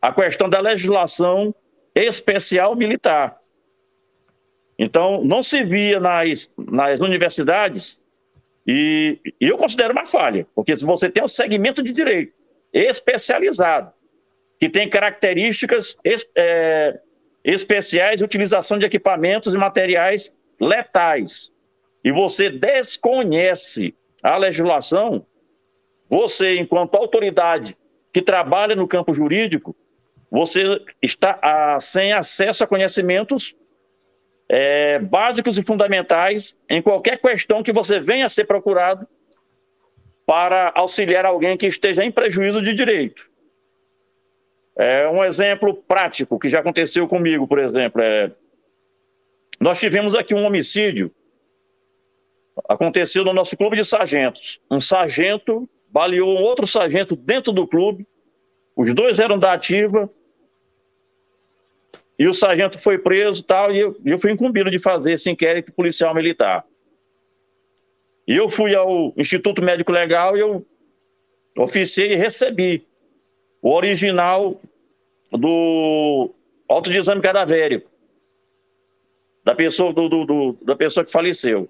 a 0.00 0.12
questão 0.12 0.48
da 0.48 0.58
legislação 0.58 1.54
especial 1.94 2.74
militar. 2.74 3.38
Então, 4.78 5.22
não 5.22 5.42
se 5.42 5.62
via 5.62 6.00
nas, 6.00 6.52
nas 6.56 7.00
universidades, 7.00 8.02
e, 8.66 9.20
e 9.40 9.48
eu 9.48 9.56
considero 9.56 9.92
uma 9.92 10.06
falha, 10.06 10.46
porque 10.54 10.76
se 10.76 10.84
você 10.84 11.10
tem 11.10 11.22
um 11.22 11.28
segmento 11.28 11.82
de 11.82 11.92
direito 11.92 12.32
especializado, 12.72 13.92
que 14.62 14.68
tem 14.68 14.88
características 14.88 15.96
é, 16.36 17.00
especiais 17.42 18.18
de 18.18 18.24
utilização 18.24 18.78
de 18.78 18.86
equipamentos 18.86 19.52
e 19.52 19.58
materiais 19.58 20.32
letais, 20.60 21.52
e 22.04 22.12
você 22.12 22.48
desconhece 22.48 23.92
a 24.22 24.36
legislação, 24.36 25.26
você, 26.08 26.60
enquanto 26.60 26.94
autoridade 26.94 27.76
que 28.12 28.22
trabalha 28.22 28.76
no 28.76 28.86
campo 28.86 29.12
jurídico, 29.12 29.74
você 30.30 30.80
está 31.02 31.40
a, 31.42 31.80
sem 31.80 32.12
acesso 32.12 32.62
a 32.62 32.66
conhecimentos 32.68 33.56
é, 34.48 35.00
básicos 35.00 35.58
e 35.58 35.64
fundamentais 35.64 36.56
em 36.70 36.80
qualquer 36.80 37.20
questão 37.20 37.64
que 37.64 37.72
você 37.72 37.98
venha 37.98 38.26
a 38.26 38.28
ser 38.28 38.44
procurado 38.44 39.08
para 40.24 40.70
auxiliar 40.76 41.26
alguém 41.26 41.56
que 41.56 41.66
esteja 41.66 42.04
em 42.04 42.12
prejuízo 42.12 42.62
de 42.62 42.72
direito. 42.72 43.31
É 44.76 45.08
um 45.08 45.22
exemplo 45.22 45.74
prático 45.74 46.38
que 46.38 46.48
já 46.48 46.60
aconteceu 46.60 47.06
comigo, 47.06 47.46
por 47.46 47.58
exemplo. 47.58 48.00
É, 48.00 48.30
nós 49.60 49.78
tivemos 49.78 50.14
aqui 50.14 50.34
um 50.34 50.44
homicídio. 50.44 51.10
Aconteceu 52.68 53.24
no 53.24 53.32
nosso 53.32 53.56
clube 53.56 53.76
de 53.76 53.84
sargentos. 53.84 54.60
Um 54.70 54.80
sargento 54.80 55.68
baleou 55.88 56.36
um 56.36 56.42
outro 56.42 56.66
sargento 56.66 57.14
dentro 57.14 57.52
do 57.52 57.66
clube. 57.66 58.06
Os 58.74 58.92
dois 58.94 59.18
eram 59.18 59.38
da 59.38 59.52
ativa. 59.52 60.08
E 62.18 62.26
o 62.26 62.32
sargento 62.32 62.78
foi 62.78 62.98
preso 62.98 63.42
tal, 63.42 63.72
e 63.72 63.80
eu, 63.80 63.96
eu 64.04 64.18
fui 64.18 64.30
incumbido 64.30 64.70
de 64.70 64.78
fazer 64.78 65.14
esse 65.14 65.30
inquérito 65.30 65.72
policial 65.72 66.14
militar. 66.14 66.64
E 68.26 68.36
eu 68.36 68.48
fui 68.48 68.74
ao 68.74 69.12
Instituto 69.16 69.62
Médico 69.62 69.90
Legal 69.90 70.36
e 70.36 70.40
eu 70.40 70.64
oficiei 71.58 72.12
e 72.12 72.16
recebi 72.16 72.86
o 73.62 73.70
original 73.70 74.60
do 75.30 76.34
auto 76.68 76.90
de 76.90 76.98
exame 76.98 77.22
cadavérico 77.22 77.90
da 79.44 79.54
pessoa, 79.54 79.92
do, 79.92 80.08
do, 80.08 80.24
do, 80.24 80.58
da 80.62 80.76
pessoa 80.76 81.04
que 81.04 81.10
faleceu. 81.10 81.68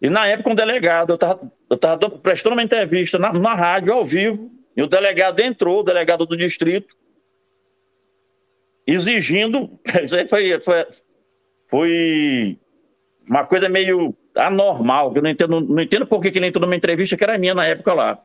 E 0.00 0.08
na 0.08 0.26
época, 0.26 0.50
um 0.50 0.54
delegado, 0.54 1.10
eu 1.10 1.14
estava 1.14 1.52
eu 1.70 1.78
tava 1.78 2.10
prestando 2.10 2.54
uma 2.54 2.62
entrevista 2.62 3.18
na, 3.18 3.32
na 3.32 3.54
rádio, 3.54 3.92
ao 3.92 4.04
vivo, 4.04 4.50
e 4.76 4.82
o 4.82 4.86
delegado 4.86 5.40
entrou, 5.40 5.80
o 5.80 5.82
delegado 5.82 6.26
do 6.26 6.36
distrito, 6.36 6.94
exigindo. 8.86 9.70
Isso 10.02 10.16
aí 10.16 10.28
foi, 10.28 10.60
foi, 10.60 10.86
foi 11.68 12.58
uma 13.28 13.44
coisa 13.44 13.68
meio 13.68 14.14
anormal, 14.34 15.12
que 15.12 15.18
eu 15.18 15.22
não 15.22 15.30
entendo, 15.30 15.60
não 15.60 15.82
entendo 15.82 16.06
por 16.06 16.20
que 16.20 16.28
ele 16.28 16.46
entrou 16.46 16.62
numa 16.66 16.76
entrevista 16.76 17.16
que 17.16 17.24
era 17.24 17.38
minha 17.38 17.54
na 17.54 17.66
época 17.66 17.92
lá. 17.94 18.22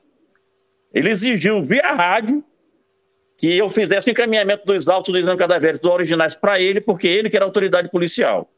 Ele 0.93 1.09
exigiu 1.09 1.61
via 1.61 1.93
rádio 1.93 2.43
que 3.39 3.57
eu 3.57 3.69
fizesse 3.69 4.09
o 4.09 4.11
encaminhamento 4.11 4.65
dos 4.65 4.89
autos 4.89 5.13
do 5.13 5.17
exame 5.17 5.37
cadavérico 5.37 5.83
dos 5.83 5.93
originais 5.93 6.35
para 6.35 6.59
ele, 6.59 6.81
porque 6.81 7.07
ele 7.07 7.29
que 7.29 7.37
era 7.37 7.45
autoridade 7.45 7.89
policial. 7.89 8.51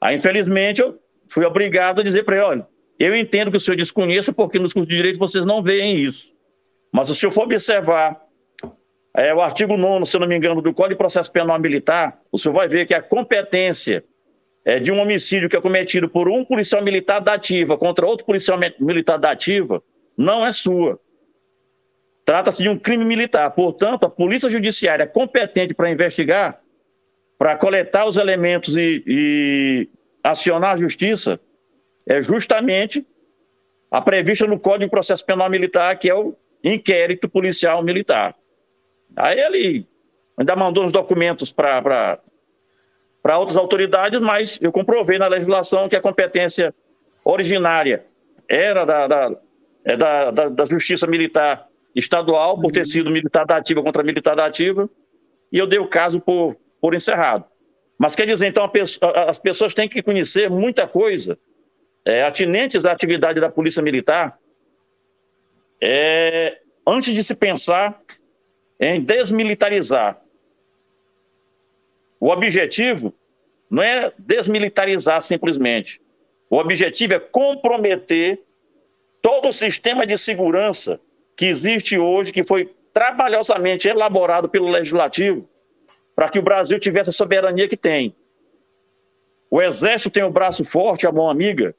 Aí, 0.00 0.14
infelizmente, 0.14 0.80
eu 0.80 0.96
fui 1.28 1.44
obrigado 1.44 2.00
a 2.00 2.04
dizer 2.04 2.22
para 2.22 2.36
ele, 2.36 2.44
olha, 2.44 2.68
eu 2.96 3.14
entendo 3.16 3.50
que 3.50 3.56
o 3.56 3.60
senhor 3.60 3.76
desconheça, 3.76 4.32
porque 4.32 4.56
nos 4.56 4.72
cursos 4.72 4.88
de 4.88 4.94
direito 4.94 5.18
vocês 5.18 5.44
não 5.44 5.64
veem 5.64 5.98
isso. 5.98 6.32
Mas 6.92 7.08
se 7.08 7.12
o 7.12 7.16
senhor 7.16 7.32
for 7.32 7.42
observar 7.42 8.24
é, 9.16 9.34
o 9.34 9.40
artigo 9.40 9.76
9, 9.76 10.06
se 10.06 10.16
eu 10.16 10.20
não 10.20 10.28
me 10.28 10.36
engano, 10.36 10.62
do 10.62 10.72
Código 10.72 10.94
de 10.94 10.98
Processo 10.98 11.32
Penal 11.32 11.58
Militar, 11.58 12.20
o 12.30 12.38
senhor 12.38 12.54
vai 12.54 12.68
ver 12.68 12.86
que 12.86 12.94
a 12.94 13.02
competência 13.02 14.04
é, 14.64 14.78
de 14.78 14.92
um 14.92 15.00
homicídio 15.00 15.48
que 15.48 15.56
é 15.56 15.60
cometido 15.60 16.08
por 16.08 16.28
um 16.28 16.44
policial 16.44 16.84
militar 16.84 17.18
da 17.18 17.34
ativa 17.34 17.76
contra 17.76 18.06
outro 18.06 18.24
policial 18.24 18.60
militar 18.78 19.18
da 19.18 19.32
ativa 19.32 19.82
não 20.16 20.46
é 20.46 20.52
sua. 20.52 21.00
Trata-se 22.26 22.60
de 22.60 22.68
um 22.68 22.76
crime 22.76 23.04
militar. 23.04 23.48
Portanto, 23.52 24.04
a 24.04 24.10
Polícia 24.10 24.50
Judiciária 24.50 25.06
competente 25.06 25.72
para 25.72 25.88
investigar, 25.88 26.60
para 27.38 27.56
coletar 27.56 28.04
os 28.04 28.16
elementos 28.16 28.76
e, 28.76 29.04
e 29.06 29.88
acionar 30.24 30.72
a 30.72 30.76
justiça, 30.76 31.38
é 32.04 32.20
justamente 32.20 33.06
a 33.92 34.02
prevista 34.02 34.44
no 34.44 34.58
Código 34.58 34.86
de 34.86 34.90
Processo 34.90 35.24
Penal 35.24 35.48
Militar, 35.48 35.96
que 36.00 36.10
é 36.10 36.14
o 36.16 36.34
inquérito 36.64 37.28
policial 37.28 37.80
militar. 37.80 38.34
Aí 39.14 39.38
ele 39.38 39.86
ainda 40.36 40.56
mandou 40.56 40.84
uns 40.84 40.92
documentos 40.92 41.52
para 41.52 42.18
outras 43.38 43.56
autoridades, 43.56 44.20
mas 44.20 44.58
eu 44.60 44.72
comprovei 44.72 45.16
na 45.16 45.28
legislação 45.28 45.88
que 45.88 45.94
a 45.94 46.00
competência 46.00 46.74
originária 47.24 48.04
era 48.48 48.84
da, 48.84 49.06
da, 49.06 49.36
é 49.84 49.96
da, 49.96 50.30
da, 50.32 50.48
da 50.48 50.64
Justiça 50.64 51.06
Militar 51.06 51.68
estadual 51.96 52.60
por 52.60 52.70
ter 52.70 52.84
sido 52.84 53.10
militar 53.10 53.46
da 53.46 53.56
ativa 53.56 53.82
contra 53.82 54.02
militar 54.02 54.36
da 54.36 54.44
ativa, 54.44 54.88
e 55.50 55.58
eu 55.58 55.66
dei 55.66 55.78
o 55.78 55.88
caso 55.88 56.20
por, 56.20 56.54
por 56.80 56.94
encerrado. 56.94 57.46
Mas 57.98 58.14
quer 58.14 58.26
dizer, 58.26 58.46
então, 58.46 58.70
as 59.26 59.38
pessoas 59.38 59.72
têm 59.72 59.88
que 59.88 60.02
conhecer 60.02 60.50
muita 60.50 60.86
coisa 60.86 61.38
é, 62.04 62.22
atinentes 62.22 62.84
à 62.84 62.92
atividade 62.92 63.40
da 63.40 63.50
Polícia 63.50 63.82
Militar 63.82 64.38
é, 65.82 66.58
antes 66.86 67.14
de 67.14 67.24
se 67.24 67.34
pensar 67.34 67.98
em 68.78 69.00
desmilitarizar. 69.00 70.20
O 72.20 72.28
objetivo 72.28 73.14
não 73.70 73.82
é 73.82 74.12
desmilitarizar 74.18 75.22
simplesmente. 75.22 76.00
O 76.50 76.58
objetivo 76.58 77.14
é 77.14 77.18
comprometer 77.18 78.42
todo 79.22 79.48
o 79.48 79.52
sistema 79.52 80.06
de 80.06 80.18
segurança 80.18 81.00
que 81.36 81.46
existe 81.46 81.98
hoje, 81.98 82.32
que 82.32 82.42
foi 82.42 82.74
trabalhosamente 82.92 83.86
elaborado 83.86 84.48
pelo 84.48 84.70
Legislativo, 84.70 85.48
para 86.14 86.30
que 86.30 86.38
o 86.38 86.42
Brasil 86.42 86.80
tivesse 86.80 87.10
a 87.10 87.12
soberania 87.12 87.68
que 87.68 87.76
tem. 87.76 88.16
O 89.50 89.60
Exército 89.60 90.10
tem 90.10 90.22
o 90.24 90.30
braço 90.30 90.64
forte, 90.64 91.06
a 91.06 91.12
mão 91.12 91.28
amiga, 91.28 91.74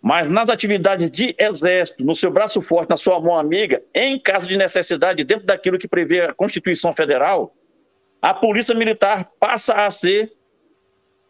mas 0.00 0.30
nas 0.30 0.48
atividades 0.48 1.10
de 1.10 1.34
Exército, 1.38 2.04
no 2.04 2.16
seu 2.16 2.30
braço 2.30 2.62
forte, 2.62 2.88
na 2.90 2.96
sua 2.96 3.20
mão 3.20 3.38
amiga, 3.38 3.82
em 3.94 4.18
caso 4.18 4.46
de 4.46 4.56
necessidade, 4.56 5.24
dentro 5.24 5.44
daquilo 5.44 5.78
que 5.78 5.88
prevê 5.88 6.22
a 6.22 6.32
Constituição 6.32 6.92
Federal, 6.92 7.54
a 8.22 8.32
Polícia 8.32 8.74
Militar 8.74 9.30
passa 9.38 9.74
a 9.74 9.90
ser 9.90 10.32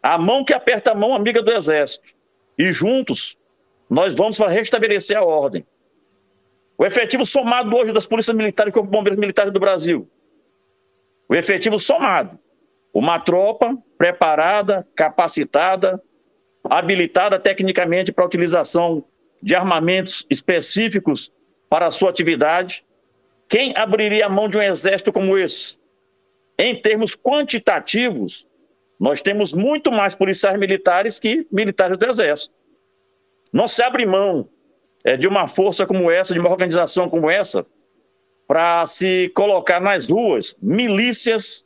a 0.01 0.17
mão 0.17 0.45
que 0.45 0.53
aperta 0.53 0.91
a 0.91 0.95
mão 0.95 1.13
amiga 1.13 1.41
do 1.41 1.51
Exército. 1.51 2.09
E 2.57 2.71
juntos, 2.71 3.37
nós 3.89 4.15
vamos 4.15 4.37
para 4.37 4.49
restabelecer 4.49 5.17
a 5.17 5.23
ordem. 5.23 5.65
O 6.81 6.85
efetivo 6.87 7.23
somado 7.27 7.77
hoje 7.77 7.91
das 7.91 8.07
polícias 8.07 8.35
militares 8.35 8.71
e 8.71 8.73
corpo 8.73 8.89
bombeiros 8.89 9.19
militares 9.19 9.53
do 9.53 9.59
Brasil. 9.59 10.09
O 11.29 11.35
efetivo 11.35 11.79
somado. 11.79 12.39
Uma 12.91 13.19
tropa 13.19 13.77
preparada, 13.99 14.87
capacitada, 14.95 16.01
habilitada 16.63 17.37
tecnicamente 17.37 18.11
para 18.11 18.23
a 18.23 18.27
utilização 18.27 19.05
de 19.43 19.53
armamentos 19.53 20.25
específicos 20.27 21.31
para 21.69 21.85
a 21.85 21.91
sua 21.91 22.09
atividade. 22.09 22.83
Quem 23.47 23.77
abriria 23.77 24.25
a 24.25 24.29
mão 24.29 24.49
de 24.49 24.57
um 24.57 24.61
exército 24.63 25.13
como 25.13 25.37
esse? 25.37 25.77
Em 26.57 26.75
termos 26.81 27.15
quantitativos, 27.15 28.47
nós 28.99 29.21
temos 29.21 29.53
muito 29.53 29.91
mais 29.91 30.15
policiais 30.15 30.57
militares 30.57 31.19
que 31.19 31.45
militares 31.51 31.95
do 31.95 32.09
exército. 32.09 32.55
Não 33.53 33.67
se 33.67 33.83
abre 33.83 34.03
mão 34.03 34.49
é, 35.03 35.17
de 35.17 35.27
uma 35.27 35.47
força 35.47 35.85
como 35.85 36.09
essa, 36.11 36.33
de 36.33 36.39
uma 36.39 36.49
organização 36.49 37.09
como 37.09 37.29
essa, 37.29 37.65
para 38.47 38.85
se 38.85 39.31
colocar 39.33 39.79
nas 39.79 40.07
ruas 40.07 40.55
milícias 40.61 41.65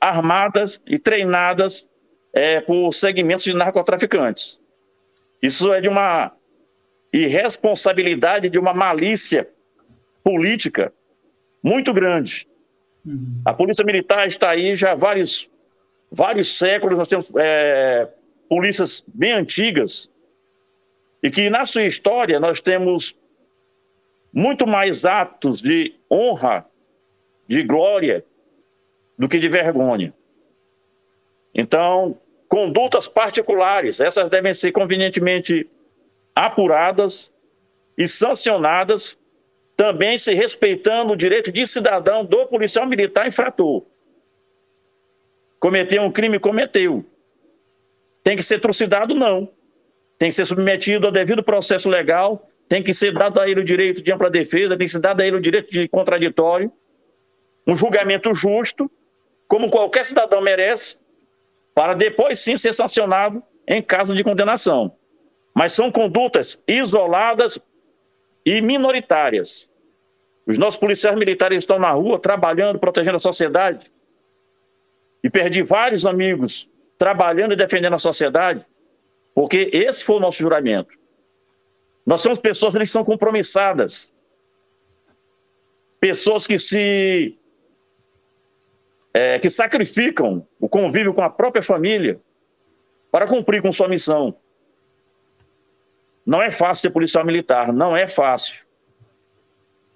armadas 0.00 0.80
e 0.86 0.98
treinadas 0.98 1.88
é, 2.32 2.60
por 2.60 2.92
segmentos 2.92 3.44
de 3.44 3.54
narcotraficantes. 3.54 4.60
Isso 5.42 5.72
é 5.72 5.80
de 5.80 5.88
uma 5.88 6.32
irresponsabilidade, 7.12 8.48
de 8.48 8.58
uma 8.58 8.72
malícia 8.72 9.48
política 10.22 10.92
muito 11.62 11.92
grande. 11.92 12.46
Uhum. 13.04 13.42
A 13.44 13.52
Polícia 13.52 13.84
Militar 13.84 14.26
está 14.26 14.50
aí 14.50 14.74
já 14.74 14.92
há 14.92 14.94
vários, 14.94 15.50
vários 16.10 16.56
séculos, 16.56 16.98
nós 16.98 17.08
temos 17.08 17.30
é, 17.36 18.08
polícias 18.48 19.04
bem 19.08 19.32
antigas, 19.32 20.10
e 21.22 21.30
que 21.30 21.50
na 21.50 21.64
sua 21.64 21.84
história 21.84 22.40
nós 22.40 22.60
temos 22.60 23.16
muito 24.32 24.66
mais 24.66 25.04
atos 25.04 25.60
de 25.60 25.94
honra, 26.10 26.66
de 27.46 27.62
glória, 27.62 28.24
do 29.18 29.28
que 29.28 29.38
de 29.38 29.48
vergonha. 29.48 30.14
Então, 31.54 32.18
condutas 32.48 33.06
particulares, 33.06 34.00
essas 34.00 34.30
devem 34.30 34.54
ser 34.54 34.72
convenientemente 34.72 35.68
apuradas 36.34 37.34
e 37.98 38.06
sancionadas, 38.08 39.18
também 39.76 40.16
se 40.16 40.32
respeitando 40.32 41.12
o 41.12 41.16
direito 41.16 41.50
de 41.50 41.66
cidadão 41.66 42.24
do 42.24 42.46
policial 42.46 42.86
militar 42.86 43.26
infrator. 43.26 43.82
Cometeu 45.58 46.02
um 46.02 46.10
crime, 46.10 46.38
cometeu. 46.38 47.04
Tem 48.22 48.36
que 48.36 48.42
ser 48.42 48.60
trucidado? 48.60 49.14
Não 49.14 49.50
tem 50.20 50.28
que 50.28 50.34
ser 50.34 50.44
submetido 50.44 51.06
ao 51.06 51.12
devido 51.12 51.42
processo 51.42 51.88
legal, 51.88 52.46
tem 52.68 52.82
que 52.82 52.92
ser 52.92 53.14
dado 53.14 53.40
a 53.40 53.48
ele 53.48 53.60
o 53.60 53.64
direito 53.64 54.02
de 54.02 54.12
ampla 54.12 54.28
defesa, 54.28 54.76
tem 54.76 54.86
que 54.86 54.92
ser 54.92 54.98
dado 54.98 55.22
a 55.22 55.26
ele 55.26 55.36
o 55.36 55.40
direito 55.40 55.72
de 55.72 55.88
contraditório, 55.88 56.70
um 57.66 57.74
julgamento 57.74 58.34
justo, 58.34 58.90
como 59.48 59.70
qualquer 59.70 60.04
cidadão 60.04 60.42
merece, 60.42 60.98
para 61.74 61.94
depois 61.94 62.38
sim 62.38 62.54
ser 62.54 62.74
sancionado 62.74 63.42
em 63.66 63.80
caso 63.80 64.14
de 64.14 64.22
condenação. 64.22 64.94
Mas 65.54 65.72
são 65.72 65.90
condutas 65.90 66.62
isoladas 66.68 67.58
e 68.44 68.60
minoritárias. 68.60 69.72
Os 70.46 70.58
nossos 70.58 70.78
policiais 70.78 71.18
militares 71.18 71.60
estão 71.60 71.78
na 71.78 71.92
rua 71.92 72.18
trabalhando, 72.18 72.78
protegendo 72.78 73.16
a 73.16 73.20
sociedade. 73.20 73.90
E 75.24 75.30
perdi 75.30 75.62
vários 75.62 76.04
amigos 76.04 76.70
trabalhando 76.98 77.54
e 77.54 77.56
defendendo 77.56 77.94
a 77.94 77.98
sociedade 77.98 78.66
porque 79.34 79.70
esse 79.72 80.04
foi 80.04 80.16
o 80.16 80.20
nosso 80.20 80.38
juramento. 80.38 80.98
Nós 82.04 82.20
somos 82.20 82.40
pessoas 82.40 82.76
que 82.76 82.86
são 82.86 83.04
compromissadas. 83.04 84.12
pessoas 86.00 86.46
que 86.46 86.58
se 86.58 87.38
é, 89.12 89.38
que 89.38 89.50
sacrificam 89.50 90.46
o 90.58 90.68
convívio 90.68 91.12
com 91.12 91.22
a 91.22 91.28
própria 91.28 91.62
família 91.62 92.20
para 93.10 93.26
cumprir 93.26 93.60
com 93.60 93.72
sua 93.72 93.88
missão. 93.88 94.34
Não 96.24 96.40
é 96.40 96.50
fácil 96.50 96.82
ser 96.82 96.90
policial 96.90 97.24
militar, 97.24 97.72
não 97.72 97.96
é 97.96 98.06
fácil. 98.06 98.64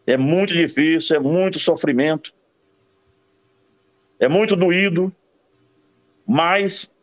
É 0.06 0.16
muito 0.16 0.52
difícil, 0.52 1.16
é 1.16 1.18
muito 1.18 1.58
sofrimento, 1.58 2.34
é 4.18 4.28
muito 4.28 4.54
doído, 4.54 5.14
mas 6.26 6.93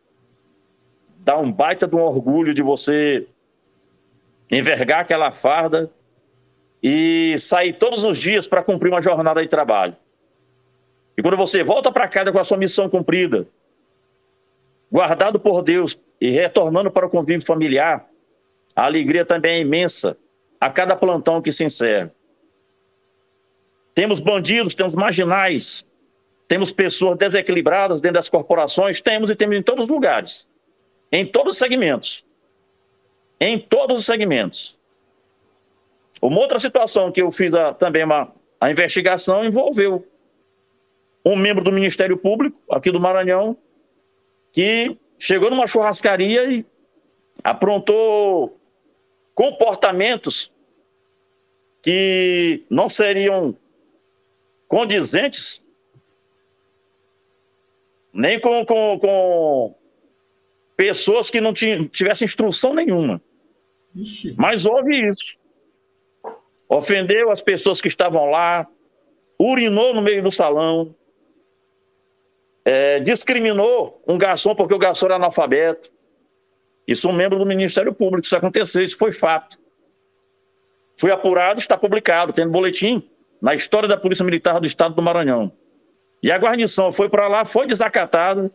dá 1.24 1.38
um 1.38 1.50
baita 1.50 1.86
de 1.86 1.94
um 1.94 2.00
orgulho 2.00 2.52
de 2.52 2.62
você 2.62 3.26
envergar 4.50 5.00
aquela 5.00 5.32
farda 5.32 5.90
e 6.82 7.36
sair 7.38 7.74
todos 7.74 8.02
os 8.04 8.18
dias 8.18 8.46
para 8.46 8.62
cumprir 8.62 8.90
uma 8.90 9.00
jornada 9.00 9.40
de 9.40 9.48
trabalho. 9.48 9.96
E 11.16 11.22
quando 11.22 11.36
você 11.36 11.62
volta 11.62 11.92
para 11.92 12.08
casa 12.08 12.32
com 12.32 12.38
a 12.38 12.44
sua 12.44 12.58
missão 12.58 12.88
cumprida, 12.88 13.46
guardado 14.90 15.38
por 15.38 15.62
Deus 15.62 15.98
e 16.20 16.30
retornando 16.30 16.90
para 16.90 17.06
o 17.06 17.10
convívio 17.10 17.46
familiar, 17.46 18.06
a 18.74 18.84
alegria 18.84 19.24
também 19.24 19.56
é 19.56 19.60
imensa 19.60 20.16
a 20.60 20.70
cada 20.70 20.96
plantão 20.96 21.40
que 21.40 21.52
se 21.52 21.64
encerra. 21.64 22.12
Temos 23.94 24.20
bandidos, 24.20 24.74
temos 24.74 24.94
marginais, 24.94 25.86
temos 26.48 26.72
pessoas 26.72 27.16
desequilibradas 27.16 28.00
dentro 28.00 28.14
das 28.14 28.28
corporações, 28.28 29.00
temos 29.00 29.30
e 29.30 29.36
temos 29.36 29.56
em 29.56 29.62
todos 29.62 29.84
os 29.84 29.90
lugares, 29.90 30.48
em 31.12 31.26
todos 31.26 31.52
os 31.52 31.58
segmentos. 31.58 32.24
Em 33.38 33.58
todos 33.58 33.98
os 33.98 34.06
segmentos. 34.06 34.78
Uma 36.20 36.40
outra 36.40 36.58
situação 36.58 37.12
que 37.12 37.20
eu 37.20 37.30
fiz 37.30 37.52
a, 37.52 37.74
também 37.74 38.04
uma, 38.04 38.32
a 38.58 38.70
investigação 38.70 39.44
envolveu 39.44 40.06
um 41.24 41.36
membro 41.36 41.62
do 41.62 41.70
Ministério 41.70 42.16
Público, 42.16 42.58
aqui 42.70 42.90
do 42.90 43.00
Maranhão, 43.00 43.56
que 44.52 44.96
chegou 45.18 45.50
numa 45.50 45.66
churrascaria 45.66 46.50
e 46.50 46.64
aprontou 47.44 48.58
comportamentos 49.34 50.52
que 51.82 52.64
não 52.70 52.88
seriam 52.88 53.56
condizentes 54.68 55.62
nem 58.12 58.38
com, 58.38 58.64
com, 58.66 58.98
com 58.98 59.74
pessoas 60.76 61.30
que 61.30 61.40
não 61.40 61.52
tivessem 61.52 62.24
instrução 62.24 62.74
nenhuma. 62.74 63.20
Ixi. 63.94 64.34
Mas 64.38 64.64
houve 64.64 65.08
isso. 65.08 65.36
Ofendeu 66.68 67.30
as 67.30 67.40
pessoas 67.40 67.80
que 67.80 67.88
estavam 67.88 68.30
lá, 68.30 68.66
urinou 69.38 69.94
no 69.94 70.00
meio 70.00 70.22
do 70.22 70.30
salão, 70.30 70.94
é, 72.64 73.00
discriminou 73.00 74.02
um 74.06 74.16
garçom 74.16 74.54
porque 74.54 74.74
o 74.74 74.78
garçom 74.78 75.06
era 75.06 75.16
analfabeto. 75.16 75.92
Isso 76.86 77.08
um 77.08 77.12
membro 77.12 77.38
do 77.38 77.46
Ministério 77.46 77.92
Público, 77.92 78.24
isso 78.24 78.36
aconteceu, 78.36 78.82
isso 78.82 78.96
foi 78.96 79.12
fato. 79.12 79.58
Foi 80.96 81.10
apurado, 81.10 81.60
está 81.60 81.76
publicado, 81.76 82.32
tem 82.32 82.48
boletim 82.48 83.08
na 83.40 83.54
história 83.54 83.88
da 83.88 83.96
Polícia 83.96 84.24
Militar 84.24 84.60
do 84.60 84.66
Estado 84.66 84.94
do 84.94 85.02
Maranhão. 85.02 85.52
E 86.22 86.30
a 86.30 86.38
guarnição 86.38 86.92
foi 86.92 87.08
para 87.08 87.26
lá, 87.26 87.44
foi 87.44 87.66
desacatada. 87.66 88.50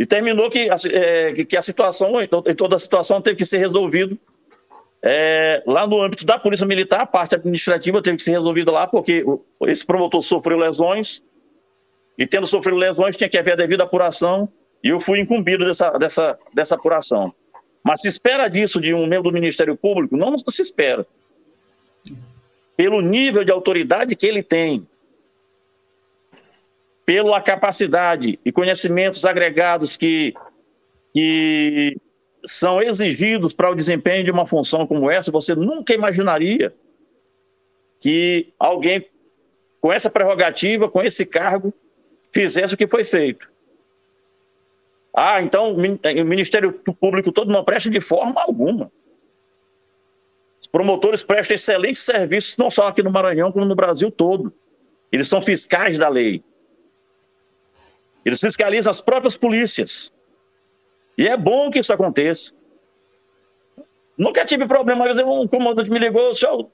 E 0.00 0.06
terminou 0.06 0.48
que, 0.48 0.66
é, 0.92 1.44
que 1.44 1.58
a 1.58 1.60
situação, 1.60 2.18
então, 2.22 2.42
toda 2.42 2.76
a 2.76 2.78
situação 2.78 3.20
teve 3.20 3.36
que 3.36 3.44
ser 3.44 3.58
resolvida 3.58 4.16
é, 5.02 5.62
lá 5.66 5.86
no 5.86 6.00
âmbito 6.00 6.24
da 6.24 6.38
Polícia 6.38 6.66
Militar, 6.66 7.02
a 7.02 7.06
parte 7.06 7.34
administrativa 7.34 8.00
teve 8.00 8.16
que 8.16 8.22
ser 8.22 8.30
resolvida 8.30 8.72
lá, 8.72 8.86
porque 8.86 9.22
esse 9.66 9.84
promotor 9.84 10.22
sofreu 10.22 10.56
lesões, 10.56 11.22
e 12.16 12.26
tendo 12.26 12.46
sofrido 12.46 12.78
lesões, 12.78 13.14
tinha 13.14 13.28
que 13.28 13.36
haver 13.36 13.52
a 13.52 13.56
devida 13.56 13.84
apuração, 13.84 14.48
e 14.82 14.88
eu 14.88 15.00
fui 15.00 15.20
incumbido 15.20 15.66
dessa, 15.66 15.90
dessa, 15.90 16.38
dessa 16.54 16.76
apuração. 16.76 17.30
Mas 17.84 18.00
se 18.00 18.08
espera 18.08 18.48
disso 18.48 18.80
de 18.80 18.94
um 18.94 19.06
membro 19.06 19.30
do 19.30 19.34
Ministério 19.34 19.76
Público? 19.76 20.16
Não, 20.16 20.30
não 20.30 20.38
se 20.38 20.62
espera. 20.62 21.06
Pelo 22.74 23.02
nível 23.02 23.44
de 23.44 23.52
autoridade 23.52 24.16
que 24.16 24.26
ele 24.26 24.42
tem, 24.42 24.86
pela 27.10 27.40
capacidade 27.40 28.38
e 28.44 28.52
conhecimentos 28.52 29.24
agregados 29.24 29.96
que, 29.96 30.32
que 31.12 31.96
são 32.46 32.80
exigidos 32.80 33.52
para 33.52 33.68
o 33.68 33.74
desempenho 33.74 34.22
de 34.22 34.30
uma 34.30 34.46
função 34.46 34.86
como 34.86 35.10
essa, 35.10 35.32
você 35.32 35.52
nunca 35.56 35.92
imaginaria 35.92 36.72
que 37.98 38.52
alguém 38.56 39.04
com 39.80 39.92
essa 39.92 40.08
prerrogativa, 40.08 40.88
com 40.88 41.02
esse 41.02 41.26
cargo, 41.26 41.74
fizesse 42.32 42.74
o 42.74 42.76
que 42.76 42.86
foi 42.86 43.02
feito. 43.02 43.50
Ah, 45.12 45.42
então 45.42 45.74
o 45.74 46.24
Ministério 46.24 46.72
Público 46.72 47.32
todo 47.32 47.50
não 47.50 47.64
presta 47.64 47.90
de 47.90 48.00
forma 48.00 48.40
alguma. 48.40 48.88
Os 50.60 50.68
promotores 50.68 51.24
prestam 51.24 51.56
excelentes 51.56 52.02
serviços, 52.02 52.56
não 52.56 52.70
só 52.70 52.86
aqui 52.86 53.02
no 53.02 53.10
Maranhão, 53.10 53.50
como 53.50 53.64
no 53.64 53.74
Brasil 53.74 54.12
todo. 54.12 54.52
Eles 55.10 55.26
são 55.26 55.40
fiscais 55.40 55.98
da 55.98 56.08
lei. 56.08 56.40
Eles 58.24 58.40
fiscalizam 58.40 58.90
as 58.90 59.00
próprias 59.00 59.36
polícias. 59.36 60.12
E 61.16 61.26
é 61.26 61.36
bom 61.36 61.70
que 61.70 61.78
isso 61.78 61.92
aconteça. 61.92 62.54
Nunca 64.16 64.44
tive 64.44 64.66
problema, 64.66 65.06
mas 65.06 65.18
um 65.18 65.46
comandante 65.46 65.90
me 65.90 65.98
ligou, 65.98 66.34
senhor, 66.34 66.60
o 66.62 66.70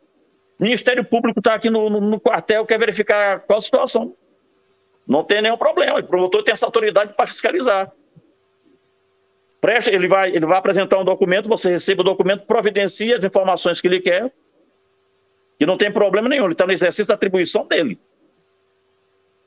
Ministério 0.60 1.04
Público 1.04 1.38
está 1.38 1.54
aqui 1.54 1.70
no, 1.70 1.88
no, 1.88 2.00
no, 2.00 2.20
quartel, 2.20 2.66
quer 2.66 2.78
verificar 2.78 3.40
qual 3.40 3.58
a 3.58 3.62
situação. 3.62 4.16
Não 5.06 5.22
tem 5.22 5.40
nenhum 5.40 5.56
problema, 5.56 6.00
o 6.00 6.02
promotor 6.02 6.42
tem 6.42 6.52
essa 6.52 6.66
autoridade 6.66 7.14
para 7.14 7.26
fiscalizar. 7.26 7.92
Presta, 9.60 9.90
ele 9.90 10.08
vai, 10.08 10.30
ele 10.34 10.44
vai 10.44 10.58
apresentar 10.58 10.98
um 10.98 11.04
documento, 11.04 11.48
você 11.48 11.70
recebe 11.70 12.00
o 12.00 12.04
documento, 12.04 12.44
providencia 12.44 13.16
as 13.16 13.24
informações 13.24 13.80
que 13.80 13.86
ele 13.86 14.00
quer, 14.00 14.32
e 15.58 15.64
não 15.64 15.76
tem 15.76 15.92
problema 15.92 16.28
nenhum, 16.28 16.44
ele 16.44 16.52
está 16.52 16.66
no 16.66 16.72
exercício 16.72 17.08
da 17.08 17.14
atribuição 17.14 17.66
dele. 17.66 17.98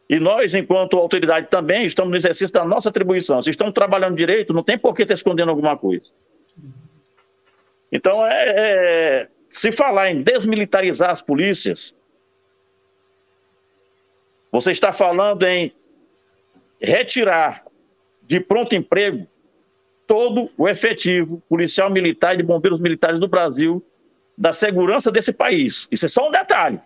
E 0.10 0.20
nós, 0.20 0.56
enquanto 0.56 0.98
autoridade, 0.98 1.48
também 1.50 1.86
estamos 1.86 2.10
no 2.10 2.18
exercício 2.18 2.52
da 2.52 2.66
nossa 2.66 2.90
atribuição. 2.90 3.40
Se 3.42 3.52
estamos 3.52 3.74
trabalhando 3.74 4.18
direito, 4.18 4.54
não 4.54 4.64
tem 4.64 4.76
por 4.78 4.96
que 4.96 5.04
estar 5.04 5.14
escondendo 5.14 5.50
alguma 5.50 5.78
coisa. 5.78 6.12
Então, 7.92 8.26
é, 8.26 8.50
é, 8.58 9.28
se 9.48 9.72
falar 9.72 10.10
em 10.10 10.24
desmilitarizar 10.24 11.12
as 11.12 11.22
polícias, 11.22 11.96
você 14.52 14.72
está 14.72 14.92
falando 14.92 15.44
em 15.44 15.72
retirar 16.82 17.64
de 18.24 18.40
pronto 18.40 18.74
emprego 18.74 19.28
todo 20.08 20.50
o 20.58 20.68
efetivo 20.68 21.40
policial 21.48 21.90
militar 21.92 22.34
e 22.34 22.38
de 22.38 22.44
bombeiros 22.44 22.80
militares 22.80 23.20
do 23.20 23.28
Brasil 23.28 23.86
da 24.36 24.52
segurança 24.52 25.12
desse 25.12 25.32
país. 25.32 25.88
Isso 25.92 26.06
é 26.06 26.08
só 26.08 26.28
um 26.28 26.32
detalhe. 26.32 26.80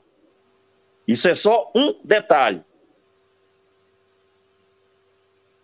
Isso 1.08 1.30
é 1.30 1.34
só 1.34 1.72
um 1.74 1.96
detalhe. 2.04 2.62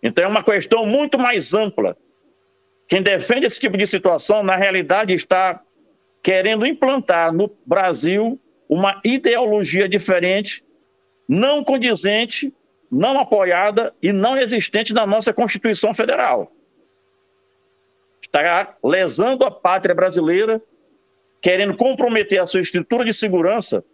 Então 0.02 0.24
é 0.24 0.26
uma 0.26 0.42
questão 0.42 0.86
muito 0.86 1.18
mais 1.18 1.52
ampla. 1.52 1.96
Quem 2.88 3.02
defende 3.02 3.46
esse 3.46 3.60
tipo 3.60 3.76
de 3.76 3.86
situação, 3.86 4.42
na 4.42 4.56
realidade, 4.56 5.12
está 5.12 5.62
querendo 6.22 6.66
implantar 6.66 7.32
no 7.32 7.50
Brasil 7.64 8.40
uma 8.68 9.00
ideologia 9.04 9.88
diferente, 9.88 10.64
não 11.28 11.62
condizente, 11.62 12.52
não 12.90 13.18
apoiada 13.18 13.92
e 14.02 14.12
não 14.12 14.36
existente 14.36 14.92
na 14.92 15.06
nossa 15.06 15.32
Constituição 15.32 15.94
Federal. 15.94 16.50
Está 18.20 18.76
lesando 18.82 19.44
a 19.44 19.50
pátria 19.50 19.94
brasileira, 19.94 20.62
querendo 21.40 21.76
comprometer 21.76 22.40
a 22.40 22.46
sua 22.46 22.60
estrutura 22.60 23.04
de 23.04 23.12
segurança 23.12 23.84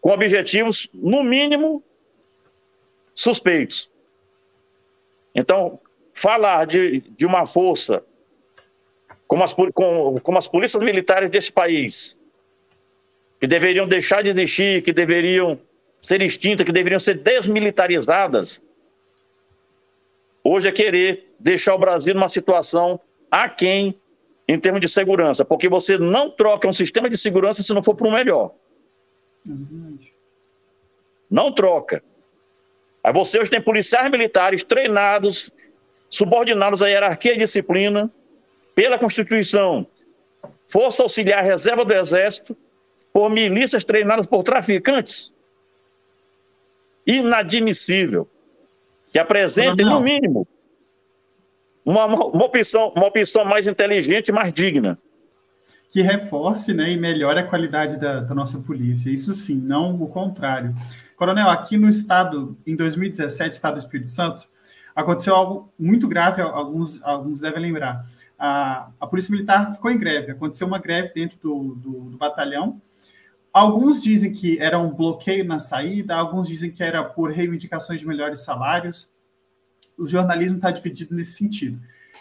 com 0.00 0.10
objetivos, 0.10 0.88
no 0.94 1.22
mínimo, 1.22 1.82
suspeitos. 3.18 3.90
Então, 5.34 5.80
falar 6.12 6.66
de, 6.66 7.00
de 7.00 7.26
uma 7.26 7.44
força 7.46 8.04
como 9.26 9.42
as, 9.42 9.52
com, 9.52 10.20
como 10.20 10.38
as 10.38 10.46
polícias 10.46 10.82
militares 10.82 11.28
desse 11.28 11.52
país, 11.52 12.18
que 13.40 13.46
deveriam 13.46 13.88
deixar 13.88 14.22
de 14.22 14.30
existir, 14.30 14.82
que 14.82 14.92
deveriam 14.92 15.58
ser 16.00 16.22
extintas, 16.22 16.64
que 16.64 16.72
deveriam 16.72 17.00
ser 17.00 17.18
desmilitarizadas, 17.18 18.62
hoje 20.44 20.68
é 20.68 20.72
querer 20.72 21.34
deixar 21.40 21.74
o 21.74 21.78
Brasil 21.78 22.14
numa 22.14 22.28
situação 22.28 23.00
aquém 23.30 24.00
em 24.46 24.58
termos 24.58 24.80
de 24.80 24.88
segurança, 24.88 25.44
porque 25.44 25.68
você 25.68 25.98
não 25.98 26.30
troca 26.30 26.68
um 26.68 26.72
sistema 26.72 27.10
de 27.10 27.18
segurança 27.18 27.64
se 27.64 27.74
não 27.74 27.82
for 27.82 27.96
para 27.96 28.08
o 28.08 28.12
melhor. 28.12 28.54
É 29.46 29.50
não 31.28 31.52
troca. 31.52 32.02
Aí 33.02 33.12
você 33.12 33.38
hoje 33.38 33.50
tem 33.50 33.60
policiais 33.60 34.10
militares 34.10 34.62
treinados, 34.62 35.52
subordinados 36.10 36.82
à 36.82 36.88
hierarquia 36.88 37.34
e 37.34 37.38
disciplina, 37.38 38.10
pela 38.74 38.98
Constituição, 38.98 39.86
Força 40.66 41.02
Auxiliar 41.02 41.42
Reserva 41.42 41.84
do 41.84 41.92
Exército 41.92 42.56
por 43.12 43.30
milícias 43.30 43.82
treinadas 43.82 44.26
por 44.26 44.42
traficantes? 44.42 45.34
Inadmissível. 47.06 48.28
Que 49.10 49.18
apresente, 49.18 49.82
no 49.82 50.00
mínimo, 50.00 50.46
uma, 51.84 52.04
uma, 52.04 52.44
opção, 52.44 52.92
uma 52.94 53.06
opção 53.06 53.44
mais 53.46 53.66
inteligente 53.66 54.28
e 54.28 54.32
mais 54.32 54.52
digna. 54.52 54.98
Que 55.90 56.02
reforce 56.02 56.74
né, 56.74 56.90
e 56.92 56.98
melhore 56.98 57.40
a 57.40 57.46
qualidade 57.46 57.98
da, 57.98 58.20
da 58.20 58.34
nossa 58.34 58.58
polícia. 58.58 59.08
Isso 59.08 59.32
sim, 59.32 59.56
não 59.56 60.00
o 60.00 60.06
contrário. 60.06 60.74
Coronel, 61.18 61.50
aqui 61.50 61.76
no 61.76 61.90
estado, 61.90 62.56
em 62.66 62.74
2017, 62.74 63.54
estado 63.54 63.74
do 63.74 63.80
Espírito 63.80 64.08
Santo, 64.08 64.48
aconteceu 64.94 65.34
algo 65.34 65.70
muito 65.78 66.08
grave, 66.08 66.40
alguns, 66.40 67.02
alguns 67.02 67.42
devem 67.42 67.60
lembrar. 67.60 68.06
A, 68.38 68.90
a 68.98 69.06
Polícia 69.06 69.30
Militar 69.30 69.74
ficou 69.74 69.90
em 69.90 69.98
greve, 69.98 70.32
aconteceu 70.32 70.66
uma 70.66 70.78
greve 70.78 71.12
dentro 71.12 71.36
do, 71.38 71.74
do, 71.74 72.10
do 72.10 72.16
batalhão. 72.16 72.80
Alguns 73.52 74.00
dizem 74.00 74.32
que 74.32 74.58
era 74.58 74.78
um 74.78 74.94
bloqueio 74.94 75.44
na 75.44 75.58
saída, 75.58 76.14
alguns 76.14 76.48
dizem 76.48 76.70
que 76.70 76.82
era 76.82 77.04
por 77.04 77.32
reivindicações 77.32 78.00
de 78.00 78.06
melhores 78.06 78.40
salários 78.40 79.10
o 79.98 80.06
jornalismo 80.06 80.58
está 80.58 80.70
dividido 80.70 81.14
nesse 81.14 81.32
sentido. 81.32 81.80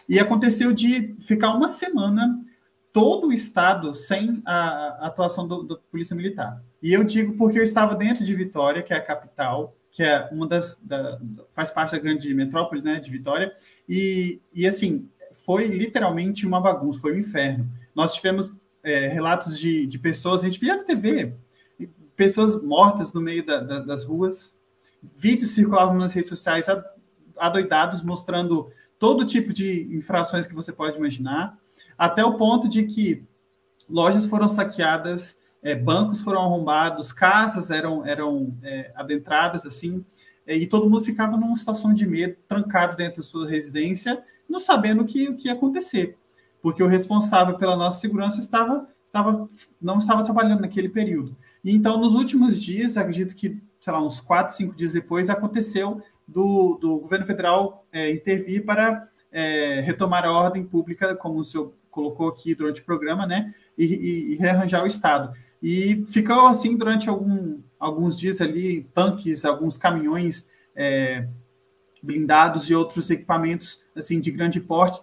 E 0.10 0.19
aconteceu 0.19 0.74
de 0.74 1.15
ficar 1.19 1.53
uma 1.53 1.68
semana 1.68 2.44
todo 2.91 3.28
o 3.28 3.34
estado 3.34 3.94
sem 3.94 4.41
a, 4.44 5.06
a 5.06 5.07
atuação 5.07 5.48
do, 5.48 5.80
Polícia 5.91 6.15
Militar. 6.15 6.61
E 6.81 6.93
eu 6.93 7.03
digo 7.03 7.33
porque 7.33 7.59
eu 7.59 7.63
estava 7.63 7.95
dentro 7.95 8.23
de 8.23 8.35
Vitória, 8.35 8.83
que 8.83 8.93
é 8.93 8.97
a 8.97 9.01
capital, 9.01 9.75
que 9.91 10.03
é 10.03 10.29
uma 10.31 10.47
das 10.47 10.79
da, 10.81 11.19
faz 11.49 11.71
parte 11.71 11.91
da 11.91 11.99
grande 11.99 12.31
metrópole, 12.33 12.81
né, 12.81 12.99
de 12.99 13.09
Vitória. 13.09 13.51
E, 13.87 14.41
e 14.53 14.67
assim 14.67 15.09
foi 15.31 15.67
literalmente 15.67 16.45
uma 16.45 16.61
bagunça, 16.61 16.99
foi 16.99 17.13
um 17.13 17.19
inferno. 17.19 17.67
Nós 17.95 18.13
tivemos 18.13 18.51
é, 18.83 19.07
relatos 19.07 19.57
de, 19.57 19.87
de 19.87 19.97
pessoas, 19.97 20.41
a 20.41 20.45
gente 20.45 20.59
via 20.59 20.75
na 20.75 20.83
TV, 20.83 21.33
pessoas 22.15 22.61
mortas 22.61 23.13
no 23.13 23.21
meio 23.21 23.45
da, 23.45 23.59
da, 23.59 23.79
das 23.79 24.03
ruas, 24.03 24.55
vídeos 25.15 25.51
circulavam 25.51 25.95
nas 25.97 26.13
redes 26.13 26.29
sociais 26.29 26.65
adoidados 27.37 28.01
mostrando 28.01 28.71
todo 28.99 29.25
tipo 29.25 29.53
de 29.53 29.87
infrações 29.95 30.45
que 30.45 30.55
você 30.55 30.73
pode 30.73 30.97
imaginar, 30.97 31.57
até 31.97 32.25
o 32.25 32.35
ponto 32.35 32.67
de 32.67 32.83
que 32.83 33.23
lojas 33.89 34.25
foram 34.25 34.47
saqueadas, 34.47 35.39
é, 35.61 35.75
bancos 35.75 36.21
foram 36.21 36.41
arrombados, 36.41 37.11
casas 37.11 37.71
eram, 37.71 38.05
eram 38.05 38.55
é, 38.63 38.91
adentradas, 38.95 39.65
assim, 39.65 40.05
é, 40.45 40.55
e 40.55 40.65
todo 40.65 40.89
mundo 40.89 41.03
ficava 41.03 41.35
numa 41.35 41.55
situação 41.55 41.93
de 41.93 42.07
medo, 42.07 42.38
trancado 42.47 42.95
dentro 42.95 43.17
da 43.17 43.23
sua 43.23 43.47
residência, 43.47 44.23
não 44.47 44.59
sabendo 44.59 45.01
o 45.01 45.05
que, 45.05 45.27
o 45.27 45.35
que 45.35 45.47
ia 45.47 45.53
acontecer, 45.53 46.17
porque 46.61 46.81
o 46.81 46.88
responsável 46.88 47.57
pela 47.57 47.75
nossa 47.75 47.99
segurança 47.99 48.39
estava, 48.39 48.88
estava, 49.05 49.49
não 49.81 49.97
estava 49.97 50.23
trabalhando 50.23 50.61
naquele 50.61 50.89
período. 50.89 51.35
E 51.63 51.75
então, 51.75 51.99
nos 51.99 52.13
últimos 52.13 52.59
dias, 52.59 52.95
acredito 52.95 53.35
que, 53.35 53.61
sei 53.81 53.91
lá, 53.91 54.01
uns 54.01 54.21
quatro, 54.21 54.55
cinco 54.55 54.73
dias 54.73 54.93
depois, 54.93 55.29
aconteceu 55.29 56.01
do, 56.25 56.77
do 56.79 56.99
governo 56.99 57.25
federal 57.25 57.85
é, 57.91 58.09
intervir 58.11 58.65
para 58.65 59.07
é, 59.31 59.81
retomar 59.81 60.23
a 60.23 60.31
ordem 60.31 60.63
pública, 60.63 61.15
como 61.15 61.39
o 61.39 61.43
senhor 61.43 61.73
colocou 61.89 62.27
aqui 62.27 62.53
durante 62.53 62.81
o 62.81 62.85
programa, 62.85 63.25
né, 63.25 63.53
e, 63.77 63.85
e, 63.85 64.34
e 64.34 64.35
rearranjar 64.35 64.84
o 64.84 64.88
Estado. 64.88 65.34
E 65.61 66.05
ficou 66.07 66.47
assim 66.47 66.77
durante 66.77 67.09
algum, 67.09 67.59
alguns 67.79 68.17
dias 68.17 68.41
ali, 68.41 68.88
tanques, 68.93 69.43
alguns 69.45 69.77
caminhões 69.77 70.49
é, 70.75 71.27
blindados 72.01 72.69
e 72.69 72.75
outros 72.75 73.09
equipamentos 73.09 73.84
assim 73.95 74.19
de 74.19 74.31
grande 74.31 74.59
porte 74.59 75.01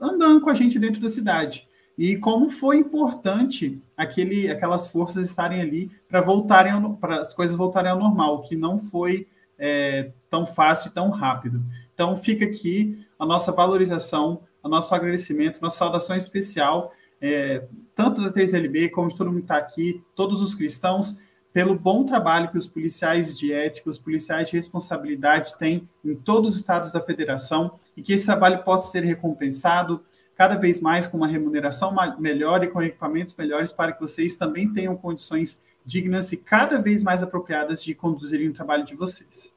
andando 0.00 0.40
com 0.40 0.50
a 0.50 0.54
gente 0.54 0.78
dentro 0.78 1.00
da 1.00 1.08
cidade. 1.08 1.66
E 1.96 2.16
como 2.16 2.50
foi 2.50 2.78
importante 2.78 3.80
aquele, 3.96 4.50
aquelas 4.50 4.88
forças 4.88 5.28
estarem 5.28 5.60
ali 5.60 5.90
para 6.08 6.20
voltarem 6.20 6.94
para 6.96 7.20
as 7.20 7.32
coisas 7.32 7.56
voltarem 7.56 7.90
ao 7.90 7.98
normal, 7.98 8.42
que 8.42 8.56
não 8.56 8.78
foi 8.78 9.28
é, 9.56 10.10
tão 10.28 10.44
fácil 10.44 10.90
e 10.90 10.94
tão 10.94 11.10
rápido. 11.10 11.62
Então, 11.94 12.16
fica 12.16 12.44
aqui 12.44 13.06
a 13.18 13.24
nossa 13.24 13.52
valorização, 13.52 14.42
o 14.62 14.68
nosso 14.68 14.92
agradecimento, 14.94 15.60
nossa 15.62 15.78
saudação 15.78 16.16
especial, 16.16 16.92
é, 17.26 17.66
tanto 17.94 18.20
da 18.20 18.30
3LB 18.30 18.90
como 18.90 19.08
de 19.08 19.16
todo 19.16 19.28
mundo 19.28 19.38
que 19.38 19.44
está 19.44 19.56
aqui, 19.56 20.04
todos 20.14 20.42
os 20.42 20.54
cristãos, 20.54 21.18
pelo 21.54 21.74
bom 21.74 22.04
trabalho 22.04 22.50
que 22.50 22.58
os 22.58 22.66
policiais 22.66 23.38
de 23.38 23.50
ética, 23.50 23.88
os 23.88 23.96
policiais 23.96 24.50
de 24.50 24.56
responsabilidade 24.56 25.56
têm 25.56 25.88
em 26.04 26.14
todos 26.14 26.50
os 26.50 26.56
estados 26.56 26.92
da 26.92 27.00
federação 27.00 27.78
e 27.96 28.02
que 28.02 28.12
esse 28.12 28.26
trabalho 28.26 28.62
possa 28.62 28.90
ser 28.90 29.04
recompensado 29.04 30.04
cada 30.36 30.56
vez 30.56 30.80
mais 30.80 31.06
com 31.06 31.16
uma 31.16 31.28
remuneração 31.28 31.94
melhor 32.18 32.62
e 32.62 32.68
com 32.68 32.82
equipamentos 32.82 33.34
melhores 33.36 33.72
para 33.72 33.92
que 33.92 34.00
vocês 34.00 34.34
também 34.34 34.70
tenham 34.70 34.96
condições 34.96 35.62
dignas 35.84 36.30
e 36.32 36.36
cada 36.36 36.78
vez 36.78 37.02
mais 37.02 37.22
apropriadas 37.22 37.82
de 37.82 37.94
conduzirem 37.94 38.48
o 38.48 38.52
trabalho 38.52 38.84
de 38.84 38.94
vocês. 38.94 39.54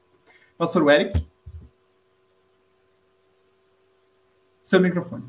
Pastor 0.56 0.90
Eric. 0.90 1.26
Seu 4.62 4.80
microfone. 4.80 5.24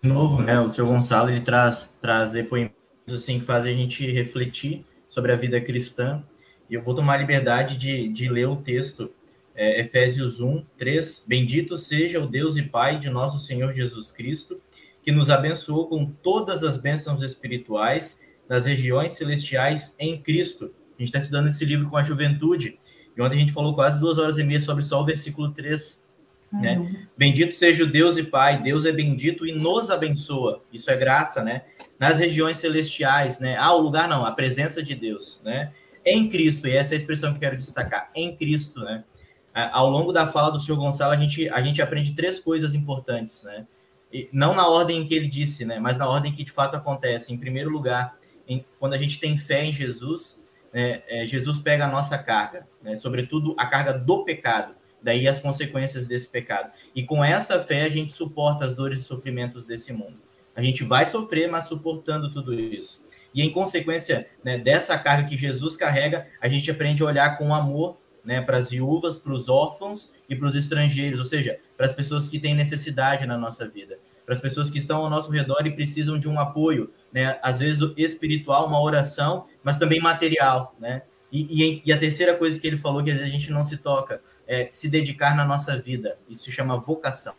De 0.00 0.08
novo, 0.08 0.40
né, 0.40 0.60
o 0.60 0.72
senhor 0.72 0.86
Gonçalo 0.86 1.28
ele 1.28 1.40
traz, 1.40 1.92
traz 2.00 2.30
depoimentos 2.30 2.78
assim, 3.08 3.40
que 3.40 3.44
fazem 3.44 3.74
a 3.74 3.76
gente 3.76 4.08
refletir 4.10 4.84
sobre 5.08 5.32
a 5.32 5.36
vida 5.36 5.60
cristã. 5.60 6.22
E 6.70 6.74
eu 6.74 6.82
vou 6.82 6.94
tomar 6.94 7.14
a 7.14 7.16
liberdade 7.16 7.76
de, 7.76 8.08
de 8.08 8.28
ler 8.28 8.46
o 8.46 8.56
texto, 8.56 9.10
é, 9.56 9.80
Efésios 9.80 10.40
1, 10.40 10.64
3. 10.76 11.24
Bendito 11.26 11.76
seja 11.76 12.20
o 12.20 12.26
Deus 12.26 12.56
e 12.56 12.62
Pai 12.62 12.98
de 12.98 13.10
nosso 13.10 13.40
Senhor 13.40 13.72
Jesus 13.72 14.12
Cristo, 14.12 14.60
que 15.02 15.10
nos 15.10 15.30
abençoou 15.30 15.88
com 15.88 16.06
todas 16.06 16.62
as 16.62 16.76
bênçãos 16.76 17.22
espirituais 17.22 18.20
das 18.48 18.66
regiões 18.66 19.12
celestiais 19.12 19.96
em 19.98 20.20
Cristo. 20.20 20.66
A 20.96 21.02
gente 21.02 21.08
está 21.08 21.18
estudando 21.18 21.48
esse 21.48 21.64
livro 21.64 21.88
com 21.88 21.96
a 21.96 22.02
juventude, 22.02 22.78
e 23.16 23.20
ontem 23.20 23.36
a 23.36 23.40
gente 23.40 23.52
falou 23.52 23.74
quase 23.74 23.98
duas 23.98 24.16
horas 24.16 24.38
e 24.38 24.44
meia 24.44 24.60
sobre 24.60 24.84
só 24.84 25.02
o 25.02 25.04
versículo 25.04 25.50
3. 25.50 26.04
Né? 26.50 27.06
Bendito 27.16 27.54
seja 27.54 27.84
o 27.84 27.86
Deus 27.86 28.16
e 28.16 28.22
Pai, 28.22 28.62
Deus 28.62 28.86
é 28.86 28.92
bendito 28.92 29.46
e 29.46 29.52
nos 29.52 29.90
abençoa. 29.90 30.62
Isso 30.72 30.90
é 30.90 30.96
graça, 30.96 31.44
né? 31.44 31.64
Nas 31.98 32.18
regiões 32.18 32.56
celestiais, 32.56 33.38
né? 33.38 33.56
Ah, 33.58 33.74
o 33.74 33.80
lugar 33.80 34.08
não, 34.08 34.24
a 34.24 34.32
presença 34.32 34.82
de 34.82 34.94
Deus, 34.94 35.40
né? 35.44 35.72
Em 36.04 36.28
Cristo, 36.28 36.66
e 36.66 36.74
essa 36.74 36.94
é 36.94 36.96
a 36.96 36.98
expressão 36.98 37.34
que 37.34 37.40
quero 37.40 37.56
destacar, 37.56 38.10
em 38.14 38.34
Cristo, 38.34 38.80
né? 38.80 39.04
Ao 39.52 39.90
longo 39.90 40.12
da 40.12 40.26
fala 40.26 40.50
do 40.50 40.58
senhor 40.58 40.78
Gonçalo, 40.78 41.12
a 41.12 41.16
gente, 41.16 41.48
a 41.50 41.60
gente 41.60 41.82
aprende 41.82 42.14
três 42.14 42.38
coisas 42.38 42.74
importantes, 42.74 43.42
né? 43.42 43.66
E 44.10 44.28
não 44.32 44.54
na 44.54 44.66
ordem 44.66 45.00
em 45.00 45.06
que 45.06 45.14
ele 45.14 45.28
disse, 45.28 45.66
né? 45.66 45.78
Mas 45.78 45.98
na 45.98 46.08
ordem 46.08 46.32
que 46.32 46.44
de 46.44 46.52
fato 46.52 46.76
acontece. 46.76 47.32
Em 47.32 47.36
primeiro 47.36 47.68
lugar, 47.68 48.16
em, 48.48 48.64
quando 48.78 48.94
a 48.94 48.98
gente 48.98 49.20
tem 49.20 49.36
fé 49.36 49.64
em 49.64 49.72
Jesus, 49.72 50.42
né, 50.72 51.02
é, 51.08 51.26
Jesus 51.26 51.58
pega 51.58 51.84
a 51.84 51.88
nossa 51.88 52.16
carga, 52.16 52.66
né, 52.82 52.96
sobretudo 52.96 53.54
a 53.58 53.66
carga 53.66 53.92
do 53.92 54.24
pecado, 54.24 54.74
daí 55.02 55.26
as 55.28 55.38
consequências 55.38 56.06
desse 56.06 56.28
pecado. 56.28 56.70
E 56.94 57.02
com 57.02 57.24
essa 57.24 57.60
fé 57.60 57.82
a 57.82 57.88
gente 57.88 58.12
suporta 58.12 58.64
as 58.64 58.74
dores 58.74 59.00
e 59.00 59.04
sofrimentos 59.04 59.64
desse 59.64 59.92
mundo. 59.92 60.20
A 60.54 60.62
gente 60.62 60.82
vai 60.82 61.08
sofrer, 61.08 61.48
mas 61.48 61.66
suportando 61.66 62.32
tudo 62.32 62.52
isso. 62.52 63.06
E 63.32 63.42
em 63.42 63.52
consequência 63.52 64.28
né, 64.42 64.58
dessa 64.58 64.98
carga 64.98 65.28
que 65.28 65.36
Jesus 65.36 65.76
carrega, 65.76 66.26
a 66.40 66.48
gente 66.48 66.70
aprende 66.70 67.02
a 67.02 67.06
olhar 67.06 67.38
com 67.38 67.54
amor 67.54 67.98
né, 68.24 68.40
para 68.40 68.56
as 68.56 68.68
viúvas, 68.68 69.16
para 69.16 69.32
os 69.32 69.48
órfãos 69.48 70.12
e 70.28 70.34
para 70.34 70.48
os 70.48 70.56
estrangeiros, 70.56 71.20
ou 71.20 71.26
seja, 71.26 71.60
para 71.76 71.86
as 71.86 71.92
pessoas 71.92 72.26
que 72.26 72.40
têm 72.40 72.54
necessidade 72.54 73.24
na 73.24 73.38
nossa 73.38 73.68
vida 73.68 73.98
para 74.28 74.34
as 74.34 74.42
pessoas 74.42 74.68
que 74.68 74.76
estão 74.76 74.98
ao 74.98 75.08
nosso 75.08 75.30
redor 75.30 75.66
e 75.66 75.70
precisam 75.70 76.18
de 76.18 76.28
um 76.28 76.38
apoio, 76.38 76.92
né? 77.10 77.38
Às 77.42 77.60
vezes 77.60 77.80
espiritual, 77.96 78.66
uma 78.66 78.78
oração, 78.78 79.46
mas 79.64 79.78
também 79.78 80.02
material, 80.02 80.76
né? 80.78 81.00
E, 81.30 81.62
e, 81.64 81.82
e, 81.84 81.92
a 81.92 81.98
terceira 81.98 82.34
coisa 82.34 82.58
que 82.58 82.66
ele 82.66 82.78
falou 82.78 83.04
que 83.04 83.10
às 83.10 83.18
vezes 83.18 83.32
a 83.32 83.36
gente 83.36 83.50
não 83.50 83.62
se 83.62 83.76
toca 83.76 84.20
é 84.46 84.68
se 84.72 84.88
dedicar 84.88 85.36
na 85.36 85.44
nossa 85.44 85.76
vida. 85.76 86.18
Isso 86.28 86.44
se 86.44 86.52
chama 86.52 86.78
vocação. 86.78 87.34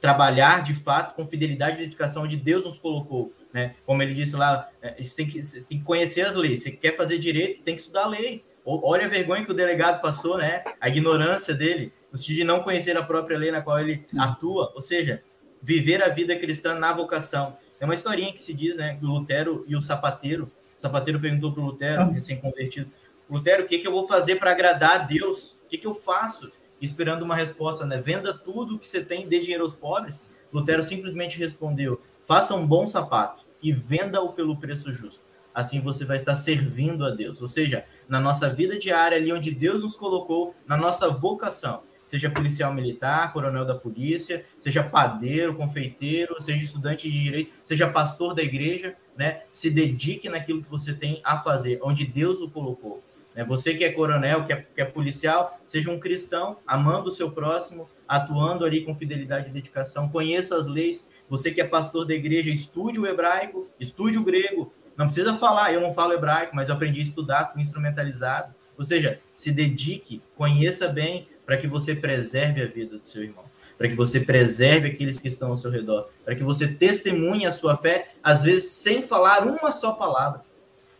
Trabalhar 0.00 0.62
de 0.62 0.74
fato 0.74 1.14
com 1.14 1.26
fidelidade 1.26 1.76
e 1.76 1.80
dedicação 1.80 2.24
onde 2.24 2.36
Deus 2.36 2.64
nos 2.64 2.78
colocou. 2.78 3.32
Né? 3.52 3.74
Como 3.84 4.02
ele 4.02 4.14
disse 4.14 4.34
lá, 4.34 4.68
é, 4.80 5.02
você 5.02 5.14
tem, 5.14 5.26
que, 5.26 5.42
você 5.42 5.60
tem 5.60 5.78
que 5.78 5.84
conhecer 5.84 6.22
as 6.22 6.34
leis. 6.34 6.62
Você 6.62 6.70
quer 6.70 6.96
fazer 6.96 7.18
direito, 7.18 7.62
tem 7.62 7.74
que 7.74 7.80
estudar 7.82 8.04
a 8.04 8.08
lei. 8.08 8.42
Olha 8.64 9.04
a 9.04 9.08
vergonha 9.08 9.44
que 9.44 9.50
o 9.50 9.54
delegado 9.54 10.00
passou, 10.00 10.38
né? 10.38 10.64
A 10.80 10.88
ignorância 10.88 11.52
dele, 11.52 11.92
no 12.10 12.16
sentido 12.16 12.36
de 12.36 12.44
não 12.44 12.62
conhecer 12.62 12.96
a 12.96 13.02
própria 13.02 13.36
lei 13.36 13.50
na 13.50 13.60
qual 13.60 13.78
ele 13.78 14.06
atua. 14.18 14.72
Ou 14.74 14.80
seja, 14.80 15.22
viver 15.62 16.02
a 16.02 16.08
vida 16.08 16.34
cristã 16.36 16.74
na 16.74 16.92
vocação. 16.92 17.56
É 17.78 17.84
uma 17.84 17.94
historinha 17.94 18.32
que 18.32 18.40
se 18.40 18.54
diz, 18.54 18.76
né, 18.76 18.98
o 19.02 19.06
Lutero 19.06 19.64
e 19.66 19.76
o 19.76 19.80
sapateiro, 19.80 20.50
o 20.76 20.80
sapateiro 20.80 21.20
perguntou 21.20 21.52
para 21.52 21.62
o 21.62 21.66
Lutero, 21.66 22.02
ah. 22.02 22.06
recém-convertido, 22.06 22.90
Lutero, 23.28 23.64
o 23.64 23.66
que, 23.66 23.78
que 23.78 23.86
eu 23.86 23.92
vou 23.92 24.06
fazer 24.06 24.36
para 24.36 24.50
agradar 24.50 24.92
a 24.92 24.98
Deus? 24.98 25.58
O 25.64 25.68
que, 25.68 25.78
que 25.78 25.86
eu 25.86 25.94
faço? 25.94 26.52
Esperando 26.80 27.22
uma 27.22 27.34
resposta, 27.34 27.86
né? 27.86 27.98
Venda 27.98 28.34
tudo 28.34 28.78
que 28.78 28.86
você 28.86 29.02
tem 29.02 29.22
e 29.22 29.26
dê 29.26 29.40
dinheiro 29.40 29.64
aos 29.64 29.74
pobres. 29.74 30.24
Lutero 30.52 30.82
simplesmente 30.82 31.38
respondeu: 31.38 32.00
faça 32.26 32.54
um 32.54 32.66
bom 32.66 32.86
sapato 32.86 33.44
e 33.62 33.72
venda-o 33.72 34.32
pelo 34.32 34.56
preço 34.56 34.92
justo. 34.92 35.24
Assim 35.54 35.80
você 35.80 36.04
vai 36.04 36.16
estar 36.16 36.34
servindo 36.34 37.04
a 37.04 37.10
Deus. 37.10 37.40
Ou 37.40 37.48
seja, 37.48 37.84
na 38.08 38.20
nossa 38.20 38.50
vida 38.50 38.78
diária, 38.78 39.16
ali 39.16 39.32
onde 39.32 39.52
Deus 39.52 39.82
nos 39.82 39.96
colocou, 39.96 40.54
na 40.66 40.76
nossa 40.76 41.08
vocação, 41.08 41.82
seja 42.04 42.28
policial 42.28 42.74
militar, 42.74 43.32
coronel 43.32 43.64
da 43.64 43.74
polícia, 43.74 44.44
seja 44.58 44.82
padeiro, 44.82 45.54
confeiteiro, 45.54 46.40
seja 46.42 46.62
estudante 46.62 47.10
de 47.10 47.22
direito, 47.22 47.52
seja 47.62 47.88
pastor 47.88 48.34
da 48.34 48.42
igreja, 48.42 48.96
né? 49.16 49.42
Se 49.50 49.70
dedique 49.70 50.28
naquilo 50.28 50.62
que 50.62 50.70
você 50.70 50.92
tem 50.92 51.20
a 51.24 51.38
fazer, 51.38 51.78
onde 51.82 52.06
Deus 52.06 52.40
o 52.40 52.50
colocou. 52.50 53.02
Né? 53.34 53.44
Você 53.44 53.74
que 53.74 53.84
é 53.84 53.92
coronel, 53.92 54.44
que 54.44 54.52
é, 54.52 54.56
que 54.56 54.80
é 54.80 54.84
policial, 54.84 55.58
seja 55.66 55.90
um 55.90 55.98
cristão, 55.98 56.58
amando 56.66 57.08
o 57.08 57.10
seu 57.10 57.30
próximo, 57.30 57.88
atuando 58.06 58.64
ali 58.64 58.84
com 58.84 58.94
fidelidade 58.94 59.48
e 59.48 59.52
dedicação, 59.52 60.08
conheça 60.08 60.56
as 60.56 60.66
leis. 60.66 61.08
Você 61.28 61.50
que 61.50 61.60
é 61.60 61.64
pastor 61.64 62.06
da 62.06 62.14
igreja, 62.14 62.50
estude 62.50 63.00
o 63.00 63.06
hebraico, 63.06 63.68
estude 63.80 64.18
o 64.18 64.24
grego. 64.24 64.72
Não 64.96 65.06
precisa 65.06 65.36
falar, 65.36 65.72
eu 65.72 65.80
não 65.80 65.92
falo 65.92 66.12
hebraico, 66.12 66.54
mas 66.54 66.68
eu 66.68 66.76
aprendi 66.76 67.00
a 67.00 67.04
estudar, 67.04 67.52
fui 67.52 67.60
instrumentalizado. 67.60 68.54
Ou 68.76 68.84
seja, 68.84 69.18
se 69.34 69.50
dedique, 69.50 70.22
conheça 70.36 70.88
bem, 70.88 71.28
para 71.44 71.56
que 71.56 71.66
você 71.66 71.94
preserve 71.94 72.62
a 72.62 72.66
vida 72.66 72.98
do 72.98 73.06
seu 73.06 73.22
irmão, 73.22 73.44
para 73.76 73.88
que 73.88 73.94
você 73.94 74.20
preserve 74.20 74.88
aqueles 74.88 75.18
que 75.18 75.28
estão 75.28 75.50
ao 75.50 75.56
seu 75.56 75.70
redor, 75.70 76.08
para 76.24 76.34
que 76.34 76.42
você 76.42 76.68
testemunhe 76.68 77.46
a 77.46 77.50
sua 77.50 77.76
fé, 77.76 78.12
às 78.22 78.42
vezes 78.42 78.70
sem 78.70 79.02
falar 79.02 79.46
uma 79.46 79.72
só 79.72 79.92
palavra. 79.92 80.42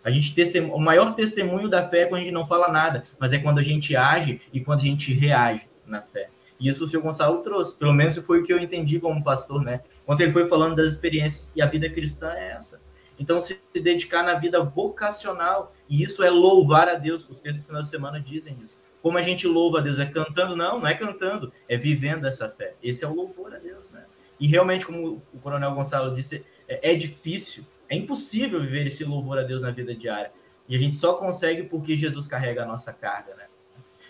A 0.02 0.10
gente 0.10 0.34
testem... 0.34 0.70
O 0.70 0.78
maior 0.78 1.14
testemunho 1.14 1.68
da 1.68 1.88
fé 1.88 2.02
é 2.02 2.06
quando 2.06 2.20
a 2.20 2.24
gente 2.24 2.34
não 2.34 2.46
fala 2.46 2.68
nada, 2.68 3.02
mas 3.18 3.32
é 3.32 3.38
quando 3.38 3.58
a 3.58 3.62
gente 3.62 3.96
age 3.96 4.40
e 4.52 4.60
quando 4.60 4.80
a 4.80 4.84
gente 4.84 5.12
reage 5.14 5.68
na 5.86 6.02
fé. 6.02 6.28
E 6.60 6.68
isso 6.68 6.84
o 6.84 6.86
senhor 6.86 7.02
Gonçalo 7.02 7.38
trouxe, 7.38 7.76
pelo 7.76 7.92
menos 7.92 8.16
foi 8.18 8.40
o 8.40 8.44
que 8.44 8.52
eu 8.52 8.58
entendi 8.58 9.00
como 9.00 9.24
pastor, 9.24 9.62
né? 9.62 9.80
Quando 10.06 10.20
ele 10.20 10.32
foi 10.32 10.48
falando 10.48 10.76
das 10.76 10.92
experiências, 10.92 11.50
e 11.56 11.62
a 11.62 11.66
vida 11.66 11.88
cristã 11.90 12.32
é 12.32 12.52
essa. 12.52 12.80
Então, 13.18 13.40
se 13.40 13.60
dedicar 13.74 14.22
na 14.22 14.34
vida 14.34 14.62
vocacional, 14.62 15.72
e 15.88 16.02
isso 16.02 16.22
é 16.22 16.30
louvar 16.30 16.88
a 16.88 16.94
Deus. 16.94 17.28
Os 17.28 17.40
textos 17.40 17.62
do 17.62 17.66
final 17.68 17.82
de 17.82 17.88
semana 17.88 18.20
dizem 18.20 18.56
isso. 18.62 18.80
Como 19.04 19.18
a 19.18 19.22
gente 19.22 19.46
louva 19.46 19.80
a 19.80 19.82
Deus? 19.82 19.98
É 19.98 20.06
cantando? 20.06 20.56
Não, 20.56 20.80
não 20.80 20.88
é 20.88 20.94
cantando, 20.94 21.52
é 21.68 21.76
vivendo 21.76 22.26
essa 22.26 22.48
fé. 22.48 22.72
Esse 22.82 23.04
é 23.04 23.06
o 23.06 23.12
louvor 23.12 23.54
a 23.54 23.58
Deus, 23.58 23.90
né? 23.90 24.02
E 24.40 24.46
realmente, 24.46 24.86
como 24.86 25.22
o 25.30 25.38
Coronel 25.40 25.74
Gonçalo 25.74 26.14
disse, 26.14 26.42
é, 26.66 26.92
é 26.92 26.94
difícil, 26.94 27.66
é 27.86 27.96
impossível 27.96 28.62
viver 28.62 28.86
esse 28.86 29.04
louvor 29.04 29.36
a 29.36 29.42
Deus 29.42 29.60
na 29.60 29.70
vida 29.70 29.94
diária. 29.94 30.32
E 30.66 30.74
a 30.74 30.78
gente 30.78 30.96
só 30.96 31.12
consegue 31.12 31.64
porque 31.64 31.98
Jesus 31.98 32.26
carrega 32.26 32.62
a 32.62 32.66
nossa 32.66 32.94
carga, 32.94 33.34
né? 33.34 33.44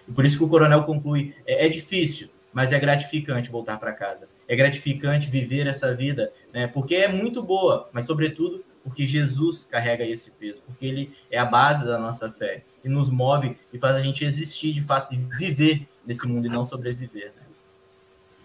E 0.06 0.12
por 0.12 0.24
isso 0.24 0.38
que 0.38 0.44
o 0.44 0.48
Coronel 0.48 0.84
conclui: 0.84 1.34
é, 1.44 1.66
é 1.66 1.68
difícil, 1.68 2.28
mas 2.52 2.72
é 2.72 2.78
gratificante 2.78 3.50
voltar 3.50 3.80
para 3.80 3.92
casa. 3.92 4.28
É 4.46 4.54
gratificante 4.54 5.28
viver 5.28 5.66
essa 5.66 5.92
vida, 5.92 6.32
né? 6.52 6.68
Porque 6.68 6.94
é 6.94 7.08
muito 7.08 7.42
boa, 7.42 7.90
mas 7.92 8.06
sobretudo 8.06 8.64
porque 8.84 9.06
Jesus 9.06 9.64
carrega 9.64 10.04
esse 10.04 10.30
peso, 10.32 10.62
porque 10.66 10.84
ele 10.84 11.16
é 11.30 11.38
a 11.38 11.46
base 11.46 11.86
da 11.86 11.98
nossa 11.98 12.30
fé 12.30 12.62
e 12.84 12.88
nos 12.88 13.08
move 13.08 13.56
e 13.72 13.78
faz 13.78 13.96
a 13.96 14.00
gente 14.00 14.24
existir 14.24 14.74
de 14.74 14.82
fato 14.82 15.14
e 15.14 15.16
viver 15.16 15.88
nesse 16.06 16.28
mundo 16.28 16.46
e 16.46 16.50
não 16.50 16.64
sobreviver. 16.64 17.32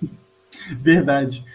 Né? 0.01 0.09
Verdade. 0.81 1.45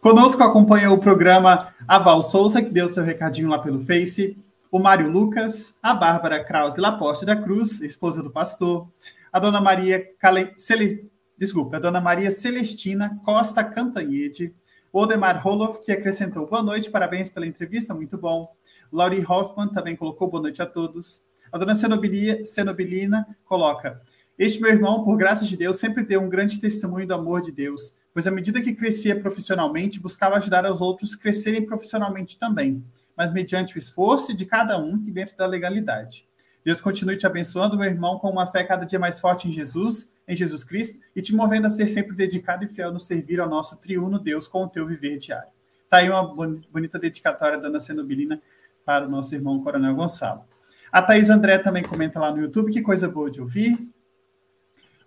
Conosco 0.00 0.42
acompanha 0.42 0.90
o 0.90 0.98
programa 0.98 1.74
a 1.86 1.98
Val 1.98 2.22
Souza, 2.22 2.62
que 2.62 2.70
deu 2.70 2.88
seu 2.88 3.04
recadinho 3.04 3.50
lá 3.50 3.58
pelo 3.58 3.78
Face, 3.78 4.38
o 4.72 4.78
Mário 4.78 5.10
Lucas, 5.10 5.74
a 5.82 5.92
Bárbara 5.92 6.42
Krause 6.42 6.80
Laporte 6.80 7.26
da 7.26 7.36
Cruz, 7.36 7.82
esposa 7.82 8.22
do 8.22 8.30
pastor, 8.30 8.88
a 9.30 9.38
dona 9.38 9.60
Maria 9.60 10.02
Cale... 10.18 10.54
Cele... 10.56 11.10
Desculpa, 11.36 11.76
a 11.76 11.80
dona 11.80 12.00
Maria 12.00 12.30
Celestina 12.30 13.18
Costa 13.24 13.62
Cantanhede, 13.64 14.54
o 14.59 14.59
Odemar 14.92 15.40
Roloff, 15.40 15.84
que 15.84 15.92
acrescentou 15.92 16.48
boa 16.48 16.64
noite, 16.64 16.90
parabéns 16.90 17.30
pela 17.30 17.46
entrevista, 17.46 17.94
muito 17.94 18.18
bom. 18.18 18.52
Laurie 18.92 19.24
Hoffman 19.24 19.68
também 19.68 19.94
colocou 19.94 20.28
boa 20.28 20.42
noite 20.42 20.60
a 20.60 20.66
todos. 20.66 21.22
A 21.52 21.58
dona 21.58 21.76
Cenobilina 21.76 23.24
coloca: 23.44 24.00
Este 24.36 24.60
meu 24.60 24.72
irmão, 24.72 25.04
por 25.04 25.16
graça 25.16 25.44
de 25.44 25.56
Deus, 25.56 25.76
sempre 25.76 26.04
deu 26.04 26.20
um 26.20 26.28
grande 26.28 26.60
testemunho 26.60 27.06
do 27.06 27.14
amor 27.14 27.40
de 27.40 27.52
Deus, 27.52 27.94
pois 28.12 28.26
à 28.26 28.32
medida 28.32 28.60
que 28.60 28.74
crescia 28.74 29.20
profissionalmente, 29.20 30.00
buscava 30.00 30.36
ajudar 30.36 30.68
os 30.68 30.80
outros 30.80 31.14
crescerem 31.14 31.64
profissionalmente 31.64 32.36
também, 32.36 32.84
mas 33.16 33.32
mediante 33.32 33.76
o 33.76 33.78
esforço 33.78 34.34
de 34.36 34.44
cada 34.44 34.76
um 34.76 35.04
e 35.06 35.12
dentro 35.12 35.36
da 35.36 35.46
legalidade. 35.46 36.26
Deus 36.64 36.80
continue 36.80 37.16
te 37.16 37.26
abençoando, 37.26 37.76
meu 37.76 37.86
irmão, 37.86 38.18
com 38.18 38.30
uma 38.30 38.46
fé 38.46 38.64
cada 38.64 38.84
dia 38.84 38.98
mais 38.98 39.18
forte 39.18 39.48
em 39.48 39.52
Jesus, 39.52 40.10
em 40.28 40.36
Jesus 40.36 40.62
Cristo, 40.62 40.98
e 41.14 41.22
te 41.22 41.34
movendo 41.34 41.66
a 41.66 41.70
ser 41.70 41.86
sempre 41.86 42.14
dedicado 42.14 42.64
e 42.64 42.68
fiel 42.68 42.92
no 42.92 43.00
servir 43.00 43.40
ao 43.40 43.48
nosso 43.48 43.76
triuno 43.76 44.18
Deus 44.18 44.46
com 44.46 44.64
o 44.64 44.68
teu 44.68 44.86
viver 44.86 45.16
diário. 45.16 45.50
Tá 45.88 45.98
aí 45.98 46.10
uma 46.10 46.22
bonita 46.70 46.98
dedicatória 46.98 47.58
da 47.58 47.68
Ana 47.68 47.80
Cenobilina 47.80 48.40
para 48.84 49.06
o 49.06 49.10
nosso 49.10 49.34
irmão 49.34 49.62
Coronel 49.62 49.94
Gonçalo. 49.94 50.44
A 50.92 51.02
Thaís 51.02 51.30
André 51.30 51.58
também 51.58 51.82
comenta 51.82 52.20
lá 52.20 52.30
no 52.30 52.40
YouTube, 52.40 52.72
que 52.72 52.82
coisa 52.82 53.08
boa 53.08 53.30
de 53.30 53.40
ouvir. 53.40 53.78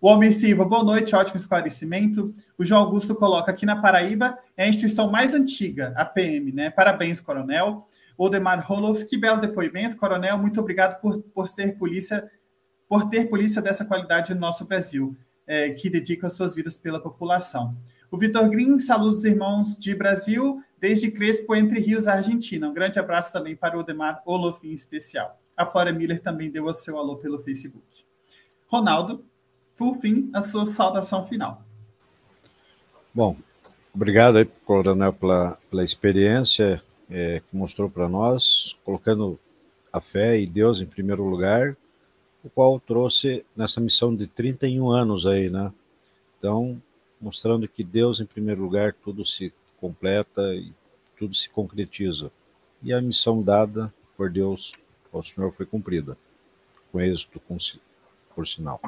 O 0.02 0.10
Almir 0.10 0.34
Silva, 0.34 0.66
boa 0.66 0.84
noite, 0.84 1.16
ótimo 1.16 1.38
esclarecimento. 1.38 2.34
O 2.58 2.66
João 2.66 2.82
Augusto 2.82 3.16
coloca 3.16 3.52
aqui 3.52 3.66
na 3.66 3.82
Paraíba, 3.82 4.38
é 4.58 4.66
a 4.66 4.68
instituição 4.68 5.10
mais 5.10 5.34
antiga, 5.34 5.94
a 5.96 6.04
PM, 6.04 6.52
né? 6.52 6.70
Parabéns, 6.70 7.22
Coronel. 7.22 7.86
Odemar 8.18 8.66
Roloff, 8.66 9.06
que 9.06 9.18
belo 9.18 9.42
depoimento, 9.42 9.98
coronel. 9.98 10.38
Muito 10.38 10.60
obrigado 10.60 11.00
por, 11.02 11.22
por 11.22 11.50
ser 11.50 11.78
polícia, 11.78 12.30
por 12.88 13.10
ter 13.10 13.30
polícia 13.30 13.62
dessa 13.62 13.86
qualidade 13.86 14.34
no 14.34 14.40
nosso 14.40 14.66
Brasil, 14.66 15.16
é, 15.48 15.72
que 15.72 15.90
dedica 15.90 16.30
suas 16.30 16.54
vidas 16.54 16.78
pela 16.78 17.00
população. 17.00 17.76
O 18.12 18.18
Vitor 18.18 18.48
Green, 18.50 18.80
saludos 18.80 19.26
irmãos 19.26 19.78
de 19.78 19.96
Brasil, 19.96 20.62
desde 20.80 21.10
Crespo, 21.10 21.56
Entre 21.56 21.80
Rios, 21.80 22.08
Argentina. 22.08 22.70
Um 22.70 22.74
grande 22.74 23.00
abraço 23.00 23.34
também 23.34 23.56
para 23.56 23.76
o 23.76 23.80
Odemar 23.80 24.22
Olof, 24.26 24.64
em 24.68 24.72
especial. 24.72 25.40
A 25.58 25.66
Flora 25.66 25.92
Miller 25.92 26.22
também 26.22 26.52
deu 26.52 26.66
o 26.66 26.74
seu 26.74 26.98
alô 26.98 27.18
pelo 27.18 27.40
Facebook. 27.40 28.06
Ronaldo, 28.68 29.26
por 29.76 29.98
fim, 29.98 30.30
a 30.34 30.42
sua 30.42 30.66
saudação 30.66 31.26
final. 31.26 31.64
Bom, 33.14 33.36
obrigado 33.94 34.38
aí, 34.38 34.46
Coronel, 34.66 35.14
pela, 35.14 35.58
pela 35.70 35.84
experiência 35.84 36.82
é, 37.10 37.42
que 37.48 37.56
mostrou 37.56 37.90
para 37.90 38.08
nós, 38.10 38.76
colocando 38.84 39.40
a 39.92 40.02
fé 40.02 40.40
e 40.40 40.48
Deus 40.48 40.82
em 40.82 40.86
primeiro 40.86 41.24
lugar, 41.24 41.78
o 42.44 42.50
qual 42.50 42.80
trouxe 42.80 43.46
nessa 43.56 43.80
missão 43.80 44.16
de 44.16 44.28
31 44.28 44.90
anos 44.90 45.26
aí, 45.26 45.50
né? 45.50 45.72
Então, 46.38 46.82
mostrando 47.22 47.68
que 47.68 47.84
Deus 47.84 48.20
em 48.20 48.26
primeiro 48.26 48.62
lugar, 48.62 48.94
tudo 48.94 49.26
se 49.26 49.54
completa 49.80 50.54
e 50.54 50.74
tudo 51.18 51.36
se 51.36 51.50
concretiza. 51.50 52.32
E 52.82 52.92
a 52.92 53.02
missão 53.02 53.42
dada 53.42 53.94
por 54.18 54.30
Deus 54.30 54.74
ao 55.12 55.24
Senhor 55.24 55.54
foi 55.54 55.66
cumprida, 55.66 56.18
com 56.92 57.00
êxito, 57.00 57.40
com, 57.48 57.58
por 58.36 58.48
sinal. 58.48 58.82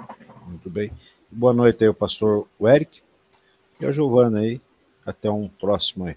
Muito 0.45 0.69
bem. 0.69 0.91
Boa 1.31 1.53
noite 1.53 1.83
aí, 1.83 1.89
o 1.89 1.93
pastor 1.93 2.47
Eric 2.59 3.01
e 3.79 3.85
a 3.85 3.91
Giovana 3.91 4.39
aí. 4.39 4.59
Até 5.05 5.29
um 5.29 5.47
próximo 5.47 6.05
aí. 6.05 6.15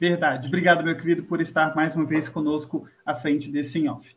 Verdade. 0.00 0.46
Obrigado, 0.46 0.84
meu 0.84 0.96
querido, 0.96 1.24
por 1.24 1.40
estar 1.40 1.74
mais 1.74 1.94
uma 1.96 2.04
vez 2.04 2.28
conosco 2.28 2.86
à 3.04 3.14
frente 3.14 3.50
desse 3.50 3.80
em 3.80 3.88
off. 3.88 4.16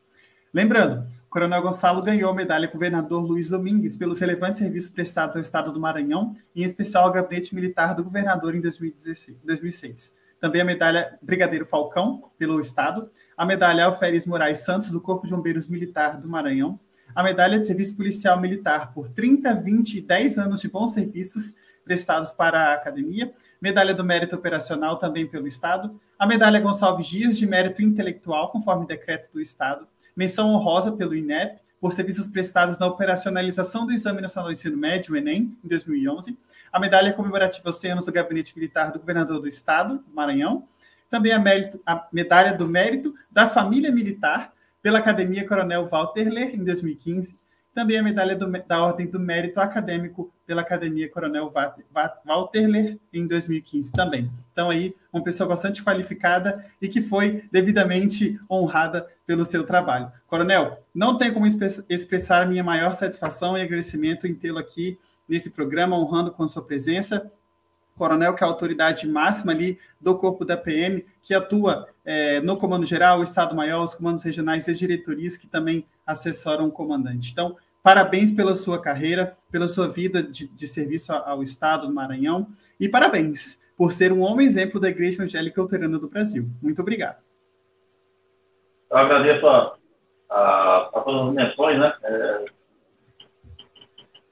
Lembrando, 0.54 1.08
o 1.26 1.30
Coronel 1.30 1.62
Gonçalo 1.62 2.04
ganhou 2.04 2.30
a 2.30 2.36
medalha 2.36 2.68
governador 2.68 3.24
Luiz 3.24 3.50
Domingues 3.50 3.96
pelos 3.96 4.20
relevantes 4.20 4.60
serviços 4.60 4.92
prestados 4.92 5.36
ao 5.36 5.42
Estado 5.42 5.72
do 5.72 5.80
Maranhão, 5.80 6.36
em 6.56 6.64
especial 6.64 7.06
ao 7.06 7.12
gabinete 7.12 7.56
militar 7.56 7.96
do 7.96 8.04
governador 8.04 8.54
em 8.54 8.62
2016, 8.62 9.38
2006. 9.44 10.14
Também 10.40 10.62
a 10.62 10.66
medalha 10.66 11.18
Brigadeiro 11.22 11.66
Falcão, 11.66 12.32
pelo 12.38 12.60
Estado, 12.60 13.10
a 13.36 13.46
medalha 13.46 13.86
Alferes 13.86 14.26
Moraes 14.26 14.60
Santos, 14.60 14.90
do 14.90 15.00
Corpo 15.00 15.26
de 15.26 15.34
Bombeiros 15.34 15.68
Militar 15.68 16.20
do 16.20 16.28
Maranhão, 16.28 16.80
a 17.16 17.24
medalha 17.24 17.60
de 17.60 17.66
Serviço 17.66 17.96
Policial 17.96 18.40
Militar 18.40 18.94
por 18.94 19.10
30, 19.10 19.54
20 19.56 19.96
e 19.96 20.02
10 20.02 20.38
anos 20.38 20.62
de 20.62 20.70
bons 20.70 20.94
serviços 20.94 21.56
prestados 21.92 22.32
para 22.32 22.70
a 22.70 22.74
academia, 22.76 23.34
medalha 23.62 23.94
do 23.94 24.02
mérito 24.02 24.34
operacional 24.34 24.96
também 24.96 25.28
pelo 25.28 25.46
Estado, 25.46 26.00
a 26.18 26.26
medalha 26.26 26.58
Gonçalves 26.62 27.06
Dias 27.06 27.38
de 27.38 27.46
mérito 27.46 27.82
intelectual, 27.82 28.50
conforme 28.50 28.88
decreto 28.88 29.30
do 29.34 29.42
Estado, 29.42 29.86
menção 30.16 30.54
honrosa 30.54 30.94
pelo 30.94 31.14
INEP 31.14 31.60
por 31.82 31.92
serviços 31.92 32.28
prestados 32.28 32.78
na 32.78 32.88
operacionalização 32.88 33.86
do 33.86 33.92
Exame 33.92 34.22
Nacional 34.22 34.48
do 34.48 34.54
Ensino 34.54 34.78
Médio, 34.78 35.18
ENEM, 35.18 35.58
em 35.62 35.68
2011, 35.68 36.40
a 36.72 36.80
medalha 36.80 37.12
comemorativa 37.12 37.70
Oceanos 37.70 38.06
do 38.06 38.12
Gabinete 38.14 38.56
Militar 38.56 38.94
do 38.94 39.00
Governador 39.00 39.42
do 39.42 39.50
Estado, 39.50 40.02
Maranhão, 40.14 40.64
também 41.10 41.34
a, 41.34 41.40
mérito, 41.40 41.82
a 41.86 42.08
medalha 42.14 42.54
do 42.54 42.66
mérito 42.70 43.14
da 43.30 43.50
família 43.50 43.92
militar 43.92 44.54
pela 44.82 45.00
Academia 45.00 45.46
Coronel 45.46 45.90
Walter 45.90 46.30
Ler, 46.30 46.56
em 46.56 46.64
2015, 46.64 47.36
também 47.74 47.98
a 47.98 48.04
medalha 48.04 48.34
do, 48.34 48.50
da 48.66 48.82
Ordem 48.82 49.08
do 49.08 49.20
Mérito 49.20 49.60
Acadêmico 49.60 50.32
pela 50.52 50.64
Academia 50.64 51.10
Coronel 51.10 51.50
Walterler 52.26 53.00
em 53.14 53.26
2015 53.26 53.90
também. 53.94 54.30
Então 54.52 54.70
aí, 54.70 54.94
uma 55.14 55.24
pessoa 55.24 55.48
bastante 55.48 55.82
qualificada 55.82 56.66
e 56.82 56.90
que 56.90 57.02
foi 57.02 57.46
devidamente 57.50 58.38
honrada 58.52 59.08
pelo 59.26 59.46
seu 59.46 59.66
trabalho. 59.66 60.12
Coronel, 60.28 60.78
não 60.94 61.18
tem 61.18 61.34
como 61.34 61.48
expressar 61.48 62.50
minha 62.50 62.66
maior 62.66 62.92
satisfação 62.94 63.58
e 63.58 63.62
agradecimento 63.62 64.28
em 64.28 64.36
tê-lo 64.36 64.58
aqui 64.58 64.98
nesse 65.26 65.52
programa, 65.52 65.98
honrando 65.98 66.32
com 66.32 66.46
sua 66.50 66.62
presença 66.62 67.32
coronel, 67.98 68.34
que 68.34 68.44
é 68.44 68.48
a 68.48 68.50
autoridade 68.50 69.08
máxima 69.08 69.54
ali 69.54 69.80
do 70.02 70.18
corpo 70.18 70.44
da 70.44 70.58
PM, 70.58 71.06
que 71.22 71.34
atua 71.34 71.88
é, 72.04 72.42
no 72.42 72.58
Comando 72.58 72.86
Geral, 72.86 73.20
o 73.20 73.24
Estado-Maior, 73.24 73.84
os 73.84 73.94
comandos 73.94 74.24
regionais 74.24 74.68
e 74.68 74.72
as 74.72 74.80
diretorias 74.80 75.38
que 75.38 75.48
também 75.48 75.86
assessoram 76.06 76.68
o 76.68 76.72
comandante. 76.72 77.32
Então, 77.32 77.56
Parabéns 77.84 78.32
pela 78.32 78.54
sua 78.54 78.80
carreira, 78.80 79.36
pela 79.52 79.68
sua 79.68 79.88
vida 79.88 80.22
de, 80.22 80.48
de 80.48 80.68
serviço 80.68 81.12
ao 81.12 81.42
Estado 81.42 81.88
do 81.88 81.94
Maranhão 81.94 82.48
e 82.80 82.88
parabéns 82.88 83.60
por 83.76 83.92
ser 83.92 84.12
um 84.12 84.22
homem 84.22 84.46
exemplo 84.46 84.80
da 84.80 84.90
Igreja 84.90 85.18
Evangélica 85.18 85.60
Luterana 85.60 85.98
do 85.98 86.08
Brasil. 86.08 86.48
Muito 86.62 86.82
obrigado. 86.82 87.18
Eu 88.92 88.98
agradeço 88.98 89.48
a, 89.48 89.76
a, 90.30 90.78
a 90.94 91.00
todas 91.00 91.30
as 91.30 91.34
menções, 91.34 91.80
né? 91.80 91.94
É... 92.04 92.46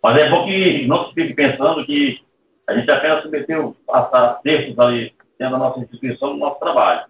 Mas 0.03 0.17
é 0.17 0.30
bom 0.30 0.45
que 0.45 0.85
não 0.85 1.07
se 1.07 1.13
fique 1.15 1.34
pensando 1.34 1.85
que 1.85 2.23
a 2.67 2.73
gente 2.76 2.91
apenas 2.91 3.23
submeteu 3.23 3.76
passar 3.88 4.39
textos 4.43 4.77
ali 4.77 5.15
dentro 5.39 5.53
da 5.53 5.57
nossa 5.57 5.80
instituição 5.80 6.34
no 6.34 6.39
nosso 6.39 6.59
trabalho. 6.59 7.07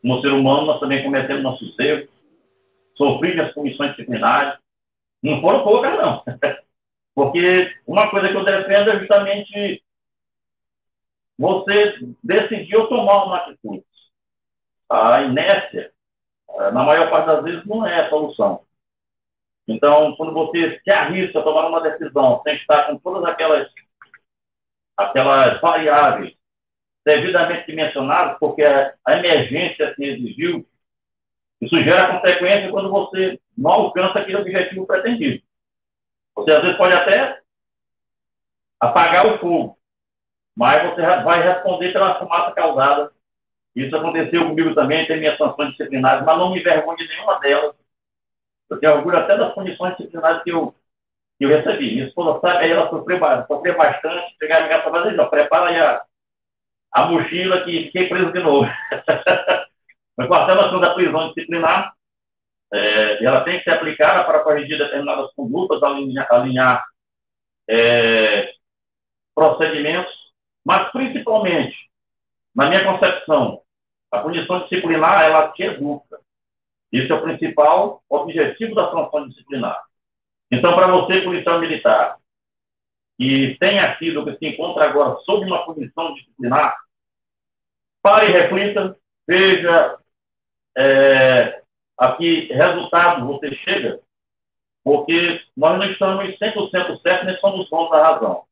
Como 0.00 0.20
ser 0.20 0.32
humano, 0.32 0.66
nós 0.66 0.80
também 0.80 1.04
cometemos 1.04 1.42
nossos 1.44 1.78
erros, 1.78 2.08
sofremos 2.96 3.46
as 3.46 3.54
comissões 3.54 3.90
disciplinares, 3.90 4.58
não 5.22 5.40
foram 5.40 5.64
poucas, 5.64 5.98
não. 5.98 6.22
Porque 7.14 7.74
uma 7.86 8.10
coisa 8.10 8.28
que 8.28 8.34
eu 8.34 8.44
defendo 8.44 8.90
é 8.90 8.98
justamente 8.98 9.82
você 11.38 11.98
decidiu 12.22 12.86
tomar 12.88 13.24
uma 13.24 13.36
atitude. 13.38 13.84
A 14.88 15.22
inércia, 15.22 15.92
eh, 16.50 16.70
na 16.70 16.84
maior 16.84 17.10
parte 17.10 17.26
das 17.26 17.42
vezes, 17.42 17.64
não 17.66 17.86
é 17.86 18.00
a 18.00 18.10
solução. 18.10 18.64
Então, 19.66 20.14
quando 20.16 20.32
você 20.32 20.80
se 20.82 20.90
arrisca 20.90 21.40
a 21.40 21.42
tomar 21.42 21.68
uma 21.68 21.80
decisão 21.80 22.42
sem 22.42 22.56
estar 22.56 22.86
com 22.86 22.98
todas 22.98 23.24
aquelas, 23.24 23.68
aquelas 24.96 25.60
variáveis 25.60 26.34
devidamente 27.04 27.66
dimensionadas, 27.66 28.38
porque 28.38 28.62
a 28.62 29.16
emergência 29.16 29.94
se 29.94 30.04
exigiu, 30.04 30.66
isso 31.62 31.80
gera 31.80 32.18
consequência 32.18 32.70
quando 32.72 32.90
você 32.90 33.40
não 33.56 33.70
alcança 33.70 34.18
aquele 34.18 34.38
objetivo 34.38 34.84
pretendido. 34.84 35.40
Você, 36.34 36.50
às 36.50 36.60
vezes, 36.60 36.76
pode 36.76 36.92
até 36.92 37.40
apagar 38.80 39.26
o 39.28 39.38
fogo, 39.38 39.78
mas 40.56 40.90
você 40.90 41.00
vai 41.22 41.40
responder 41.40 41.92
pela 41.92 42.18
fumaça 42.18 42.52
causada. 42.52 43.12
Isso 43.76 43.96
aconteceu 43.96 44.48
comigo 44.48 44.74
também, 44.74 45.06
tem 45.06 45.20
minhas 45.20 45.38
sanções 45.38 45.70
disciplinares, 45.70 46.26
mas 46.26 46.36
não 46.36 46.50
me 46.50 46.58
envergonho 46.58 46.98
de 46.98 47.06
nenhuma 47.06 47.38
delas. 47.38 47.76
Eu 48.68 48.80
tenho 48.80 48.96
orgulho 48.96 49.18
até 49.18 49.38
das 49.38 49.54
condições 49.54 49.96
disciplinares 49.96 50.42
que 50.42 50.50
eu, 50.50 50.74
que 51.38 51.44
eu 51.44 51.48
recebi. 51.48 51.92
Minha 51.92 52.08
esposa 52.08 52.40
sabe, 52.40 52.70
ela 52.70 52.90
sofreu, 52.90 53.20
sofreu 53.46 53.76
bastante, 53.76 54.36
pegaram 54.36 54.66
minha 54.66 54.82
casa 54.82 55.12
e 55.12 55.30
prepara 55.30 55.68
aí 55.68 55.78
a, 55.78 56.02
a 56.92 57.06
mochila 57.06 57.62
que 57.62 57.84
fiquei 57.84 58.08
preso 58.08 58.32
de 58.32 58.40
novo. 58.40 58.68
Com 60.16 60.34
a 60.34 60.46
relação 60.46 60.80
da 60.80 60.94
prisão 60.94 61.28
disciplinar, 61.28 61.92
é, 62.72 63.24
ela 63.24 63.44
tem 63.44 63.58
que 63.58 63.64
ser 63.64 63.70
aplicada 63.70 64.24
para 64.24 64.40
corrigir 64.40 64.78
determinadas 64.78 65.32
condutas, 65.34 65.82
alinhar, 65.82 66.26
alinhar 66.30 66.84
é, 67.68 68.52
procedimentos, 69.34 70.12
mas 70.64 70.90
principalmente, 70.92 71.76
na 72.54 72.68
minha 72.68 72.84
concepção, 72.84 73.62
a 74.10 74.18
punição 74.20 74.60
disciplinar, 74.60 75.22
ela 75.24 75.52
te 75.52 75.62
educa. 75.62 76.20
Esse 76.92 77.10
é 77.10 77.14
o 77.14 77.22
principal 77.22 78.02
objetivo 78.08 78.74
da 78.74 78.90
sanção 78.90 79.28
disciplinar. 79.28 79.82
Então, 80.50 80.74
para 80.74 80.88
você, 80.88 81.22
policial 81.22 81.58
militar, 81.58 82.16
que 83.18 83.56
tenha 83.58 83.96
sido, 83.98 84.24
que 84.24 84.36
se 84.36 84.46
encontra 84.46 84.84
agora 84.84 85.18
sob 85.20 85.46
uma 85.46 85.64
punição 85.64 86.14
disciplinar, 86.14 86.76
pare 88.02 88.28
e 88.28 88.32
reflita, 88.32 88.96
veja 89.26 89.98
é, 90.76 91.62
a 91.98 92.12
que 92.12 92.52
resultado 92.52 93.26
você 93.26 93.54
chega, 93.56 94.00
porque 94.84 95.40
nós 95.56 95.78
não 95.78 95.86
estamos 95.86 96.24
100% 96.38 97.00
certos, 97.00 97.26
nem 97.26 97.36
somos 97.38 97.68
bons 97.68 97.90
da 97.90 98.02
razão. 98.02 98.44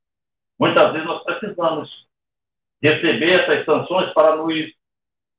Muitas 0.59 0.93
vezes 0.93 1.07
nós 1.07 1.23
precisamos 1.25 2.07
receber 2.83 3.41
essas 3.41 3.65
sanções 3.65 4.13
para 4.13 4.37
nos 4.37 4.55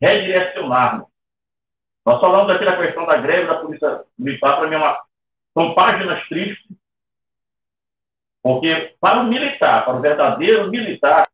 redirecionarmos. 0.01 1.07
Nós 2.05 2.19
falamos 2.19 2.49
aqui 2.53 2.65
da 2.65 2.77
questão 2.77 3.05
da 3.05 3.17
greve 3.17 3.47
da 3.47 3.59
Polícia 3.59 4.03
Militar, 4.17 4.57
para 4.57 4.67
mim, 4.67 4.75
é 4.75 4.77
uma, 4.77 4.99
são 5.53 5.73
páginas 5.75 6.27
tristes, 6.27 6.77
porque 8.41 8.95
para 8.99 9.21
o 9.21 9.25
militar, 9.25 9.85
para 9.85 9.97
o 9.97 10.01
verdadeiro 10.01 10.69
militar, 10.69 11.27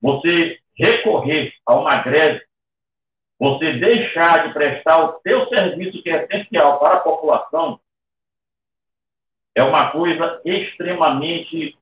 você 0.00 0.60
recorrer 0.76 1.52
a 1.66 1.74
uma 1.74 2.02
greve 2.02 2.44
você 3.38 3.74
deixar 3.74 4.46
de 4.46 4.54
prestar 4.54 5.04
o 5.04 5.20
seu 5.20 5.48
serviço 5.48 6.02
que 6.02 6.10
é 6.10 6.24
essencial 6.24 6.78
para 6.78 6.96
a 6.96 7.00
população 7.00 7.80
é 9.54 9.62
uma 9.62 9.90
coisa 9.92 10.40
extremamente 10.44 11.78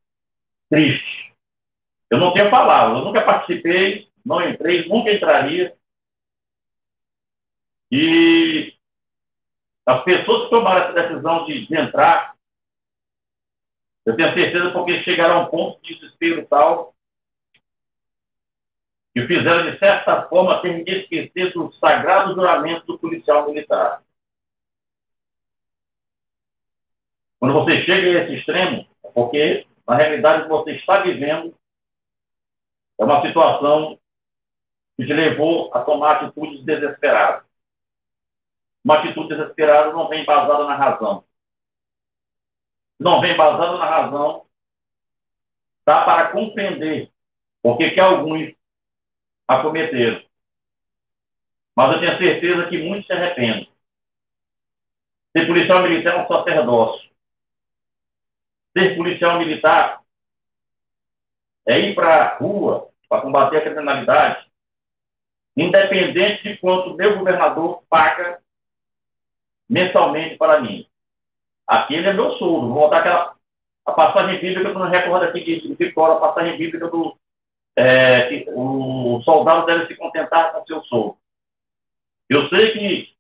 triste. 0.69 1.35
Eu 2.11 2.19
não 2.19 2.33
tenho 2.35 2.51
palavras, 2.51 2.99
eu 2.99 3.05
nunca 3.05 3.23
participei, 3.23 4.09
não 4.25 4.47
entrei, 4.47 4.87
nunca 4.87 5.11
entraria. 5.11 5.75
E 7.91 8.75
as 9.87 10.05
pessoas 10.05 10.45
que 10.45 10.51
tomaram 10.51 10.85
essa 10.85 11.09
decisão 11.09 11.45
de, 11.47 11.75
entrar, 11.75 12.35
eu 14.05 14.17
tenho 14.17 14.35
certeza 14.35 14.71
porque 14.73 15.03
chegaram 15.03 15.37
a 15.37 15.45
um 15.45 15.51
ponto 15.51 15.83
de 15.83 15.95
desespero 15.95 16.47
tal 16.47 16.92
que 19.15 19.27
fizeram, 19.27 19.71
de 19.71 19.79
certa 19.79 20.23
forma, 20.29 20.61
ter 20.63 20.89
esquecido 20.89 21.67
o 21.67 21.73
sagrado 21.75 22.35
juramento 22.35 22.87
do 22.87 22.99
policial 22.99 23.47
militar. 23.47 24.03
Quando 27.39 27.55
você 27.55 27.83
chega 27.85 28.21
a 28.21 28.23
esse 28.23 28.35
extremo, 28.37 28.87
é 29.05 29.11
porque, 29.11 29.67
na 29.87 29.97
realidade, 29.97 30.49
você 30.49 30.73
está 30.73 31.03
vivendo 31.03 31.55
é 32.99 33.05
uma 33.05 33.21
situação 33.23 33.99
que 34.97 35.07
te 35.07 35.13
levou 35.13 35.75
a 35.75 35.83
tomar 35.83 36.17
atitudes 36.23 36.65
desesperadas. 36.65 37.45
Uma 38.85 38.99
atitude 38.99 39.29
desesperada 39.29 39.93
não 39.93 40.09
vem 40.09 40.25
basada 40.25 40.65
na 40.65 40.77
razão. 40.77 41.25
Não 43.01 43.21
vem 43.21 43.37
basada 43.37 43.77
na 43.79 43.87
razão, 43.87 44.47
dá 45.85 46.05
para 46.05 46.31
compreender 46.31 47.11
porque 47.63 47.91
que 47.91 48.01
alguns 48.01 48.55
acometeram. 49.59 50.23
Mas 51.75 51.93
eu 51.93 52.01
tenho 52.01 52.19
certeza 52.19 52.69
que 52.69 52.79
muitos 52.79 53.07
se 53.07 53.13
arrependem. 53.13 53.69
Ser 55.33 55.47
policial 55.47 55.83
militar 55.83 56.15
é 56.15 56.23
um 56.23 56.29
sacerdócio. 56.29 57.11
Ser 58.77 58.97
policial 58.97 59.39
militar 59.39 60.03
é 61.67 61.79
ir 61.81 61.95
para 61.95 62.15
a 62.15 62.37
rua 62.37 62.89
para 63.09 63.23
combater 63.23 63.59
a 63.59 63.63
criminalidade, 63.63 64.47
independente 65.57 66.43
de 66.43 66.57
quanto 66.59 66.95
meu 66.95 67.19
governador 67.19 67.83
paga 67.89 68.41
mensalmente 69.69 70.37
para 70.37 70.61
mim. 70.61 70.87
Aquele 71.67 72.09
é 72.09 72.13
meu 72.13 72.33
soldo. 72.33 72.69
Vou 72.69 72.83
botar 72.83 72.99
aquela 72.99 73.37
a 73.85 73.93
passagem 73.93 74.41
bíblica, 74.41 74.69
eu 74.69 74.75
não 74.75 74.89
recordo 74.89 75.25
aqui 75.25 75.43
de, 75.43 75.75
de 75.75 75.89
a 75.89 76.17
passagem 76.17 76.57
bíblica 76.57 76.89
do, 76.89 77.19
é, 77.77 78.45
o 78.49 79.21
soldado 79.25 79.67
deve 79.67 79.87
se 79.87 79.97
contentar 79.97 80.53
com 80.53 80.67
seu 80.67 80.83
soldo. 80.85 81.19
Eu 82.29 82.49
sei 82.49 82.73
que 82.73 83.17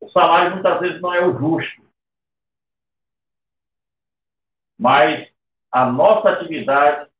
o 0.00 0.08
salário 0.10 0.52
muitas 0.52 0.80
vezes 0.80 1.00
não 1.00 1.14
é 1.14 1.24
o 1.24 1.38
justo, 1.38 1.82
mas 4.78 5.28
a 5.70 5.86
nossa 5.86 6.30
atividade, 6.30 7.10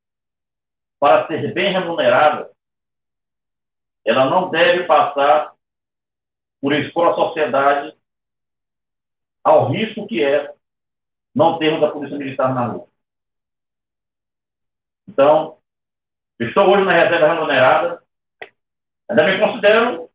para 0.99 1.27
ser 1.27 1.53
bem 1.53 1.73
remunerada, 1.73 2.51
ela 4.05 4.31
não 4.31 4.49
deve 4.51 4.85
passar 4.85 5.55
por 6.61 6.73
expor 6.73 7.09
a 7.09 7.15
sociedade 7.15 7.97
ao 9.45 9.70
risco 9.70 10.07
que 10.07 10.23
é 10.23 10.55
não 11.35 11.59
termos 11.59 11.82
a 11.82 11.90
polícia 11.90 12.16
militar 12.16 12.55
na 12.55 12.66
rua. 12.66 12.89
Então, 15.07 15.57
Estou 16.39 16.69
hoje 16.69 16.85
na 16.85 16.93
reserva 16.93 17.35
remunerada. 17.35 18.02
Ainda 19.09 19.24
me 19.24 19.39
considero, 19.39 20.09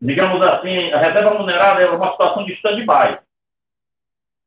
digamos 0.00 0.42
assim, 0.42 0.92
a 0.92 0.98
reserva 0.98 1.30
remunerada 1.30 1.80
é 1.80 1.88
uma 1.88 2.10
situação 2.12 2.44
de 2.44 2.54
stand-by. 2.54 3.20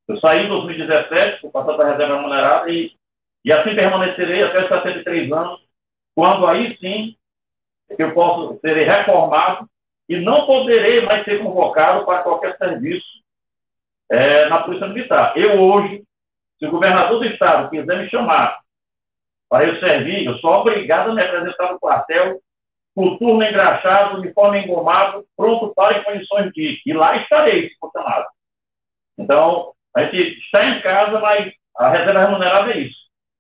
Eu 0.08 0.20
saí 0.20 0.46
em 0.46 0.50
2017, 0.50 1.42
fui 1.42 1.50
passar 1.50 1.76
para 1.76 1.88
a 1.88 1.92
reserva 1.94 2.18
remunerada 2.18 2.70
e, 2.70 2.94
e 3.46 3.54
assim 3.54 3.74
permanecerei 3.74 4.44
até 4.44 4.64
os 4.64 4.68
63 4.68 5.32
anos, 5.32 5.62
quando 6.14 6.46
aí 6.46 6.78
sim 6.78 7.16
eu 7.98 8.14
posso 8.14 8.60
ser 8.60 8.74
reformado 8.74 9.70
e 10.10 10.18
não 10.18 10.46
poderei 10.46 11.06
mais 11.06 11.24
ser 11.24 11.42
convocado 11.42 12.06
para 12.06 12.22
qualquer 12.22 12.58
serviço 12.58 13.08
é, 14.10 14.50
na 14.50 14.62
Polícia 14.64 14.88
Militar. 14.88 15.38
Eu 15.38 15.60
hoje, 15.60 16.04
se 16.60 16.66
o 16.66 16.72
governador 16.72 17.20
do 17.20 17.26
estado 17.26 17.70
quiser 17.70 17.98
me 17.98 18.10
chamar 18.10 18.60
para 19.50 19.66
eu 19.66 19.80
servir, 19.80 20.26
eu 20.26 20.38
sou 20.40 20.52
obrigado 20.52 21.12
a 21.12 21.14
me 21.14 21.22
apresentar 21.22 21.72
no 21.72 21.80
quartel, 21.80 22.40
com 22.96 23.18
turno 23.18 23.44
engraxado, 23.44 24.18
uniforme 24.18 24.60
engomado, 24.60 25.26
pronto 25.36 25.74
para 25.76 26.00
em 26.00 26.04
condições 26.04 26.52
de. 26.54 26.82
E 26.86 26.94
lá 26.94 27.18
estarei, 27.18 27.70
se 27.70 27.76
for 27.78 27.92
chamado. 27.92 28.26
Então, 29.18 29.74
A 29.96 30.04
gente 30.04 30.40
está 30.40 30.66
em 30.66 30.82
casa, 30.82 31.20
mas 31.20 31.54
a 31.78 31.90
reserva 31.90 32.26
remunerada 32.26 32.72
é 32.72 32.80
isso. 32.80 32.98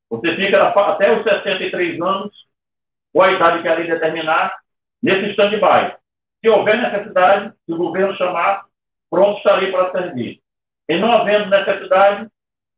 Você 0.10 0.36
fica 0.38 0.69
até 0.69 1.14
os 1.14 1.23
63 1.23 1.99
anos, 2.02 2.34
ou 3.14 3.22
a 3.22 3.32
idade 3.34 3.61
que 3.61 3.68
a 3.68 3.76
lei 3.76 3.88
determinar, 3.88 4.56
nesse 5.03 5.32
stand-by. 5.32 5.95
Se 6.40 6.49
houver 6.49 6.77
necessidade, 6.77 7.53
se 7.65 7.73
o 7.73 7.77
governo 7.77 8.15
chamar, 8.15 8.64
pronto 9.10 9.38
estarei 9.38 9.69
para 9.69 9.91
servir. 9.91 10.40
E 10.88 10.98
não 10.98 11.11
havendo 11.11 11.49
necessidade, 11.49 12.30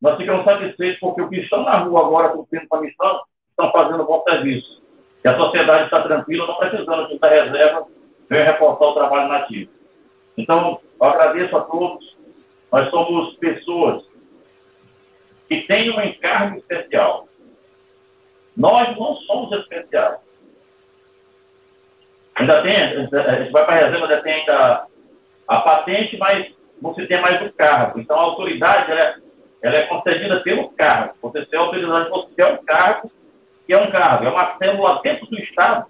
nós 0.02 0.18
ficamos 0.18 0.46
satisfeitos 0.46 1.00
porque 1.00 1.22
o 1.22 1.30
que 1.30 1.38
estão 1.38 1.64
na 1.64 1.80
rua 1.80 2.02
agora 2.02 2.30
cumprindo 2.30 2.68
com 2.68 2.78
a 2.78 2.82
missão 2.82 3.22
estão 3.50 3.72
fazendo 3.72 4.06
bom 4.06 4.24
serviço. 4.24 4.82
E 5.24 5.28
a 5.28 5.38
sociedade 5.38 5.86
está 5.86 6.02
tranquila, 6.04 6.48
não 6.48 6.56
precisando 6.56 7.08
de 7.08 7.20
da 7.20 7.30
reserva, 7.30 7.88
venha 8.30 8.46
reportar 8.46 8.90
o 8.90 8.94
trabalho 8.94 9.30
nativo. 9.30 9.72
Então, 10.38 10.80
eu 11.00 11.08
agradeço 11.08 11.58
a 11.58 11.62
todos. 11.62 12.16
Nós 12.72 12.90
somos 12.92 13.36
pessoas 13.38 14.04
que 15.48 15.62
têm 15.62 15.90
um 15.90 16.02
encargo 16.02 16.58
especial. 16.58 17.28
Nós 18.56 18.96
não 18.98 19.16
somos 19.16 19.52
especiais. 19.60 20.20
Ainda 22.36 22.62
tem, 22.62 22.76
a 22.76 23.42
gente 23.42 23.52
vai 23.52 23.66
para 23.66 23.74
a 23.74 23.86
reserva, 23.86 24.06
ainda 24.06 24.22
tem 24.22 24.34
ainda 24.34 24.88
a 25.48 25.60
patente, 25.62 26.18
mas 26.18 26.54
não 26.82 26.94
se 26.94 27.08
tem 27.08 27.20
mais 27.20 27.42
o 27.42 27.52
cargo. 27.54 28.00
Então, 28.00 28.20
a 28.20 28.24
autoridade 28.24 28.92
ela 28.92 29.02
é, 29.02 29.16
ela 29.62 29.76
é 29.76 29.84
concedida 29.84 30.40
pelo 30.42 30.70
cargo. 30.70 31.16
Você 31.22 31.46
tem 31.46 31.60
autoridade, 31.60 32.10
você 32.10 32.42
é 32.42 32.54
um 32.54 32.64
cargo, 32.66 33.12
que 33.66 33.74
é 33.74 33.78
um 33.78 33.92
cargo, 33.92 34.26
é 34.26 34.30
uma 34.30 34.58
célula 34.58 35.02
dentro 35.04 35.26
do 35.28 35.40
Estado, 35.40 35.86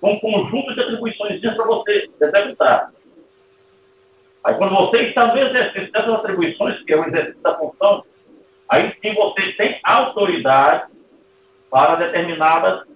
com 0.00 0.12
um 0.12 0.20
conjunto 0.20 0.74
de 0.74 0.80
atribuições 0.80 1.40
para 1.40 1.64
você 1.64 2.10
executar. 2.20 2.90
Aí, 4.44 4.54
quando 4.54 4.74
você 4.74 5.02
está 5.02 5.28
no 5.28 5.38
exercício 5.38 5.92
dessas 5.92 6.14
atribuições, 6.14 6.82
que 6.82 6.92
é 6.92 6.96
o 6.96 7.06
exercício 7.06 7.42
da 7.42 7.56
função, 7.56 8.04
aí 8.68 8.92
sim 9.00 9.14
você 9.14 9.52
tem 9.52 9.78
autoridade 9.84 10.90
para 11.70 11.94
determinadas 11.96 12.86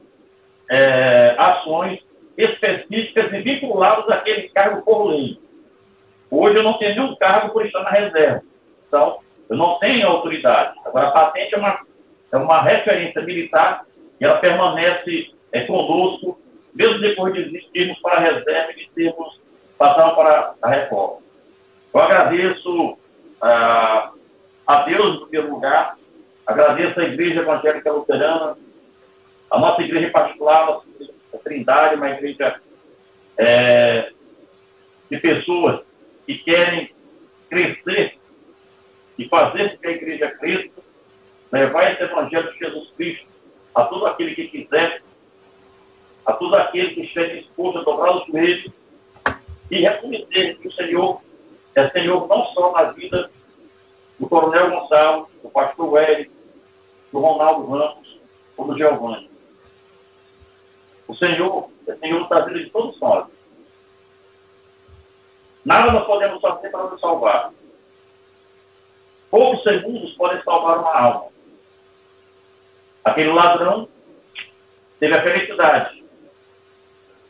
é, 0.69 1.37
ações 1.39 2.01
específicas 2.37 3.33
e 3.33 3.39
vinculadas 3.39 4.09
àquele 4.11 4.49
cargo 4.49 4.83
por 4.83 5.05
lei. 5.05 5.39
Hoje 6.31 6.57
eu 6.57 6.63
não 6.65 6.77
tenho 6.79 6.97
nenhum 6.97 7.17
cargo 7.17 7.53
por 7.53 7.65
estar 7.65 7.83
na 7.85 7.91
reserva. 7.91 8.43
Então, 8.89 9.21
eu 9.49 9.57
não 9.57 9.79
tenho 9.79 10.07
autoridade. 10.07 10.79
Agora, 10.85 11.09
a 11.09 11.13
patente 11.13 11.55
é 11.55 11.59
uma, 11.59 11.81
é 12.33 12.37
uma 12.37 12.63
referência 12.63 13.23
militar 13.23 13.85
e 14.21 14.25
ela 14.25 14.39
permanece 14.39 15.35
é, 15.53 15.61
conosco, 15.63 16.39
mesmo 16.75 17.01
depois 17.01 17.33
de 17.35 17.41
existirmos 17.41 17.99
para 18.01 18.17
a 18.17 18.21
reserva 18.21 18.73
e 18.73 18.77
de 18.77 18.91
termos 18.91 19.41
passado 19.79 20.15
para 20.15 20.55
a 20.63 20.69
reforma. 20.69 21.19
Eu 21.93 22.01
agradeço 22.01 22.99
ah, 23.41 24.13
a 24.67 24.83
Deus, 24.83 25.17
em 25.17 25.27
primeiro 25.29 25.55
lugar, 25.55 25.97
agradeço 26.47 26.99
a 26.99 27.05
Igreja 27.05 27.41
Evangélica 27.41 27.93
Luterana, 27.93 28.57
a 29.51 29.59
nossa 29.59 29.83
igreja 29.83 30.11
particular, 30.11 30.81
a 31.33 31.39
Trindade, 31.39 31.97
uma 31.97 32.11
igreja 32.11 32.61
é, 33.39 34.11
de 35.11 35.19
pessoas 35.19 35.81
que 36.27 36.39
querem 36.39 36.91
crescer 37.49 38.19
e 39.19 39.29
fazer 39.29 39.73
com 39.73 39.79
que 39.79 39.87
a 39.87 39.91
igreja 39.93 40.31
cresça, 40.33 40.83
levar 41.53 41.93
esse 41.93 42.03
evangelho 42.03 42.53
de 42.53 42.59
Jesus 42.59 42.91
Cristo 42.97 43.27
a 43.75 43.85
todo 43.85 44.07
aquele 44.07 44.35
que 44.35 44.49
quiser, 44.49 45.03
a 46.25 46.33
todo 46.33 46.55
aquele 46.57 46.95
que 46.95 47.03
estiver 47.03 47.37
disposto 47.37 47.79
a 47.79 47.83
dobrar 47.83 48.17
os 48.17 48.27
joelhos 48.27 48.73
e 49.71 49.81
reconhecer 49.81 50.59
que 50.59 50.69
o 50.69 50.73
Senhor 50.73 51.21
é 51.75 51.91
Senhor 51.91 52.27
não 52.27 52.47
só 52.47 52.73
na 52.73 52.85
vida 52.93 53.31
do 54.19 54.29
Coronel 54.29 54.71
Gonçalo, 54.71 55.29
do 55.43 55.51
Pastor 55.51 55.99
Hélio, 55.99 56.31
do 57.13 57.21
Ronaldo 57.21 57.67
Ramos 57.67 58.21
ou 58.57 58.67
do 58.67 58.79
Giovanni. 58.79 59.31
O 61.07 61.15
Senhor 61.15 61.71
é 61.87 61.95
Senhor 61.97 62.29
da 62.29 62.41
vida 62.41 62.61
de 62.61 62.71
todos 62.71 62.99
nós. 63.01 63.27
Nada 65.65 65.93
nós 65.93 66.07
podemos 66.07 66.41
fazer 66.41 66.71
para 66.71 66.85
nos 66.85 67.01
salvar. 67.01 67.53
Poucos 69.31 69.63
segundos 69.63 70.13
podem 70.15 70.43
salvar 70.43 70.79
uma 70.79 70.95
alma. 70.95 71.29
Aquele 73.05 73.33
ladrão 73.33 73.89
teve 74.99 75.15
a 75.15 75.23
felicidade 75.23 76.05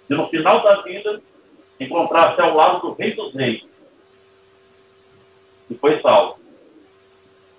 de, 0.09 0.17
no 0.17 0.29
final 0.29 0.63
da 0.63 0.83
vida, 0.83 1.21
encontrar-se 1.81 2.41
ao 2.41 2.55
lado 2.55 2.81
do 2.81 2.93
Rei 2.95 3.15
dos 3.15 3.35
Reis. 3.35 3.63
E 5.69 5.75
foi 5.75 6.01
salvo. 6.01 6.39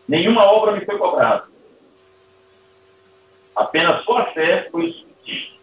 Nenhuma 0.07 0.45
obra 0.45 0.71
me 0.71 0.85
foi 0.85 0.97
cobrada. 0.97 1.45
Apenas 3.55 4.03
sua 4.05 4.25
fé 4.31 4.69
foi 4.71 4.91
suficiente. 4.93 5.59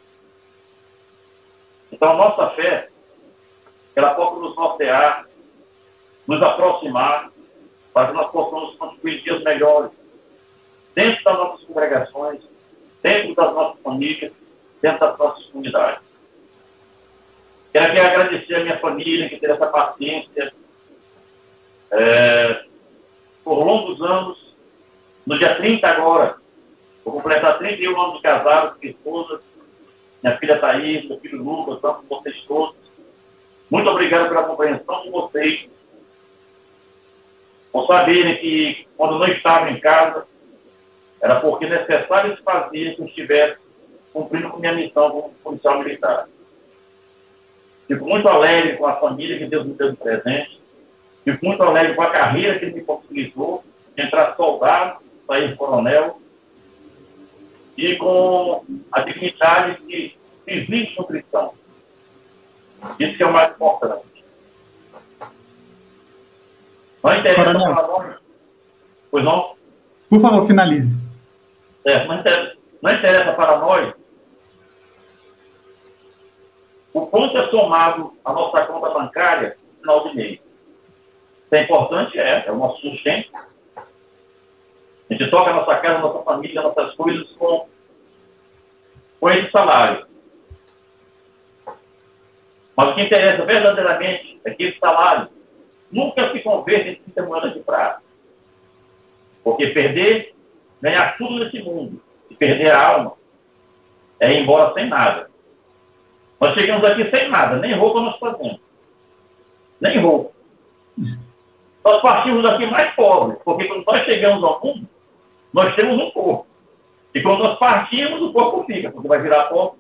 Então, 1.91 2.11
a 2.11 2.17
nossa 2.17 2.51
fé 2.51 2.91
ela 3.97 4.15
possa 4.15 4.41
nos 4.41 4.57
nortear, 4.57 5.27
nos 6.27 6.43
aproximar, 6.43 7.31
para 7.95 8.09
que 8.09 8.15
nós 8.15 8.31
possamos 8.33 8.75
construir 8.77 9.23
dias 9.23 9.43
melhores, 9.45 9.93
dentro 10.97 11.25
das 11.25 11.39
nossas 11.39 11.65
congregações, 11.65 12.41
dentro 13.01 13.35
das 13.37 13.55
nossas 13.55 13.81
famílias, 13.83 14.33
dentro 14.83 15.01
das 15.01 15.17
nossas 15.17 15.45
comunidades. 15.47 16.03
Quero 17.73 17.87
aqui 17.87 17.99
agradecer 18.01 18.55
a 18.57 18.61
minha 18.61 18.79
família, 18.81 19.29
que 19.29 19.39
teve 19.39 19.53
essa 19.53 19.67
paciência 19.69 20.53
é, 21.93 22.65
por 23.45 23.65
longos 23.65 24.03
anos. 24.03 24.55
No 25.25 25.39
dia 25.39 25.55
30 25.57 25.87
agora, 25.87 26.37
vou 27.05 27.15
completar 27.15 27.59
31 27.59 28.01
anos 28.01 28.17
de 28.17 28.23
casado 28.23 28.75
com 28.75 28.81
minha 28.81 28.93
esposa, 28.93 29.41
minha 30.23 30.37
filha 30.39 30.59
Thaís, 30.59 31.09
meu 31.09 31.19
filho 31.21 31.43
Lucas, 31.43 31.79
com 31.81 32.03
vocês 32.09 32.37
todos. 32.47 32.77
Muito 33.71 33.89
obrigado 33.89 34.29
pela 34.29 34.45
compreensão 34.45 35.03
de 35.03 35.11
vocês. 35.11 35.69
Por 37.75 37.89
saberem 37.89 38.37
que 38.37 38.87
quando 38.97 39.19
não 39.19 39.27
estavam 39.27 39.69
em 39.69 39.81
casa, 39.81 40.25
era 41.21 41.41
porque 41.41 41.67
necessário 41.67 42.37
se 42.37 42.43
fazia 42.45 42.95
que 42.95 43.03
eu 43.03 43.07
estivesse 43.07 43.59
cumprindo 44.13 44.49
com 44.49 44.61
minha 44.61 44.75
missão 44.75 45.11
como 45.11 45.35
policial 45.43 45.81
militar. 45.81 46.29
Fico 47.89 48.05
muito 48.05 48.29
alegre 48.29 48.77
com 48.77 48.87
a 48.87 48.95
família 49.01 49.39
que 49.39 49.47
Deus 49.47 49.67
me 49.67 49.75
deu 49.75 49.91
de 49.91 49.97
presente. 49.97 50.61
Fico 51.25 51.45
muito 51.45 51.65
alegre 51.65 51.97
com 51.97 52.03
a 52.03 52.13
carreira 52.13 52.61
que 52.61 52.67
ele 52.67 52.77
me 52.77 52.83
possibilitou, 52.83 53.65
entrar 53.99 54.37
soldado, 54.37 55.01
sair 55.27 55.57
coronel, 55.57 56.21
e 57.77 57.97
com 57.97 58.65
a 58.93 59.01
dignidade 59.01 59.83
que 59.83 60.17
existe 60.47 60.97
no 60.97 61.07
cristão. 61.09 61.55
Isso 63.01 63.17
que 63.17 63.23
é 63.25 63.27
o 63.27 63.33
mais 63.33 63.53
importante. 63.53 64.14
Não 67.05 67.15
interessa 67.15 67.45
Coronel. 67.45 67.75
para 67.75 67.87
nós. 67.87 68.17
Pois 69.11 69.25
não? 69.25 69.55
Por 70.09 70.21
favor, 70.21 70.47
finalize. 70.47 70.97
É, 71.85 72.07
não, 72.07 72.19
interessa, 72.19 72.57
não 72.83 72.93
interessa 72.93 73.33
para 73.35 73.59
nós 73.59 73.95
o 76.95 77.07
quanto 77.09 77.37
é 77.37 77.51
somado 77.51 78.15
à 78.25 78.33
nossa 78.33 78.65
conta 78.67 78.89
bancária 78.91 79.59
no 79.61 79.81
final 79.81 80.09
de 80.09 80.17
mês. 80.17 80.33
Isso 80.33 81.55
é 81.55 81.63
importante, 81.63 82.19
é, 82.19 82.45
é 82.47 82.51
o 82.51 82.57
nosso 82.57 82.81
sustento. 82.81 83.31
A 83.37 85.13
gente 85.13 85.31
toca 85.31 85.51
a 85.51 85.55
nossa 85.55 85.77
casa, 85.77 85.99
a 85.99 86.01
nossa 86.01 86.25
família, 86.25 86.63
nossas 86.63 86.95
coisas 86.95 87.31
com, 87.33 87.69
com 89.21 89.31
esse 89.31 89.51
salário. 89.51 90.07
Mas 92.75 92.89
o 92.89 92.95
que 92.95 93.03
interessa 93.03 93.45
verdadeiramente 93.45 94.41
é 94.45 94.51
que 94.55 94.65
esse 94.65 94.79
salário 94.79 95.29
nunca 95.95 96.33
se 96.33 96.41
converta 96.41 96.91
em 96.91 96.97
30 96.97 97.23
moedas 97.23 97.55
de 97.55 97.61
prata. 97.61 98.03
Porque 99.43 99.69
perder, 99.69 100.35
ganhar 100.83 101.17
tudo 101.17 101.45
nesse 101.45 101.63
mundo 101.63 102.03
e 102.31 102.35
perder 102.35 102.71
a 102.71 102.87
alma 102.87 103.13
é 104.21 104.33
ir 104.33 104.43
embora 104.43 104.75
sem 104.75 104.89
nada. 104.89 105.31
Nós 106.41 106.55
chegamos 106.55 106.85
aqui 106.85 107.09
sem 107.11 107.29
nada, 107.29 107.57
nem 107.57 107.75
roupa 107.75 108.01
nós 108.01 108.19
fazemos. 108.19 108.61
Nem 109.81 109.99
roupa. 110.01 110.33
Nós 111.85 112.03
partimos 112.03 112.43
daqui 112.43 112.67
mais 112.67 112.95
pobres, 112.95 113.39
porque 113.45 113.65
quando 113.67 113.85
nós 113.85 114.05
chegamos 114.05 114.43
ao 114.43 114.65
mundo, 114.65 114.89
nós 115.53 115.75
temos 115.75 115.99
um 115.99 116.11
corpo. 116.11 116.47
E 117.15 117.23
quando 117.23 117.45
nós 117.45 117.59
partimos, 117.59 118.21
o 118.21 118.33
corpo 118.33 118.65
fica, 118.65 118.91
porque 118.91 119.07
vai 119.07 119.21
virar 119.21 119.45
pó 119.45 119.77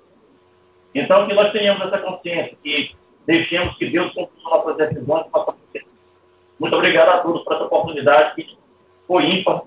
então, 0.94 1.26
que 1.26 1.34
nós 1.34 1.50
tenhamos 1.50 1.84
essa 1.86 1.98
consciência, 1.98 2.56
que 2.62 2.94
deixemos 3.26 3.76
que 3.76 3.90
Deus 3.90 4.12
cumpra 4.14 4.32
nossas 4.44 4.76
decisões. 4.76 5.26
Muito 6.58 6.74
obrigado 6.76 7.08
a 7.08 7.18
todos 7.18 7.42
por 7.42 7.54
essa 7.54 7.64
oportunidade 7.64 8.34
que 8.34 8.56
foi 9.06 9.24
ímpar 9.24 9.62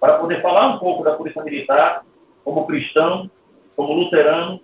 para 0.00 0.18
poder 0.18 0.42
falar 0.42 0.74
um 0.74 0.78
pouco 0.78 1.04
da 1.04 1.12
Polícia 1.12 1.42
Militar, 1.42 2.04
como 2.44 2.66
cristão, 2.66 3.30
como 3.76 3.94
luterano, 3.94 4.60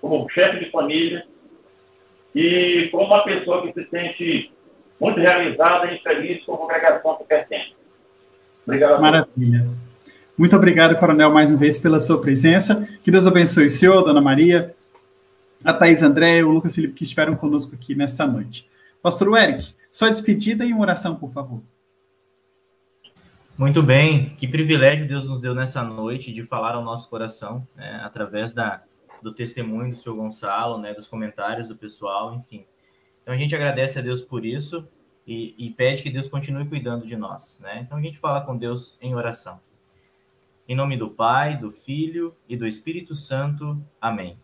como 0.00 0.28
chefe 0.30 0.64
de 0.64 0.70
família 0.70 1.24
e 2.34 2.88
como 2.90 3.04
uma 3.04 3.22
pessoa 3.22 3.62
que 3.62 3.72
se 3.72 3.88
sente 3.88 4.52
muito 5.00 5.20
realizada 5.20 5.92
e 5.92 5.98
feliz 6.00 6.44
com 6.44 6.54
a 6.54 6.58
congregação 6.58 7.16
que 7.16 7.24
pertence. 7.24 7.74
Obrigado. 8.66 9.00
Maravilha. 9.00 9.66
Muito 10.36 10.56
obrigado, 10.56 10.98
Coronel, 10.98 11.30
mais 11.30 11.50
uma 11.50 11.58
vez 11.58 11.78
pela 11.78 12.00
sua 12.00 12.20
presença. 12.20 12.88
Que 13.04 13.10
Deus 13.10 13.26
abençoe 13.26 13.66
o 13.66 13.70
senhor, 13.70 14.02
Dona 14.02 14.20
Maria, 14.20 14.74
a 15.64 15.72
Thais 15.72 16.02
André 16.02 16.42
o 16.42 16.50
Lucas 16.50 16.74
Felipe 16.74 16.94
que 16.94 17.04
estiveram 17.04 17.36
conosco 17.36 17.74
aqui 17.74 17.94
nesta 17.94 18.26
noite. 18.26 18.68
Pastor 19.00 19.38
Eric, 19.38 19.74
sua 19.94 20.10
despedida 20.10 20.64
e 20.64 20.72
uma 20.72 20.82
oração, 20.82 21.14
por 21.14 21.32
favor. 21.32 21.62
Muito 23.56 23.80
bem, 23.80 24.30
que 24.30 24.48
privilégio 24.48 25.06
Deus 25.06 25.28
nos 25.28 25.40
deu 25.40 25.54
nessa 25.54 25.84
noite 25.84 26.32
de 26.32 26.42
falar 26.42 26.74
ao 26.74 26.82
nosso 26.82 27.08
coração, 27.08 27.64
né, 27.76 28.00
através 28.02 28.52
da, 28.52 28.82
do 29.22 29.32
testemunho 29.32 29.92
do 29.92 29.96
senhor 29.96 30.16
Gonçalo, 30.16 30.78
né, 30.78 30.92
dos 30.92 31.06
comentários 31.06 31.68
do 31.68 31.76
pessoal, 31.76 32.34
enfim. 32.34 32.66
Então 33.22 33.32
a 33.32 33.36
gente 33.36 33.54
agradece 33.54 33.96
a 34.00 34.02
Deus 34.02 34.20
por 34.20 34.44
isso 34.44 34.84
e, 35.24 35.54
e 35.56 35.70
pede 35.70 36.02
que 36.02 36.10
Deus 36.10 36.26
continue 36.26 36.68
cuidando 36.68 37.06
de 37.06 37.14
nós. 37.14 37.60
Né? 37.62 37.82
Então 37.86 37.96
a 37.96 38.02
gente 38.02 38.18
fala 38.18 38.40
com 38.40 38.56
Deus 38.56 38.98
em 39.00 39.14
oração. 39.14 39.60
Em 40.68 40.74
nome 40.74 40.96
do 40.96 41.08
Pai, 41.08 41.56
do 41.56 41.70
Filho 41.70 42.34
e 42.48 42.56
do 42.56 42.66
Espírito 42.66 43.14
Santo. 43.14 43.80
Amém. 44.00 44.36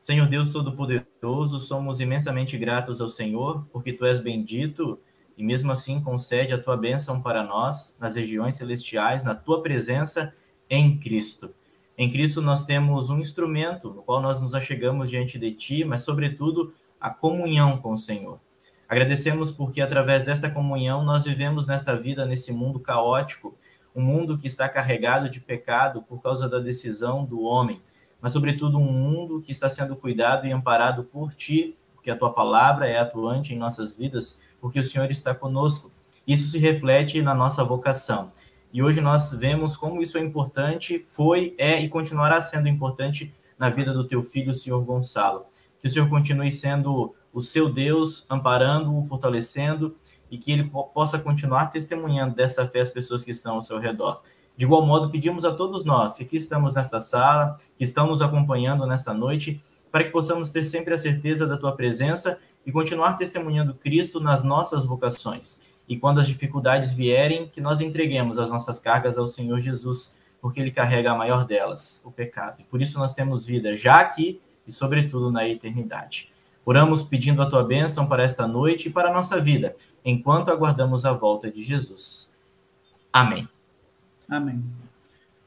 Senhor 0.00 0.26
Deus 0.26 0.50
Todo-Poderoso, 0.50 1.60
somos 1.60 2.00
imensamente 2.00 2.56
gratos 2.56 3.02
ao 3.02 3.08
Senhor, 3.08 3.66
porque 3.70 3.92
Tu 3.92 4.06
és 4.06 4.18
bendito 4.18 4.98
e 5.36 5.44
mesmo 5.44 5.70
assim 5.70 6.00
concede 6.00 6.54
a 6.54 6.62
Tua 6.62 6.74
bênção 6.74 7.20
para 7.20 7.44
nós 7.44 7.98
nas 8.00 8.16
regiões 8.16 8.54
celestiais, 8.54 9.24
na 9.24 9.34
Tua 9.34 9.62
presença 9.62 10.34
em 10.70 10.98
Cristo. 10.98 11.54
Em 11.98 12.10
Cristo 12.10 12.40
nós 12.40 12.64
temos 12.64 13.10
um 13.10 13.18
instrumento 13.18 13.90
no 13.90 14.02
qual 14.02 14.22
nós 14.22 14.40
nos 14.40 14.54
achegamos 14.54 15.10
diante 15.10 15.38
de 15.38 15.52
Ti, 15.52 15.84
mas 15.84 16.00
sobretudo 16.00 16.72
a 16.98 17.10
comunhão 17.10 17.76
com 17.76 17.92
o 17.92 17.98
Senhor. 17.98 18.40
Agradecemos 18.88 19.50
porque 19.50 19.82
através 19.82 20.24
desta 20.24 20.50
comunhão 20.50 21.04
nós 21.04 21.24
vivemos 21.24 21.66
nesta 21.66 21.94
vida, 21.94 22.24
nesse 22.24 22.52
mundo 22.52 22.80
caótico, 22.80 23.54
um 23.94 24.00
mundo 24.00 24.38
que 24.38 24.46
está 24.46 24.66
carregado 24.66 25.28
de 25.28 25.40
pecado 25.40 26.00
por 26.00 26.22
causa 26.22 26.48
da 26.48 26.58
decisão 26.58 27.22
do 27.22 27.42
homem 27.42 27.82
mas 28.20 28.32
sobretudo 28.32 28.78
um 28.78 28.92
mundo 28.92 29.40
que 29.40 29.52
está 29.52 29.68
sendo 29.68 29.96
cuidado 29.96 30.46
e 30.46 30.52
amparado 30.52 31.04
por 31.04 31.34
ti, 31.34 31.76
porque 31.94 32.10
a 32.10 32.16
tua 32.16 32.32
palavra 32.32 32.86
é 32.86 32.98
atuante 32.98 33.54
em 33.54 33.58
nossas 33.58 33.96
vidas, 33.96 34.42
porque 34.60 34.80
o 34.80 34.84
Senhor 34.84 35.10
está 35.10 35.34
conosco. 35.34 35.90
Isso 36.26 36.48
se 36.48 36.58
reflete 36.58 37.22
na 37.22 37.34
nossa 37.34 37.64
vocação. 37.64 38.32
E 38.72 38.82
hoje 38.82 39.00
nós 39.00 39.32
vemos 39.32 39.76
como 39.76 40.00
isso 40.00 40.16
é 40.16 40.20
importante, 40.20 41.04
foi, 41.06 41.54
é 41.58 41.80
e 41.80 41.88
continuará 41.88 42.40
sendo 42.40 42.68
importante 42.68 43.34
na 43.58 43.68
vida 43.68 43.92
do 43.92 44.06
teu 44.06 44.22
filho, 44.22 44.52
o 44.52 44.54
Senhor 44.54 44.80
Gonçalo. 44.84 45.44
Que 45.80 45.86
o 45.86 45.90
Senhor 45.90 46.08
continue 46.08 46.50
sendo 46.50 47.14
o 47.32 47.42
seu 47.42 47.68
Deus, 47.68 48.26
amparando-o, 48.30 49.02
fortalecendo 49.04 49.96
e 50.30 50.38
que 50.38 50.52
ele 50.52 50.70
possa 50.94 51.18
continuar 51.18 51.66
testemunhando 51.66 52.34
dessa 52.34 52.66
fé 52.66 52.80
às 52.80 52.90
pessoas 52.90 53.24
que 53.24 53.30
estão 53.30 53.56
ao 53.56 53.62
seu 53.62 53.78
redor. 53.78 54.22
De 54.56 54.64
igual 54.64 54.84
modo, 54.84 55.10
pedimos 55.10 55.44
a 55.44 55.52
todos 55.52 55.84
nós 55.84 56.16
que 56.16 56.24
aqui 56.24 56.36
estamos 56.36 56.74
nesta 56.74 57.00
sala, 57.00 57.56
que 57.76 57.84
estão 57.84 58.06
nos 58.06 58.20
acompanhando 58.20 58.86
nesta 58.86 59.14
noite, 59.14 59.62
para 59.90 60.04
que 60.04 60.10
possamos 60.10 60.50
ter 60.50 60.62
sempre 60.64 60.94
a 60.94 60.98
certeza 60.98 61.46
da 61.46 61.56
tua 61.56 61.72
presença 61.72 62.38
e 62.64 62.70
continuar 62.70 63.14
testemunhando 63.14 63.74
Cristo 63.74 64.20
nas 64.20 64.44
nossas 64.44 64.84
vocações. 64.84 65.62
E 65.88 65.96
quando 65.96 66.20
as 66.20 66.26
dificuldades 66.26 66.92
vierem, 66.92 67.48
que 67.48 67.60
nós 67.60 67.80
entreguemos 67.80 68.38
as 68.38 68.50
nossas 68.50 68.78
cargas 68.78 69.18
ao 69.18 69.26
Senhor 69.26 69.58
Jesus, 69.60 70.18
porque 70.40 70.60
Ele 70.60 70.70
carrega 70.70 71.12
a 71.12 71.16
maior 71.16 71.44
delas, 71.44 72.00
o 72.04 72.12
pecado. 72.12 72.60
E 72.60 72.64
por 72.64 72.80
isso 72.80 72.98
nós 72.98 73.12
temos 73.12 73.44
vida 73.44 73.74
já 73.74 73.98
aqui 74.00 74.40
e, 74.66 74.72
sobretudo, 74.72 75.32
na 75.32 75.48
eternidade. 75.48 76.32
Oramos 76.64 77.02
pedindo 77.02 77.42
a 77.42 77.46
tua 77.46 77.64
bênção 77.64 78.06
para 78.06 78.22
esta 78.22 78.46
noite 78.46 78.88
e 78.88 78.92
para 78.92 79.10
a 79.10 79.12
nossa 79.12 79.40
vida, 79.40 79.74
enquanto 80.04 80.50
aguardamos 80.50 81.04
a 81.04 81.12
volta 81.12 81.50
de 81.50 81.64
Jesus. 81.64 82.36
Amém. 83.12 83.48
Amém. 84.30 84.62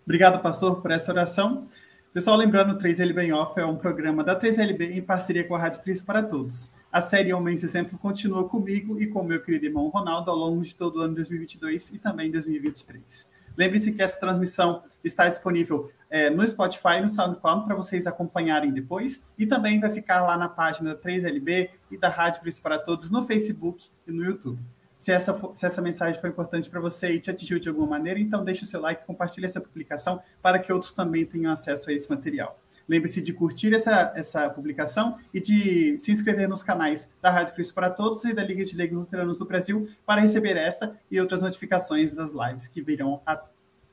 Obrigado, 0.03 0.41
pastor, 0.41 0.81
por 0.81 0.91
essa 0.91 1.11
oração. 1.11 1.65
Pessoal, 2.14 2.35
lembrando, 2.35 2.77
3LB 2.77 3.23
em 3.23 3.31
Off 3.34 3.57
é 3.60 3.65
um 3.65 3.77
programa 3.77 4.23
da 4.23 4.38
3LB 4.38 4.97
em 4.97 5.01
parceria 5.01 5.47
com 5.47 5.55
a 5.55 5.60
Rádio 5.60 5.81
Cristo 5.81 6.05
para 6.05 6.22
Todos. 6.22 6.72
A 6.91 6.99
série 6.99 7.34
Homens 7.34 7.64
Exemplo 7.64 7.97
continua 7.97 8.47
comigo 8.47 9.01
e 9.01 9.07
com 9.07 9.23
meu 9.23 9.41
querido 9.41 9.65
irmão 9.65 9.88
Ronaldo 9.88 10.30
ao 10.30 10.38
longo 10.38 10.61
de 10.61 10.76
todo 10.76 10.97
o 10.97 11.01
ano 11.01 11.15
2022 11.15 11.93
e 11.93 11.97
também 11.97 12.30
2023. 12.30 13.27
Lembre-se 13.57 13.93
que 13.93 14.01
essa 14.01 14.19
transmissão 14.19 14.84
está 15.03 15.27
disponível 15.27 15.89
é, 16.10 16.30
no 16.30 16.45
Spotify 16.45 16.97
e 16.97 17.01
no 17.01 17.10
SoundCloud 17.10 17.65
para 17.65 17.76
vocês 17.76 18.05
acompanharem 18.05 18.72
depois 18.72 19.26
e 19.39 19.45
também 19.45 19.80
vai 19.80 19.89
ficar 19.91 20.22
lá 20.22 20.38
na 20.38 20.49
página 20.49 20.95
3LB 20.95 21.69
e 21.89 21.97
da 21.97 22.10
Rádio 22.10 22.41
Cristo 22.41 22.61
para 22.61 22.77
Todos 22.77 23.10
no 23.10 23.23
Facebook 23.23 23.85
e 24.05 24.11
no 24.11 24.23
YouTube. 24.23 24.60
Se 25.04 25.12
essa, 25.12 25.38
se 25.54 25.66
essa 25.66 25.82
mensagem 25.82 26.22
foi 26.22 26.30
importante 26.30 26.70
para 26.70 26.80
você 26.80 27.12
e 27.12 27.20
te 27.20 27.30
atingiu 27.30 27.60
de 27.60 27.68
alguma 27.68 27.86
maneira, 27.86 28.18
então 28.18 28.42
deixe 28.42 28.64
o 28.64 28.66
seu 28.66 28.80
like, 28.80 29.06
compartilhe 29.06 29.46
essa 29.46 29.60
publicação 29.60 30.22
para 30.42 30.58
que 30.58 30.72
outros 30.72 30.94
também 30.94 31.26
tenham 31.26 31.52
acesso 31.52 31.90
a 31.90 31.94
esse 31.94 32.10
material. 32.10 32.58
Lembre-se 32.88 33.22
de 33.22 33.34
curtir 33.34 33.74
essa, 33.74 34.14
essa 34.16 34.50
publicação 34.50 35.18
e 35.34 35.42
de 35.42 35.98
se 35.98 36.10
inscrever 36.10 36.48
nos 36.48 36.64
canais 36.64 37.12
da 37.22 37.30
Rádio 37.30 37.54
Cristo 37.54 37.74
para 37.74 37.90
Todos 37.90 38.24
e 38.24 38.34
da 38.34 38.46
Liga 38.46 38.64
de 38.64 38.78
Leigos 38.78 38.98
Luteranos 38.98 39.40
do 39.40 39.46
Brasil 39.46 39.90
para 40.06 40.22
receber 40.22 40.56
essa 40.56 40.96
e 41.12 41.20
outras 41.20 41.42
notificações 41.42 42.16
das 42.16 42.32
lives 42.32 42.70
que 42.70 42.82
virão 42.82 43.20
a, 43.26 43.44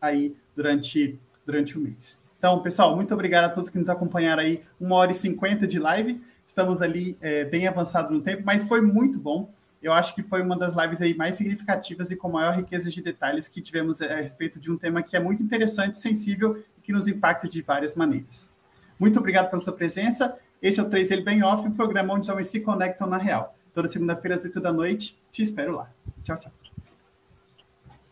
aí 0.01 0.37
durante, 0.55 1.19
durante 1.45 1.77
o 1.77 1.81
mês. 1.81 2.21
Então, 2.39 2.63
pessoal, 2.63 2.95
muito 2.95 3.13
obrigado 3.13 3.47
a 3.47 3.49
todos 3.49 3.69
que 3.69 3.79
nos 3.79 3.89
acompanharam 3.89 4.45
aí. 4.45 4.63
Uma 4.81 4.95
hora 4.95 5.11
e 5.11 5.15
cinquenta 5.17 5.67
de 5.67 5.81
live. 5.81 6.23
Estamos 6.47 6.81
ali 6.81 7.19
é, 7.21 7.45
bem 7.45 7.67
avançado 7.67 8.15
no 8.15 8.21
tempo, 8.21 8.45
mas 8.45 8.63
foi 8.63 8.81
muito 8.81 9.19
bom 9.19 9.51
eu 9.83 9.93
acho 9.93 10.15
que 10.15 10.23
foi 10.23 10.43
uma 10.43 10.57
das 10.57 10.75
lives 10.75 11.01
aí 11.01 11.15
mais 11.15 11.35
significativas 11.35 12.11
e 12.11 12.17
com 12.17 12.29
maior 12.29 12.55
riqueza 12.55 12.91
de 12.91 13.03
detalhes 13.03 13.49
que 13.49 13.63
tivemos 13.63 14.01
a 14.03 14.17
respeito 14.17 14.61
de 14.61 14.71
um 14.71 14.77
tema 14.77 15.03
que 15.03 15.17
é 15.17 15.21
muito 15.21 15.43
interessante, 15.43 15.97
sensível 15.97 16.63
e 16.79 16.81
que 16.83 16.93
nos 16.93 17.09
impacta 17.09 17.49
de 17.49 17.63
várias 17.63 17.95
maneiras. 17.95 18.51
Muito 18.99 19.19
obrigado 19.19 19.49
pela 19.49 19.63
sua 19.63 19.73
presença. 19.73 20.37
Esse 20.61 20.79
é 20.79 20.83
o 20.83 20.91
3 20.91 21.11
Ele 21.11 21.23
Bem 21.23 21.43
Off, 21.43 21.67
um 21.67 21.73
programa 21.73 22.13
onde 22.13 22.23
os 22.23 22.29
homens 22.29 22.49
se 22.49 22.61
conectam 22.61 23.07
na 23.07 23.17
real. 23.17 23.57
Toda 23.73 23.89
segunda-feira 23.89 24.35
às 24.35 24.45
8 24.45 24.61
da 24.61 24.73
noite. 24.73 25.19
Te 25.31 25.43
espero 25.43 25.77
lá. 25.77 25.91
Tchau, 26.23 26.37
tchau. 26.37 26.53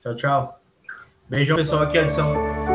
Tchau, 0.00 0.14
tchau. 0.14 0.60
Beijão, 1.28 1.56
pessoal. 1.56 1.82
Aqui 1.82 1.98
é 1.98 2.00
a 2.00 2.04
edição 2.04 2.67